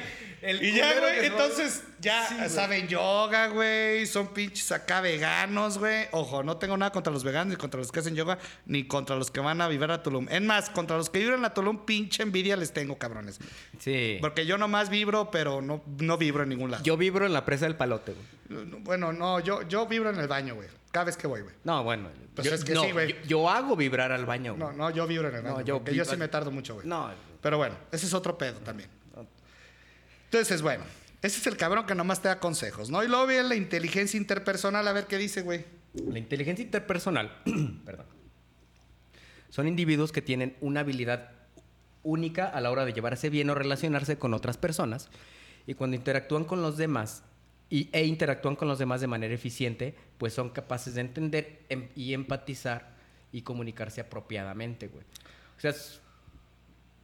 Y 0.63 0.73
ya, 0.73 0.99
güey, 0.99 1.17
no- 1.19 1.23
entonces 1.25 1.85
ya 2.01 2.27
Sí, 2.27 2.37
saben 2.49 2.89
yoga, 2.89 3.49
güey, 3.49 4.07
son 4.07 4.29
pinches 4.33 4.73
acá 4.73 5.03
veganos, 5.03 5.77
güey. 5.77 6.07
Ojo, 6.13 6.43
no 6.43 6.57
tengo 6.57 6.75
nada 6.79 6.91
contra 6.91 7.13
los 7.13 7.23
veganos, 7.23 7.49
ni 7.49 7.57
contra 7.57 7.79
los 7.79 7.93
que 7.93 8.01
hacen 8.01 8.17
yoga, 8.17 8.39
ni 8.65 8.85
contra 8.89 9.15
los 9.15 9.31
que 9.31 9.41
van 9.41 9.61
a 9.61 9.69
vibrar 9.69 9.91
a 9.91 10.03
Tulum. 10.03 10.27
En 10.31 10.47
más, 10.47 10.71
contra 10.71 10.97
los 10.97 11.11
que 11.11 11.19
vibran 11.19 11.45
a 11.45 11.53
Tulum, 11.53 11.85
pinche 11.85 12.23
envidia 12.23 12.57
les 12.57 12.73
tengo, 12.73 12.97
cabrones. 12.97 13.39
Sí. 13.79 14.17
Porque 14.23 14.47
yo 14.47 14.57
nomás 14.57 14.89
vibro, 14.89 15.31
pero 15.31 15.61
no, 15.61 15.85
no 15.99 16.17
vibro 16.17 16.45
en 16.45 16.49
ningún 16.49 16.71
lado. 16.71 16.83
Yo 16.83 16.97
vibro 16.97 17.27
en 17.27 17.35
la 17.35 17.45
presa 17.45 17.67
del 17.67 17.77
palote, 17.77 18.13
güey. 18.13 18.27
Bueno, 18.81 19.13
no, 19.13 19.41
yo, 19.41 19.67
yo 19.69 19.87
vibro 19.87 20.11
en 20.11 20.19
el 20.19 20.29
baño, 20.29 20.55
güey. 20.55 20.69
Cada 20.91 21.05
vez 21.07 21.17
que 21.17 21.27
voy, 21.27 21.41
güey. 21.43 21.55
No, 21.65 21.83
bueno. 21.85 22.11
Pues 22.35 22.47
yo, 22.49 22.55
es 22.55 22.65
que 22.65 22.75
no, 22.75 22.85
sí, 22.85 22.93
güey. 22.93 23.09
Yo, 23.23 23.27
yo 23.27 23.51
hago 23.51 23.77
vibrar 23.77 24.13
al 24.13 24.27
baño, 24.27 24.55
güey. 24.55 24.61
No, 24.69 24.73
no, 24.73 24.91
yo 24.91 25.07
vibro 25.07 25.29
en 25.29 25.37
el 25.37 25.43
No, 25.45 25.55
baño. 25.55 25.65
yo 25.67 25.79
porque 25.79 25.95
yo 25.95 26.05
vibro- 26.05 26.11
sí 26.11 26.17
me 26.17 26.29
tardo 26.29 26.51
mucho, 26.51 26.75
güey. 26.75 26.87
No. 26.87 27.11
Pero 27.41 27.57
bueno, 27.59 27.75
ese 27.91 28.07
es 28.07 28.15
otro 28.15 28.37
pedo 28.39 28.59
también. 28.61 28.89
Entonces, 30.25 30.63
bueno, 30.63 30.85
ese 31.21 31.39
es 31.39 31.47
el 31.47 31.57
cabrón 31.57 31.87
que 31.87 31.95
nomás 31.95 32.21
te 32.23 32.29
da 32.29 32.39
consejos, 32.41 32.91
¿no? 32.91 33.03
Y 33.05 33.09
luego 33.09 33.27
viene 33.27 33.45
la 33.49 33.55
inteligencia 33.55 34.17
interpersonal, 34.19 34.87
a 34.89 34.93
ver 34.93 35.07
qué 35.07 35.19
dice, 35.19 35.43
güey. 35.43 35.65
La 35.95 36.19
inteligencia 36.19 36.65
interpersonal, 36.65 37.43
perdón, 37.85 38.07
son 39.51 39.69
individuos 39.69 40.11
que 40.13 40.23
tienen 40.23 40.57
una 40.63 40.81
habilidad 40.81 41.31
única 42.03 42.47
a 42.49 42.61
la 42.63 42.71
hora 42.71 42.85
de 42.87 42.93
llevarse 42.95 43.29
bien 43.29 43.51
o 43.51 43.55
relacionarse 43.55 44.19
con 44.19 44.33
otras 44.35 44.57
personas 44.57 45.11
y 45.67 45.75
cuando 45.75 45.95
interactúan 45.97 46.45
con 46.45 46.63
los 46.63 46.77
demás 46.79 47.23
y, 47.73 47.89
e 47.91 48.05
interactúan 48.05 48.55
con 48.55 48.69
los 48.69 48.79
demás 48.79 49.01
de 49.01 49.07
manera 49.07 49.33
eficiente, 49.33 49.95
pues 50.19 50.35
son 50.35 50.51
capaces 50.51 50.95
de 50.95 51.01
entender 51.01 51.61
em- 51.71 51.89
y 51.97 52.13
empatizar 52.13 52.93
y 53.33 53.41
comunicarse 53.41 54.03
apropiadamente, 54.03 54.89
güey. 54.89 55.03
O 55.57 55.61
sea, 55.61 55.73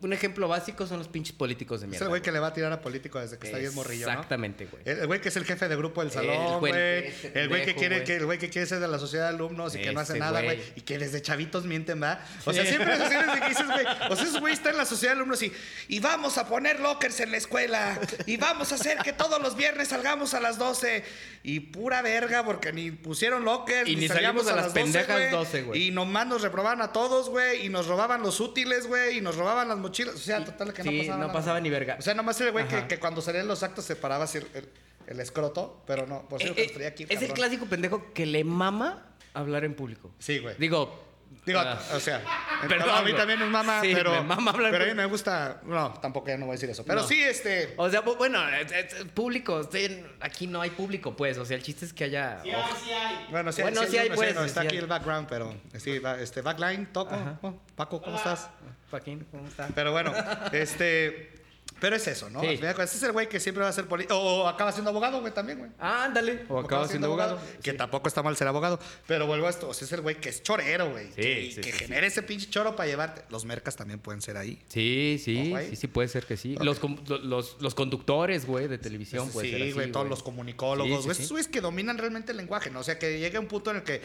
un 0.00 0.12
ejemplo 0.12 0.46
básico 0.48 0.86
son 0.86 0.98
los 0.98 1.08
pinches 1.08 1.34
políticos 1.34 1.80
de 1.80 1.86
Es 1.86 1.90
mierda. 1.90 2.04
el 2.06 2.08
güey 2.10 2.22
que 2.22 2.30
le 2.30 2.38
va 2.38 2.48
a 2.48 2.52
tirar 2.54 2.72
a 2.72 2.80
político 2.80 3.18
desde 3.20 3.36
que 3.38 3.46
está 3.48 3.58
bien 3.58 3.74
morrillo, 3.74 4.06
¿no? 4.06 4.12
Exactamente, 4.12 4.66
güey. 4.66 4.82
El 4.86 5.06
güey 5.06 5.20
que 5.20 5.28
es 5.28 5.36
el 5.36 5.44
jefe 5.44 5.68
de 5.68 5.76
grupo 5.76 6.00
del 6.02 6.08
El 6.08 6.14
salón, 6.14 6.60
güey- 6.60 6.70
ese 7.04 7.32
El 7.34 7.48
güey 7.48 7.64
que 7.64 7.74
quiere, 7.74 8.04
que 8.04 8.16
el 8.16 8.24
güey 8.26 8.38
que 8.38 8.48
quiere 8.48 8.66
ser 8.66 8.78
de 8.80 8.86
la 8.88 8.98
sociedad 8.98 9.24
de 9.28 9.34
alumnos 9.34 9.74
y 9.74 9.78
que 9.82 9.92
no 9.92 10.00
hace 10.00 10.12
Ese 10.12 10.20
nada, 10.20 10.40
güey. 10.42 10.60
Y 10.76 10.82
que 10.82 10.98
desde 10.98 11.20
chavitos 11.20 11.64
mienten, 11.64 12.02
¿va? 12.02 12.20
O 12.44 12.52
sea, 12.52 12.64
siempre 12.64 12.94
es 12.94 13.00
así 13.00 13.14
desde 13.14 13.40
que 13.40 13.48
dices, 13.48 13.66
güey. 13.66 13.86
O 14.10 14.16
sea, 14.16 14.24
ese 14.26 14.38
güey 14.40 14.52
está 14.52 14.70
en 14.70 14.76
la 14.76 14.84
sociedad 14.84 15.14
de 15.14 15.18
alumnos 15.18 15.42
y, 15.42 15.52
y 15.88 16.00
vamos 16.00 16.38
a 16.38 16.46
poner 16.46 16.80
lockers 16.80 17.20
en 17.20 17.30
la 17.32 17.36
escuela. 17.38 17.98
Y 18.26 18.36
vamos 18.36 18.70
a 18.72 18.76
hacer 18.76 18.98
que 18.98 19.12
todos 19.12 19.40
los 19.42 19.56
viernes 19.56 19.88
salgamos 19.88 20.32
a 20.34 20.40
las 20.40 20.58
12. 20.58 21.04
Y 21.42 21.60
pura 21.60 22.02
verga, 22.02 22.44
porque 22.44 22.72
ni 22.72 22.90
pusieron 22.90 23.44
lockers. 23.44 23.88
Y 23.88 23.96
ni 23.96 24.06
salimos 24.08 24.46
a 24.48 24.54
las 24.56 24.72
pendejas 24.72 25.30
12, 25.30 25.62
güey. 25.62 25.88
Y 25.88 25.90
nomás 25.90 26.26
nos 26.26 26.42
reprobaban 26.42 26.82
a 26.82 26.92
todos, 26.92 27.30
güey. 27.30 27.66
Y 27.66 27.68
nos 27.68 27.86
robaban 27.86 28.22
los 28.22 28.38
útiles, 28.40 28.86
güey. 28.86 29.18
Y 29.18 29.20
nos 29.20 29.36
robaban 29.36 29.68
las 29.68 29.78
mochilas. 29.88 30.14
O 30.14 30.18
sea, 30.18 30.44
total 30.44 30.72
que 30.72 30.84
no 30.84 30.90
pasaba 30.92 31.16
no 31.16 31.20
nada. 31.26 31.32
pasaba 31.32 31.60
ni 31.60 31.70
verga. 31.70 31.96
O 31.98 32.02
sea, 32.02 32.14
nomás 32.14 32.40
era 32.40 32.48
el 32.48 32.52
güey 32.52 32.66
que, 32.86 32.98
cuando 32.98 33.20
salían 33.20 33.48
los 33.48 33.62
actos 33.62 33.84
se 33.84 33.96
paraba 33.96 34.24
así 34.24 34.38
el, 34.38 34.46
el- 34.54 34.68
el 35.08 35.20
escroto, 35.20 35.82
pero 35.86 36.06
no, 36.06 36.28
por 36.28 36.40
Eh, 36.42 36.44
eso 36.44 36.52
eh, 36.52 36.66
que 36.66 36.72
traía 36.74 36.88
aquí. 36.88 37.06
es 37.08 37.22
el 37.22 37.32
clásico 37.32 37.64
pendejo 37.66 38.12
que 38.12 38.26
le 38.26 38.44
mama 38.44 39.06
hablar 39.34 39.64
en 39.64 39.74
público. 39.74 40.10
Sí, 40.18 40.38
güey. 40.38 40.54
Digo, 40.58 41.02
Digo, 41.46 41.60
ah, 41.60 41.78
o 41.94 42.00
sea, 42.00 42.22
Perdón, 42.68 42.90
a 42.90 43.02
mí 43.02 43.12
también 43.14 43.40
es 43.40 43.48
mamá, 43.48 43.80
Sí, 43.80 43.92
pero, 43.94 44.12
me 44.12 44.20
mama 44.22 44.50
hablar 44.50 44.70
pero 44.70 44.84
a 44.84 44.86
mí 44.88 44.94
me 44.94 45.06
gusta, 45.06 45.60
no, 45.64 45.92
tampoco 45.94 46.28
ya 46.28 46.36
no 46.36 46.44
voy 46.46 46.52
a 46.52 46.56
decir 46.56 46.68
eso, 46.70 46.84
pero 46.84 47.00
No. 47.00 47.06
sí, 47.08 47.22
este, 47.22 47.72
o 47.76 47.88
sea, 47.88 48.04
bu- 48.04 48.16
bueno, 48.18 48.46
es- 48.50 48.70
es 48.72 48.94
público, 49.14 49.66
sí, 49.72 50.04
aquí 50.20 50.46
no 50.46 50.60
hay 50.60 50.70
público, 50.70 51.16
pues, 51.16 51.38
o 51.38 51.44
sea, 51.46 51.56
el 51.56 51.62
chiste 51.62 51.86
es 51.86 51.92
que 51.92 52.04
haya... 52.04 52.40
Sí 52.42 52.50
hay, 52.50 52.62
sí 52.84 52.92
hay. 52.92 53.26
bueno, 53.30 53.52
sí, 53.52 53.62
Bueno, 53.62 53.80
sí, 53.82 53.88
sí 53.92 53.98
hay, 53.98 54.08
no, 54.10 54.14
pues, 54.16 54.34
no, 54.34 54.44
está 54.44 54.60
sí 54.62 54.66
aquí 54.66 54.76
hay. 54.76 54.82
el 54.82 54.88
background, 54.88 55.26
pero 55.28 55.54
sí, 55.78 55.98
va, 55.98 56.20
este, 56.20 56.42
backline, 56.42 56.86
toco, 56.92 57.16
oh, 57.42 57.54
Paco, 57.76 58.02
¿cómo 58.02 58.16
estás? 58.16 58.50
Joaquín, 58.90 59.26
¿cómo 59.30 59.46
está? 59.48 59.68
Pero 59.74 59.92
bueno, 59.92 60.12
este, 60.52 61.32
pero 61.80 61.96
es 61.96 62.06
eso, 62.08 62.28
¿no? 62.30 62.40
Sí. 62.40 62.46
Al 62.48 62.56
final 62.56 62.80
Ese 62.80 62.96
es 62.96 63.02
el 63.02 63.12
güey 63.12 63.28
que 63.28 63.40
siempre 63.40 63.62
va 63.62 63.68
a 63.70 63.72
ser 63.72 63.86
político, 63.86 64.16
o 64.18 64.46
acaba 64.48 64.72
siendo 64.72 64.90
abogado, 64.90 65.20
güey, 65.20 65.32
también, 65.32 65.58
güey. 65.58 65.70
Ah, 65.78 66.04
ándale. 66.04 66.44
O 66.48 66.58
acaba 66.58 66.86
siendo 66.88 67.06
abogado. 67.06 67.38
Que 67.62 67.72
tampoco 67.72 68.08
está 68.08 68.22
mal 68.22 68.36
ser 68.36 68.48
abogado. 68.48 68.78
Pero 69.06 69.26
vuelvo 69.26 69.46
a 69.46 69.50
esto. 69.50 69.68
O 69.68 69.74
sea, 69.74 69.86
es 69.86 69.92
el 69.92 70.00
güey 70.00 70.20
que 70.20 70.28
es 70.28 70.42
chorero, 70.42 70.90
güey. 70.90 71.06
Sí, 71.08 71.14
que 71.22 71.52
sí, 71.54 71.60
que 71.60 71.72
sí, 71.72 71.78
genera 71.78 72.06
ese 72.06 72.22
pinche 72.22 72.48
choro 72.50 72.74
para 72.76 72.88
llevarte. 72.88 73.22
Los 73.30 73.44
mercas 73.44 73.76
también 73.76 73.98
pueden 74.00 74.20
ser 74.22 74.36
ahí. 74.36 74.60
Sí, 74.68 75.20
sí, 75.24 75.54
sí, 75.70 75.76
sí, 75.76 75.86
puede 75.88 76.08
ser 76.08 76.24
que 76.26 76.36
sí. 76.36 76.56
Los, 76.60 76.80
lo- 77.08 77.18
los, 77.18 77.56
los 77.60 77.74
conductores, 77.74 78.46
güey, 78.46 78.68
de 78.68 78.78
televisión, 78.78 79.30
puede 79.30 79.50
ser 79.50 79.62
sí, 79.62 79.72
güey. 79.72 79.92
Todos 79.92 80.08
los 80.08 80.22
comunicólogos, 80.22 81.00
Sí, 81.00 81.04
güey. 81.04 81.14
sí, 81.16 81.22
Esos 81.22 81.26
sí. 81.28 81.34
güeyes 81.34 81.48
que 81.48 81.60
dominan 81.60 81.98
realmente 81.98 82.32
el 82.32 82.38
lenguaje, 82.38 82.70
¿no? 82.70 82.80
O 82.80 82.84
sea, 82.84 82.98
que 82.98 83.18
llegue 83.18 83.38
un 83.38 83.46
punto 83.46 83.70
en 83.70 83.76
el 83.78 83.82
que. 83.82 84.00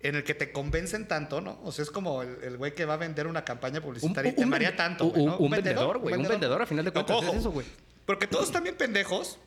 En 0.00 0.14
el 0.14 0.22
que 0.22 0.34
te 0.34 0.52
convencen 0.52 1.08
tanto, 1.08 1.40
¿no? 1.40 1.60
O 1.64 1.72
sea, 1.72 1.82
es 1.82 1.90
como 1.90 2.22
el 2.22 2.56
güey 2.56 2.74
que 2.74 2.84
va 2.84 2.94
a 2.94 2.98
vender 2.98 3.26
una 3.26 3.44
campaña 3.44 3.80
publicitaria 3.80 4.30
y 4.30 4.34
te 4.34 4.44
vende- 4.46 4.76
tanto, 4.76 5.06
un- 5.06 5.26
¿no? 5.26 5.36
un 5.38 5.50
vendedor, 5.50 5.98
güey, 5.98 6.14
un 6.14 6.28
vendedor, 6.28 6.62
a 6.62 6.66
final 6.66 6.84
de 6.84 6.92
cuentas, 6.92 7.16
Ojo, 7.16 7.32
es 7.32 7.38
eso, 7.40 7.50
güey. 7.50 7.66
Porque 8.06 8.26
todos 8.28 8.46
están 8.46 8.62
bien 8.62 8.76
pendejos. 8.76 9.38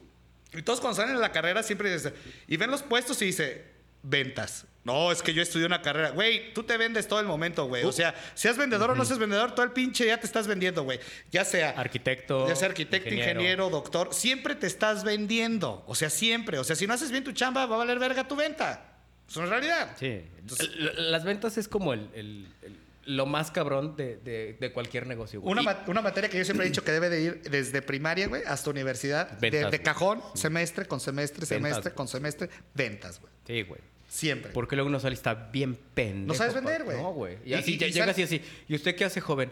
Y 0.53 0.61
todos 0.63 0.81
cuando 0.81 0.97
salen 0.97 1.15
de 1.15 1.21
la 1.21 1.31
carrera 1.31 1.63
siempre 1.63 1.91
dicen... 1.93 2.13
Y 2.47 2.57
ven 2.57 2.69
los 2.69 2.83
puestos 2.83 3.21
y 3.21 3.25
dice... 3.27 3.71
Ventas. 4.03 4.65
No, 4.83 5.11
es 5.11 5.21
que 5.21 5.31
yo 5.33 5.41
estudié 5.43 5.65
una 5.67 5.81
carrera. 5.83 6.09
Güey, 6.09 6.53
tú 6.55 6.63
te 6.63 6.75
vendes 6.75 7.07
todo 7.07 7.19
el 7.19 7.27
momento, 7.27 7.65
güey. 7.67 7.83
O 7.85 7.91
sea, 7.91 8.15
seas 8.33 8.57
vendedor 8.57 8.89
o 8.89 8.95
no 8.95 9.05
seas 9.05 9.19
vendedor, 9.19 9.53
todo 9.53 9.63
el 9.63 9.71
pinche 9.71 10.07
ya 10.07 10.19
te 10.19 10.25
estás 10.25 10.47
vendiendo, 10.47 10.83
güey. 10.83 10.99
Ya 11.31 11.45
sea... 11.45 11.69
Arquitecto. 11.69 12.47
Ya 12.47 12.55
sea 12.55 12.67
arquitecto, 12.69 13.13
ingeniero. 13.13 13.69
doctor, 13.69 14.13
siempre 14.13 14.55
te 14.55 14.65
estás 14.67 15.03
vendiendo. 15.05 15.83
O 15.87 15.95
sea, 15.95 16.09
siempre. 16.09 16.57
O 16.57 16.63
sea, 16.63 16.75
si 16.75 16.87
no 16.87 16.93
haces 16.95 17.11
bien 17.11 17.23
tu 17.23 17.31
chamba, 17.31 17.65
va 17.67 17.75
a 17.75 17.77
valer 17.79 17.99
verga 17.99 18.27
tu 18.27 18.35
venta. 18.35 18.90
Es 19.37 19.49
realidad. 19.49 19.95
Sí. 19.99 20.21
Entonces- 20.39 20.69
Las 20.97 21.23
ventas 21.23 21.57
es 21.57 21.67
como 21.67 21.93
el, 21.93 22.09
el- 22.13 22.47
el- 22.63 22.77
lo 23.05 23.25
más 23.25 23.49
cabrón 23.49 23.95
de, 23.95 24.17
de- 24.17 24.57
de 24.59 24.71
cualquier 24.71 25.07
negocio, 25.07 25.41
güey. 25.41 25.51
Una, 25.51 25.61
Y- 25.61 25.65
ma- 25.65 25.83
una 25.87 26.01
materia 26.01 26.29
que 26.29 26.37
yo 26.37 26.45
siempre 26.45 26.65
he 26.65 26.69
dicho 26.69 26.83
que 26.83 26.91
debe 26.91 27.09
de 27.09 27.21
ir 27.21 27.41
desde 27.49 27.81
primaria, 27.81 28.27
güey, 28.27 28.43
hasta 28.45 28.69
universidad. 28.69 29.29
de, 29.31 29.49
Ventas, 29.49 29.71
de 29.71 29.81
cajón, 29.81 30.21
semestre 30.35 30.85
con 30.85 30.99
semestre, 30.99 31.45
semestre 31.45 31.75
Ventas. 31.81 31.93
con 31.93 32.07
semestre, 32.07 32.49
ventas, 32.75 33.19
güey. 33.19 33.31
Sí, 33.47 33.63
güey. 33.63 33.79
Siempre. 34.07 34.51
Porque 34.51 34.75
luego 34.75 34.89
uno 34.89 34.99
sale 34.99 35.13
y 35.13 35.17
está 35.17 35.33
bien 35.33 35.75
pendejo. 35.93 36.27
No 36.27 36.33
sabes 36.33 36.53
vender, 36.53 36.83
güey. 36.83 36.97
No, 36.97 37.11
güey. 37.13 37.37
Y 37.45 37.51
Y- 37.51 37.53
así 37.53 37.73
y- 37.73 37.77
ya 37.77 37.87
y 37.87 37.91
llega 37.91 38.05
sal- 38.07 38.11
así, 38.11 38.23
así. 38.23 38.41
¿Y 38.67 38.75
usted 38.75 38.95
qué 38.95 39.05
hace, 39.05 39.21
joven? 39.21 39.51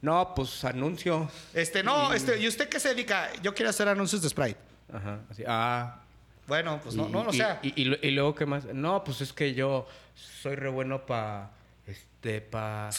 No, 0.00 0.32
pues 0.34 0.64
anuncio. 0.64 1.30
Este, 1.54 1.82
no, 1.82 2.12
este, 2.12 2.38
¿y 2.40 2.48
usted 2.48 2.68
qué 2.68 2.80
se 2.80 2.88
dedica? 2.88 3.30
Yo 3.42 3.54
quiero 3.54 3.70
hacer 3.70 3.88
anuncios 3.88 4.20
de 4.22 4.28
Sprite. 4.28 4.58
Ajá. 4.92 5.20
Así. 5.30 5.44
Ah. 5.46 6.00
Bueno, 6.46 6.80
pues 6.82 6.94
no, 6.94 7.08
Y- 7.08 7.12
no, 7.12 7.20
o 7.22 7.32
sea. 7.32 7.60
Y, 7.62 7.68
y, 7.82 7.98
y 8.06 8.10
luego, 8.10 8.34
¿qué 8.34 8.46
más? 8.46 8.64
No, 8.66 9.02
pues 9.04 9.20
es 9.20 9.32
que 9.32 9.54
yo 9.54 9.86
soy 10.14 10.56
re 10.56 10.68
bueno 10.68 11.06
para. 11.06 11.50
Este, 11.86 12.40
para. 12.40 12.90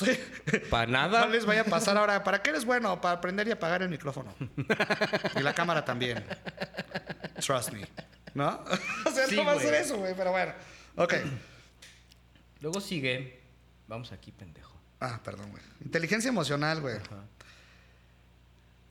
Para 0.69 0.91
nada. 0.91 1.21
No 1.25 1.31
les 1.31 1.45
vaya 1.45 1.61
a 1.61 1.65
pasar 1.65 1.97
ahora. 1.97 2.23
¿Para 2.23 2.41
qué 2.41 2.51
eres 2.51 2.65
bueno? 2.65 2.99
Para 3.01 3.15
aprender 3.15 3.47
y 3.47 3.51
apagar 3.51 3.81
el 3.81 3.89
micrófono. 3.89 4.33
y 5.35 5.39
la 5.41 5.53
cámara 5.53 5.83
también. 5.85 6.23
Trust 7.39 7.71
me. 7.71 7.87
¿No? 8.33 8.63
o 9.05 9.11
sea, 9.11 9.27
Sí, 9.27 9.35
no 9.35 9.45
va 9.45 9.53
a 9.53 9.59
ser 9.59 9.73
eso, 9.75 9.97
güey, 9.97 10.13
pero 10.15 10.31
bueno. 10.31 10.53
Ok. 10.95 11.13
Luego 12.61 12.81
sigue. 12.81 13.39
Vamos 13.87 14.11
aquí, 14.11 14.31
pendejo. 14.31 14.75
Ah, 14.99 15.19
perdón, 15.23 15.51
güey. 15.51 15.61
Inteligencia 15.83 16.29
emocional, 16.29 16.81
güey. 16.81 16.95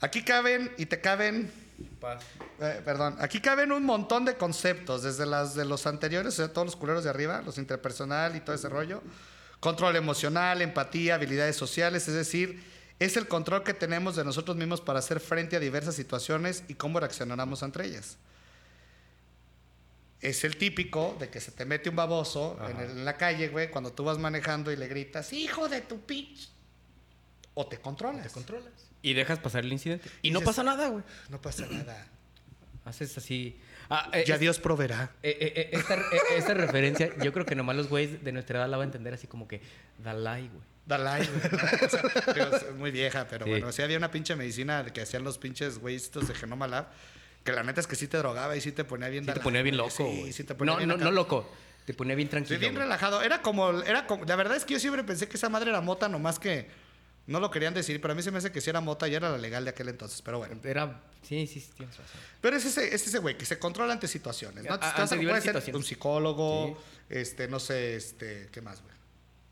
Aquí 0.01 0.23
caben 0.23 0.71
y 0.77 0.87
te 0.87 1.01
caben 1.01 1.51
Paz. 2.01 2.23
Eh, 2.61 2.81
perdón, 2.85 3.17
aquí 3.21 3.41
caben 3.41 3.73
un 3.73 3.85
montón 3.85 4.25
de 4.25 4.37
conceptos, 4.37 5.03
desde 5.03 5.27
las 5.27 5.55
de 5.55 5.65
los 5.65 5.87
anteriores, 5.87 6.35
o 6.35 6.37
sea, 6.37 6.53
todos 6.53 6.67
los 6.67 6.77
culeros 6.77 7.05
de 7.05 7.11
arriba, 7.11 7.43
los 7.43 7.59
interpersonal 7.59 8.37
y 8.37 8.41
todo 8.41 8.55
ese 8.55 8.69
rollo. 8.69 9.03
Control 9.61 9.97
emocional, 9.97 10.61
empatía, 10.63 11.15
habilidades 11.15 11.57
sociales, 11.57 12.07
es 12.09 12.15
decir, 12.15 12.63
es 12.99 13.17
el 13.17 13.27
control 13.27 13.65
que 13.65 13.75
tenemos 13.75 14.15
de 14.17 14.25
nosotros 14.25 14.57
mismos 14.57 14.81
para 14.81 14.99
hacer 15.01 15.19
frente 15.21 15.57
a 15.57 15.61
diversas 15.61 15.95
situaciones 15.95 16.63
y 16.69 16.75
cómo 16.75 17.01
reaccionamos 17.01 17.63
entre 17.63 17.87
ellas. 17.87 18.19
Es 20.21 20.45
el 20.45 20.57
típico 20.57 21.17
de 21.19 21.29
que 21.29 21.41
se 21.41 21.51
te 21.51 21.65
mete 21.65 21.91
un 21.91 21.97
baboso 21.97 22.57
en, 22.69 22.79
el- 22.81 22.91
en 22.91 23.05
la 23.05 23.17
calle, 23.17 23.49
güey, 23.49 23.71
cuando 23.71 23.93
tú 23.93 24.05
vas 24.05 24.19
manejando 24.19 24.71
y 24.73 24.77
le 24.77 24.87
gritas, 24.89 25.33
hijo 25.33 25.69
de 25.69 25.81
tu 25.83 26.01
pitch. 26.01 26.49
O 27.55 27.67
te 27.67 27.79
controlas. 27.79 28.23
Te 28.23 28.31
controlas. 28.31 28.73
Y 29.05 29.13
dejas 29.15 29.39
pasar 29.39 29.65
el 29.65 29.73
incidente. 29.73 30.09
Y 30.23 30.31
no 30.31 30.41
Dices- 30.41 30.47
pasa 30.47 30.63
nada, 30.65 30.89
güey. 30.89 31.05
No 31.29 31.41
pasa 31.41 31.67
nada. 31.71 32.07
Haces 32.85 33.17
así. 33.19 33.57
Ah, 33.91 34.09
eh, 34.13 34.25
Ya 34.27 34.35
es- 34.35 34.41
Dios 34.41 34.59
proveerá. 34.59 35.11
eh, 35.23 35.37
eh, 35.41 35.69
esta, 35.73 35.97
esta 36.37 36.55
referencia, 36.55 37.11
yo 37.23 37.33
creo 37.33 37.45
que 37.47 37.55
nomás 37.55 37.77
los 37.77 37.89
güeyes 37.89 38.25
de 38.25 38.33
nuestra 38.33 38.59
edad 38.61 38.69
la 38.69 38.77
van 38.79 38.85
a 38.85 38.89
entender 38.89 39.13
así 39.15 39.27
como 39.27 39.47
que 39.47 39.61
Dalai, 40.03 40.49
güey. 40.49 40.63
Dalai, 40.87 41.27
güey. 41.27 41.41
¿no? 41.53 41.59
O 41.87 41.91
sea, 42.59 42.59
es 42.71 42.75
muy 42.77 42.91
vieja, 42.91 43.27
pero 43.29 43.45
Sí. 43.45 43.51
bueno, 43.51 43.73
sí 43.73 43.83
había 43.83 43.99
una 43.99 44.11
pinche 44.11 44.37
medicina 44.37 44.85
que 44.87 45.03
hacían 45.03 45.23
los 45.23 45.37
pinches 45.39 45.79
güeyes 45.79 46.05
estos 46.05 46.29
de 46.29 46.35
Genoma 46.35 46.67
Lab, 46.67 46.87
que 47.45 47.53
la 47.53 47.63
neta 47.63 47.81
es 47.81 47.87
que 47.87 47.97
sí 47.97 48.07
te 48.09 48.17
drogaba 48.19 48.57
y 48.57 48.61
sí 48.63 48.73
te 48.73 48.85
ponía 48.85 49.09
bien 49.09 49.25
Sí 49.27 49.33
te 49.33 49.41
ponía 49.41 49.61
bien 49.63 49.77
loco, 49.77 49.91
Sí, 49.91 50.33
sí 50.33 50.45
te 50.45 50.55
ponía 50.55 50.73
no, 50.73 50.79
bien 50.79 50.89
no, 50.89 50.95
acá. 50.95 51.05
no 51.05 51.11
loco. 51.11 51.51
Te 51.85 51.93
ponía 51.93 52.15
bien 52.17 52.29
Sí, 52.29 52.31
tranquilo. 52.31 52.59
bien 52.61 52.75
relajado. 52.77 53.21
Era 53.21 53.43
como, 53.43 53.83
era 53.83 54.07
como, 54.07 54.25
la 54.25 54.37
verdad 54.37 54.57
es 54.57 54.65
que 54.65 54.73
yo 54.75 54.81
siempre 54.81 55.05
pensé 55.05 55.29
que 55.29 55.37
esa 55.37 55.51
madre 55.51 55.69
era 55.71 55.83
mota, 55.83 56.09
nomás 56.09 56.39
que 56.39 56.69
no 57.27 57.41
lo 57.41 57.51
querían 57.51 57.75
decir, 57.75 58.01
pero 58.01 58.13
a 58.13 58.15
mí 58.15 58.23
se 58.23 58.31
me 58.31 58.39
hace 58.39 58.53
que 58.53 58.61
si 58.61 58.71
era 58.71 58.81
mota 58.81 59.09
y 59.09 59.15
era 59.15 59.31
la 59.31 59.39
legal 59.39 59.65
de 59.65 59.71
aquel 59.71 59.89
entonces, 59.89 60.21
pero 60.23 60.39
bueno. 60.39 60.57
Era. 60.65 61.03
Sí, 61.23 61.47
sí, 61.47 61.61
sí, 61.61 61.71
tienes 61.77 61.97
razón. 61.97 62.21
Pero 62.41 62.57
es 62.57 62.65
ese, 62.67 62.95
es 62.95 63.07
ese 63.07 63.19
güey 63.19 63.39
que 63.39 63.47
se 63.47 63.59
controla 63.59 63.93
ante 63.95 64.09
situaciones, 64.09 64.65
¿no? 64.65 64.75
A- 64.75 64.79
Te 64.81 64.87
ante 64.87 65.17
puede 65.27 65.41
ser 65.41 65.75
un 65.77 65.83
psicólogo, 65.85 66.79
este, 67.09 67.49
no 67.49 67.59
sé, 67.61 67.97
este, 67.97 68.49
¿qué 68.53 68.61
más, 68.61 68.83
güey? 68.83 68.95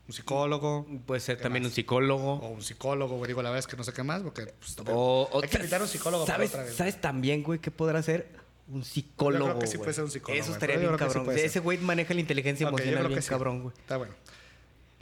Un 0.07 0.13
psicólogo. 0.13 0.85
Puede 1.05 1.21
ser 1.21 1.37
¿Qué 1.37 1.43
también 1.43 1.63
más? 1.63 1.71
un 1.71 1.75
psicólogo. 1.75 2.33
O 2.33 2.49
un 2.49 2.61
psicólogo, 2.61 3.15
güey. 3.15 3.27
Digo, 3.29 3.41
la 3.41 3.49
verdad 3.49 3.59
es 3.59 3.67
que 3.67 3.77
no 3.77 3.83
sé 3.85 3.93
qué 3.93 4.03
más, 4.03 4.21
porque 4.21 4.45
pues, 4.59 4.75
O, 4.89 5.29
o- 5.31 5.41
hay 5.41 5.47
que 5.47 5.57
invitar 5.57 5.79
a 5.79 5.85
un 5.85 5.89
psicólogo 5.89 6.25
para 6.25 6.35
¿Sabes, 6.35 6.49
otra 6.51 6.63
vez. 6.63 6.75
¿Sabes 6.75 6.99
también, 7.01 7.41
güey, 7.41 7.59
qué 7.59 7.71
podrá 7.71 8.03
ser? 8.03 8.27
Un 8.67 8.83
psicólogo. 8.83 9.45
Yo 9.45 9.49
creo 9.51 9.59
que 9.59 9.67
sí 9.67 9.77
güey. 9.77 9.85
puede 9.85 9.93
ser 9.95 10.03
un 10.03 10.11
psicólogo, 10.11 10.41
Eso 10.43 10.51
estaría 10.53 10.77
bien 10.77 10.91
sí 10.91 10.97
cabrón. 10.97 11.37
Ese 11.37 11.59
güey 11.59 11.77
maneja 11.79 12.13
la 12.13 12.19
inteligencia 12.19 12.67
emocional 12.67 12.93
creo 12.95 13.07
bien 13.07 13.17
que 13.17 13.23
sí. 13.23 13.29
cabrón, 13.29 13.61
güey. 13.63 13.75
Está 13.77 13.97
bueno. 13.97 14.13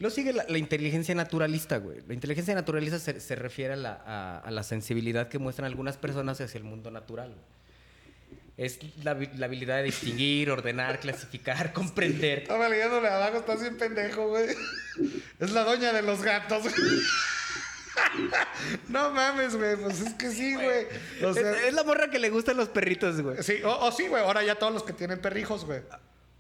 Luego 0.02 0.14
sigue 0.16 0.34
la, 0.34 0.46
la 0.50 0.58
inteligencia 0.58 1.16
naturalista, 1.16 1.78
güey. 1.78 2.00
La 2.08 2.14
inteligencia 2.14 2.54
naturalista 2.56 3.00
se, 3.00 3.20
se 3.20 3.36
refiere 3.36 3.74
a 3.74 3.78
la, 3.78 4.02
a- 4.06 4.40
a 4.40 4.52
la 4.52 4.64
sensibilidad 4.64 5.30
que 5.30 5.38
muestran 5.40 5.66
algunas 5.68 5.96
personas 5.98 6.42
hacia 6.42 6.58
el 6.58 6.64
mundo 6.66 6.92
natural. 6.92 7.30
güey. 7.30 7.62
Es 8.58 8.80
la, 9.04 9.14
la 9.38 9.46
habilidad 9.46 9.78
de 9.78 9.84
distinguir, 9.84 10.52
ordenar, 10.52 11.00
clasificar, 11.00 11.72
comprender. 11.74 12.40
Estaba 12.40 12.68
leyéndole 12.70 13.08
abajo, 13.08 13.38
estás 13.38 13.62
bien 13.62 13.78
pendejo, 13.78 14.28
güey. 14.28 14.48
Es 15.40 15.52
la 15.52 15.64
doña 15.64 15.94
de 15.94 16.02
los 16.02 16.22
gatos. 16.22 16.64
no 18.90 19.12
mames, 19.12 19.56
güey. 19.56 19.76
Pues 19.78 20.02
es 20.02 20.14
que 20.16 20.30
sí, 20.32 20.54
güey. 20.56 20.86
O 21.24 21.34
sea, 21.34 21.52
es, 21.52 21.64
es 21.68 21.74
la 21.74 21.84
morra 21.84 22.10
que 22.10 22.20
le 22.20 22.30
gustan 22.30 22.58
los 22.58 22.70
perritos, 22.70 23.22
güey. 23.22 23.42
sí, 23.42 23.62
o, 23.64 23.70
o 23.86 23.92
sí, 23.92 24.08
güey. 24.08 24.22
Ahora 24.24 24.44
ya 24.44 24.56
todos 24.56 24.74
los 24.74 24.84
que 24.84 24.94
tienen 24.94 25.20
perrijos, 25.20 25.66
güey. 25.66 25.82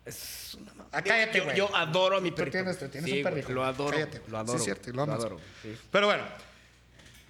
Es 0.05 0.55
una 0.59 0.74
Ah, 0.94 1.02
cállate, 1.02 1.38
yo, 1.38 1.44
güey. 1.46 1.56
yo 1.58 1.76
adoro 1.76 2.18
a 2.18 2.22
mi 2.22 2.32
Tú 2.32 2.38
perrito. 2.38 2.58
tienes, 2.58 2.78
tú 2.78 2.88
tienes 2.89 3.10
Sí, 3.10 3.18
un 3.18 3.22
güey, 3.24 3.34
perrijo. 3.34 3.54
Lo 3.54 3.64
adoro. 3.64 3.92
Cállate. 3.92 4.18
Lo 4.20 4.24
Sí, 4.26 4.36
adoro. 4.36 4.58
es 4.58 4.64
cierto, 4.64 4.89
lo 4.92 5.06
lo 5.06 5.14
adoro. 5.14 5.39
sí. 5.62 5.78
Pero 5.92 6.08
bueno. 6.08 6.24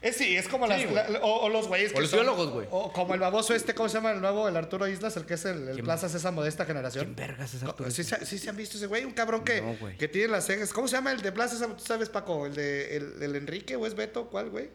Es 0.01 0.17
sí, 0.17 0.35
es 0.35 0.47
como 0.47 0.65
las, 0.65 0.83
la- 0.91 1.19
o, 1.21 1.41
o 1.45 1.49
los 1.49 1.67
güeyes 1.67 1.91
O 1.91 1.93
que 1.93 2.01
los 2.01 2.09
son- 2.09 2.21
biólogos, 2.21 2.49
güey. 2.49 2.67
O 2.71 2.91
como 2.91 3.13
el 3.13 3.19
baboso 3.19 3.53
este, 3.53 3.75
¿cómo 3.75 3.87
se 3.87 3.95
llama 3.97 4.11
el 4.13 4.19
nuevo? 4.19 4.47
El 4.47 4.57
Arturo 4.57 4.87
Islas, 4.87 5.15
el 5.15 5.27
que 5.27 5.35
es 5.35 5.45
el, 5.45 5.67
el 5.67 5.73
¿Quién? 5.75 5.85
Plaza 5.85 6.09
Sésamo 6.09 6.41
de 6.41 6.49
esta 6.49 6.65
generación. 6.65 7.05
¿Quién 7.05 7.15
vergas 7.15 7.53
es 7.53 7.61
Arturo 7.61 7.91
¿Sí, 7.91 8.03
sí 8.03 8.39
se 8.39 8.49
han 8.49 8.57
visto 8.57 8.77
ese 8.77 8.87
güey? 8.87 9.05
Un 9.05 9.11
cabrón 9.11 9.43
que, 9.43 9.61
No, 9.61 9.77
que 9.99 10.07
tiene 10.07 10.29
las 10.29 10.47
cejas. 10.47 10.73
¿Cómo 10.73 10.87
se 10.87 10.95
llama 10.95 11.11
el 11.11 11.21
de 11.21 11.31
Plaza 11.31 11.53
Sésamo? 11.53 11.75
¿Tú 11.75 11.83
sabes, 11.85 12.09
Paco? 12.09 12.47
¿El 12.47 12.55
de 12.55 12.97
el, 12.97 13.21
el 13.21 13.35
Enrique 13.35 13.75
o 13.75 13.85
es 13.85 13.93
Beto? 13.93 14.25
¿Cuál, 14.27 14.49
güey? 14.49 14.71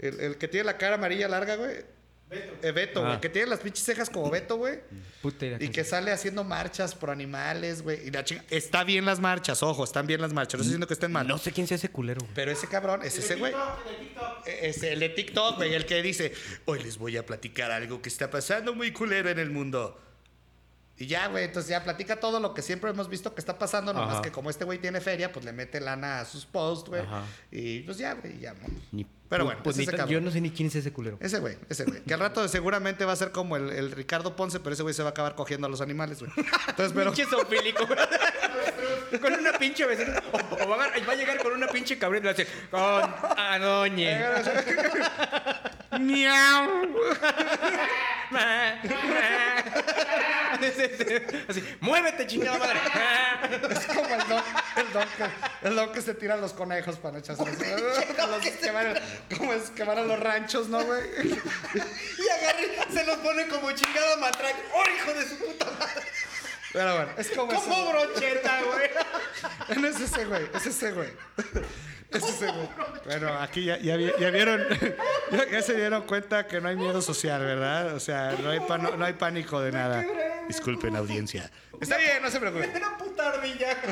El, 0.00 0.18
el 0.18 0.38
que 0.38 0.48
tiene 0.48 0.64
la 0.64 0.76
cara 0.76 0.96
amarilla 0.96 1.28
larga, 1.28 1.54
güey. 1.54 1.76
Beto. 2.28 2.66
Eh, 2.66 2.72
Beto, 2.72 3.00
güey. 3.00 3.12
Ah. 3.14 3.20
Que 3.20 3.28
tiene 3.28 3.48
las 3.48 3.60
pinches 3.60 3.84
cejas 3.84 4.10
como 4.10 4.30
Beto, 4.30 4.56
güey. 4.56 4.80
Puta 5.22 5.46
Y 5.58 5.68
que 5.70 5.82
sea. 5.84 5.98
sale 5.98 6.12
haciendo 6.12 6.44
marchas 6.44 6.94
por 6.94 7.10
animales, 7.10 7.82
güey. 7.82 8.06
Y 8.06 8.10
la 8.10 8.24
chinga- 8.24 8.44
Está 8.50 8.84
bien 8.84 9.04
las 9.04 9.18
marchas, 9.20 9.62
ojo, 9.62 9.82
están 9.84 10.06
bien 10.06 10.20
las 10.20 10.32
marchas. 10.32 10.54
No 10.58 10.62
estoy 10.62 10.68
diciendo 10.70 10.86
que 10.86 10.94
estén 10.94 11.10
mal. 11.12 11.26
No 11.26 11.38
sé 11.38 11.52
quién 11.52 11.66
sea 11.66 11.76
ese 11.76 11.88
culero. 11.90 12.20
güey. 12.20 12.32
Pero 12.34 12.50
ese 12.52 12.66
cabrón 12.68 13.02
es 13.02 13.16
ese 13.18 13.36
güey. 13.36 13.52
Es 14.46 14.82
el 14.82 15.00
de 15.00 15.08
TikTok, 15.08 15.56
güey, 15.56 15.74
el 15.74 15.86
que 15.86 16.02
dice, 16.02 16.32
hoy 16.66 16.82
les 16.82 16.98
voy 16.98 17.16
a 17.16 17.24
platicar 17.26 17.70
algo 17.70 18.00
que 18.02 18.08
está 18.08 18.30
pasando 18.30 18.74
muy 18.74 18.92
culero 18.92 19.28
en 19.30 19.38
el 19.38 19.50
mundo. 19.50 20.00
Y 21.00 21.06
ya, 21.06 21.28
güey, 21.28 21.44
entonces 21.44 21.70
ya 21.70 21.84
platica 21.84 22.18
todo 22.18 22.40
lo 22.40 22.52
que 22.54 22.60
siempre 22.60 22.90
hemos 22.90 23.08
visto 23.08 23.32
que 23.32 23.40
está 23.40 23.56
pasando, 23.56 23.92
nomás 23.92 24.14
Ajá. 24.14 24.22
que 24.22 24.32
como 24.32 24.50
este 24.50 24.64
güey 24.64 24.78
tiene 24.78 25.00
feria, 25.00 25.32
pues 25.32 25.44
le 25.44 25.52
mete 25.52 25.80
lana 25.80 26.20
a 26.20 26.24
sus 26.24 26.44
posts, 26.44 26.88
güey. 26.90 27.02
Y 27.52 27.80
pues 27.80 27.98
ya, 27.98 28.14
güey, 28.14 28.40
ya, 28.40 28.54
Pero 29.28 29.44
bueno, 29.44 29.60
pues 29.62 29.78
ese 29.78 29.96
yo 30.08 30.20
no 30.20 30.32
sé 30.32 30.40
ni 30.40 30.50
quién 30.50 30.66
es 30.66 30.74
ese 30.74 30.92
culero. 30.92 31.16
Ese 31.20 31.38
güey, 31.38 31.56
ese 31.68 31.84
güey. 31.84 32.02
Que 32.02 32.14
al 32.14 32.20
rato 32.20 32.48
seguramente 32.48 33.04
va 33.04 33.12
a 33.12 33.16
ser 33.16 33.30
como 33.30 33.56
el, 33.56 33.70
el 33.70 33.92
Ricardo 33.92 34.34
Ponce, 34.34 34.58
pero 34.58 34.74
ese 34.74 34.82
güey 34.82 34.92
se 34.92 35.02
va 35.04 35.10
a 35.10 35.12
acabar 35.12 35.36
cogiendo 35.36 35.68
a 35.68 35.70
los 35.70 35.80
animales, 35.80 36.18
güey. 36.18 36.32
Entonces, 36.68 36.92
pero... 36.92 37.12
Pinche 37.12 37.30
zoofílico. 37.30 37.86
con 39.20 39.32
una 39.32 39.52
pinche 39.52 39.86
vecina. 39.86 40.20
O, 40.32 40.64
o 40.64 40.68
va, 40.68 40.84
a, 40.84 41.06
va 41.06 41.12
a 41.12 41.16
llegar 41.16 41.38
con 41.38 41.52
una 41.52 41.68
pinche 41.68 41.96
cabrita 41.96 42.24
y 42.24 42.26
va 42.26 42.30
a 42.30 42.34
decir, 42.34 42.52
con 42.70 43.38
Adoñe. 43.38 44.18
¡Miau! 46.00 46.88
Así, 51.48 51.76
muévete, 51.80 52.26
chingada 52.26 52.58
madre. 52.58 52.78
Es 53.70 53.86
como 53.86 54.14
el 54.14 54.28
don, 54.28 54.42
el 54.76 54.92
don 54.92 55.08
que, 55.16 55.68
el 55.68 55.76
don 55.76 55.92
que 55.92 56.02
se 56.02 56.14
tira 56.14 56.34
a 56.34 56.36
los 56.36 56.52
conejos 56.52 56.96
para 56.96 57.18
echarse 57.18 57.44
los, 57.44 57.58
los 57.58 58.46
que 58.56 58.70
van, 58.70 58.94
como 59.36 59.52
es 59.52 59.70
que 59.70 59.84
van 59.84 59.98
a 59.98 60.02
los 60.02 60.20
ranchos, 60.20 60.68
¿no, 60.68 60.84
güey? 60.84 61.02
y 61.24 62.28
agarre, 62.28 62.68
se 62.92 63.04
los 63.04 63.16
pone 63.18 63.48
como 63.48 63.72
chingada 63.72 64.16
matraca. 64.16 64.58
¡Oh, 64.74 64.84
hijo 64.90 65.12
de 65.14 65.28
su 65.28 65.38
puta 65.38 65.66
madre! 65.78 66.02
Pero 66.72 66.96
bueno, 66.96 67.12
es 67.16 67.30
como 67.30 67.54
Como 67.54 67.90
brocheta, 67.90 68.60
güey. 68.62 68.90
No 69.80 69.88
es 69.88 70.00
ese 70.00 70.24
güey, 70.26 70.50
es 70.54 70.66
ese 70.66 70.92
güey. 70.92 71.10
Bueno, 73.04 73.28
aquí 73.38 73.64
ya, 73.64 73.78
ya, 73.78 73.96
vi- 73.96 74.12
ya 74.18 74.30
vieron, 74.30 74.60
ya, 75.32 75.50
ya 75.50 75.62
se 75.62 75.74
dieron 75.74 76.02
cuenta 76.02 76.46
que 76.46 76.60
no 76.60 76.68
hay 76.68 76.76
miedo 76.76 77.00
social, 77.02 77.40
¿verdad? 77.42 77.94
O 77.94 78.00
sea, 78.00 78.36
no 78.42 78.50
hay, 78.50 78.60
pano- 78.60 78.96
no 78.96 79.04
hay 79.04 79.14
pánico 79.14 79.60
de 79.60 79.72
nada. 79.72 80.04
Disculpen, 80.46 80.96
audiencia. 80.96 81.50
Está 81.80 81.96
bien, 81.98 82.22
no 82.22 82.30
se 82.30 82.40
preocupen. 82.40 82.70
Una 82.74 82.96
puta 82.98 83.28
ardilla. 83.28 83.76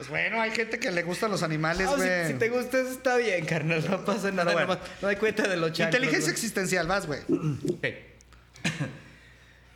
Pues 0.00 0.08
bueno, 0.08 0.40
hay 0.40 0.50
gente 0.52 0.78
que 0.78 0.90
le 0.90 1.02
gustan 1.02 1.30
los 1.30 1.42
animales, 1.42 1.86
Ah, 1.86 1.90
si, 1.90 1.96
güey. 1.98 2.26
si 2.28 2.32
te 2.38 2.48
gusta 2.48 2.80
eso 2.80 2.88
está 2.90 3.18
bien, 3.18 3.44
carnal. 3.44 3.84
No 3.86 4.02
pasa 4.02 4.30
nada. 4.30 4.50
bueno. 4.54 4.68
nomás 4.68 4.78
No 5.02 5.08
hay 5.08 5.16
cuenta 5.16 5.42
de 5.46 5.58
los 5.58 5.72
chanclos. 5.72 5.88
Inteligencia 5.88 6.20
güey. 6.20 6.32
existencial, 6.32 6.86
vas, 6.86 7.06
güey. 7.06 7.20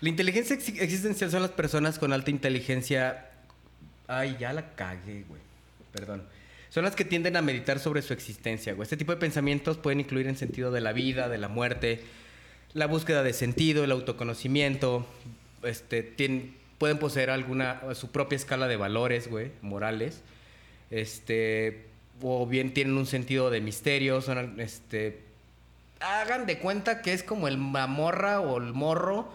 La 0.01 0.09
inteligencia 0.09 0.55
ex- 0.57 0.69
existencial 0.81 1.31
son 1.31 1.43
las 1.43 1.51
personas 1.51 1.99
con 1.99 2.15
alta 2.15 2.31
inteligencia. 2.31 3.27
Ay, 4.07 4.37
ya 4.41 4.55
la 4.55 4.75
cagué, 4.75 5.25
güey. 5.29 5.43
Perdón. 5.93 6.27
Son 6.75 6.83
las 6.83 6.97
que 6.97 7.05
tienden 7.05 7.37
a 7.37 7.41
meditar 7.41 7.79
sobre 7.79 8.03
su 8.03 8.13
existencia, 8.13 8.75
güey. 8.75 8.83
Este 8.83 8.97
tipo 8.97 9.13
de 9.13 9.19
pensamientos 9.19 9.79
pueden 9.79 10.01
incluir 10.01 10.27
en 10.27 10.37
sentido 10.37 10.73
de 10.73 10.81
la 10.81 10.93
vida, 10.93 11.29
de 11.29 11.39
la 11.39 11.47
muerte, 11.47 12.03
la 12.73 12.89
búsqueda 12.89 13.23
de 13.23 13.33
sentido, 13.33 13.85
el 13.85 13.93
autoconocimiento. 13.93 15.07
Este, 15.63 16.03
pueden 16.79 16.99
poseer 16.99 17.31
alguna 17.31 17.81
su 17.95 18.11
propia 18.11 18.35
escala 18.35 18.67
de 18.67 18.75
valores, 18.75 19.29
güey, 19.29 19.53
morales. 19.63 20.23
Este, 20.91 21.87
o 22.21 22.45
bien 22.45 22.75
tienen 22.75 22.99
un 22.99 23.07
sentido 23.07 23.51
de 23.51 23.61
misterio, 23.61 24.19
este 24.59 25.21
hagan 26.01 26.45
de 26.45 26.59
cuenta 26.59 27.03
que 27.03 27.13
es 27.13 27.23
como 27.23 27.47
el 27.47 27.57
mamorra 27.57 28.41
o 28.41 28.59
el 28.59 28.73
morro 28.73 29.33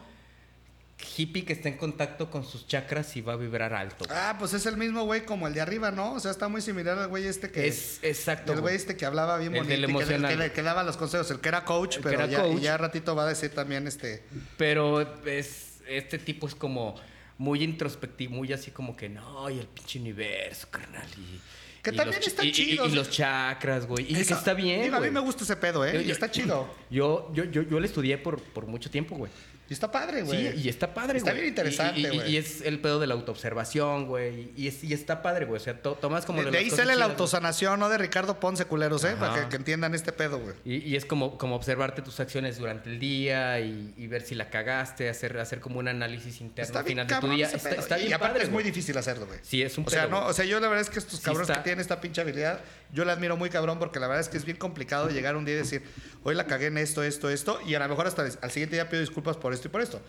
hippie 1.17 1.45
que 1.45 1.53
está 1.53 1.69
en 1.69 1.77
contacto 1.77 2.29
con 2.29 2.43
sus 2.45 2.67
chakras 2.67 3.15
y 3.15 3.21
va 3.21 3.33
a 3.33 3.35
vibrar 3.35 3.73
alto. 3.73 4.05
güey. 4.05 4.17
Ah, 4.19 4.35
pues 4.37 4.53
es 4.53 4.65
el 4.65 4.77
mismo 4.77 5.03
güey 5.03 5.25
como 5.25 5.47
el 5.47 5.53
de 5.53 5.61
arriba, 5.61 5.91
¿no? 5.91 6.13
O 6.13 6.19
sea, 6.19 6.31
está 6.31 6.47
muy 6.47 6.61
similar 6.61 6.97
al 6.97 7.07
güey 7.07 7.25
este 7.25 7.51
que... 7.51 7.67
es 7.67 7.99
exacto. 8.03 8.53
el 8.53 8.61
güey 8.61 8.75
este 8.75 8.97
que 8.97 9.05
hablaba 9.05 9.37
bien 9.37 9.55
El 9.55 9.63
bonito 9.63 9.79
que, 9.87 9.91
emocional. 9.91 10.31
que 10.31 10.37
le- 10.37 10.51
que 10.51 10.61
daba 10.61 10.83
los 10.83 10.97
consejos, 10.97 11.29
el 11.31 11.39
que 11.39 11.49
era 11.49 11.63
coach, 11.65 11.97
El 11.97 12.03
que 12.03 12.09
pero 12.09 12.25
ya, 12.27 12.41
coach. 12.43 12.59
ya 12.61 12.77
ratito 12.77 13.15
va 13.15 13.23
a 13.23 13.27
decir 13.27 13.49
también 13.51 13.87
este... 13.87 14.23
Pero 14.57 15.01
es 15.25 15.79
este 15.87 16.19
tipo 16.19 16.47
es 16.47 16.53
como 16.55 16.95
muy 17.37 17.63
introspectivo, 17.63 18.35
muy 18.35 18.51
así 18.53 18.69
como 18.71 18.95
que 18.95 19.09
no, 19.09 19.49
y 19.49 19.59
el 19.59 19.67
pinche 19.67 19.97
universo, 19.99 20.67
carnal. 20.69 21.07
Y, 21.17 21.39
Que 21.81 21.91
y 21.91 21.95
también 21.95 22.19
los, 22.19 22.27
está 22.27 22.43
y- 22.43 22.49
y- 22.49 22.51
chido. 22.51 22.85
Y, 22.85 22.91
los 22.91 23.09
chakras, 23.09 23.87
güey. 23.87 24.03
Y 24.03 24.13
que 24.13 24.21
Eso- 24.21 24.35
está 24.35 24.53
bien. 24.53 24.81
Digo, 24.83 24.97
a 24.97 24.99
mí 24.99 25.09
me 25.09 25.21
gusta 25.21 25.45
ese 25.45 25.55
pedo, 25.55 25.85
¿eh? 25.85 25.93
Yo- 25.93 26.01
y 26.01 26.11
está 26.11 26.29
chido. 26.29 26.67
Yo, 26.91 27.31
yo, 27.33 27.45
yo, 27.45 27.61
yo 27.63 27.79
le 27.79 27.87
estudié 27.87 28.17
por, 28.17 28.41
por 28.41 28.67
mucho 28.67 28.91
tiempo, 28.91 29.15
güey. 29.15 29.31
Y 29.69 29.73
está 29.73 29.91
padre, 29.91 30.23
güey. 30.23 30.51
Sí, 30.53 30.61
y 30.63 30.69
está 30.69 30.93
padre, 30.93 31.19
Está 31.19 31.31
güey. 31.31 31.41
bien 31.43 31.49
interesante, 31.53 31.99
Y- 31.99 32.03
y- 32.03 32.07
y- 32.07 32.17
güey. 32.17 32.31
Y, 32.31 32.37
es 32.37 32.61
el 32.61 32.79
pedo 32.79 32.99
de 32.99 33.07
la 33.07 33.13
autoobservación, 33.13 34.07
güey. 34.07 34.51
Y, 34.57 34.67
es- 34.67 34.83
y 34.83 34.93
está 34.93 35.21
padre, 35.21 35.45
güey. 35.45 35.61
O 35.61 35.63
sea, 35.63 35.79
to- 35.81 35.93
tomas 35.95 36.25
como... 36.25 36.39
De, 36.39 36.45
de 36.45 36.51
de 36.51 36.57
ahí 36.57 36.69
sale 36.69 36.95
la 36.95 37.05
autosanación, 37.05 37.79
¿no? 37.79 37.87
De 37.89 37.97
Ricardo 37.97 38.39
Ponce, 38.39 38.65
culeros, 38.65 39.03
¿eh? 39.03 39.09
Ajá. 39.09 39.19
Para 39.19 39.43
que, 39.43 39.49
que 39.49 39.55
entiendan 39.57 39.93
este 39.95 40.11
pedo, 40.11 40.39
güey. 40.39 40.55
Y, 40.65 40.95
es 40.95 41.05
como, 41.05 41.37
como 41.37 41.55
observarte 41.55 42.01
tus 42.01 42.19
acciones 42.19 42.57
durante 42.57 42.89
el 42.89 42.99
día 42.99 43.59
y, 43.59 44.07
ver 44.07 44.23
si 44.23 44.33
la 44.35 44.49
cagaste, 44.49 45.07
hacer, 45.07 45.37
hacer 45.37 45.59
como 45.59 45.77
un 45.79 45.87
análisis 45.87 46.41
interno 46.41 46.65
Está 46.67 46.79
al 46.79 46.85
bien 46.85 46.97
final 47.05 47.21
de 47.21 47.27
tu 47.27 47.33
día. 47.35 47.47
Está, 47.47 47.69
está 47.71 47.99
y 47.99 48.11
aparte 48.11 48.33
padre, 48.33 48.43
es 48.45 48.51
muy 48.51 48.63
difícil 48.63 48.97
hacerlo, 48.97 49.27
güey. 49.27 49.37
Sí, 49.43 49.61
es 49.61 49.77
un 49.77 49.85
O 49.85 49.89
sea, 49.91 50.07
pedo, 50.07 50.19
no, 50.21 50.25
o 50.27 50.33
sea, 50.33 50.45
yo 50.45 50.59
la 50.59 50.67
verdad 50.67 50.81
es 50.81 50.89
que 50.89 50.97
estos 50.97 51.19
cabrones 51.19 51.47
está. 51.49 51.61
que 51.61 51.65
tienen 51.65 51.79
esta 51.79 52.01
pinche 52.01 52.21
habilidad, 52.21 52.59
yo 52.91 53.05
la 53.05 53.13
admiro 53.13 53.37
muy 53.37 53.49
cabrón 53.51 53.77
porque 53.77 53.99
la 53.99 54.07
verdad 54.07 54.21
es 54.21 54.29
que 54.29 54.37
es 54.37 54.45
bien 54.45 54.57
complicado 54.57 55.09
llegar 55.09 55.35
un 55.35 55.45
día 55.45 55.53
y 55.53 55.57
decir, 55.59 55.83
hoy 56.23 56.33
la 56.33 56.47
cagué 56.47 56.67
en 56.67 56.79
esto, 56.79 57.03
esto, 57.03 57.29
esto, 57.29 57.59
y 57.67 57.75
a 57.75 57.79
lo 57.79 57.87
mejor 57.87 58.07
hasta 58.07 58.23
al 58.41 58.51
siguiente 58.51 58.75
día 58.75 58.89
pido 58.89 59.01
disculpas 59.01 59.37
por 59.37 59.53
esto 59.59 59.67
y 59.67 59.71
por 59.71 59.81
esto. 59.81 60.01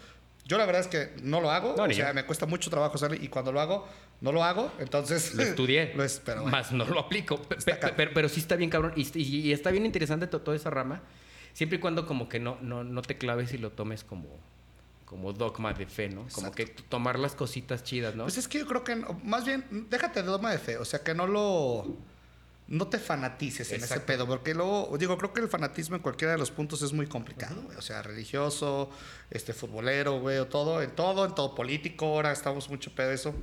Yo 0.46 0.58
la 0.58 0.66
verdad 0.66 0.80
es 0.80 0.88
que 0.88 1.14
no 1.22 1.40
lo 1.40 1.50
hago, 1.50 1.74
No, 1.76 1.84
o 1.84 1.90
sea, 1.92 2.08
yo. 2.08 2.14
me 2.14 2.24
cuesta 2.24 2.44
mucho 2.46 2.70
trabajo 2.70 2.94
hacerlo 2.96 3.16
y 3.20 3.28
cuando 3.28 3.52
lo 3.52 3.60
hago, 3.60 3.86
no 4.20 4.32
lo 4.32 4.42
hago, 4.42 4.72
entonces... 4.80 5.34
Lo 5.34 5.42
estudié. 5.42 5.92
lo 5.96 6.02
es, 6.02 6.20
pero 6.24 6.42
bueno. 6.42 6.56
Más 6.56 6.72
no 6.72 6.84
lo 6.86 6.98
aplico. 7.00 7.40
Pero, 7.96 8.10
pero 8.14 8.28
sí 8.28 8.40
está 8.40 8.56
bien 8.56 8.68
cabrón. 8.70 8.92
Y, 8.96 9.06
y- 9.18 9.40
y 9.48 9.52
está 9.52 9.70
bien 9.70 9.86
interesante 9.86 10.26
to- 10.26 10.40
toda 10.40 10.56
esa 10.56 10.70
rama. 10.70 11.02
Siempre 11.52 11.78
y 11.78 11.80
cuando 11.80 12.06
como 12.06 12.28
que 12.28 12.40
no, 12.40 12.58
no, 12.62 12.82
no 12.84 13.02
te 13.02 13.16
claves 13.16 13.52
y 13.54 13.58
lo 13.58 13.70
tomes 13.70 14.02
como, 14.02 14.28
como 15.04 15.32
dogma 15.32 15.72
de 15.72 15.86
fe, 15.86 16.08
¿no? 16.08 16.26
Como 16.32 16.50
que 16.52 16.66
tomar 16.66 17.18
las 17.18 17.34
cositas 17.34 17.84
chidas, 17.84 18.14
¿no? 18.16 18.24
Pues 18.24 18.38
es 18.38 18.48
que 18.48 18.58
yo 18.58 18.66
creo 18.66 18.82
que, 18.82 18.96
no- 18.96 19.20
más 19.24 19.44
bien, 19.44 19.64
déjate 19.88 20.22
de 20.22 20.26
dogma 20.28 20.50
de 20.50 20.58
fe, 20.58 20.78
o 20.78 20.84
sea, 20.84 21.02
que 21.04 21.14
no 21.14 21.26
lo... 21.28 21.96
No 22.70 22.86
te 22.86 22.98
fanatices 22.98 23.70
en 23.72 23.82
ese 23.82 23.98
pedo, 24.00 24.26
porque 24.28 24.54
luego, 24.54 24.96
digo, 24.96 25.18
creo 25.18 25.32
que 25.32 25.40
el 25.40 25.48
fanatismo 25.48 25.96
en 25.96 26.02
cualquiera 26.02 26.32
de 26.32 26.38
los 26.38 26.50
puntos 26.52 26.80
es 26.82 26.92
muy 26.92 27.06
complicado. 27.06 27.62
O 27.76 27.82
sea, 27.82 28.00
religioso, 28.02 28.88
este, 29.30 29.52
futbolero, 29.52 30.20
güey, 30.20 30.38
o 30.38 30.46
todo, 30.46 30.80
en 30.80 30.92
todo, 30.92 31.24
en 31.26 31.34
todo 31.34 31.54
político, 31.56 32.06
ahora 32.06 32.30
estamos 32.32 32.70
mucho 32.70 32.94
pedo 32.94 33.08
de 33.08 33.16
eso. 33.16 33.34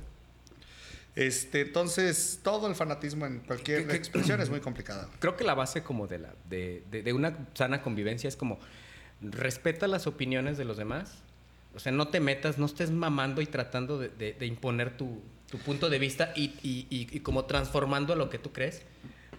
Este, 1.14 1.62
entonces, 1.62 2.40
todo 2.42 2.68
el 2.68 2.74
fanatismo 2.74 3.26
en 3.26 3.40
cualquier 3.40 3.82
¿Qué- 3.82 3.88
qué- 3.88 3.96
expresión 3.96 4.40
es 4.40 4.50
muy 4.50 4.60
complicado. 4.60 5.10
Creo 5.18 5.36
que 5.36 5.44
la 5.44 5.54
base 5.54 5.82
como 5.82 6.06
de, 6.06 6.18
la, 6.20 6.34
de, 6.48 6.84
de- 6.90 7.02
de 7.02 7.12
una 7.12 7.36
sana 7.54 7.82
convivencia 7.82 8.28
es 8.28 8.36
como 8.36 8.58
respeta 9.20 9.88
las 9.88 10.06
opiniones 10.06 10.56
de 10.58 10.64
los 10.64 10.76
demás. 10.76 11.14
O 11.74 11.80
sea, 11.80 11.92
no 11.92 12.08
te 12.08 12.20
metas, 12.20 12.56
no 12.58 12.66
estés 12.66 12.90
mamando 12.90 13.42
y 13.42 13.46
tratando 13.46 13.98
de, 13.98 14.08
de- 14.10 14.32
de 14.34 14.46
imponer 14.46 14.96
tu, 14.96 15.20
tu 15.50 15.58
punto 15.58 15.90
de 15.90 15.98
vista 15.98 16.32
y, 16.36 16.54
y- 16.62 16.86
y- 16.88 17.08
y 17.16 17.20
como 17.20 17.44
transformando 17.46 18.12
a 18.12 18.16
lo 18.16 18.30
que 18.30 18.38
tú 18.38 18.52
crees. 18.52 18.82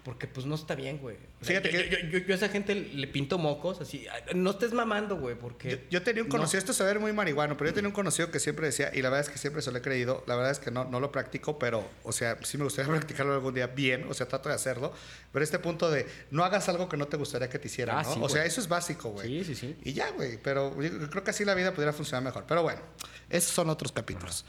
Porque 0.04 0.28
pues 0.28 0.45
no 0.45 0.56
está 0.56 0.76
bien, 0.76 0.97
güey. 0.97 1.18
O 1.41 1.45
sea, 1.45 1.62
Fíjate 1.62 1.72
yo, 1.72 1.80
que- 1.84 1.89
yo- 2.12 2.20
yo- 2.20 2.26
yo 2.26 2.34
a 2.34 2.38
esa 2.38 2.50
gente 2.50 2.74
le 2.76 3.08
pinto 3.08 3.38
mocos 3.38 3.82
así. 3.82 4.06
"Ay, 4.12 4.22
No 4.36 4.52
estés 4.52 4.72
mamando, 4.74 5.18
güey, 5.18 5.36
porque... 5.36 5.86
Yo, 5.91 6.02
tenía 6.02 6.24
un 6.24 6.30
no". 6.30 6.36
conocido, 6.36 6.60
esto 6.60 6.74
se 6.74 6.84
ve 6.84 6.97
muy 7.00 7.12
marihuano, 7.14 7.58
pero 7.58 7.70
yo 7.70 7.74
tenía 7.74 7.89
un 7.89 7.93
conocido 7.93 8.32
que 8.32 8.39
siempre 8.39 8.66
decía, 8.68 8.91
y 8.93 9.02
la 9.02 9.10
verdad 9.10 9.28
es 9.28 9.30
que 9.32 9.38
siempre 9.38 9.62
se 9.62 9.72
lo 9.72 9.78
he 9.78 9.82
creído, 9.82 10.24
la 10.28 10.36
verdad 10.36 10.52
es 10.52 10.60
que 10.60 10.72
no, 10.72 10.86
no 10.86 11.00
lo 11.00 11.12
practico, 11.12 11.60
pero, 11.60 11.88
o 12.04 12.12
sea, 12.12 12.38
sí 12.43 12.58
me 12.58 12.64
gustaría 12.64 12.89
practicarlo 13.24 13.34
algún 13.34 13.54
día 13.54 13.68
bien, 13.68 14.06
o 14.10 14.14
sea, 14.14 14.28
trato 14.28 14.50
de 14.50 14.56
hacerlo, 14.56 14.93
pero 15.34 15.43
este 15.43 15.60
punto 15.60 15.91
de 15.91 16.08
no 16.32 16.43
hagas 16.45 16.70
algo 16.70 16.88
que 16.89 16.97
no 16.97 17.08
te 17.08 17.18
gustaría 17.18 17.50
que 17.50 17.60
te 17.60 17.68
hicieran, 17.68 17.97
Ah, 17.97 18.04
¿no? 18.04 18.14
sí, 18.14 18.20
o 18.24 18.30
sea, 18.30 18.45
eso 18.45 18.62
es 18.62 18.68
básico, 18.68 19.10
güey. 19.10 19.28
Sí, 19.43 19.43
sí, 19.43 19.56
sí. 19.56 19.78
Y 19.84 19.93
ya, 19.93 20.10
güey, 20.12 20.38
pero 20.41 20.82
yo 20.82 21.10
creo 21.10 21.24
que 21.24 21.32
así 21.32 21.43
la 21.45 21.56
vida 21.56 21.74
podría 21.74 21.93
funcionar 21.93 22.24
mejor. 22.24 22.45
Pero 22.47 22.64
bueno, 22.64 22.82
esos 23.30 23.52
son 23.52 23.70
otros 23.70 23.91
capítulos. 23.91 24.45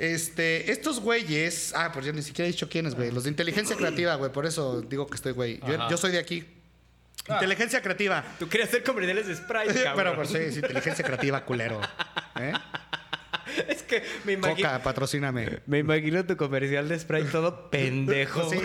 Este, 0.00 0.72
estos 0.72 0.98
güeyes, 0.98 1.74
ah, 1.76 1.92
pues 1.92 2.06
yo 2.06 2.12
ni 2.14 2.22
siquiera 2.22 2.48
he 2.48 2.52
dicho 2.52 2.70
quiénes, 2.70 2.94
güey, 2.94 3.10
los 3.10 3.24
de 3.24 3.28
inteligencia 3.28 3.76
creativa, 3.76 4.14
güey, 4.14 4.32
por 4.32 4.46
eso 4.46 4.80
digo 4.80 5.06
que 5.06 5.14
estoy, 5.14 5.32
güey. 5.32 5.60
Yo, 5.90 5.98
soy 5.98 6.12
de 6.12 6.18
aquí. 6.18 6.48
Ah. 7.28 7.34
Inteligencia 7.34 7.82
creativa. 7.82 8.24
Tú 8.38 8.48
querías 8.48 8.70
hacer 8.70 8.82
comerciales 8.82 9.26
de 9.26 9.36
Sprite, 9.36 9.74
cabrón. 9.84 9.96
Pero 9.96 10.16
pues 10.16 10.30
sí, 10.30 10.38
es 10.38 10.56
inteligencia 10.56 11.04
creativa, 11.04 11.44
culero. 11.44 11.82
¿Eh? 12.40 12.54
Es 13.68 13.82
que 13.82 14.02
me 14.24 14.32
imagino. 14.32 14.68
Coca, 14.68 14.82
patrocíname. 14.82 15.60
Me 15.66 15.78
imagino 15.78 16.24
tu 16.24 16.36
comercial 16.36 16.88
de 16.88 16.98
Sprite 16.98 17.28
todo 17.30 17.70
pendejo. 17.70 18.48
Sí, 18.50 18.58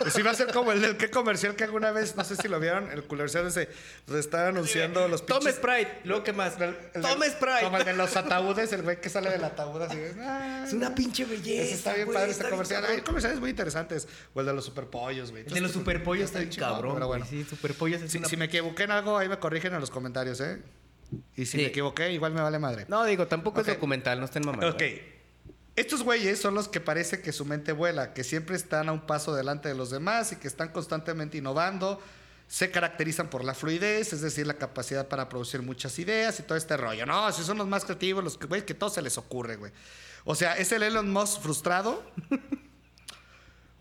pues 0.00 0.12
sí 0.14 0.22
va 0.22 0.30
a 0.30 0.34
ser 0.34 0.52
como 0.52 0.72
el 0.72 0.80
del 0.82 0.96
que 0.96 1.10
comercial 1.10 1.54
que 1.56 1.64
alguna 1.64 1.90
vez, 1.92 2.16
no 2.16 2.24
sé 2.24 2.36
si 2.36 2.48
lo 2.48 2.58
vieron, 2.60 2.90
el 2.90 3.04
comercial 3.04 3.46
ese, 3.46 3.68
donde 4.06 4.20
estaba 4.20 4.48
anunciando 4.48 5.06
los 5.08 5.24
Tome 5.26 5.50
pinches- 5.50 5.56
Sprite. 5.56 6.00
Luego, 6.04 6.24
¿qué 6.24 6.32
más? 6.32 6.60
el- 6.60 6.76
el- 6.94 7.02
Tome 7.02 7.26
Sprite. 7.28 7.60
Como 7.62 7.76
el 7.78 7.84
de 7.84 7.92
los 7.94 8.16
ataúdes, 8.16 8.72
el 8.72 8.82
güey 8.82 9.00
que 9.00 9.08
sale 9.08 9.30
del 9.30 9.44
ataúd 9.44 9.82
así. 9.82 9.98
ah, 10.20 10.64
Es 10.66 10.72
una 10.72 10.94
pinche 10.94 11.24
belleza. 11.24 11.62
Ese 11.62 11.74
está 11.74 11.92
bien 11.94 12.06
güey, 12.06 12.16
padre 12.16 12.30
está 12.30 12.44
este 12.44 12.50
comercial. 12.50 12.84
Hay 12.86 13.00
comerciales 13.02 13.40
muy 13.40 13.50
interesantes. 13.50 14.08
O 14.34 14.40
el 14.40 14.46
de 14.46 14.52
los 14.54 14.64
superpollos, 14.64 15.30
güey. 15.30 15.44
El 15.46 15.52
de 15.54 15.60
los 15.60 15.72
superpollos 15.72 16.24
está 16.26 16.38
bien 16.40 16.50
cabrón. 16.54 16.94
Pero 16.94 17.06
güey. 17.06 17.20
bueno. 17.20 17.26
Sí, 17.30 17.44
superpollos 17.44 18.02
es 18.02 18.10
Si, 18.12 18.18
una- 18.18 18.28
si 18.28 18.36
me 18.36 18.46
equivoqué 18.46 18.84
en 18.84 18.90
algo, 18.92 19.16
ahí 19.18 19.28
me 19.28 19.38
corrigen 19.38 19.74
en 19.74 19.80
los 19.80 19.90
comentarios, 19.90 20.40
¿eh? 20.40 20.60
Y 21.36 21.44
si 21.46 21.52
Sí. 21.52 21.56
me 21.58 21.66
equivoqué, 21.66 22.12
igual 22.12 22.32
me 22.32 22.40
vale 22.40 22.58
madre. 22.58 22.86
No, 22.88 23.04
digo, 23.04 23.26
tampoco 23.26 23.60
Ok. 23.60 23.68
es 23.68 23.74
documental, 23.74 24.18
no 24.18 24.24
estén 24.26 24.44
mamando. 24.44 24.68
Ok. 24.68 24.82
Estos 25.76 26.02
güeyes 26.02 26.38
son 26.40 26.54
los 26.54 26.68
que 26.68 26.80
parece 26.80 27.20
que 27.22 27.32
su 27.32 27.44
mente 27.44 27.72
vuela, 27.72 28.12
que 28.12 28.24
siempre 28.24 28.56
están 28.56 28.88
a 28.88 28.92
un 28.92 29.06
paso 29.06 29.34
delante 29.34 29.68
de 29.68 29.74
los 29.74 29.90
demás 29.90 30.32
y 30.32 30.36
que 30.36 30.48
están 30.48 30.68
constantemente 30.70 31.38
innovando. 31.38 32.00
Se 32.48 32.70
caracterizan 32.70 33.30
por 33.30 33.44
la 33.44 33.54
fluidez, 33.54 34.12
es 34.12 34.20
decir, 34.20 34.46
la 34.46 34.54
capacidad 34.54 35.06
para 35.08 35.28
producir 35.28 35.62
muchas 35.62 35.98
ideas 36.00 36.38
y 36.40 36.42
todo 36.42 36.58
este 36.58 36.76
rollo. 36.76 37.06
No, 37.06 37.30
si 37.32 37.44
son 37.44 37.56
los 37.58 37.68
más 37.68 37.84
creativos, 37.84 38.24
los 38.24 38.36
que, 38.36 38.46
güey, 38.46 38.66
que 38.66 38.74
todo 38.74 38.90
se 38.90 39.00
les 39.02 39.16
ocurre, 39.18 39.56
güey. 39.56 39.72
O 40.24 40.34
sea, 40.34 40.56
¿es 40.58 40.70
el 40.72 40.82
Elon 40.82 41.10
Musk 41.10 41.40
frustrado? 41.40 42.02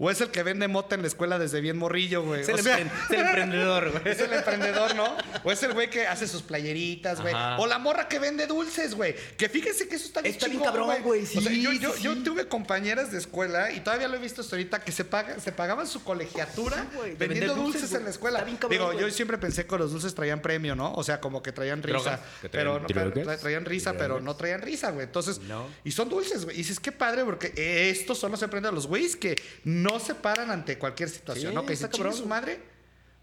¿O 0.02 0.10
es 0.10 0.22
el 0.22 0.32
que 0.32 0.44
vende 0.44 0.68
mota 0.70 0.96
en 0.96 1.02
la 1.02 1.08
escuela 1.10 1.38
desde 1.38 1.60
bien 1.60 1.78
morrillo, 1.78 2.24
güey? 2.24 2.40
Es 2.42 2.48
el, 2.48 2.56
O 2.56 2.64
sea, 2.64 2.80
empren- 2.80 2.92
es 3.04 3.10
el 3.12 3.20
emprendedor, 3.20 3.92
güey. 3.92 4.02
es 4.14 4.20
el 4.22 4.32
emprendedor, 4.32 4.96
¿no? 4.96 5.14
O 5.44 5.52
es 5.52 5.62
el 5.64 5.74
güey 5.74 5.90
que 5.90 6.08
hace 6.08 6.26
sus 6.26 6.42
playeritas, 6.42 7.20
güey. 7.22 7.34
O 7.58 7.68
la 7.68 7.80
morra 7.80 8.08
que 8.08 8.18
vende 8.18 8.48
dulces, 8.48 8.96
güey. 8.96 9.14
Que 9.38 9.50
fíjense 9.50 9.90
que 9.90 9.96
eso 9.98 10.06
está 10.06 10.22
bien 10.22 10.38
chingón, 10.38 10.64
cabrón, 10.64 10.96
güey. 11.04 11.24
o 11.24 11.26
sea, 11.26 11.42
Sí, 11.42 11.62
yo, 11.62 11.74
yo, 11.74 11.94
sí, 11.94 12.04
yo 12.04 12.14
sí. 12.14 12.22
tuve 12.24 12.48
compañeras 12.48 13.12
de 13.12 13.18
escuela 13.18 13.72
y 13.74 13.82
todavía 13.82 14.08
lo 14.08 14.16
he 14.16 14.20
visto 14.20 14.40
hasta 14.42 14.56
ahorita 14.56 14.80
que 14.86 14.94
se, 14.94 15.04
paga, 15.04 15.38
se 15.42 15.52
pagaban 15.52 15.86
su 15.86 16.02
colegiatura 16.02 16.88
Sí, 16.94 16.98
vendiendo 17.18 17.28
vender 17.28 17.48
dulces, 17.56 17.82
dulces, 17.82 17.98
en 17.98 18.04
la 18.06 18.10
escuela. 18.12 18.42
Bien 18.46 18.56
cabrón, 18.56 18.72
Digo, 18.92 18.94
yo 19.02 19.10
siempre 19.12 19.38
pensé 19.38 19.66
que 19.66 19.78
los 19.78 19.92
dulces 19.92 20.16
traían 20.16 20.42
premio, 20.42 20.76
¿no? 20.76 20.94
O 20.94 21.04
sea, 21.04 21.20
como 21.20 21.44
que 21.44 21.52
traían 21.52 21.84
risa. 21.84 22.22
Que 22.42 22.48
pero 22.48 22.82
traían 22.86 23.10
no, 23.10 23.14
pero 23.14 23.32
tra- 23.34 23.38
traían 23.40 23.66
risa, 23.66 23.94
pero 23.98 24.22
no 24.22 24.34
traían 24.38 24.62
risa, 24.62 24.92
güey. 24.92 25.06
Entonces, 25.08 25.40
No. 25.40 25.68
y 25.84 25.92
son 25.92 26.08
dulces, 26.08 26.46
güey. 26.46 26.56
Y 26.56 26.60
dices, 26.60 26.80
qué 26.80 26.94
padre, 26.94 27.26
porque 27.26 27.52
estos 27.90 28.18
son 28.18 28.32
los 28.32 28.42
emprendedores, 28.42 28.76
los 28.76 28.88
güeyes 28.88 29.18
que 29.18 29.36
no 29.66 29.89
se 29.98 30.14
paran 30.14 30.52
ante 30.52 30.78
cualquier 30.78 31.10
situación, 31.10 31.52
Sí, 31.52 31.56
¿no? 31.56 31.66
Que 31.66 31.76
su 31.76 32.28
madre, 32.28 32.60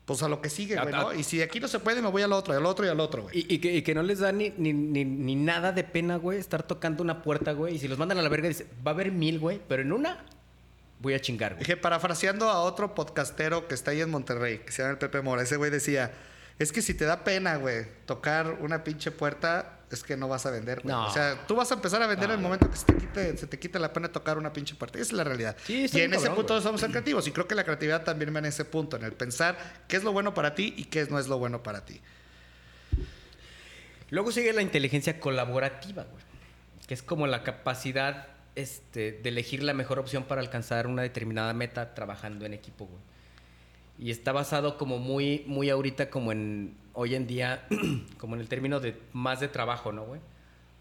pues 0.06 0.22
a 0.22 0.28
lo 0.28 0.40
que 0.40 0.48
sigue, 0.50 0.76
güey, 0.76 0.92
¿no? 0.92 1.12
Y 1.12 1.22
si 1.22 1.42
aquí 1.42 1.60
no 1.60 1.68
se 1.68 1.78
puede, 1.78 2.02
me 2.02 2.08
voy 2.08 2.22
al 2.22 2.32
otro, 2.32 2.54
y 2.54 2.56
al 2.56 2.66
otro, 2.66 2.86
y 2.86 2.88
al 2.88 2.98
otro, 2.98 3.22
güey. 3.24 3.38
Y, 3.38 3.54
y 3.54 3.58
que, 3.58 3.74
y 3.74 3.82
que 3.82 3.94
no 3.94 4.02
les 4.02 4.20
da 4.20 4.32
ni, 4.32 4.52
ni, 4.56 4.72
ni, 4.72 5.04
ni 5.04 5.36
nada 5.36 5.72
de 5.72 5.84
pena, 5.84 6.16
güey, 6.16 6.38
estar 6.38 6.62
tocando 6.62 7.02
una 7.02 7.22
puerta, 7.22 7.52
güey. 7.52 7.74
Y 7.74 7.78
si 7.78 7.86
los 7.86 7.98
mandan 7.98 8.18
a 8.18 8.22
la 8.22 8.28
verga, 8.28 8.48
dice, 8.48 8.66
va 8.86 8.90
a 8.92 8.94
haber 8.94 9.12
mil, 9.12 9.38
güey, 9.38 9.60
pero 9.68 9.82
en 9.82 9.92
una 9.92 10.24
voy 11.00 11.14
a 11.14 11.20
chingar, 11.20 11.52
güey. 11.52 11.60
Dije, 11.60 11.76
parafraseando 11.76 12.48
a 12.48 12.60
otro 12.62 12.94
podcastero 12.94 13.68
que 13.68 13.74
está 13.74 13.90
ahí 13.90 14.00
en 14.00 14.10
Monterrey, 14.10 14.58
que 14.58 14.72
se 14.72 14.82
llama 14.82 14.92
el 14.92 14.98
Pepe 14.98 15.20
Mora, 15.20 15.42
ese 15.42 15.56
güey 15.56 15.70
decía, 15.70 16.12
es 16.58 16.72
que 16.72 16.82
si 16.82 16.94
te 16.94 17.04
da 17.04 17.22
pena, 17.22 17.56
güey, 17.56 17.86
tocar 18.06 18.58
una 18.60 18.82
pinche 18.82 19.10
puerta, 19.10 19.75
es 19.90 20.02
que 20.02 20.16
no 20.16 20.28
vas 20.28 20.46
a 20.46 20.50
vender, 20.50 20.80
güey. 20.80 20.94
No. 20.94 21.06
O 21.06 21.10
sea, 21.12 21.46
tú 21.46 21.54
vas 21.54 21.70
a 21.70 21.74
empezar 21.74 22.02
a 22.02 22.06
vender 22.06 22.30
en 22.30 22.36
el 22.36 22.42
momento 22.42 22.70
que 22.70 22.76
se 22.76 22.86
te, 22.86 22.96
quite, 22.96 23.36
se 23.36 23.46
te 23.46 23.58
quite 23.58 23.78
la 23.78 23.92
pena 23.92 24.10
tocar 24.10 24.36
una 24.36 24.52
pinche 24.52 24.74
puerta. 24.74 24.98
Esa 24.98 25.08
es 25.08 25.12
la 25.12 25.24
realidad. 25.24 25.56
Sí, 25.64 25.86
y 25.92 26.00
en 26.00 26.12
ese 26.12 26.22
cabrón, 26.22 26.36
punto 26.36 26.54
güey. 26.54 26.62
somos 26.62 26.80
ser 26.80 26.90
creativos. 26.90 27.26
Y 27.28 27.32
creo 27.32 27.46
que 27.46 27.54
la 27.54 27.64
creatividad 27.64 28.02
también 28.02 28.34
va 28.34 28.40
en 28.40 28.46
ese 28.46 28.64
punto, 28.64 28.96
en 28.96 29.04
el 29.04 29.12
pensar 29.12 29.56
qué 29.86 29.96
es 29.96 30.04
lo 30.04 30.12
bueno 30.12 30.34
para 30.34 30.54
ti 30.54 30.74
y 30.76 30.84
qué 30.84 31.06
no 31.06 31.18
es 31.18 31.28
lo 31.28 31.38
bueno 31.38 31.62
para 31.62 31.84
ti. 31.84 32.00
Luego 34.10 34.32
sigue 34.32 34.52
la 34.52 34.62
inteligencia 34.62 35.20
colaborativa, 35.20 36.04
güey. 36.04 36.24
Que 36.86 36.94
es 36.94 37.02
como 37.02 37.26
la 37.26 37.42
capacidad 37.42 38.28
este, 38.54 39.12
de 39.12 39.28
elegir 39.28 39.62
la 39.62 39.74
mejor 39.74 39.98
opción 39.98 40.24
para 40.24 40.40
alcanzar 40.40 40.86
una 40.86 41.02
determinada 41.02 41.52
meta 41.52 41.94
trabajando 41.94 42.44
en 42.44 42.54
equipo, 42.54 42.86
güey. 42.86 43.02
Y 43.98 44.10
está 44.10 44.32
basado 44.32 44.76
como 44.78 44.98
muy, 44.98 45.42
muy 45.46 45.70
ahorita 45.70 46.10
como 46.10 46.32
en, 46.32 46.76
hoy 46.92 47.14
en 47.14 47.26
día, 47.26 47.66
como 48.18 48.34
en 48.34 48.40
el 48.42 48.48
término 48.48 48.78
de 48.80 48.96
más 49.12 49.40
de 49.40 49.48
trabajo, 49.48 49.92
¿no, 49.92 50.04
güey? 50.04 50.20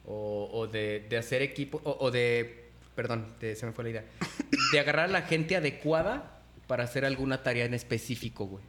O, 0.05 0.49
o 0.53 0.68
de, 0.68 1.05
de 1.09 1.18
hacer 1.18 1.41
equipo, 1.41 1.82
o, 1.84 1.97
o 1.99 2.11
de, 2.11 2.66
perdón, 2.95 3.26
de- 3.39 3.55
se 3.55 3.66
me 3.66 3.72
fue 3.72 3.86
la 3.86 3.89
idea, 3.91 4.05
de 4.72 4.80
agarrar 4.80 5.05
a 5.05 5.11
la 5.11 5.22
gente 5.24 5.55
adecuada 5.55 6.41
para 6.68 6.84
hacer 6.84 7.05
alguna 7.05 7.41
tarea 7.43 7.66
en 7.66 7.74
específico, 7.74 8.45
güey. 8.47 8.63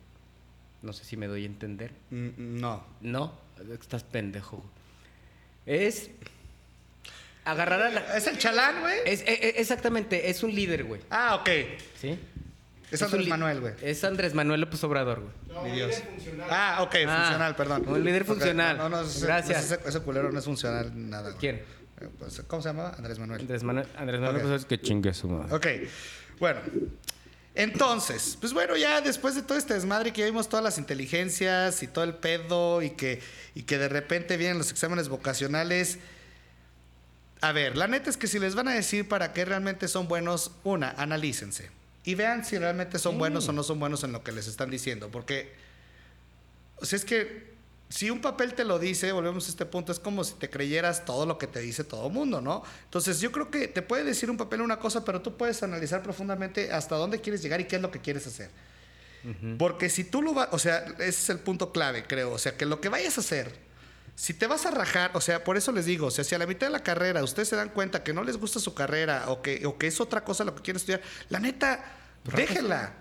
No 0.82 0.92
sé 0.92 1.04
si 1.04 1.16
me 1.16 1.26
doy 1.26 1.42
a 1.42 1.46
entender. 1.46 1.92
Mm, 2.10 2.60
No. 2.60 2.84
No, 3.00 3.32
estás 3.80 4.04
pendejo. 4.04 4.62
Es 5.66 6.10
agarrar 7.44 7.82
a 7.82 7.90
la... 7.90 8.16
¿Es 8.16 8.26
el 8.26 8.38
chalán, 8.38 8.80
güey? 8.80 8.98
Es, 9.04 9.22
e- 9.22 9.32
e- 9.32 9.54
exactamente, 9.60 10.30
es 10.30 10.42
un 10.42 10.54
líder, 10.54 10.84
güey. 10.84 11.00
Ah, 11.10 11.36
ok. 11.40 11.48
¿Sí? 12.00 12.18
Es 12.90 13.02
Andrés 13.02 13.26
Manuel, 13.28 13.60
güey. 13.60 13.74
Es 13.82 14.04
Andrés 14.04 14.32
Manuel 14.34 14.60
López 14.60 14.82
Obrador, 14.84 15.20
güey. 15.20 15.64
Mi 15.70 15.76
Dios. 15.76 15.94
Ah, 16.50 16.78
ok, 16.82 16.94
Ah, 17.08 17.22
funcional, 17.22 17.56
perdón. 17.56 17.88
un 17.88 18.04
líder 18.04 18.22
Ok, 18.22 18.28
funcional. 18.28 18.76
No, 18.78 18.88
no, 18.88 19.00
ese- 19.02 19.26
Gracias. 19.26 19.64
Ese, 19.72 19.80
ese 19.88 20.00
culero 20.00 20.30
no 20.30 20.38
es 20.38 20.44
funcional 20.44 20.92
nada. 20.94 21.30
güey. 21.30 21.38
¿Quién? 21.38 21.56
Eh, 22.00 22.08
pues, 22.18 22.42
¿Cómo 22.46 22.62
se 22.62 22.68
llama? 22.68 22.90
Andrés 22.96 23.18
Manuel. 23.18 23.40
Andrés 23.40 23.62
Manuel, 23.62 23.86
Andrés 23.96 24.20
Manuel 24.20 24.36
Ok. 24.36 24.42
López 24.42 24.46
Obrador, 24.46 24.66
que 24.68 24.80
chingue 24.80 25.14
su 25.14 25.28
madre. 25.28 25.54
Ok, 25.54 25.66
bueno. 26.38 26.60
Entonces, 27.54 28.36
pues 28.38 28.52
bueno, 28.52 28.76
ya 28.76 29.00
después 29.00 29.34
de 29.34 29.42
todo 29.42 29.56
este 29.56 29.72
desmadre 29.74 30.12
que 30.12 30.20
ya 30.20 30.26
vimos 30.26 30.48
todas 30.48 30.62
las 30.62 30.76
inteligencias 30.76 31.82
y 31.82 31.86
todo 31.86 32.04
el 32.04 32.14
pedo 32.14 32.82
y 32.82 32.90
que, 32.90 33.22
y 33.54 33.62
que 33.62 33.78
de 33.78 33.88
repente 33.88 34.36
vienen 34.36 34.58
los 34.58 34.70
exámenes 34.70 35.08
vocacionales. 35.08 35.98
A 37.40 37.52
ver, 37.52 37.76
la 37.76 37.88
neta 37.88 38.10
es 38.10 38.18
que 38.18 38.26
si 38.26 38.38
les 38.38 38.54
van 38.54 38.68
a 38.68 38.74
decir 38.74 39.08
para 39.08 39.32
qué 39.32 39.44
realmente 39.46 39.88
son 39.88 40.06
buenos, 40.06 40.52
una, 40.64 40.90
analícense. 40.98 41.70
Y 42.06 42.14
vean 42.14 42.44
si 42.44 42.56
realmente 42.56 42.98
son 42.98 43.18
buenos 43.18 43.48
o 43.48 43.52
no 43.52 43.62
son 43.62 43.78
buenos 43.78 44.04
en 44.04 44.12
lo 44.12 44.22
que 44.22 44.30
les 44.32 44.46
están 44.46 44.70
diciendo. 44.70 45.10
Porque, 45.10 45.52
o 46.76 46.84
sea, 46.86 46.96
es 46.96 47.04
que 47.04 47.56
si 47.88 48.10
un 48.10 48.20
papel 48.20 48.54
te 48.54 48.64
lo 48.64 48.78
dice, 48.78 49.10
volvemos 49.10 49.46
a 49.46 49.50
este 49.50 49.66
punto, 49.66 49.90
es 49.90 49.98
como 49.98 50.22
si 50.22 50.34
te 50.34 50.48
creyeras 50.48 51.04
todo 51.04 51.26
lo 51.26 51.36
que 51.36 51.48
te 51.48 51.58
dice 51.58 51.82
todo 51.82 52.08
mundo, 52.08 52.40
¿no? 52.40 52.62
Entonces 52.84 53.20
yo 53.20 53.32
creo 53.32 53.50
que 53.50 53.66
te 53.68 53.82
puede 53.82 54.04
decir 54.04 54.30
un 54.30 54.36
papel 54.36 54.60
una 54.60 54.78
cosa, 54.78 55.04
pero 55.04 55.20
tú 55.20 55.36
puedes 55.36 55.62
analizar 55.64 56.02
profundamente 56.02 56.72
hasta 56.72 56.94
dónde 56.94 57.20
quieres 57.20 57.42
llegar 57.42 57.60
y 57.60 57.64
qué 57.64 57.76
es 57.76 57.82
lo 57.82 57.90
que 57.90 58.00
quieres 58.00 58.26
hacer. 58.26 58.50
Porque 59.58 59.90
si 59.90 60.04
tú 60.04 60.22
lo 60.22 60.32
vas, 60.34 60.48
o 60.52 60.58
sea, 60.60 60.84
ese 60.98 61.08
es 61.08 61.28
el 61.30 61.40
punto 61.40 61.72
clave, 61.72 62.06
creo, 62.06 62.30
o 62.30 62.38
sea, 62.38 62.56
que 62.56 62.64
lo 62.64 62.80
que 62.80 62.88
vayas 62.88 63.18
a 63.18 63.20
hacer, 63.20 63.52
si 64.16 64.34
te 64.34 64.46
vas 64.48 64.66
a 64.66 64.70
rajar, 64.72 65.10
o 65.14 65.20
sea, 65.20 65.44
por 65.44 65.56
eso 65.56 65.70
les 65.72 65.84
digo, 65.84 66.06
o 66.06 66.10
sea, 66.10 66.24
si 66.24 66.34
a 66.34 66.38
la 66.38 66.46
mitad 66.46 66.66
de 66.66 66.72
la 66.72 66.82
carrera 66.82 67.22
ustedes 67.22 67.48
se 67.48 67.54
dan 67.56 67.68
cuenta 67.68 68.02
que 68.02 68.12
no 68.12 68.24
les 68.24 68.38
gusta 68.38 68.58
su 68.58 68.74
carrera 68.74 69.24
o 69.28 69.42
que, 69.42 69.64
o 69.66 69.76
que 69.78 69.86
es 69.86 70.00
otra 70.00 70.24
cosa 70.24 70.42
lo 70.42 70.54
que 70.54 70.62
quieren 70.62 70.78
estudiar, 70.78 71.02
la 71.28 71.38
neta, 71.38 71.84
déjenla. 72.34 72.94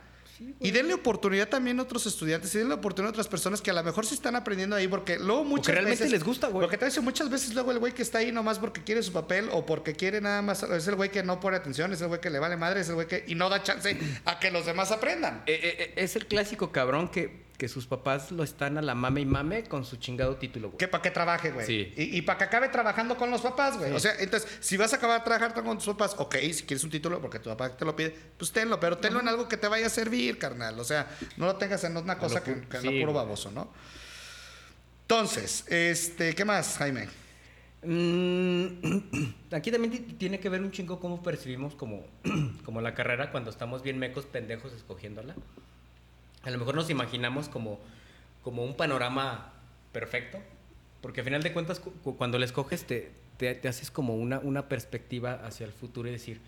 Y 0.60 0.72
denle 0.72 0.94
oportunidad 0.94 1.48
también 1.48 1.80
a 1.80 1.84
otros 1.84 2.06
estudiantes 2.08 2.54
y 2.54 2.58
denle 2.58 2.74
oportunidad 2.74 3.12
a 3.12 3.14
otras 3.14 3.30
personas 3.30 3.62
que 3.62 3.72
a 3.72 3.74
lo 3.74 3.82
mejor 3.82 4.06
sí 4.06 4.16
están 4.16 4.36
aprendiendo 4.36 4.76
ahí, 4.76 4.86
porque 4.86 5.18
luego 5.18 5.46
muchas 5.46 5.68
realmente 5.74 6.00
veces- 6.04 6.12
les 6.12 6.26
gusta, 6.26 6.48
güey. 6.50 6.62
Porque 6.66 6.78
te 6.78 6.84
dice 6.84 7.00
muchas 7.00 7.30
veces 7.30 7.54
luego 7.54 7.72
el 7.72 7.80
güey 7.80 7.94
que 7.94 8.02
está 8.02 8.18
ahí 8.18 8.34
nomás 8.34 8.60
porque 8.60 8.84
quiere 8.84 9.02
su 9.02 9.14
papel 9.14 9.48
o 9.54 9.66
porque 9.66 9.94
quiere 9.94 10.20
nada 10.20 10.42
más, 10.42 10.62
es 10.64 10.88
el 10.90 10.96
güey 10.96 11.10
que 11.10 11.24
no 11.24 11.40
pone 11.40 11.56
atención, 11.56 11.94
es 11.94 12.02
el 12.02 12.10
güey 12.10 12.20
que 12.20 12.30
le 12.30 12.40
vale 12.40 12.58
madre, 12.58 12.82
es 12.82 12.90
el 12.90 12.96
güey 12.96 13.08
que 13.08 13.24
y 13.28 13.36
no 13.36 13.48
da 13.48 13.64
chance 13.64 13.98
a 14.26 14.38
que 14.38 14.52
los 14.52 14.66
demás 14.66 14.92
aprendan. 14.92 15.42
Eh, 15.46 15.54
eh, 15.64 15.76
eh, 15.80 15.94
es 15.96 16.18
el 16.18 16.28
clásico 16.28 16.70
cabrón 16.70 17.08
que, 17.08 17.45
que 17.58 17.68
sus 17.68 17.88
papás 17.88 18.32
lo 18.32 18.44
están 18.44 18.78
a 18.78 18.82
la 18.82 18.96
mame 18.96 19.22
y 19.22 19.26
mame 19.26 19.64
con 19.64 19.86
su 19.86 19.96
chingado 19.96 20.36
título, 20.38 20.70
güey. 20.70 20.78
Que 20.78 20.88
para 20.88 21.02
que 21.02 21.12
trabaje, 21.12 21.52
güey. 21.52 21.66
Sí. 21.66 21.94
Y, 21.96 22.22
para 22.24 22.38
que 22.38 22.44
acabe 22.46 22.70
trabajando 22.70 23.18
con 23.18 23.32
los 23.32 23.42
papás, 23.42 23.78
güey. 23.78 23.92
O 23.94 24.00
sea, 24.00 24.14
entonces, 24.20 24.50
si 24.60 24.78
vas 24.78 24.94
a 24.94 24.98
acabar 24.98 25.24
trabajando 25.24 25.64
con 25.64 25.78
tus 25.78 25.88
papás, 25.88 26.16
ok, 26.18 26.36
si 26.54 26.64
quieres 26.64 26.84
un 26.84 26.90
título 26.90 27.22
porque 27.22 27.40
tu 27.40 27.50
papá 27.50 27.76
te 27.76 27.86
lo 27.86 27.96
pide, 27.96 28.16
pues 28.38 28.52
tenlo, 28.52 28.80
pero 28.80 28.98
tenlo 28.98 29.20
en 29.20 29.28
algo 29.28 29.48
que 29.48 29.58
te 29.58 29.68
vaya 29.68 29.88
a 29.88 29.90
servir, 29.90 30.38
carnal. 30.38 30.80
O 30.80 30.84
sea, 30.84 31.08
no 31.38 31.46
lo 31.46 31.56
tengas 31.56 31.84
en 31.84 31.96
una 31.98 32.18
cosa 32.18 32.44
que, 32.44 32.62
que 32.62 32.82
sí, 32.82 32.90
no 32.90 33.00
puro 33.02 33.14
baboso, 33.14 33.52
¿no? 33.52 33.72
Entonces, 35.04 35.66
este, 35.70 36.34
¿qué 36.34 36.46
más, 36.46 36.78
Jaime? 36.78 37.08
Mm, 37.84 38.68
Aquí 39.52 39.72
también 39.72 39.92
ti- 39.92 40.14
tiene 40.18 40.40
que 40.40 40.50
ver 40.50 40.62
un 40.62 40.72
chingo 40.72 41.00
cómo 41.00 41.22
percibimos 41.22 41.76
como, 41.76 42.06
como 42.66 42.82
la 42.82 42.94
carrera 42.96 43.32
cuando 43.32 43.52
estamos 43.52 43.84
bien 43.84 44.00
mecos 44.00 44.26
pendejos 44.26 44.74
escogiéndola. 44.74 45.36
A 46.46 46.52
lo 46.52 46.58
mejor 46.60 46.76
nos 46.76 46.90
imaginamos 46.90 47.50
como, 47.50 47.80
como 48.44 48.64
un 48.64 48.76
panorama 48.78 49.52
perfecto, 49.92 50.40
porque 51.02 51.22
al 51.22 51.26
final 51.26 51.44
de 51.44 51.52
cuentas 51.54 51.80
cu- 51.80 51.92
cu- 52.04 52.16
cuando 52.18 52.38
la 52.40 52.46
escoges 52.46 52.86
te, 52.86 53.12
te, 53.38 53.54
te 53.56 53.68
haces 53.68 53.92
como 53.92 54.16
una, 54.16 54.40
una 54.40 54.68
perspectiva 54.70 55.34
hacia 55.46 55.66
el 55.66 55.72
futuro 55.74 56.08
y 56.08 56.12
decir, 56.12 56.40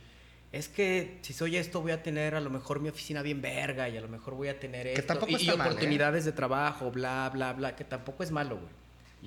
es 0.51 0.69
que 0.69 1.17
si 1.23 1.33
soy 1.33 1.57
esto 1.57 1.81
voy 1.81 1.91
a 1.91 2.03
tener 2.03 2.35
a 2.35 2.39
lo 2.41 2.49
mejor 2.49 2.79
mi 2.79 2.89
oficina 2.89 3.21
bien 3.21 3.41
verga 3.41 3.89
y 3.89 3.97
a 3.97 4.01
lo 4.01 4.07
mejor 4.07 4.35
voy 4.35 4.47
a 4.47 4.59
tener 4.59 4.87
esto 4.87 5.01
tampoco 5.05 5.31
y, 5.31 5.43
y 5.43 5.47
mal, 5.47 5.59
¿eh? 5.59 5.69
oportunidades 5.71 6.25
de 6.25 6.31
trabajo, 6.31 6.91
bla, 6.91 7.29
bla, 7.33 7.53
bla, 7.53 7.75
que 7.75 7.83
tampoco 7.83 8.23
es 8.23 8.31
malo, 8.31 8.55
güey. 8.57 8.69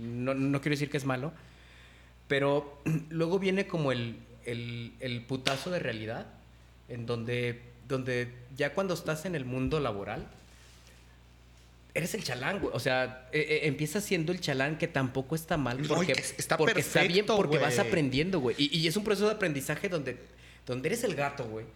No, 0.06 0.34
no 0.34 0.60
quiero 0.60 0.74
decir 0.74 0.88
que 0.88 0.96
es 0.96 1.04
malo, 1.04 1.32
pero 2.28 2.78
luego 3.10 3.38
viene 3.38 3.66
como 3.66 3.92
el, 3.92 4.16
el, 4.44 4.92
el 5.00 5.22
putazo 5.22 5.70
de 5.70 5.78
realidad, 5.80 6.26
en 6.88 7.06
donde, 7.06 7.60
donde 7.88 8.32
ya 8.56 8.72
cuando 8.74 8.94
estás 8.94 9.24
en 9.24 9.34
el 9.34 9.44
mundo 9.44 9.80
laboral, 9.80 10.26
eres 11.95 12.14
el 12.14 12.24
chalán, 12.24 12.61
güey. 12.61 12.72
O 12.74 12.80
sea, 12.80 13.28
eh, 13.32 13.41
eh, 13.49 13.61
empiezas 13.64 14.05
siendo 14.05 14.32
el 14.32 14.41
chalán 14.41 14.78
que 14.78 14.88
tampoco 14.88 15.34
está 15.34 15.57
mal. 15.57 15.78
Porque, 15.86 16.12
está 16.12 16.57
porque 16.57 16.80
está 16.80 17.03
bien, 17.03 17.26
porque 17.26 17.59
vas 17.59 17.78
aprendiendo, 17.78 18.41
güey. 18.41 18.57
Y, 18.59 18.78
y 18.78 18.86
es 18.86 18.97
un 18.97 19.05
proceso 19.05 19.26
de 19.26 19.34
aprendizaje 19.34 19.88
donde, 19.88 20.16
donde 20.66 20.88
eres 20.88 21.05
el 21.05 21.14
gato, 21.14 21.45
güey. 21.45 21.66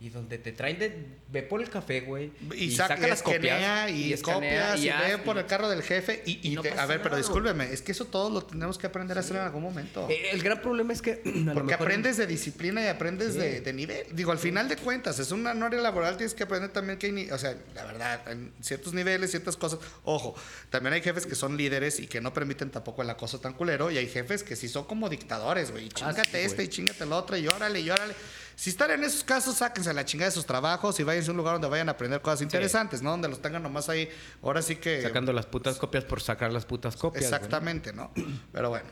Y 0.00 0.10
donde 0.10 0.36
te 0.36 0.52
traen 0.52 0.78
de... 0.78 1.06
Ve 1.30 1.42
por 1.42 1.62
el 1.62 1.70
café, 1.70 2.02
güey. 2.02 2.30
Y, 2.54 2.72
saca, 2.72 2.96
las 3.06 3.22
copias. 3.22 3.90
y, 3.90 4.14
copias 4.20 4.78
y, 4.78 4.88
ve 4.88 5.18
por 5.24 5.38
el 5.38 5.46
carro 5.46 5.68
del 5.70 5.82
jefe 5.82 6.22
y, 6.26 6.46
y 6.46 6.52
y 6.52 6.54
no 6.56 6.62
te- 6.62 6.72
a 6.72 6.84
ver, 6.84 7.00
pero 7.00 7.16
discúlpeme, 7.16 7.72
es 7.72 7.80
que 7.80 7.92
eso 7.92 8.04
todo 8.04 8.28
lo 8.28 8.42
tenemos 8.42 8.76
que 8.76 8.86
aprender 8.86 9.16
a 9.16 9.20
hacer 9.20 9.36
en 9.36 9.42
algún 9.42 9.62
momento. 9.62 10.06
Eh, 10.10 10.30
El 10.32 10.42
gran 10.42 10.60
problema 10.60 10.92
es 10.92 11.00
que... 11.00 11.22
Porque 11.54 11.72
aprendes 11.74 12.16
de 12.18 12.26
disciplina 12.26 12.82
y 12.84 12.88
aprendes 12.88 13.32
Sí. 13.32 13.38
de, 13.38 13.60
de 13.62 13.72
nivel. 13.72 14.04
Digo, 14.12 14.30
al 14.32 14.38
final 14.38 14.68
de 14.68 14.76
cuentas, 14.76 15.18
es 15.20 15.30
una 15.30 15.52
área 15.52 15.80
laboral, 15.80 16.16
tienes 16.18 16.34
que 16.34 16.42
aprender 16.42 16.70
también 16.70 16.98
que 16.98 17.06
hay, 17.06 17.12
ni- 17.12 17.30
o 17.30 17.38
sea, 17.38 17.56
la 17.74 17.84
verdad, 17.84 18.30
en 18.30 18.52
ciertos 18.60 18.92
niveles, 18.92 19.30
ciertas 19.30 19.56
cosas. 19.56 19.78
Ojo, 20.04 20.34
también 20.70 20.92
hay 20.92 21.00
jefes 21.02 21.24
que 21.24 21.34
son 21.34 21.56
líderes 21.56 21.98
y 21.98 22.06
que 22.08 22.20
no 22.20 22.34
permiten 22.34 22.70
tampoco 22.70 23.00
el 23.02 23.08
acoso 23.10 23.40
tan 23.40 23.54
culero, 23.54 23.90
y 23.90 23.96
hay 23.96 24.08
jefes 24.08 24.42
que 24.42 24.54
sí 24.56 24.68
son 24.68 24.84
como 24.84 25.08
dictadores, 25.08 25.70
güey. 25.70 25.84
y 25.86 25.88
Ah, 25.88 25.94
Chingate 25.94 26.30
sí, 26.30 26.36
este 26.46 26.64
y 26.64 26.68
chingate 26.68 27.04
el 27.04 27.12
otro, 27.12 27.36
y 27.38 27.46
órale, 27.48 27.80
y 27.80 27.88
órale. 27.90 28.14
Si 28.56 28.70
están 28.70 28.90
en 28.92 29.02
esos 29.04 29.24
casos, 29.24 29.56
sáquense 29.56 29.90
a 29.90 29.92
la 29.92 30.04
chingada 30.04 30.30
de 30.30 30.34
sus 30.34 30.46
trabajos 30.46 30.98
y 31.00 31.02
váyanse 31.02 31.30
a 31.30 31.32
un 31.32 31.36
lugar 31.38 31.54
donde 31.54 31.68
vayan 31.68 31.88
a 31.88 31.92
aprender 31.92 32.20
cosas 32.20 32.40
interesantes, 32.42 33.02
¿no? 33.02 33.10
Donde 33.10 33.28
los 33.28 33.42
tengan 33.42 33.62
nomás 33.62 33.88
ahí, 33.88 34.08
ahora 34.42 34.62
sí 34.62 34.76
que... 34.76 35.02
Sacando 35.02 35.32
las 35.32 35.46
putas 35.46 35.76
copias 35.76 36.04
por 36.04 36.20
sacar 36.22 36.52
las 36.52 36.64
putas 36.64 36.96
copias. 36.96 37.24
Exactamente, 37.24 37.92
¿no? 37.92 38.12
Pero 38.52 38.70
bueno. 38.70 38.86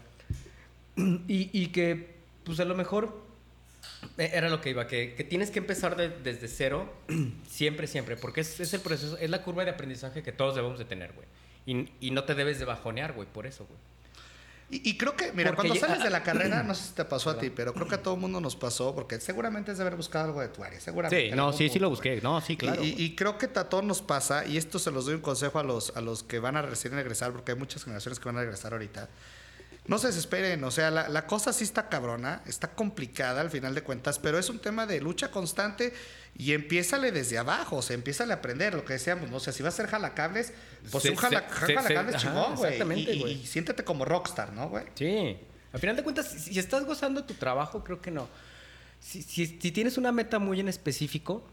Y, 0.97 1.49
y 1.53 1.69
que, 1.69 2.17
pues 2.45 2.59
a 2.61 2.65
lo 2.65 2.75
mejor, 2.75 3.23
eh, 4.19 4.31
era 4.35 4.49
lo 4.51 4.61
que 4.61 4.71
iba, 4.71 4.87
que, 4.87 5.15
que 5.15 5.25
tienes 5.25 5.51
que 5.51 5.61
empezar 5.61 5.97
de- 5.97 6.11
desde 6.11 6.49
cero, 6.49 6.93
siempre, 7.49 7.87
siempre, 7.87 8.17
porque 8.17 8.43
es, 8.43 8.61
es 8.61 8.75
el 8.75 8.81
proceso, 8.81 9.17
es 9.17 9.31
la 9.31 9.43
curva 9.43 9.65
de 9.65 9.71
aprendizaje 9.71 10.23
que 10.23 10.33
todos 10.33 10.55
debemos 10.57 10.79
de 10.79 10.85
tener, 10.85 11.13
güey. 11.13 11.27
Y, 11.65 11.89
y 12.01 12.11
no 12.11 12.25
te 12.25 12.35
debes 12.35 12.59
de 12.59 12.65
bajonear, 12.65 13.13
güey, 13.13 13.29
por 13.29 13.47
eso, 13.47 13.65
güey. 13.67 13.79
Y, 14.73 14.89
y 14.89 14.97
creo 14.97 15.15
que, 15.15 15.33
mira, 15.33 15.51
Porque 15.51 15.69
cuando 15.69 15.75
ya- 15.75 15.81
sales 15.87 16.03
de 16.03 16.09
la 16.09 16.23
carrera, 16.25 16.63
no 16.63 16.75
sé 16.75 16.85
si 16.89 16.93
te 16.95 17.05
pasó 17.05 17.29
a 17.29 17.39
ti, 17.39 17.51
pero 17.51 17.75
creo 17.75 17.87
que 17.87 17.97
a 17.97 18.03
todo 18.03 18.15
el 18.15 18.21
mundo 18.21 18.41
nos 18.41 18.57
pasó, 18.57 18.95
porque 18.95 19.21
seguramente 19.21 19.71
es 19.71 19.77
de 19.77 19.83
haber 19.83 19.97
buscado 19.97 20.25
algo 20.25 20.41
de 20.41 20.49
tu 20.49 20.65
área, 20.65 20.81
seguramente. 20.81 21.31
Sí, 21.31 21.37
no, 21.37 21.53
sí, 21.53 21.69
sí 21.69 21.79
lo 21.79 21.91
busqué. 21.91 22.21
No, 22.23 22.41
sí, 22.41 22.57
claro. 22.57 22.83
Y, 22.83 23.15
creo 23.15 23.37
que 23.37 23.47
a 23.55 23.69
todos 23.69 23.85
nos 23.85 24.01
pasa, 24.01 24.47
y 24.47 24.57
esto 24.57 24.79
se 24.79 24.91
los 24.91 25.05
doy 25.05 25.17
un 25.17 25.21
consejo 25.21 25.59
a 25.59 25.63
los, 25.63 25.95
a 25.95 26.01
los 26.01 26.23
que 26.23 26.39
van 26.39 26.57
a 26.57 26.63
recién 26.63 26.99
egresar, 26.99 27.33
porque 27.33 27.53
hay 27.53 27.59
muchas 27.59 27.85
generaciones 27.85 28.19
que 28.19 28.25
van 28.25 28.39
a 28.39 28.41
regresar 28.41 28.73
ahorita. 28.73 29.11
No 29.87 29.99
se 29.99 30.07
desesperen, 30.07 30.63
o 30.65 30.71
sea, 30.71 30.91
la, 30.91 31.09
la 31.09 31.27
cosa 31.27 31.53
sí 31.53 31.65
está 31.65 31.89
cabrona, 31.89 32.43
está 32.47 32.69
complicada 32.71 33.41
al 33.41 33.51
final 33.51 33.75
de 33.75 33.83
cuentas, 33.83 34.19
pero 34.21 34.39
es 34.39 34.49
un 34.49 34.61
tema 34.61 34.87
de 34.87 35.01
lucha 35.01 35.31
constante 35.31 35.93
y 36.37 36.53
empiézale 36.55 37.13
desde 37.13 37.39
abajo, 37.39 37.77
o 37.77 37.83
sea, 37.83 37.95
empiézale 37.95 38.33
a 38.33 38.37
aprender 38.37 38.75
lo 38.75 38.85
que 38.85 38.95
decíamos, 38.95 39.31
¿no? 39.31 39.37
O 39.37 39.41
sea, 39.41 39.53
si 39.53 39.63
vas 39.63 39.75
a 39.75 39.83
hacer 39.83 39.87
jalacables, 39.91 40.53
pues 40.91 41.03
Se- 41.03 41.11
un 41.11 41.17
jala, 41.17 41.41
se- 41.67 41.75
jalacables 41.75 42.15
se- 42.17 42.21
chingón, 42.23 42.55
güey. 42.57 42.73
exactamente, 42.73 43.13
Y- 43.13 43.17
y- 43.17 43.21
güey. 43.21 43.33
y 43.43 43.47
siéntete 43.47 43.85
como 43.85 44.05
rockstar, 44.05 44.53
¿no, 44.53 44.69
güey? 44.69 44.85
Sí. 44.95 45.37
Al 45.73 45.81
final 45.81 45.97
de 45.97 46.03
cuentas, 46.03 46.29
si 46.29 46.39
si 46.53 46.59
estás 46.59 46.85
gozando 46.85 47.25
tu 47.25 47.35
trabajo, 47.35 47.85
creo 47.85 48.01
que 48.01 48.11
no. 48.11 48.29
Si, 49.01 49.23
si- 49.23 49.47
si 49.47 49.73
tienes 49.73 49.99
una 49.99 50.13
meta 50.13 50.39
muy 50.39 50.61
en 50.61 50.69
específico, 50.69 51.45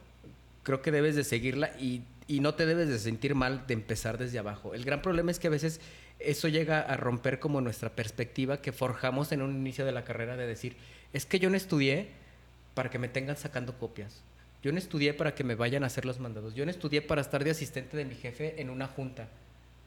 creo 0.64 0.82
que 0.82 0.92
debes 0.92 1.16
de 1.16 1.24
seguirla 1.24 1.72
y, 1.80 2.02
y 2.28 2.40
no 2.42 2.54
te 2.56 2.66
debes 2.66 2.88
de 2.90 3.00
sentir 3.00 3.34
mal 3.36 3.66
de 3.68 3.74
empezar 3.74 4.18
desde 4.18 4.40
abajo. 4.40 4.74
El 4.76 4.86
gran 4.86 5.02
problema 5.02 5.32
es 5.32 5.40
que 5.40 5.48
a 5.48 5.50
veces 5.50 5.80
eso 6.20 6.48
llega 6.48 6.80
a 6.82 6.96
romper 6.98 7.40
como 7.40 7.60
nuestra 7.62 7.90
perspectiva 7.96 8.62
que 8.62 8.72
forjamos 8.72 9.32
en 9.32 9.42
un 9.42 9.56
inicio 9.56 9.86
de 9.86 9.92
la 9.94 10.04
carrera 10.04 10.36
de 10.38 10.46
decir, 10.48 10.76
es 11.14 11.26
que 11.26 11.40
yo 11.40 11.50
no 11.50 11.56
estudié 11.58 12.10
para 12.76 12.90
que 12.90 13.00
me 13.00 13.08
tengan 13.08 13.36
sacando 13.38 13.78
copias. 13.80 14.22
Yo 14.62 14.72
no 14.72 14.78
estudié 14.78 15.14
para 15.14 15.34
que 15.36 15.43
me 15.43 15.55
vayan 15.55 15.84
a 15.84 15.88
hacer 15.88 16.05
los 16.05 16.20
mandados. 16.20 16.53
Yo 16.55 16.66
no 16.66 16.72
estudié 16.72 17.01
para 17.01 17.22
estar 17.22 17.43
de 17.43 17.51
asistente 17.51 17.95
de 17.95 18.05
mi 18.05 18.16
jefe 18.16 18.60
en 18.62 18.70
una 18.70 18.88
junta. 18.88 19.30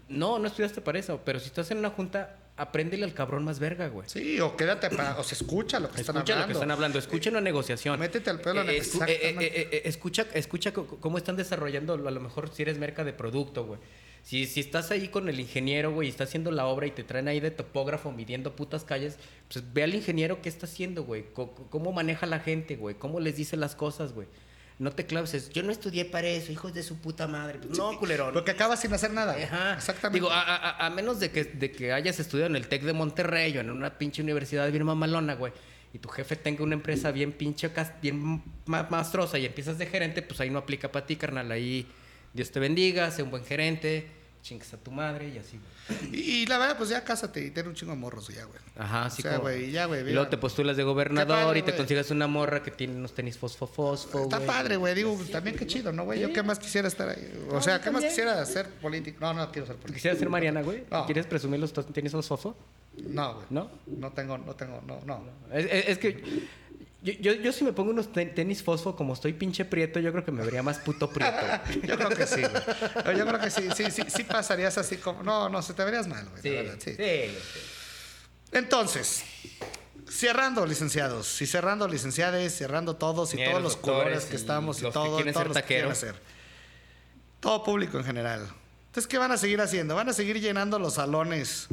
No, 0.09 0.39
no 0.39 0.47
estudiaste 0.47 0.81
para 0.81 0.99
eso, 0.99 1.21
pero 1.25 1.39
si 1.41 1.47
estás 1.47 1.71
en 1.71 1.79
una 1.79 1.91
junta, 1.91 2.37
apréndele 2.57 3.05
al 3.05 3.15
cabrón 3.15 3.45
más 3.45 3.59
verga, 3.59 3.89
güey. 3.89 4.09
Sí, 4.09 4.41
o 4.41 4.57
quédate 4.57 4.91
para, 4.91 5.19
o 5.19 5.23
sea, 5.25 5.37
escucha 5.37 5.79
lo 5.81 5.91
que 5.91 6.01
están 6.01 6.17
Escucha 6.17 6.33
hablando. 6.35 6.41
lo 6.41 6.47
que 6.49 6.53
están 6.53 6.71
hablando, 6.71 6.99
escucha 6.99 7.31
una 7.31 7.41
negociación. 7.41 7.99
Métete 8.01 8.29
al 8.31 8.41
pelo 8.41 8.63
Eh, 8.63 8.65
la- 8.65 8.73
escu- 8.73 9.09
eh, 9.09 9.13
eh, 9.23 9.37
eh, 9.41 9.69
eh, 9.73 9.83
escucha, 9.85 10.27
escucha 10.35 10.73
cómo 10.73 11.19
están 11.19 11.37
desarrollando, 11.37 11.95
a 11.95 12.11
lo 12.11 12.21
mejor 12.21 12.51
si 12.53 12.63
eres 12.63 12.79
merca 12.79 13.05
de 13.05 13.13
producto, 13.13 13.65
güey. 13.65 13.81
Si, 14.23 14.47
si 14.47 14.61
estás 14.61 14.91
ahí 14.91 15.09
con 15.09 15.29
el 15.29 15.41
ingeniero, 15.41 15.93
güey, 15.93 16.09
y 16.09 16.11
está 16.11 16.25
haciendo 16.25 16.51
la 16.53 16.67
obra 16.67 16.87
y 16.87 16.93
te 16.93 17.03
traen 17.05 17.27
ahí 17.29 17.41
de 17.41 17.51
topógrafo 17.51 18.13
midiendo 18.13 18.55
putas 18.55 18.85
calles, 18.85 19.19
pues 19.53 19.65
ve 19.73 19.83
al 19.83 19.95
ingeniero 19.95 20.41
qué 20.43 20.49
está 20.49 20.67
haciendo, 20.67 21.05
güey. 21.05 21.25
Cómo 21.35 21.91
maneja 21.93 22.27
la 22.27 22.39
gente, 22.39 22.77
güey. 22.77 22.95
Cómo 22.97 23.19
les 23.19 23.37
dice 23.37 23.57
las 23.57 23.75
cosas, 23.75 24.13
güey. 24.13 24.29
No 24.79 24.91
te 24.91 25.07
claves, 25.07 25.35
es, 25.35 25.51
yo 25.51 25.63
no 25.63 25.71
estudié 25.71 26.05
para 26.05 26.27
eso, 26.29 26.51
hijos 26.51 26.73
de 26.75 26.83
su 26.83 26.99
puta 26.99 27.29
madre. 27.29 27.61
No, 27.77 27.99
culerón. 27.99 28.33
Porque 28.33 28.51
acabas 28.51 28.81
sin 28.81 28.93
hacer 28.93 29.13
nada. 29.13 29.37
Ajá. 29.41 29.75
Exactamente. 29.75 30.17
Digo, 30.19 30.31
a, 30.31 30.41
a- 30.43 30.87
a 30.87 30.91
menos 30.91 31.21
de 31.21 31.31
que, 31.31 31.45
de 31.45 31.71
que 31.71 31.93
hayas 31.93 32.19
estudiado 32.19 32.51
en 32.51 32.57
el 32.57 32.67
TEC 32.69 32.83
de 32.83 32.93
Monterrey 32.93 33.57
o 33.57 33.61
en 33.61 33.71
una 33.71 33.97
pinche 33.99 34.23
universidad 34.23 34.71
bien 34.71 34.85
mamalona, 34.85 35.35
güey, 35.35 35.53
y 35.95 35.99
tu 35.99 36.09
jefe 36.09 36.37
tenga 36.37 36.65
una 36.65 36.75
empresa 36.75 37.11
bien 37.13 37.33
pinche, 37.33 37.71
bien 38.01 38.43
ma- 38.67 38.87
mastrosa 38.91 39.39
y 39.39 39.47
empiezas 39.47 39.79
de 39.79 39.87
gerente, 39.87 40.23
pues 40.23 40.41
ahí 40.41 40.51
no 40.51 40.59
aplica 40.59 40.91
para 40.91 41.07
ti, 41.07 41.17
carnal. 41.17 41.53
Ahí 41.53 41.87
Dios 42.33 42.51
te 42.51 42.59
bendiga, 42.59 43.11
sé 43.11 43.23
un 43.23 43.31
buen 43.31 43.45
gerente, 43.45 44.07
chingas 44.43 44.75
a 44.75 44.77
tu 44.77 44.91
madre 44.91 45.29
y 45.29 45.39
así, 45.39 45.59
güey. 45.89 46.15
y, 46.15 46.31
y 46.43 46.47
la 46.47 46.59
verdad, 46.59 46.77
pues 46.77 46.91
ya 46.91 47.03
cásate 47.05 47.45
y 47.45 47.51
ten 47.53 47.69
un 47.69 47.75
chingo 47.75 47.93
de 47.93 47.99
morros 47.99 48.27
ya, 48.29 48.45
güey. 48.45 48.59
Ajá, 48.77 49.05
así 49.07 49.21
O 49.21 49.23
sea, 49.23 49.31
como... 49.33 49.43
güey, 49.45 49.71
ya, 49.71 49.87
güey, 49.87 50.01
Y 50.01 50.13
luego 50.13 50.29
te 50.29 50.37
postulas 50.37 50.77
de 50.77 50.83
gobernador 50.83 51.45
padre, 51.45 51.59
y 51.61 51.63
te 51.63 51.71
güey. 51.71 51.79
consigas 51.79 52.11
una 52.11 52.27
morra 52.27 52.63
que 52.63 52.71
tiene 52.73 52.97
unos 52.97 53.15
tenis 53.15 53.39
fosfo 53.39 53.67
fosfo, 53.67 54.25
Está 54.25 54.37
güey. 54.39 54.47
padre, 54.49 54.77
güey. 54.77 54.95
Digo, 54.95 55.17
también 55.31 55.57
qué 55.57 55.67
chido, 55.67 55.93
¿no, 55.93 56.05
güey? 56.05 56.21
Yo 56.21 56.33
qué 56.33 56.43
más 56.43 56.59
quisiera 56.59 56.89
estar 56.89 57.09
ahí. 57.09 57.33
O 57.49 57.55
No, 57.55 57.63
sea, 57.63 57.81
¿qué 57.81 57.91
más 57.93 58.03
quisiera 58.05 58.45
ser 58.45 58.69
político? 58.69 59.19
No, 59.21 59.33
no 59.33 59.51
quiero 59.53 59.67
ser 59.67 59.77
político. 59.77 59.95
¿Quisieras 59.95 60.19
ser 60.19 60.29
Mariana, 60.29 60.63
güey? 60.63 60.85
No. 60.91 61.07
¿Quieres 61.07 61.27
presumir 61.27 61.61
los 61.61 61.73
tenis 61.73 62.13
fosfo? 62.13 62.57
No, 62.97 63.35
güey. 63.35 63.47
¿No? 63.51 63.71
No 63.87 64.11
tengo, 64.13 64.39
no 64.39 64.55
tengo, 64.57 64.83
no, 64.87 65.01
no. 65.07 65.25
Es, 65.53 65.65
es- 65.67 65.89
es 65.89 65.99
que 65.99 66.23
yo, 67.03 67.13
yo, 67.15 67.33
yo 67.35 67.53
si 67.53 67.65
me 67.65 67.73
pongo 67.73 67.91
unos 67.91 68.13
ten- 68.13 68.35
tenis 68.35 68.63
fosfo, 68.63 68.95
como 68.97 69.15
estoy 69.15 69.33
pinche 69.33 69.65
prieto, 69.65 69.99
yo 70.01 70.13
creo 70.13 70.25
que 70.25 70.33
me 70.33 70.45
vería 70.45 70.63
más 70.63 70.79
puto 70.79 71.11
prieto. 71.11 71.37
Yo 71.87 71.97
creo 71.97 72.11
que 72.11 72.27
sí, 72.27 72.41
güey. 72.43 73.17
Yo 73.19 73.27
creo 73.27 73.41
que 73.41 73.51
sí, 73.51 73.69
sí, 73.77 73.91
sí, 73.91 74.03
sí 74.09 74.25
pasarías 74.25 74.79
así 74.79 74.97
como. 74.99 75.23
No, 75.23 75.49
no, 75.49 75.61
se 75.63 75.75
te 75.75 75.85
verías 75.85 76.07
mal, 76.07 76.29
güey. 76.31 76.43
la 76.55 76.63
verdad, 76.63 76.79
sí. 76.79 76.97
Entonces, 78.53 79.25
cerrando, 80.09 80.67
licenciados, 80.67 81.41
y 81.41 81.47
cerrando, 81.47 81.89
licenciades, 81.89 82.55
cerrando 82.57 82.97
todos 82.97 83.35
y 83.35 83.43
todos 83.45 83.63
los 83.63 83.77
colores 83.77 84.25
que 84.27 84.37
estamos 84.37 84.81
y 84.81 84.83
los 84.83 84.93
todo, 84.93 85.19
todos 85.23 85.47
los 85.49 85.57
que 85.57 85.63
quieren 85.63 85.91
hacer. 85.91 86.15
Todo 87.41 87.65
público 87.65 87.99
en 87.99 88.05
general. 88.05 88.49
Entonces, 88.87 89.09
¿qué 89.09 89.19
van 89.19 89.33
a 89.33 89.39
seguir 89.39 89.61
haciendo? 89.61 89.95
Van 89.97 90.09
a 90.09 90.13
seguir 90.13 90.39
llenando 90.41 90.79
los 90.79 90.95
salones 90.95 91.67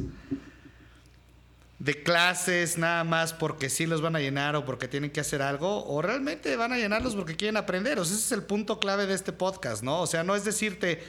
de 1.80 2.02
clases 2.02 2.76
nada 2.76 3.04
más 3.04 3.32
porque 3.32 3.70
sí 3.70 3.86
los 3.86 4.02
van 4.02 4.14
a 4.14 4.20
llenar 4.20 4.54
o 4.54 4.66
porque 4.66 4.86
tienen 4.86 5.10
que 5.10 5.20
hacer 5.20 5.40
algo, 5.40 5.86
o 5.86 6.02
realmente 6.02 6.54
van 6.54 6.72
a 6.72 6.76
llenarlos 6.76 7.16
porque 7.16 7.36
quieren 7.36 7.56
aprender. 7.56 7.98
O 7.98 8.04
sea, 8.04 8.14
ese 8.14 8.26
es 8.26 8.32
el 8.32 8.42
punto 8.42 8.78
clave 8.78 9.06
de 9.06 9.14
este 9.14 9.32
podcast, 9.32 9.82
¿no? 9.82 10.02
O 10.02 10.06
sea, 10.06 10.22
no 10.22 10.36
es 10.36 10.44
decirte 10.44 11.02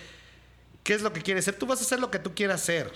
qué 0.83 0.93
es 0.93 1.01
lo 1.01 1.11
que 1.11 1.21
quieres 1.21 1.45
ser, 1.45 1.55
tú 1.55 1.67
vas 1.67 1.79
a 1.79 1.83
hacer 1.83 1.99
lo 1.99 2.09
que 2.09 2.19
tú 2.19 2.33
quieras 2.33 2.61
ser, 2.61 2.89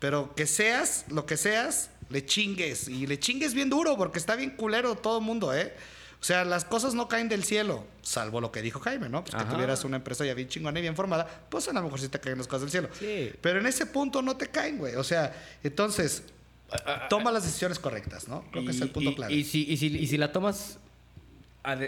pero 0.00 0.34
que 0.34 0.46
seas 0.48 1.04
lo 1.08 1.24
que 1.24 1.36
seas, 1.36 1.90
le 2.10 2.26
chingues 2.26 2.88
y 2.88 3.06
le 3.06 3.18
chingues 3.20 3.54
bien 3.54 3.70
duro 3.70 3.96
porque 3.96 4.18
está 4.18 4.34
bien 4.34 4.50
culero 4.50 4.96
todo 4.96 5.18
el 5.18 5.24
mundo, 5.24 5.54
¿eh? 5.54 5.72
O 6.20 6.24
sea, 6.24 6.44
las 6.44 6.64
cosas 6.64 6.94
no 6.94 7.08
caen 7.08 7.28
del 7.28 7.44
cielo, 7.44 7.84
salvo 8.00 8.40
lo 8.40 8.50
que 8.50 8.62
dijo 8.62 8.80
Jaime, 8.80 9.08
¿no? 9.08 9.24
Pues 9.24 9.34
que 9.36 9.44
tuvieras 9.48 9.84
una 9.84 9.96
empresa 9.96 10.24
ya 10.24 10.34
bien 10.34 10.48
chingona 10.48 10.78
y 10.78 10.82
bien 10.82 10.96
formada, 10.96 11.46
pues 11.48 11.68
a 11.68 11.72
lo 11.72 11.82
mejor 11.82 12.00
sí 12.00 12.08
te 12.08 12.18
caen 12.18 12.38
las 12.38 12.48
cosas 12.48 12.62
del 12.62 12.70
cielo. 12.70 12.88
Sí. 12.98 13.32
Pero 13.40 13.60
en 13.60 13.66
ese 13.66 13.86
punto 13.86 14.22
no 14.22 14.36
te 14.36 14.48
caen, 14.48 14.78
güey. 14.78 14.94
O 14.96 15.02
sea, 15.02 15.34
entonces, 15.64 16.22
toma 17.08 17.30
las 17.32 17.44
decisiones 17.44 17.78
correctas, 17.78 18.28
¿no? 18.28 18.44
Creo 18.50 18.64
que 18.64 18.70
es 18.70 18.80
el 18.80 18.90
punto 18.90 19.10
y, 19.10 19.14
clave. 19.14 19.32
y 19.34 19.44
si, 19.44 19.64
y, 19.70 19.76
si, 19.76 19.86
y 19.96 20.06
si 20.06 20.16
la 20.16 20.32
tomas 20.32 20.78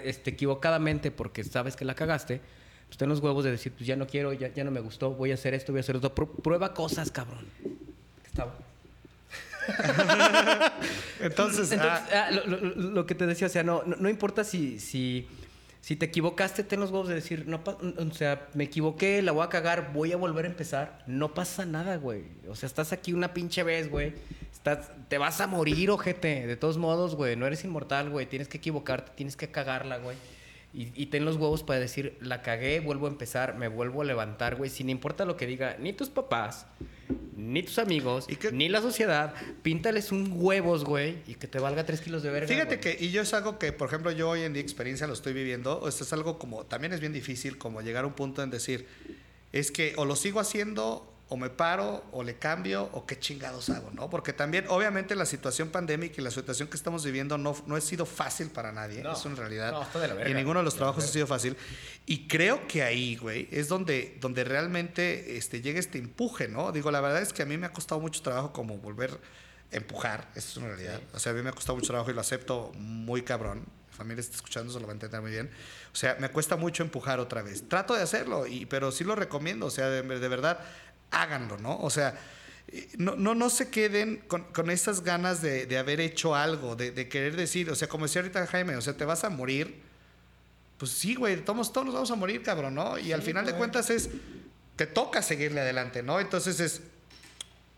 este, 0.04 0.30
equivocadamente 0.30 1.10
porque 1.10 1.42
sabes 1.44 1.76
que 1.76 1.84
la 1.84 1.94
cagaste, 1.94 2.40
pues 2.86 2.98
ten 2.98 3.08
los 3.08 3.20
huevos 3.20 3.44
de 3.44 3.50
decir, 3.50 3.72
pues 3.72 3.86
ya 3.86 3.96
no 3.96 4.06
quiero, 4.06 4.32
ya, 4.32 4.52
ya 4.52 4.62
no 4.64 4.70
me 4.70 4.80
gustó, 4.80 5.10
voy 5.12 5.30
a 5.30 5.34
hacer 5.34 5.54
esto, 5.54 5.72
voy 5.72 5.78
a 5.78 5.80
hacer 5.80 5.96
esto. 5.96 6.14
Pru- 6.14 6.42
prueba 6.42 6.74
cosas, 6.74 7.10
cabrón. 7.10 7.46
Estaba. 8.26 8.54
entonces, 11.20 11.72
Entonces, 11.72 11.78
ah, 11.80 12.06
ah, 12.12 12.30
lo, 12.30 12.46
lo- 12.46 12.74
lo 12.90 13.06
que 13.06 13.14
te 13.14 13.26
decía, 13.26 13.46
o 13.46 13.50
sea, 13.50 13.62
no, 13.62 13.82
no, 13.84 13.96
no 13.96 14.08
importa 14.08 14.44
si, 14.44 14.78
si, 14.78 15.26
si 15.80 15.96
te 15.96 16.06
equivocaste, 16.06 16.64
ten 16.64 16.80
los 16.80 16.90
huevos 16.90 17.08
de 17.08 17.14
decir, 17.14 17.44
no, 17.46 17.64
pa- 17.64 17.78
o 17.80 18.10
sea, 18.14 18.48
me 18.54 18.64
equivoqué, 18.64 19.22
la 19.22 19.32
voy 19.32 19.44
a 19.44 19.48
cagar, 19.48 19.92
voy 19.92 20.12
a 20.12 20.16
volver 20.16 20.44
a 20.44 20.48
empezar. 20.48 21.02
No 21.06 21.34
pasa 21.34 21.64
nada, 21.66 21.96
güey. 21.96 22.24
O 22.48 22.54
sea, 22.54 22.66
estás 22.66 22.92
aquí 22.92 23.12
una 23.12 23.32
pinche 23.34 23.62
vez, 23.62 23.90
güey. 23.90 24.12
Estás, 24.64 24.90
te 25.08 25.18
vas 25.18 25.42
a 25.42 25.46
morir, 25.46 25.90
ojete. 25.90 26.46
De 26.46 26.56
todos 26.56 26.78
modos, 26.78 27.16
güey, 27.16 27.36
no 27.36 27.46
eres 27.46 27.62
inmortal, 27.64 28.08
güey. 28.08 28.24
Tienes 28.24 28.48
que 28.48 28.56
equivocarte, 28.56 29.12
tienes 29.14 29.36
que 29.36 29.50
cagarla, 29.50 29.98
güey. 29.98 30.16
Y, 30.72 30.90
y 30.94 31.06
ten 31.06 31.26
los 31.26 31.36
huevos 31.36 31.62
para 31.62 31.78
decir, 31.78 32.16
la 32.22 32.40
cagué, 32.40 32.80
vuelvo 32.80 33.04
a 33.06 33.10
empezar, 33.10 33.56
me 33.56 33.68
vuelvo 33.68 34.00
a 34.00 34.06
levantar, 34.06 34.56
güey. 34.56 34.70
Sin 34.70 34.88
importa 34.88 35.26
lo 35.26 35.36
que 35.36 35.46
diga, 35.46 35.76
ni 35.78 35.92
tus 35.92 36.08
papás, 36.08 36.66
ni 37.36 37.62
tus 37.62 37.78
amigos, 37.78 38.26
Y 38.26 38.38
ni 38.54 38.70
la 38.70 38.80
sociedad, 38.80 39.34
píntales 39.62 40.12
un 40.12 40.32
huevos, 40.32 40.84
güey, 40.84 41.18
y 41.26 41.34
que 41.34 41.46
te 41.46 41.58
valga 41.58 41.84
tres 41.84 42.00
kilos 42.00 42.22
de 42.22 42.30
verga. 42.30 42.48
Fíjate 42.48 42.78
güey. 42.78 42.96
que, 42.96 43.04
y 43.04 43.10
yo 43.10 43.20
es 43.20 43.34
algo 43.34 43.58
que, 43.58 43.70
por 43.72 43.88
ejemplo, 43.88 44.12
yo 44.12 44.30
hoy 44.30 44.44
en 44.44 44.54
día 44.54 44.62
experiencia 44.62 45.06
lo 45.06 45.12
estoy 45.12 45.34
viviendo, 45.34 45.86
esto 45.86 46.04
es 46.04 46.12
algo 46.14 46.38
como, 46.38 46.64
también 46.64 46.94
es 46.94 47.00
bien 47.00 47.12
difícil 47.12 47.58
como 47.58 47.82
llegar 47.82 48.04
a 48.04 48.06
un 48.06 48.14
punto 48.14 48.42
en 48.42 48.48
decir, 48.48 48.86
es 49.52 49.70
que 49.70 49.92
o 49.98 50.06
lo 50.06 50.16
sigo 50.16 50.40
haciendo 50.40 51.13
o 51.28 51.36
me 51.38 51.48
paro, 51.48 52.04
o 52.12 52.22
le 52.22 52.36
cambio, 52.38 52.88
o 52.92 53.06
qué 53.06 53.18
chingados 53.18 53.70
hago, 53.70 53.90
¿no? 53.92 54.10
Porque 54.10 54.32
también, 54.34 54.66
obviamente, 54.68 55.14
la 55.16 55.24
situación 55.24 55.70
pandémica 55.70 56.16
y 56.18 56.24
la 56.24 56.30
situación 56.30 56.68
que 56.68 56.76
estamos 56.76 57.02
viviendo 57.04 57.38
no, 57.38 57.56
no 57.66 57.76
ha 57.76 57.80
sido 57.80 58.04
fácil 58.04 58.50
para 58.50 58.72
nadie, 58.72 59.02
No. 59.02 59.12
eso 59.14 59.28
en 59.28 59.36
realidad. 59.36 59.72
No, 59.72 59.82
está 59.82 59.98
de 60.00 60.08
la 60.08 60.14
verga. 60.14 60.30
y 60.30 60.34
ninguno 60.34 60.60
de 60.60 60.64
los 60.64 60.74
De 60.74 60.78
trabajos 60.78 61.02
ha 61.04 61.08
sido 61.08 61.26
fácil. 61.26 61.56
Y 62.06 62.28
creo 62.28 62.68
que 62.68 62.82
ahí, 62.82 63.16
güey, 63.16 63.48
es 63.50 63.68
donde, 63.68 64.18
donde 64.20 64.44
realmente 64.44 65.36
este, 65.38 65.62
llega 65.62 65.80
este 65.80 65.98
empuje, 65.98 66.46
¿no? 66.46 66.72
Digo, 66.72 66.90
la 66.90 67.00
verdad 67.00 67.22
es 67.22 67.32
que 67.32 67.42
a 67.42 67.46
mí 67.46 67.56
me 67.56 67.66
ha 67.66 67.72
costado 67.72 68.00
mucho 68.02 68.20
trabajo 68.20 68.52
como 68.52 68.76
volver 68.78 69.18
a 69.72 69.76
empujar, 69.76 70.28
eso 70.34 70.48
es 70.50 70.56
una 70.58 70.68
realidad. 70.68 70.98
Sí. 71.00 71.06
O 71.14 71.18
sea, 71.18 71.32
a 71.32 71.34
mí 71.34 71.42
me 71.42 71.48
ha 71.48 71.52
costado 71.52 71.76
mucho 71.76 71.88
trabajo 71.88 72.10
y 72.10 72.14
lo 72.14 72.20
acepto 72.20 72.70
muy 72.76 73.22
cabrón. 73.22 73.64
Mi 73.90 73.96
familia 73.96 74.20
está 74.20 74.36
escuchando, 74.36 74.72
se 74.72 74.78
lo 74.78 74.86
va 74.86 74.92
a 74.92 74.94
entender 74.94 75.20
muy 75.22 75.30
bien. 75.30 75.50
O 75.92 75.96
sea, 75.96 76.16
me 76.20 76.28
cuesta 76.28 76.56
mucho 76.56 76.82
empujar 76.82 77.18
otra 77.18 77.42
vez. 77.42 77.68
Trato 77.68 77.94
de 77.94 78.02
hacerlo, 78.02 78.46
y, 78.46 78.66
pero 78.66 78.92
sí 78.92 79.04
lo 79.04 79.14
recomiendo. 79.14 79.66
O 79.66 79.70
sea, 79.70 79.88
de, 79.88 80.02
de 80.02 80.28
verdad, 80.28 80.58
háganlo, 81.22 81.58
¿no? 81.58 81.78
O 81.78 81.90
sea, 81.90 82.18
no, 82.96 83.14
no, 83.16 83.34
no 83.34 83.50
se 83.50 83.70
queden 83.70 84.16
con, 84.26 84.44
con 84.44 84.70
esas 84.70 85.02
ganas 85.02 85.42
de, 85.42 85.66
de 85.66 85.78
haber 85.78 86.00
hecho 86.00 86.34
algo, 86.34 86.76
de, 86.76 86.90
de 86.90 87.08
querer 87.08 87.36
decir, 87.36 87.70
o 87.70 87.74
sea, 87.74 87.88
como 87.88 88.06
decía 88.06 88.22
ahorita 88.22 88.46
Jaime, 88.46 88.76
o 88.76 88.82
sea, 88.82 88.96
te 88.96 89.04
vas 89.04 89.24
a 89.24 89.30
morir. 89.30 89.82
Pues 90.78 90.90
sí, 90.90 91.14
güey, 91.14 91.36
todos, 91.44 91.72
todos 91.72 91.86
nos 91.86 91.94
vamos 91.94 92.10
a 92.10 92.16
morir, 92.16 92.42
cabrón, 92.42 92.74
¿no? 92.74 92.98
Y 92.98 93.12
al 93.12 93.22
final 93.22 93.46
de 93.46 93.54
cuentas 93.54 93.90
es, 93.90 94.10
te 94.76 94.86
toca 94.86 95.22
seguirle 95.22 95.60
adelante, 95.60 96.02
¿no? 96.02 96.18
Entonces 96.18 96.58
es, 96.58 96.80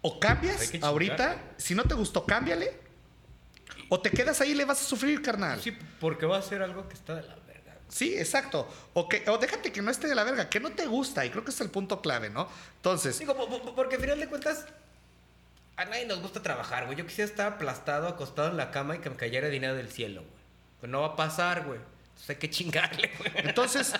o 0.00 0.18
cambias 0.18 0.72
ahorita, 0.82 1.36
si 1.58 1.74
no 1.74 1.84
te 1.84 1.94
gustó, 1.94 2.24
cámbiale, 2.24 2.72
o 3.88 4.00
te 4.00 4.10
quedas 4.10 4.40
ahí 4.40 4.52
y 4.52 4.54
le 4.54 4.64
vas 4.64 4.80
a 4.80 4.84
sufrir, 4.84 5.20
carnal. 5.20 5.60
Sí, 5.60 5.76
porque 6.00 6.26
va 6.26 6.38
a 6.38 6.42
ser 6.42 6.62
algo 6.62 6.88
que 6.88 6.94
está 6.94 7.14
de 7.14 7.22
la. 7.22 7.36
Sí, 7.88 8.18
exacto. 8.18 8.68
O, 8.94 9.08
que, 9.08 9.28
o 9.30 9.38
déjate 9.38 9.72
que 9.72 9.80
no 9.82 9.90
esté 9.90 10.08
de 10.08 10.14
la 10.14 10.24
verga, 10.24 10.48
que 10.48 10.60
no 10.60 10.70
te 10.72 10.86
gusta. 10.86 11.24
Y 11.24 11.30
creo 11.30 11.44
que 11.44 11.50
es 11.50 11.60
el 11.60 11.70
punto 11.70 12.00
clave, 12.02 12.30
¿no? 12.30 12.48
Entonces, 12.76 13.18
Digo, 13.18 13.36
po- 13.36 13.48
po- 13.48 13.74
porque 13.74 13.94
al 13.96 14.00
final 14.00 14.18
de 14.20 14.28
cuentas, 14.28 14.66
a 15.76 15.84
nadie 15.84 16.06
nos 16.06 16.20
gusta 16.20 16.42
trabajar, 16.42 16.86
güey. 16.86 16.96
Yo 16.98 17.06
quisiera 17.06 17.30
estar 17.30 17.52
aplastado, 17.52 18.08
acostado 18.08 18.48
en 18.50 18.56
la 18.56 18.70
cama 18.70 18.96
y 18.96 18.98
que 18.98 19.10
me 19.10 19.16
cayera 19.16 19.48
dinero 19.48 19.74
del 19.74 19.90
cielo, 19.90 20.22
güey. 20.22 20.32
Pues 20.80 20.90
no 20.92 21.00
va 21.02 21.08
a 21.08 21.16
pasar, 21.16 21.64
güey. 21.64 21.78
Entonces 21.78 22.30
hay 22.30 22.36
que 22.36 22.50
chingarle, 22.50 23.10
güey. 23.18 23.32
entonces, 23.36 23.92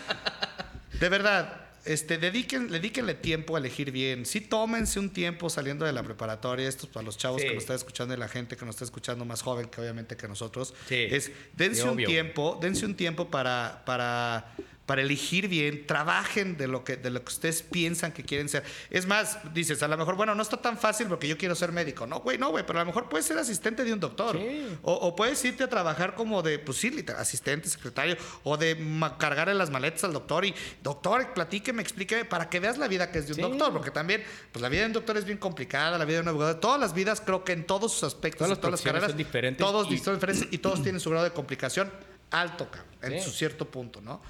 de 0.99 1.09
verdad, 1.09 1.65
este, 1.87 2.18
dediquen, 2.18 2.68
dedíquenle 2.68 3.14
tiempo 3.14 3.57
a 3.57 3.59
elegir 3.59 3.91
bien. 3.91 4.26
Sí, 4.26 4.41
tómense 4.41 4.99
un 4.99 5.11
tiempo 5.11 5.49
saliendo 5.51 5.84
de 5.84 5.93
la 5.93 6.03
preparatoria. 6.03 6.68
Esto 6.68 6.87
es 6.87 6.93
para 6.93 7.05
los 7.05 7.16
chavos 7.18 7.41
Sí. 7.43 7.49
que 7.49 7.55
nos 7.55 7.62
están 7.64 7.76
escuchando 7.76 8.14
y 8.14 8.16
la 8.16 8.28
gente 8.28 8.57
que 8.57 8.64
nos 8.64 8.74
está 8.74 8.84
escuchando 8.84 9.24
más 9.24 9.43
joven 9.43 9.68
que 9.68 9.80
obviamente 9.80 10.16
que 10.16 10.28
nosotros. 10.28 10.74
Sí. 10.89 11.07
Es, 11.11 11.30
dense 11.55 11.82
Sí, 11.82 11.89
un 11.89 11.97
tiempo, 11.97 12.59
dense 12.61 12.84
un 12.87 12.95
tiempo 12.97 13.30
para, 13.30 13.82
para, 13.87 14.55
para 14.87 15.03
elegir 15.03 15.49
bien, 15.49 15.84
trabajen 15.84 16.57
de 16.57 16.68
lo, 16.68 16.84
que, 16.84 16.97
de 16.97 17.11
lo 17.11 17.20
que 17.24 17.28
ustedes 17.32 17.61
piensan 17.62 18.12
que 18.12 18.22
quieren 18.22 18.49
ser. 18.49 18.62
Es 18.89 19.05
más, 19.05 19.39
dices, 19.53 19.82
a 19.82 19.89
lo 19.89 19.97
mejor, 19.97 20.14
bueno, 20.14 20.32
no 20.37 20.43
está 20.43 20.57
tan 20.59 20.78
fácil 20.78 21.09
porque 21.09 21.26
yo 21.26 21.37
quiero 21.37 21.57
ser 21.57 21.72
médico. 21.72 22.07
No, 22.07 22.20
güey, 22.20 22.39
no, 22.39 22.51
güey, 22.51 22.64
pero 22.64 22.78
a 22.78 22.82
lo 22.82 22.87
mejor 22.87 23.09
puedes 23.09 23.26
ser 23.26 23.37
asistente 23.37 23.82
de 23.82 23.93
un 23.93 23.99
doctor. 23.99 24.39
Sí. 24.39 24.68
O, 24.82 24.93
o 24.95 25.16
puedes 25.16 25.45
irte 25.45 25.64
a 25.64 25.68
trabajar 25.68 26.14
como 26.14 26.41
de, 26.41 26.61
pues 26.61 26.78
sí, 26.78 27.05
asistente, 27.18 27.68
secretario, 27.68 28.16
o 28.45 28.57
de 28.57 28.76
cargarle 29.18 29.55
las 29.55 29.70
maletas 29.70 30.05
al 30.05 30.12
doctor 30.12 30.45
y, 30.45 30.55
doctor, 30.84 31.34
platíqueme, 31.34 31.82
explíqueme, 31.82 32.24
para 32.24 32.49
que 32.49 32.61
veas 32.61 32.78
la 32.78 32.87
vida 32.87 33.11
que 33.11 33.18
es 33.18 33.26
de 33.26 33.32
un 33.32 33.37
Sí. 33.37 33.43
doctor, 33.43 33.72
porque 33.72 33.91
también, 33.91 34.22
pues 34.53 34.62
la 34.62 34.68
vida 34.68 34.82
de 34.82 34.87
un 34.87 34.93
doctor 34.93 35.16
es 35.16 35.24
bien 35.24 35.39
complicada, 35.39 35.99
la 35.99 36.05
vida 36.05 36.18
de 36.18 36.22
un 36.22 36.28
abogado, 36.28 36.59
todas 36.59 36.78
las 36.78 36.95
vidas, 36.95 37.20
creo 37.20 37.43
que 37.43 37.53
en 37.53 37.66
todos 37.66 37.93
sus 37.93 38.05
aspectos, 38.05 38.39
Todas 38.47 38.51
en 38.51 38.51
las 38.53 38.61
todas 38.61 38.72
las 38.72 38.82
carreras, 38.82 39.09
son 39.11 39.18
diferentes 39.18 39.66
todos 39.66 39.89
y- 39.89 39.95
diferentes 39.97 40.47
y 40.53 40.59
todos 40.59 40.80
tienen 40.84 41.01
su 41.01 41.11
grado 41.11 41.24
de 41.24 41.32
complicación 41.32 41.91
alto, 42.30 42.68
cabrón, 42.70 42.87
en 43.03 43.12
Sí. 43.20 43.24
su 43.24 43.30
cierto 43.37 43.68
punto, 43.68 44.01
¿no? 44.01 44.20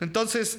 Entonces, 0.00 0.58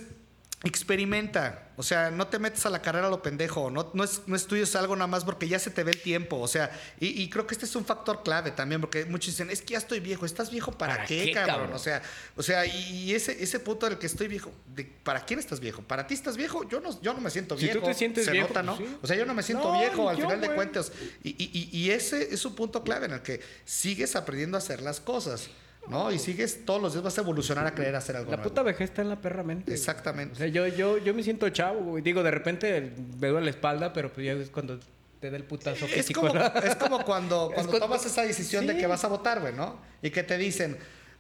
experimenta. 0.64 1.68
O 1.78 1.84
sea, 1.84 2.12
no 2.12 2.28
te 2.28 2.38
metes 2.38 2.64
a 2.68 2.70
la 2.70 2.84
carrera 2.84 3.08
a 3.08 3.10
lo 3.10 3.24
pendejo. 3.24 3.72
No, 3.72 3.90
no, 3.96 4.04
es, 4.04 4.22
no 4.28 4.36
estudies 4.36 4.76
algo 4.76 4.96
nada 4.96 5.08
más 5.08 5.24
porque 5.26 5.48
ya 5.48 5.58
se 5.58 5.72
te 5.72 5.84
ve 5.84 5.92
el 5.92 6.02
tiempo. 6.02 6.40
O 6.40 6.48
sea, 6.48 6.70
y, 7.00 7.20
y 7.20 7.30
creo 7.32 7.48
que 7.48 7.56
este 7.56 7.66
es 7.66 7.76
un 7.76 7.84
factor 7.86 8.22
clave 8.22 8.52
también, 8.52 8.80
porque 8.80 9.06
muchos 9.06 9.34
dicen, 9.34 9.50
es 9.50 9.62
que 9.64 9.72
ya 9.74 9.80
estoy 9.80 10.00
viejo. 10.00 10.24
¿Estás 10.28 10.52
viejo 10.52 10.72
para, 10.74 10.94
¿Para 10.98 11.06
qué, 11.08 11.24
qué, 11.26 11.32
cabrón? 11.32 11.56
cabrón? 11.56 11.76
O 11.76 11.80
sea, 11.80 12.04
o 12.36 12.44
sea, 12.44 12.66
y, 12.68 13.12
ese, 13.16 13.42
ese 13.44 13.60
punto 13.60 13.90
del 13.90 13.98
que 13.98 14.06
estoy 14.06 14.28
viejo, 14.28 14.52
de, 14.76 14.84
¿para 14.86 15.26
quién 15.26 15.40
estás 15.40 15.60
viejo? 15.60 15.82
¿Para 15.82 16.06
ti 16.06 16.14
estás 16.14 16.38
viejo? 16.38 16.68
Yo 16.70 16.80
no, 16.80 17.02
yo 17.02 17.14
no 17.14 17.22
me 17.22 17.32
siento 17.32 17.58
Si 17.58 17.66
tú 17.68 17.72
viejo. 17.74 17.88
te 17.88 17.94
sientes 17.96 18.26
se 18.26 18.32
viejo, 18.32 18.50
nota, 18.50 18.64
pues 18.64 18.80
¿no? 18.80 18.86
sí. 18.88 18.98
O 19.02 19.08
sea, 19.08 19.16
yo 19.18 19.26
no 19.26 19.34
me 19.34 19.42
siento 19.42 19.74
No, 19.74 19.80
viejo 19.80 20.08
al 20.10 20.18
yo, 20.18 20.26
final 20.26 20.42
de 20.42 20.54
cuentas. 20.54 20.92
Y, 21.24 21.30
y- 21.30 21.50
y- 21.72 21.78
y 21.86 21.90
ese 21.92 22.32
es 22.34 22.46
un 22.46 22.54
punto 22.54 22.84
clave 22.84 23.08
en 23.08 23.14
el 23.14 23.22
que 23.24 23.42
sigues 23.66 24.16
aprendiendo 24.16 24.58
a 24.58 24.60
hacer 24.60 24.82
las 24.84 25.00
cosas. 25.00 25.50
¿No? 25.88 26.12
Y 26.12 26.20
sigues 26.20 26.64
todos 26.66 26.82
los 26.82 26.94
días 26.94 27.04
vas 27.04 27.18
a 27.18 27.22
evolucionar 27.22 27.66
a 27.68 27.74
querer 27.76 27.96
hacer 27.96 28.16
algo 28.16 28.30
La 28.32 28.38
nuevo. 28.38 28.50
puta 28.50 28.62
vejez 28.64 28.90
está 28.92 29.02
en 29.02 29.10
la 29.10 29.20
perra 29.20 29.44
mente. 29.44 29.74
Exactamente. 29.74 30.34
O 30.36 30.38
sea, 30.38 30.48
yo, 30.48 30.68
yo, 30.68 30.98
yo 31.00 31.14
me 31.14 31.24
siento 31.24 31.50
chavo, 31.50 31.80
güey. 31.82 32.04
Digo, 32.04 32.24
de 32.24 32.32
repente 32.32 32.94
me 33.20 33.28
duele 33.28 33.46
la 33.46 33.50
espalda, 33.52 33.92
pero 33.92 34.12
pues 34.14 34.26
ya 34.26 34.34
es 34.34 34.50
cuando 34.50 34.80
te 35.20 35.30
da 35.32 35.38
el 35.38 35.44
putazo 35.44 35.86
Es 35.86 35.92
físico. 35.92 36.22
como, 36.22 36.34
¿no? 36.34 36.46
es 36.46 36.76
como 36.78 37.04
cuando, 37.04 37.52
cuando 37.56 37.78
tomas 37.80 38.06
esa 38.06 38.22
decisión 38.24 38.68
de 38.68 38.78
que 38.78 38.88
vas 38.88 39.04
a 39.04 39.08
votar, 39.08 39.42
güey, 39.42 39.54
¿no? 39.54 39.80
Y 40.02 40.12
que 40.12 40.24
te 40.24 40.38
dicen, 40.38 40.78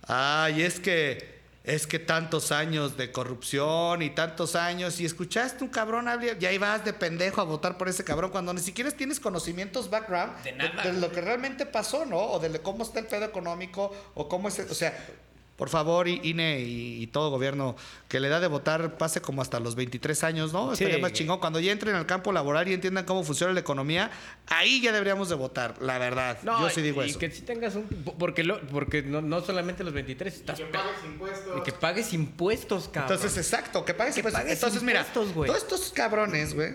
ay, 0.07 0.61
es 0.61 0.79
que, 0.79 1.40
es 1.63 1.85
que 1.85 1.99
tantos 1.99 2.51
años 2.51 2.97
de 2.97 3.11
corrupción 3.11 4.01
y 4.01 4.09
tantos 4.09 4.55
años, 4.55 4.99
y 4.99 5.05
escuchaste 5.05 5.63
un 5.63 5.69
cabrón 5.69 6.07
hablar, 6.07 6.37
y 6.39 6.45
ahí 6.45 6.57
vas 6.57 6.83
de 6.83 6.93
pendejo 6.93 7.41
a 7.41 7.43
votar 7.43 7.77
por 7.77 7.87
ese 7.87 8.03
cabrón, 8.03 8.31
cuando 8.31 8.53
ni 8.53 8.61
siquiera 8.61 8.89
tienes 8.91 9.19
conocimientos 9.19 9.89
background 9.89 10.43
De 10.43 10.53
nada. 10.53 10.83
de 10.83 10.93
lo 10.93 11.11
que 11.11 11.21
realmente 11.21 11.65
pasó, 11.65 12.05
¿no? 12.05 12.19
O 12.19 12.39
de 12.39 12.59
cómo 12.61 12.83
está 12.83 12.99
el 12.99 13.07
pedo 13.07 13.25
económico, 13.25 13.95
o 14.15 14.27
cómo 14.27 14.47
es, 14.47 14.59
o 14.59 14.73
sea... 14.73 14.97
Por 15.61 15.69
favor, 15.69 16.07
INE 16.07 16.59
y, 16.61 17.03
y 17.03 17.05
todo 17.05 17.29
gobierno, 17.29 17.75
que 18.07 18.19
la 18.19 18.29
edad 18.29 18.41
de 18.41 18.47
votar 18.47 18.97
pase 18.97 19.21
como 19.21 19.43
hasta 19.43 19.59
los 19.59 19.75
23 19.75 20.23
años, 20.23 20.51
¿no? 20.51 20.75
Sí. 20.75 20.85
Estaría 20.85 20.99
más 20.99 21.13
chingón. 21.13 21.37
Cuando 21.39 21.59
ya 21.59 21.71
entren 21.71 21.93
al 21.93 22.07
campo 22.07 22.31
laboral 22.31 22.67
y 22.67 22.73
entiendan 22.73 23.05
cómo 23.05 23.23
funciona 23.23 23.53
la 23.53 23.59
economía, 23.59 24.09
ahí 24.47 24.81
ya 24.81 24.91
deberíamos 24.91 25.29
de 25.29 25.35
votar, 25.35 25.79
la 25.79 25.99
verdad. 25.99 26.39
Yo 26.43 26.67
sí 26.71 26.81
digo 26.81 27.05
y 27.05 27.11
eso. 27.11 27.19
que 27.19 27.29
sí 27.29 27.43
tengas 27.43 27.75
un... 27.75 27.83
Porque, 28.17 28.43
lo, 28.43 28.59
porque 28.69 29.03
no, 29.03 29.21
no 29.21 29.41
solamente 29.41 29.83
los 29.83 29.93
23 29.93 30.33
estás... 30.33 30.57
que 30.57 30.65
pagues 30.65 30.95
impuestos. 31.05 31.55
Y 31.55 31.61
que 31.61 31.71
pagues 31.73 32.13
impuestos, 32.13 32.89
cabrón. 32.91 33.13
Entonces, 33.13 33.37
exacto, 33.37 33.85
que 33.85 33.93
pagues 33.93 34.15
Que 34.15 34.21
impuestos. 34.21 34.41
pagues 34.41 34.55
Entonces, 34.55 34.81
mira, 34.81 35.05
todos 35.13 35.55
estos 35.55 35.91
cabrones, 35.91 36.55
güey, 36.55 36.73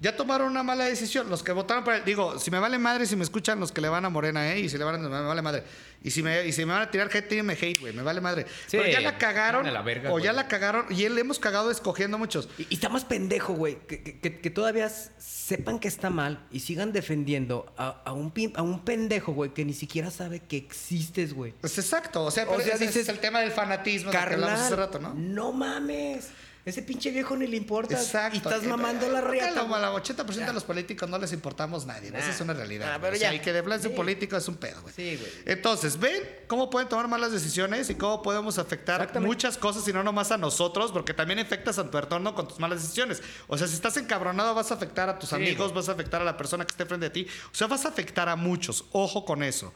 ya 0.00 0.16
tomaron 0.16 0.50
una 0.50 0.62
mala 0.62 0.84
decisión. 0.84 1.30
Los 1.30 1.42
que 1.42 1.52
votaron 1.52 1.88
él, 1.94 2.02
digo, 2.04 2.38
si 2.38 2.50
me 2.50 2.58
vale 2.58 2.78
madre, 2.78 3.06
si 3.06 3.16
me 3.16 3.24
escuchan 3.24 3.58
los 3.58 3.72
que 3.72 3.80
le 3.80 3.88
van 3.88 4.04
a 4.04 4.10
Morena, 4.10 4.52
¿eh? 4.52 4.60
Y 4.60 4.68
si 4.68 4.76
le 4.76 4.84
van 4.84 4.96
a, 4.96 4.98
me 4.98 5.08
vale 5.08 5.42
madre. 5.42 5.62
Y 6.02 6.10
si 6.10 6.22
me, 6.22 6.46
y 6.46 6.52
si 6.52 6.64
me 6.64 6.72
van 6.72 6.82
a 6.82 6.90
tirar 6.90 7.08
hate, 7.12 7.26
tírenme 7.28 7.54
hate, 7.54 7.80
güey, 7.80 7.92
me 7.92 8.02
vale 8.02 8.20
madre. 8.20 8.46
Sí, 8.66 8.76
Pero 8.76 8.88
ya 8.88 9.00
la 9.00 9.18
cagaron, 9.18 9.66
a 9.66 9.70
la 9.70 9.82
verga, 9.82 10.12
o 10.12 10.18
ya 10.18 10.32
la 10.32 10.46
cagaron, 10.46 10.86
y 10.90 11.04
él 11.04 11.14
le 11.14 11.22
hemos 11.22 11.38
cagado 11.38 11.70
escogiendo 11.70 12.16
muchos. 12.18 12.48
Y, 12.58 12.66
y 12.70 12.74
está 12.74 12.88
más 12.88 13.04
pendejo, 13.04 13.54
güey. 13.54 13.78
Que, 13.86 14.02
que- 14.20 14.50
todavía 14.50 14.88
sepan 14.88 15.78
que 15.78 15.88
está 15.88 16.08
mal 16.10 16.46
y 16.50 16.60
sigan 16.60 16.92
defendiendo 16.92 17.72
a, 17.76 18.02
a 18.04 18.12
un, 18.12 18.32
a 18.54 18.62
un 18.62 18.84
pendejo, 18.84 19.32
güey, 19.32 19.52
que 19.52 19.64
ni 19.64 19.74
siquiera 19.74 20.10
sabe 20.10 20.40
que 20.40 20.56
existes, 20.56 21.34
güey. 21.34 21.52
Pues 21.60 21.76
exacto, 21.78 22.24
o 22.24 22.30
sea, 22.30 22.48
O 22.48 22.60
sea, 22.60 22.74
ese 22.74 22.86
dices, 22.86 23.02
es 23.02 23.08
el 23.08 23.18
tema 23.18 23.40
del 23.40 23.50
fanatismo 23.50 24.10
del 24.10 24.18
que 24.20 24.24
hablamos 24.34 24.46
Carnal, 24.48 24.66
hace 24.66 24.76
rato, 24.76 24.98
¿no? 24.98 25.14
no 25.14 25.52
mames. 25.52 26.28
Ese 26.66 26.82
pinche 26.82 27.12
viejo 27.12 27.36
ni 27.36 27.46
le 27.46 27.56
importa. 27.56 27.94
Exacto. 27.94 28.34
Y 28.34 28.38
estás 28.38 28.64
Eh, 28.64 28.68
mamando 28.68 29.08
la 29.08 29.20
creo 29.20 29.32
que 29.32 29.38
reata. 29.40 29.60
Al 29.60 29.68
güey. 29.68 29.80
80% 30.02 30.46
de 30.48 30.52
los 30.52 30.64
políticos 30.64 31.08
no 31.08 31.16
les 31.16 31.32
importamos 31.32 31.86
nadie. 31.86 32.10
¿no? 32.10 32.18
Esa 32.18 32.26
Nah. 32.26 32.34
es 32.34 32.40
una 32.40 32.52
realidad. 32.54 32.88
Ah, 32.92 32.98
güey. 32.98 33.02
pero 33.02 33.16
O 33.16 33.18
sea, 33.20 33.30
ya. 33.30 33.36
y 33.36 33.40
que 33.40 33.52
de 33.52 33.60
un 33.60 33.80
Sí. 33.80 33.88
político 33.90 34.36
es 34.36 34.48
un 34.48 34.56
pedo, 34.56 34.82
güey. 34.82 34.92
Sí, 34.92 35.16
güey. 35.16 35.30
Entonces, 35.46 35.98
ven 35.98 36.20
cómo 36.48 36.68
pueden 36.68 36.88
tomar 36.88 37.06
malas 37.08 37.30
decisiones 37.30 37.88
y 37.88 37.94
cómo 37.94 38.20
podemos 38.20 38.58
afectar 38.58 39.18
muchas 39.20 39.56
cosas 39.56 39.86
y 39.86 39.92
no 39.92 40.02
nomás 40.02 40.32
a 40.32 40.38
nosotros, 40.38 40.90
porque 40.90 41.14
también 41.14 41.38
afectas 41.38 41.78
a 41.78 41.88
tu 41.88 41.96
entorno 41.96 42.34
con 42.34 42.48
tus 42.48 42.58
malas 42.58 42.82
decisiones. 42.82 43.22
O 43.46 43.56
sea, 43.56 43.68
si 43.68 43.74
estás 43.74 43.96
encabronado, 43.96 44.52
vas 44.54 44.72
a 44.72 44.74
afectar 44.74 45.08
a 45.08 45.18
tus 45.20 45.28
Sí, 45.30 45.36
amigos, 45.36 45.68
güey. 45.68 45.76
vas 45.76 45.88
a 45.88 45.92
afectar 45.92 46.20
a 46.20 46.24
la 46.24 46.36
persona 46.36 46.64
que 46.66 46.72
esté 46.72 46.84
frente 46.84 47.06
a 47.06 47.12
ti. 47.12 47.28
O 47.52 47.54
sea, 47.54 47.68
vas 47.68 47.84
a 47.84 47.88
afectar 47.90 48.28
a 48.28 48.34
muchos. 48.34 48.84
Ojo 48.90 49.24
con 49.24 49.44
eso. 49.44 49.72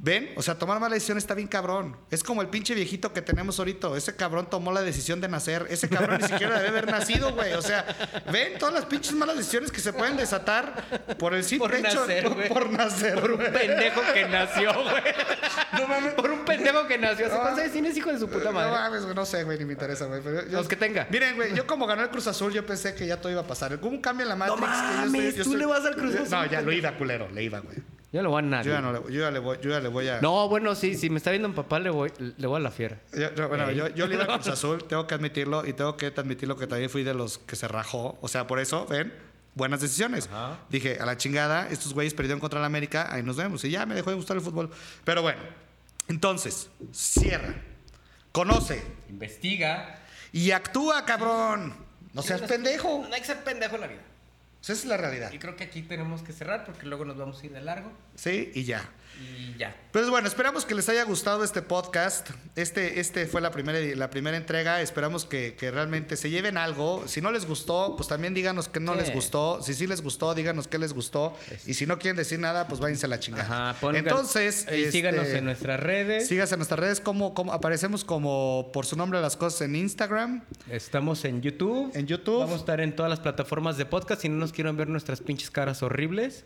¿Ven? 0.00 0.30
O 0.36 0.42
sea, 0.42 0.56
tomar 0.56 0.78
mala 0.78 0.94
decisión 0.94 1.18
está 1.18 1.34
bien 1.34 1.48
cabrón. 1.48 1.96
Es 2.12 2.22
como 2.22 2.40
el 2.40 2.46
pinche 2.48 2.72
viejito 2.72 3.12
que 3.12 3.20
tenemos 3.20 3.58
ahorita. 3.58 3.88
Ese 3.96 4.14
cabrón 4.14 4.48
tomó 4.48 4.70
la 4.70 4.80
decisión 4.82 5.20
de 5.20 5.26
nacer. 5.26 5.66
Ese 5.70 5.88
cabrón 5.88 6.18
ni 6.22 6.28
siquiera 6.28 6.54
debe 6.58 6.68
haber 6.68 6.86
nacido, 6.86 7.32
güey. 7.34 7.54
O 7.54 7.62
sea, 7.62 7.84
¿ven 8.32 8.58
todas 8.60 8.72
las 8.74 8.84
pinches 8.86 9.12
malas 9.14 9.36
decisiones 9.36 9.72
que 9.72 9.80
se 9.80 9.92
pueden 9.92 10.16
desatar 10.16 11.16
por 11.18 11.34
el 11.34 11.42
simple 11.42 11.68
Por 11.68 11.76
hecho 11.86 12.00
nacer, 12.02 12.22
por, 12.24 12.34
güey. 12.34 12.48
por 12.48 12.70
nacer, 12.70 13.20
Por 13.20 13.30
un 13.32 13.36
güey. 13.38 13.52
pendejo 13.52 14.00
que 14.14 14.28
nació, 14.28 14.72
güey. 14.72 15.02
No 15.80 15.88
mames. 15.88 16.14
Por 16.14 16.30
un 16.30 16.44
pendejo 16.44 16.86
que 16.86 16.96
nació. 16.96 17.26
¿Hace 17.26 17.34
No. 17.34 17.40
cuántos 17.40 17.60
años 17.62 17.72
tienes, 17.72 17.96
hijo 17.96 18.12
de 18.12 18.18
su 18.20 18.28
puta 18.28 18.44
No 18.44 18.52
madre? 18.52 18.70
mames, 18.70 19.02
güey, 19.02 19.14
no 19.16 19.26
sé, 19.26 19.42
güey, 19.42 19.58
ni 19.58 19.64
me 19.64 19.72
interesa, 19.72 20.04
güey. 20.06 20.20
pero 20.22 20.46
yo- 20.46 20.52
Los 20.58 20.68
que 20.68 20.76
tenga. 20.76 21.08
Miren, 21.10 21.34
güey, 21.34 21.56
yo 21.56 21.66
como 21.66 21.88
ganó 21.88 22.04
el 22.04 22.10
Cruz 22.10 22.28
Azul, 22.28 22.52
yo 22.52 22.64
pensé 22.64 22.94
que 22.94 23.04
ya 23.04 23.20
todo 23.20 23.32
iba 23.32 23.40
a 23.40 23.46
pasar. 23.48 23.76
Cambio 24.00 24.22
en 24.22 24.28
la 24.28 24.36
Matrix. 24.36 24.60
que 24.60 24.66
yo 24.66 24.76
mames, 25.10 25.34
¿tú 25.42 25.56
le 25.56 25.66
vas 25.66 25.84
al 25.84 25.96
Cruz 25.96 26.14
Azul, 26.14 26.30
No, 26.30 26.46
ya 26.46 26.60
lo 26.60 26.70
iba, 26.70 26.96
culero, 26.96 27.28
le 27.30 27.42
iba, 27.42 27.58
güey. 27.58 27.78
Yo 28.10 28.22
no 28.22 28.30
voy 28.30 28.38
a 28.38 28.42
nadie. 28.42 28.68
Yo 28.70 28.72
ya, 28.72 28.80
no 28.80 28.92
le, 28.92 29.00
yo 29.12 29.20
ya 29.20 29.30
le 29.30 29.38
voy, 29.38 29.58
yo 29.62 29.68
ya 29.70 29.80
le 29.80 29.88
voy 29.88 30.08
a. 30.08 30.20
No, 30.22 30.48
bueno, 30.48 30.74
sí, 30.74 30.94
si 30.94 31.10
me 31.10 31.18
está 31.18 31.30
viendo 31.30 31.48
mi 31.48 31.54
papá, 31.54 31.78
le 31.78 31.90
voy, 31.90 32.10
le 32.18 32.46
voy 32.46 32.56
a 32.56 32.60
la 32.60 32.70
fiera. 32.70 32.98
Yo, 33.12 33.34
yo- 33.34 33.48
bueno, 33.48 33.68
Ey. 33.68 33.76
yo, 33.76 33.88
yo 33.88 34.06
le 34.06 34.14
iba 34.14 34.24
al 34.24 34.40
Cruz 34.40 34.48
Azul, 34.54 34.82
tengo 34.84 35.06
que 35.06 35.14
admitirlo, 35.14 35.66
y 35.66 35.74
tengo 35.74 35.96
que 35.98 36.06
admitirlo 36.06 36.56
que 36.56 36.66
también 36.66 36.88
fui 36.88 37.02
de 37.04 37.12
los 37.12 37.36
que 37.38 37.54
se 37.56 37.68
rajó. 37.68 38.16
O 38.22 38.28
sea, 38.28 38.46
por 38.46 38.60
eso, 38.60 38.86
ven, 38.86 39.12
buenas 39.54 39.82
decisiones. 39.82 40.26
Ajá. 40.32 40.58
Dije, 40.70 40.96
a 41.00 41.04
la 41.04 41.18
chingada, 41.18 41.68
estos 41.68 41.92
güeyes 41.92 42.14
perdieron 42.14 42.40
contra 42.40 42.60
la 42.60 42.66
América, 42.66 43.08
ahí 43.12 43.22
nos 43.22 43.36
vemos. 43.36 43.62
Y 43.64 43.70
ya 43.70 43.84
me 43.84 43.94
dejó 43.94 44.08
de 44.08 44.16
gustar 44.16 44.38
el 44.38 44.42
fútbol. 44.42 44.70
Pero 45.04 45.20
bueno, 45.20 45.40
entonces, 46.08 46.70
cierra, 46.92 47.56
conoce 48.32 48.82
Investiga. 49.10 49.98
y 50.32 50.50
actúa, 50.52 51.04
cabrón. 51.04 51.74
No 52.14 52.22
seas 52.22 52.40
pendejo. 52.40 53.04
No 53.06 53.14
hay 53.14 53.20
que 53.20 53.26
ser 53.26 53.44
pendejo 53.44 53.74
en 53.74 53.80
la 53.82 53.86
vida. 53.86 54.00
O 54.60 54.64
sea, 54.64 54.74
esa 54.74 54.82
es 54.82 54.88
la 54.88 54.96
realidad. 54.96 55.32
Y 55.32 55.38
creo 55.38 55.56
que 55.56 55.64
aquí 55.64 55.82
tenemos 55.82 56.22
que 56.22 56.32
cerrar 56.32 56.64
porque 56.64 56.86
luego 56.86 57.04
nos 57.04 57.16
vamos 57.16 57.42
a 57.42 57.46
ir 57.46 57.52
de 57.52 57.60
largo. 57.60 57.92
Sí, 58.16 58.50
y 58.54 58.64
ya. 58.64 58.88
Y 59.20 59.56
ya. 59.58 59.74
Pues 59.92 60.08
bueno, 60.10 60.28
esperamos 60.28 60.64
que 60.64 60.74
les 60.74 60.88
haya 60.88 61.02
gustado 61.02 61.42
este 61.42 61.60
podcast. 61.62 62.28
Este, 62.54 63.00
este 63.00 63.26
fue 63.26 63.40
la 63.40 63.50
primera, 63.50 63.78
la 63.96 64.10
primera 64.10 64.36
entrega. 64.36 64.80
Esperamos 64.80 65.24
que, 65.24 65.56
que 65.58 65.70
realmente 65.72 66.16
se 66.16 66.30
lleven 66.30 66.56
algo. 66.56 67.08
Si 67.08 67.20
no 67.20 67.32
les 67.32 67.46
gustó, 67.46 67.96
pues 67.96 68.08
también 68.08 68.32
díganos 68.34 68.68
que 68.68 68.78
no 68.78 68.94
les 68.94 69.12
gustó. 69.12 69.60
Si 69.62 69.74
sí 69.74 69.86
les 69.88 70.02
gustó, 70.02 70.34
díganos 70.34 70.68
qué 70.68 70.78
les 70.78 70.92
gustó. 70.92 71.36
Y 71.66 71.74
si 71.74 71.86
no 71.86 71.98
quieren 71.98 72.16
decir 72.16 72.38
nada, 72.38 72.68
pues 72.68 72.80
váyanse 72.80 73.06
a 73.06 73.08
la 73.08 73.18
chingada. 73.18 73.70
Ajá, 73.70 73.80
pongan- 73.80 73.96
Entonces, 73.96 74.66
y 74.70 74.74
este, 74.74 74.92
síganos 74.92 75.26
en 75.26 75.44
nuestras 75.46 75.80
redes. 75.80 76.28
Síganos 76.28 76.52
en 76.52 76.58
nuestras 76.58 76.78
redes. 76.78 77.00
Como, 77.00 77.34
como, 77.34 77.52
aparecemos 77.52 78.04
como 78.04 78.70
por 78.72 78.86
su 78.86 78.96
nombre 78.96 79.20
las 79.20 79.36
cosas 79.36 79.62
en 79.62 79.74
Instagram, 79.74 80.44
Estamos 80.70 81.24
en 81.24 81.42
YouTube. 81.42 81.90
en 81.96 82.06
YouTube. 82.06 82.38
Vamos 82.40 82.56
a 82.56 82.58
estar 82.58 82.80
en 82.80 82.94
todas 82.94 83.10
las 83.10 83.20
plataformas 83.20 83.76
de 83.78 83.86
podcast. 83.86 84.22
Si 84.22 84.28
no 84.28 84.36
nos 84.36 84.52
quieren 84.52 84.76
ver 84.76 84.88
nuestras 84.88 85.20
pinches 85.20 85.50
caras 85.50 85.82
horribles. 85.82 86.44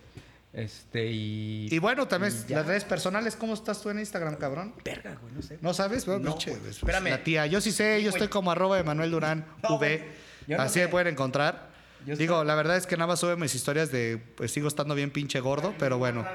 Este 0.53 1.07
y. 1.07 1.69
Y 1.71 1.79
bueno, 1.79 2.07
también 2.09 2.33
y 2.49 2.53
las 2.53 2.67
redes 2.67 2.85
personales. 2.85 3.37
¿Cómo 3.37 3.55
estás 3.55 3.81
tú 3.81 3.89
en 3.91 3.99
Instagram, 3.99 4.37
cabrón? 4.37 4.75
Verga, 4.85 5.17
güey, 5.23 5.33
no 5.35 5.41
sé. 5.43 5.59
¿No 5.63 5.73
sabes? 5.73 6.05
Bueno, 6.05 6.21
No, 6.31 6.35
pues, 6.35 6.77
Espérame. 6.77 7.09
La 7.11 7.25
tía. 7.25 7.47
Yo 7.47 7.61
sí 7.63 7.73
sé, 7.73 8.03
yo 8.03 8.11
estoy 8.11 8.29
como 8.29 8.51
arroba 8.51 8.79
Emanuel 8.79 9.11
Durán 9.11 9.47
No, 9.63 9.77
V. 9.77 10.07
no 10.49 10.61
Así 10.61 10.75
sé. 10.75 10.81
me 10.83 10.89
pueden 10.89 11.09
encontrar. 11.09 11.72
Yo 12.07 12.17
Digo, 12.17 12.35
estoy- 12.37 12.47
la 12.47 12.55
verdad 12.55 12.77
es 12.77 12.87
que 12.87 12.97
nada 12.97 13.07
más 13.09 13.21
sube 13.21 13.37
mis 13.37 13.55
historias 13.55 13.91
de, 13.93 14.19
pues 14.37 14.51
sigo 14.51 14.69
estando 14.69 14.95
bien 14.95 15.11
pinche 15.11 15.41
gordo, 15.41 15.75
pero 15.79 15.99
bueno. 15.99 16.27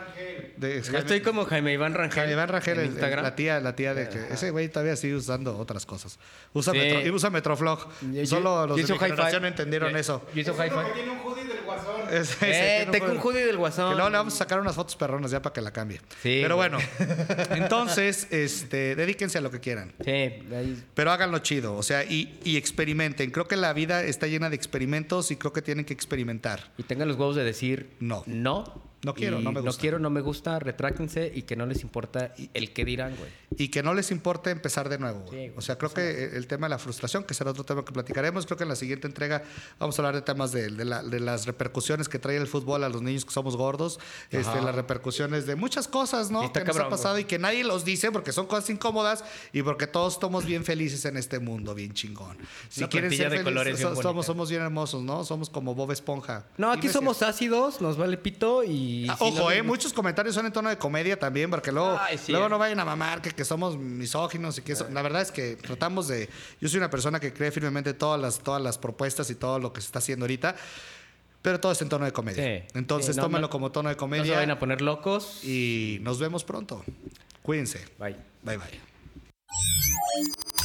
De, 0.57 0.82
Yo 0.82 0.97
estoy 0.97 1.22
como 1.22 1.45
Jaime 1.45 1.74
Iván 1.74 1.93
Rangel. 1.93 2.15
Jaime 2.15 2.34
Iván 2.34 2.49
Rangel, 2.49 2.80
el- 2.80 2.97
el- 2.97 3.15
la 3.24 3.36
tía, 3.36 3.59
la 3.59 3.76
tía 3.76 3.93
de 3.93 4.09
que 4.09 4.34
ese 4.34 4.49
güey 4.51 4.70
todavía 4.70 4.95
sigue 4.95 5.15
usando 5.15 5.57
otras 5.57 5.86
cosas. 5.86 6.18
Usa, 6.53 6.74
Sí. 6.74 6.80
Metro, 6.80 7.01
y 7.05 7.09
usa 7.11 7.30
Metroflog. 7.30 7.88
Yo- 8.13 8.26
Solo 8.26 8.61
yo 8.61 8.68
los 8.68 8.78
de 8.88 8.93
mi 8.93 8.99
generación 8.99 9.45
entendieron 9.45 9.91
Yo- 9.91 9.97
eso. 9.97 10.26
Yo 10.34 10.41
hizo 10.41 10.53
hi-fi. 10.53 10.76
tiene 10.95 11.11
un 11.11 11.20
hoodie 11.20 11.43
del 11.45 11.61
guasón. 11.63 12.01
Ese- 12.11 12.49
ese 12.49 12.82
Eh, 12.84 12.88
tengo 12.91 13.11
un 13.11 13.18
hoodie 13.20 13.45
del 13.45 13.57
guasón. 13.57 13.89
Que 13.89 13.95
luego 13.95 14.09
le 14.09 14.18
vamos 14.18 14.34
a 14.34 14.38
sacar 14.38 14.59
unas 14.59 14.74
fotos 14.76 14.95
perronas 14.95 15.30
ya 15.32 15.41
para 15.41 15.53
que 15.53 15.61
la 15.61 15.72
cambie. 15.72 15.99
Sí, 16.24 16.39
Pero 16.41 16.55
bueno, 16.55 16.78
entonces, 17.51 18.28
este, 18.32 18.95
dedíquense 18.95 19.38
a 19.38 19.41
lo 19.41 19.51
que 19.51 19.59
quieran. 19.59 19.93
Sí, 20.03 20.11
ahí- 20.11 20.84
Pero 20.93 21.11
háganlo 21.11 21.39
chido, 21.39 21.76
o 21.76 21.84
sea, 21.84 22.03
y, 22.03 22.39
y 22.43 22.57
experimenten. 22.57 23.32
Creo 23.32 23.47
que 23.47 23.55
la 23.55 23.74
vida 23.74 24.03
está 24.03 24.28
llena 24.28 24.49
de 24.49 24.55
experimentos 24.55 25.32
y 25.32 25.36
creo 25.36 25.53
que 25.53 25.57
tienen 25.62 25.86
que 25.86 25.93
experimentar. 25.93 26.74
Y 26.78 26.84
tengan 26.84 27.08
los 27.08 27.18
huevos 27.18 27.36
de 27.36 27.43
decir 27.43 27.95
No. 27.99 28.24
No. 28.26 28.86
No 29.03 29.13
quiero, 29.13 29.39
y 29.39 29.43
no 29.43 29.51
me 29.51 29.61
gusta. 29.61 29.71
No 29.77 29.81
quiero, 29.81 29.99
no 29.99 30.09
me 30.09 30.21
gusta, 30.21 30.57
retráctense 30.59 31.31
y 31.33 31.43
que 31.43 31.55
no 31.55 31.65
les 31.67 31.83
importa 31.83 32.33
el 32.53 32.73
que 32.73 32.83
dirán, 32.83 33.15
güey. 33.15 33.29
Y 33.55 33.69
que 33.69 33.83
no 33.83 33.93
les 33.93 34.09
importe 34.11 34.49
empezar 34.49 34.89
de 34.89 34.97
nuevo. 34.97 35.19
güey. 35.19 35.29
Sí, 35.29 35.35
güey, 35.49 35.53
o 35.57 35.61
sea, 35.61 35.77
creo 35.77 35.93
que 35.93 36.35
el 36.35 36.47
tema 36.47 36.65
de 36.67 36.71
la 36.71 36.79
frustración, 36.79 37.23
que 37.23 37.33
será 37.35 37.51
otro 37.51 37.63
tema 37.63 37.85
que 37.85 37.91
platicaremos, 37.93 38.45
creo 38.45 38.57
que 38.57 38.63
en 38.63 38.69
la 38.69 38.75
siguiente 38.75 39.05
entrega 39.07 39.43
vamos 39.79 39.97
a 39.97 40.01
hablar 40.01 40.15
de 40.15 40.21
temas 40.23 40.51
de, 40.51 40.69
de 40.69 40.83
la- 40.85 41.03
de 41.03 41.19
las 41.19 41.45
repercusiones 41.45 42.09
que 42.09 42.17
trae 42.19 42.37
el 42.37 42.47
fútbol 42.47 42.83
a 42.83 42.89
los 42.89 43.01
niños 43.03 43.23
que 43.23 43.31
somos 43.31 43.55
gordos, 43.55 43.99
este, 44.31 44.61
las 44.61 44.73
repercusiones 44.75 45.45
de 45.45 45.55
muchas 45.55 45.87
cosas, 45.87 46.31
¿no? 46.31 46.41
Que 46.51 46.59
nos 46.61 46.69
ha 46.69 46.71
cabrón, 46.73 46.89
pasado 46.89 47.13
güey. 47.13 47.23
y 47.23 47.27
que 47.27 47.37
nadie 47.39 47.63
los 47.63 47.85
dice 47.85 48.11
porque 48.11 48.31
son 48.31 48.47
cosas 48.47 48.69
incómodas 48.71 49.23
y 49.53 49.61
porque 49.61 49.85
todos 49.87 50.13
estamos 50.13 50.43
bien 50.45 50.65
felices 50.65 51.05
en 51.05 51.17
este 51.17 51.39
mundo, 51.39 51.75
bien 51.75 51.93
chingón. 51.93 52.35
Si 52.69 52.81
Una 52.81 52.89
quieren 52.89 53.11
ser 53.15 53.29
de 53.29 53.43
colores 53.43 53.77
felices, 53.77 53.95
so- 53.97 54.01
somos, 54.01 54.25
somos 54.25 54.49
bien 54.49 54.63
hermosos, 54.63 55.03
¿no? 55.03 55.23
Somos 55.23 55.49
como 55.51 55.75
Bob 55.75 55.91
Esponja. 55.91 56.45
No, 56.57 56.71
aquí 56.71 56.89
somos 56.89 57.21
ácidos, 57.21 57.79
nos 57.79 57.95
vale 57.95 58.17
pito 58.17 58.63
y... 58.63 58.86
Ah, 59.09 59.15
si 59.17 59.23
ojo, 59.23 59.51
eh, 59.51 59.63
muchos 59.63 59.93
comentarios 59.93 60.35
son 60.35 60.45
en 60.45 60.51
tono 60.53 60.69
de 60.69 60.77
comedia 60.77 61.17
también, 61.19 61.49
porque 61.49 61.71
luego, 61.71 61.97
Ay, 61.99 62.17
sí, 62.17 62.31
luego 62.31 62.47
eh. 62.47 62.49
no 62.49 62.57
vayan 62.57 62.79
a 62.79 62.85
mamar 62.85 63.21
que, 63.21 63.31
que 63.31 63.45
somos 63.45 63.77
misóginos 63.77 64.57
y 64.57 64.61
que 64.61 64.73
eso. 64.73 64.88
La 64.91 65.01
verdad 65.01 65.21
es 65.21 65.31
que 65.31 65.55
tratamos 65.55 66.07
de. 66.07 66.29
Yo 66.61 66.69
soy 66.69 66.77
una 66.79 66.89
persona 66.89 67.19
que 67.19 67.33
cree 67.33 67.51
firmemente 67.51 67.93
todas 67.93 68.19
las, 68.19 68.39
todas 68.39 68.61
las 68.61 68.77
propuestas 68.77 69.29
y 69.29 69.35
todo 69.35 69.59
lo 69.59 69.73
que 69.73 69.81
se 69.81 69.88
está 69.88 69.99
haciendo 69.99 70.23
ahorita, 70.25 70.55
pero 71.41 71.59
todo 71.59 71.71
es 71.71 71.81
en 71.81 71.89
tono 71.89 72.05
de 72.05 72.11
comedia. 72.13 72.43
Sí. 72.43 72.67
Entonces, 72.73 73.15
no, 73.15 73.23
tómenlo 73.23 73.47
no- 73.47 73.51
como 73.51 73.71
tono 73.71 73.89
de 73.89 73.95
No 73.95 73.97
se 73.97 73.99
comedia 73.99 74.35
vayan 74.35 74.51
a 74.51 74.59
poner 74.59 74.81
locos. 74.81 75.43
y 75.43 75.99
nos 76.01 76.19
vemos 76.19 76.43
pronto. 76.43 76.83
Cuídense. 77.41 77.85
Bye. 77.99 78.15
Bye 78.43 78.57
bye. 78.57 80.57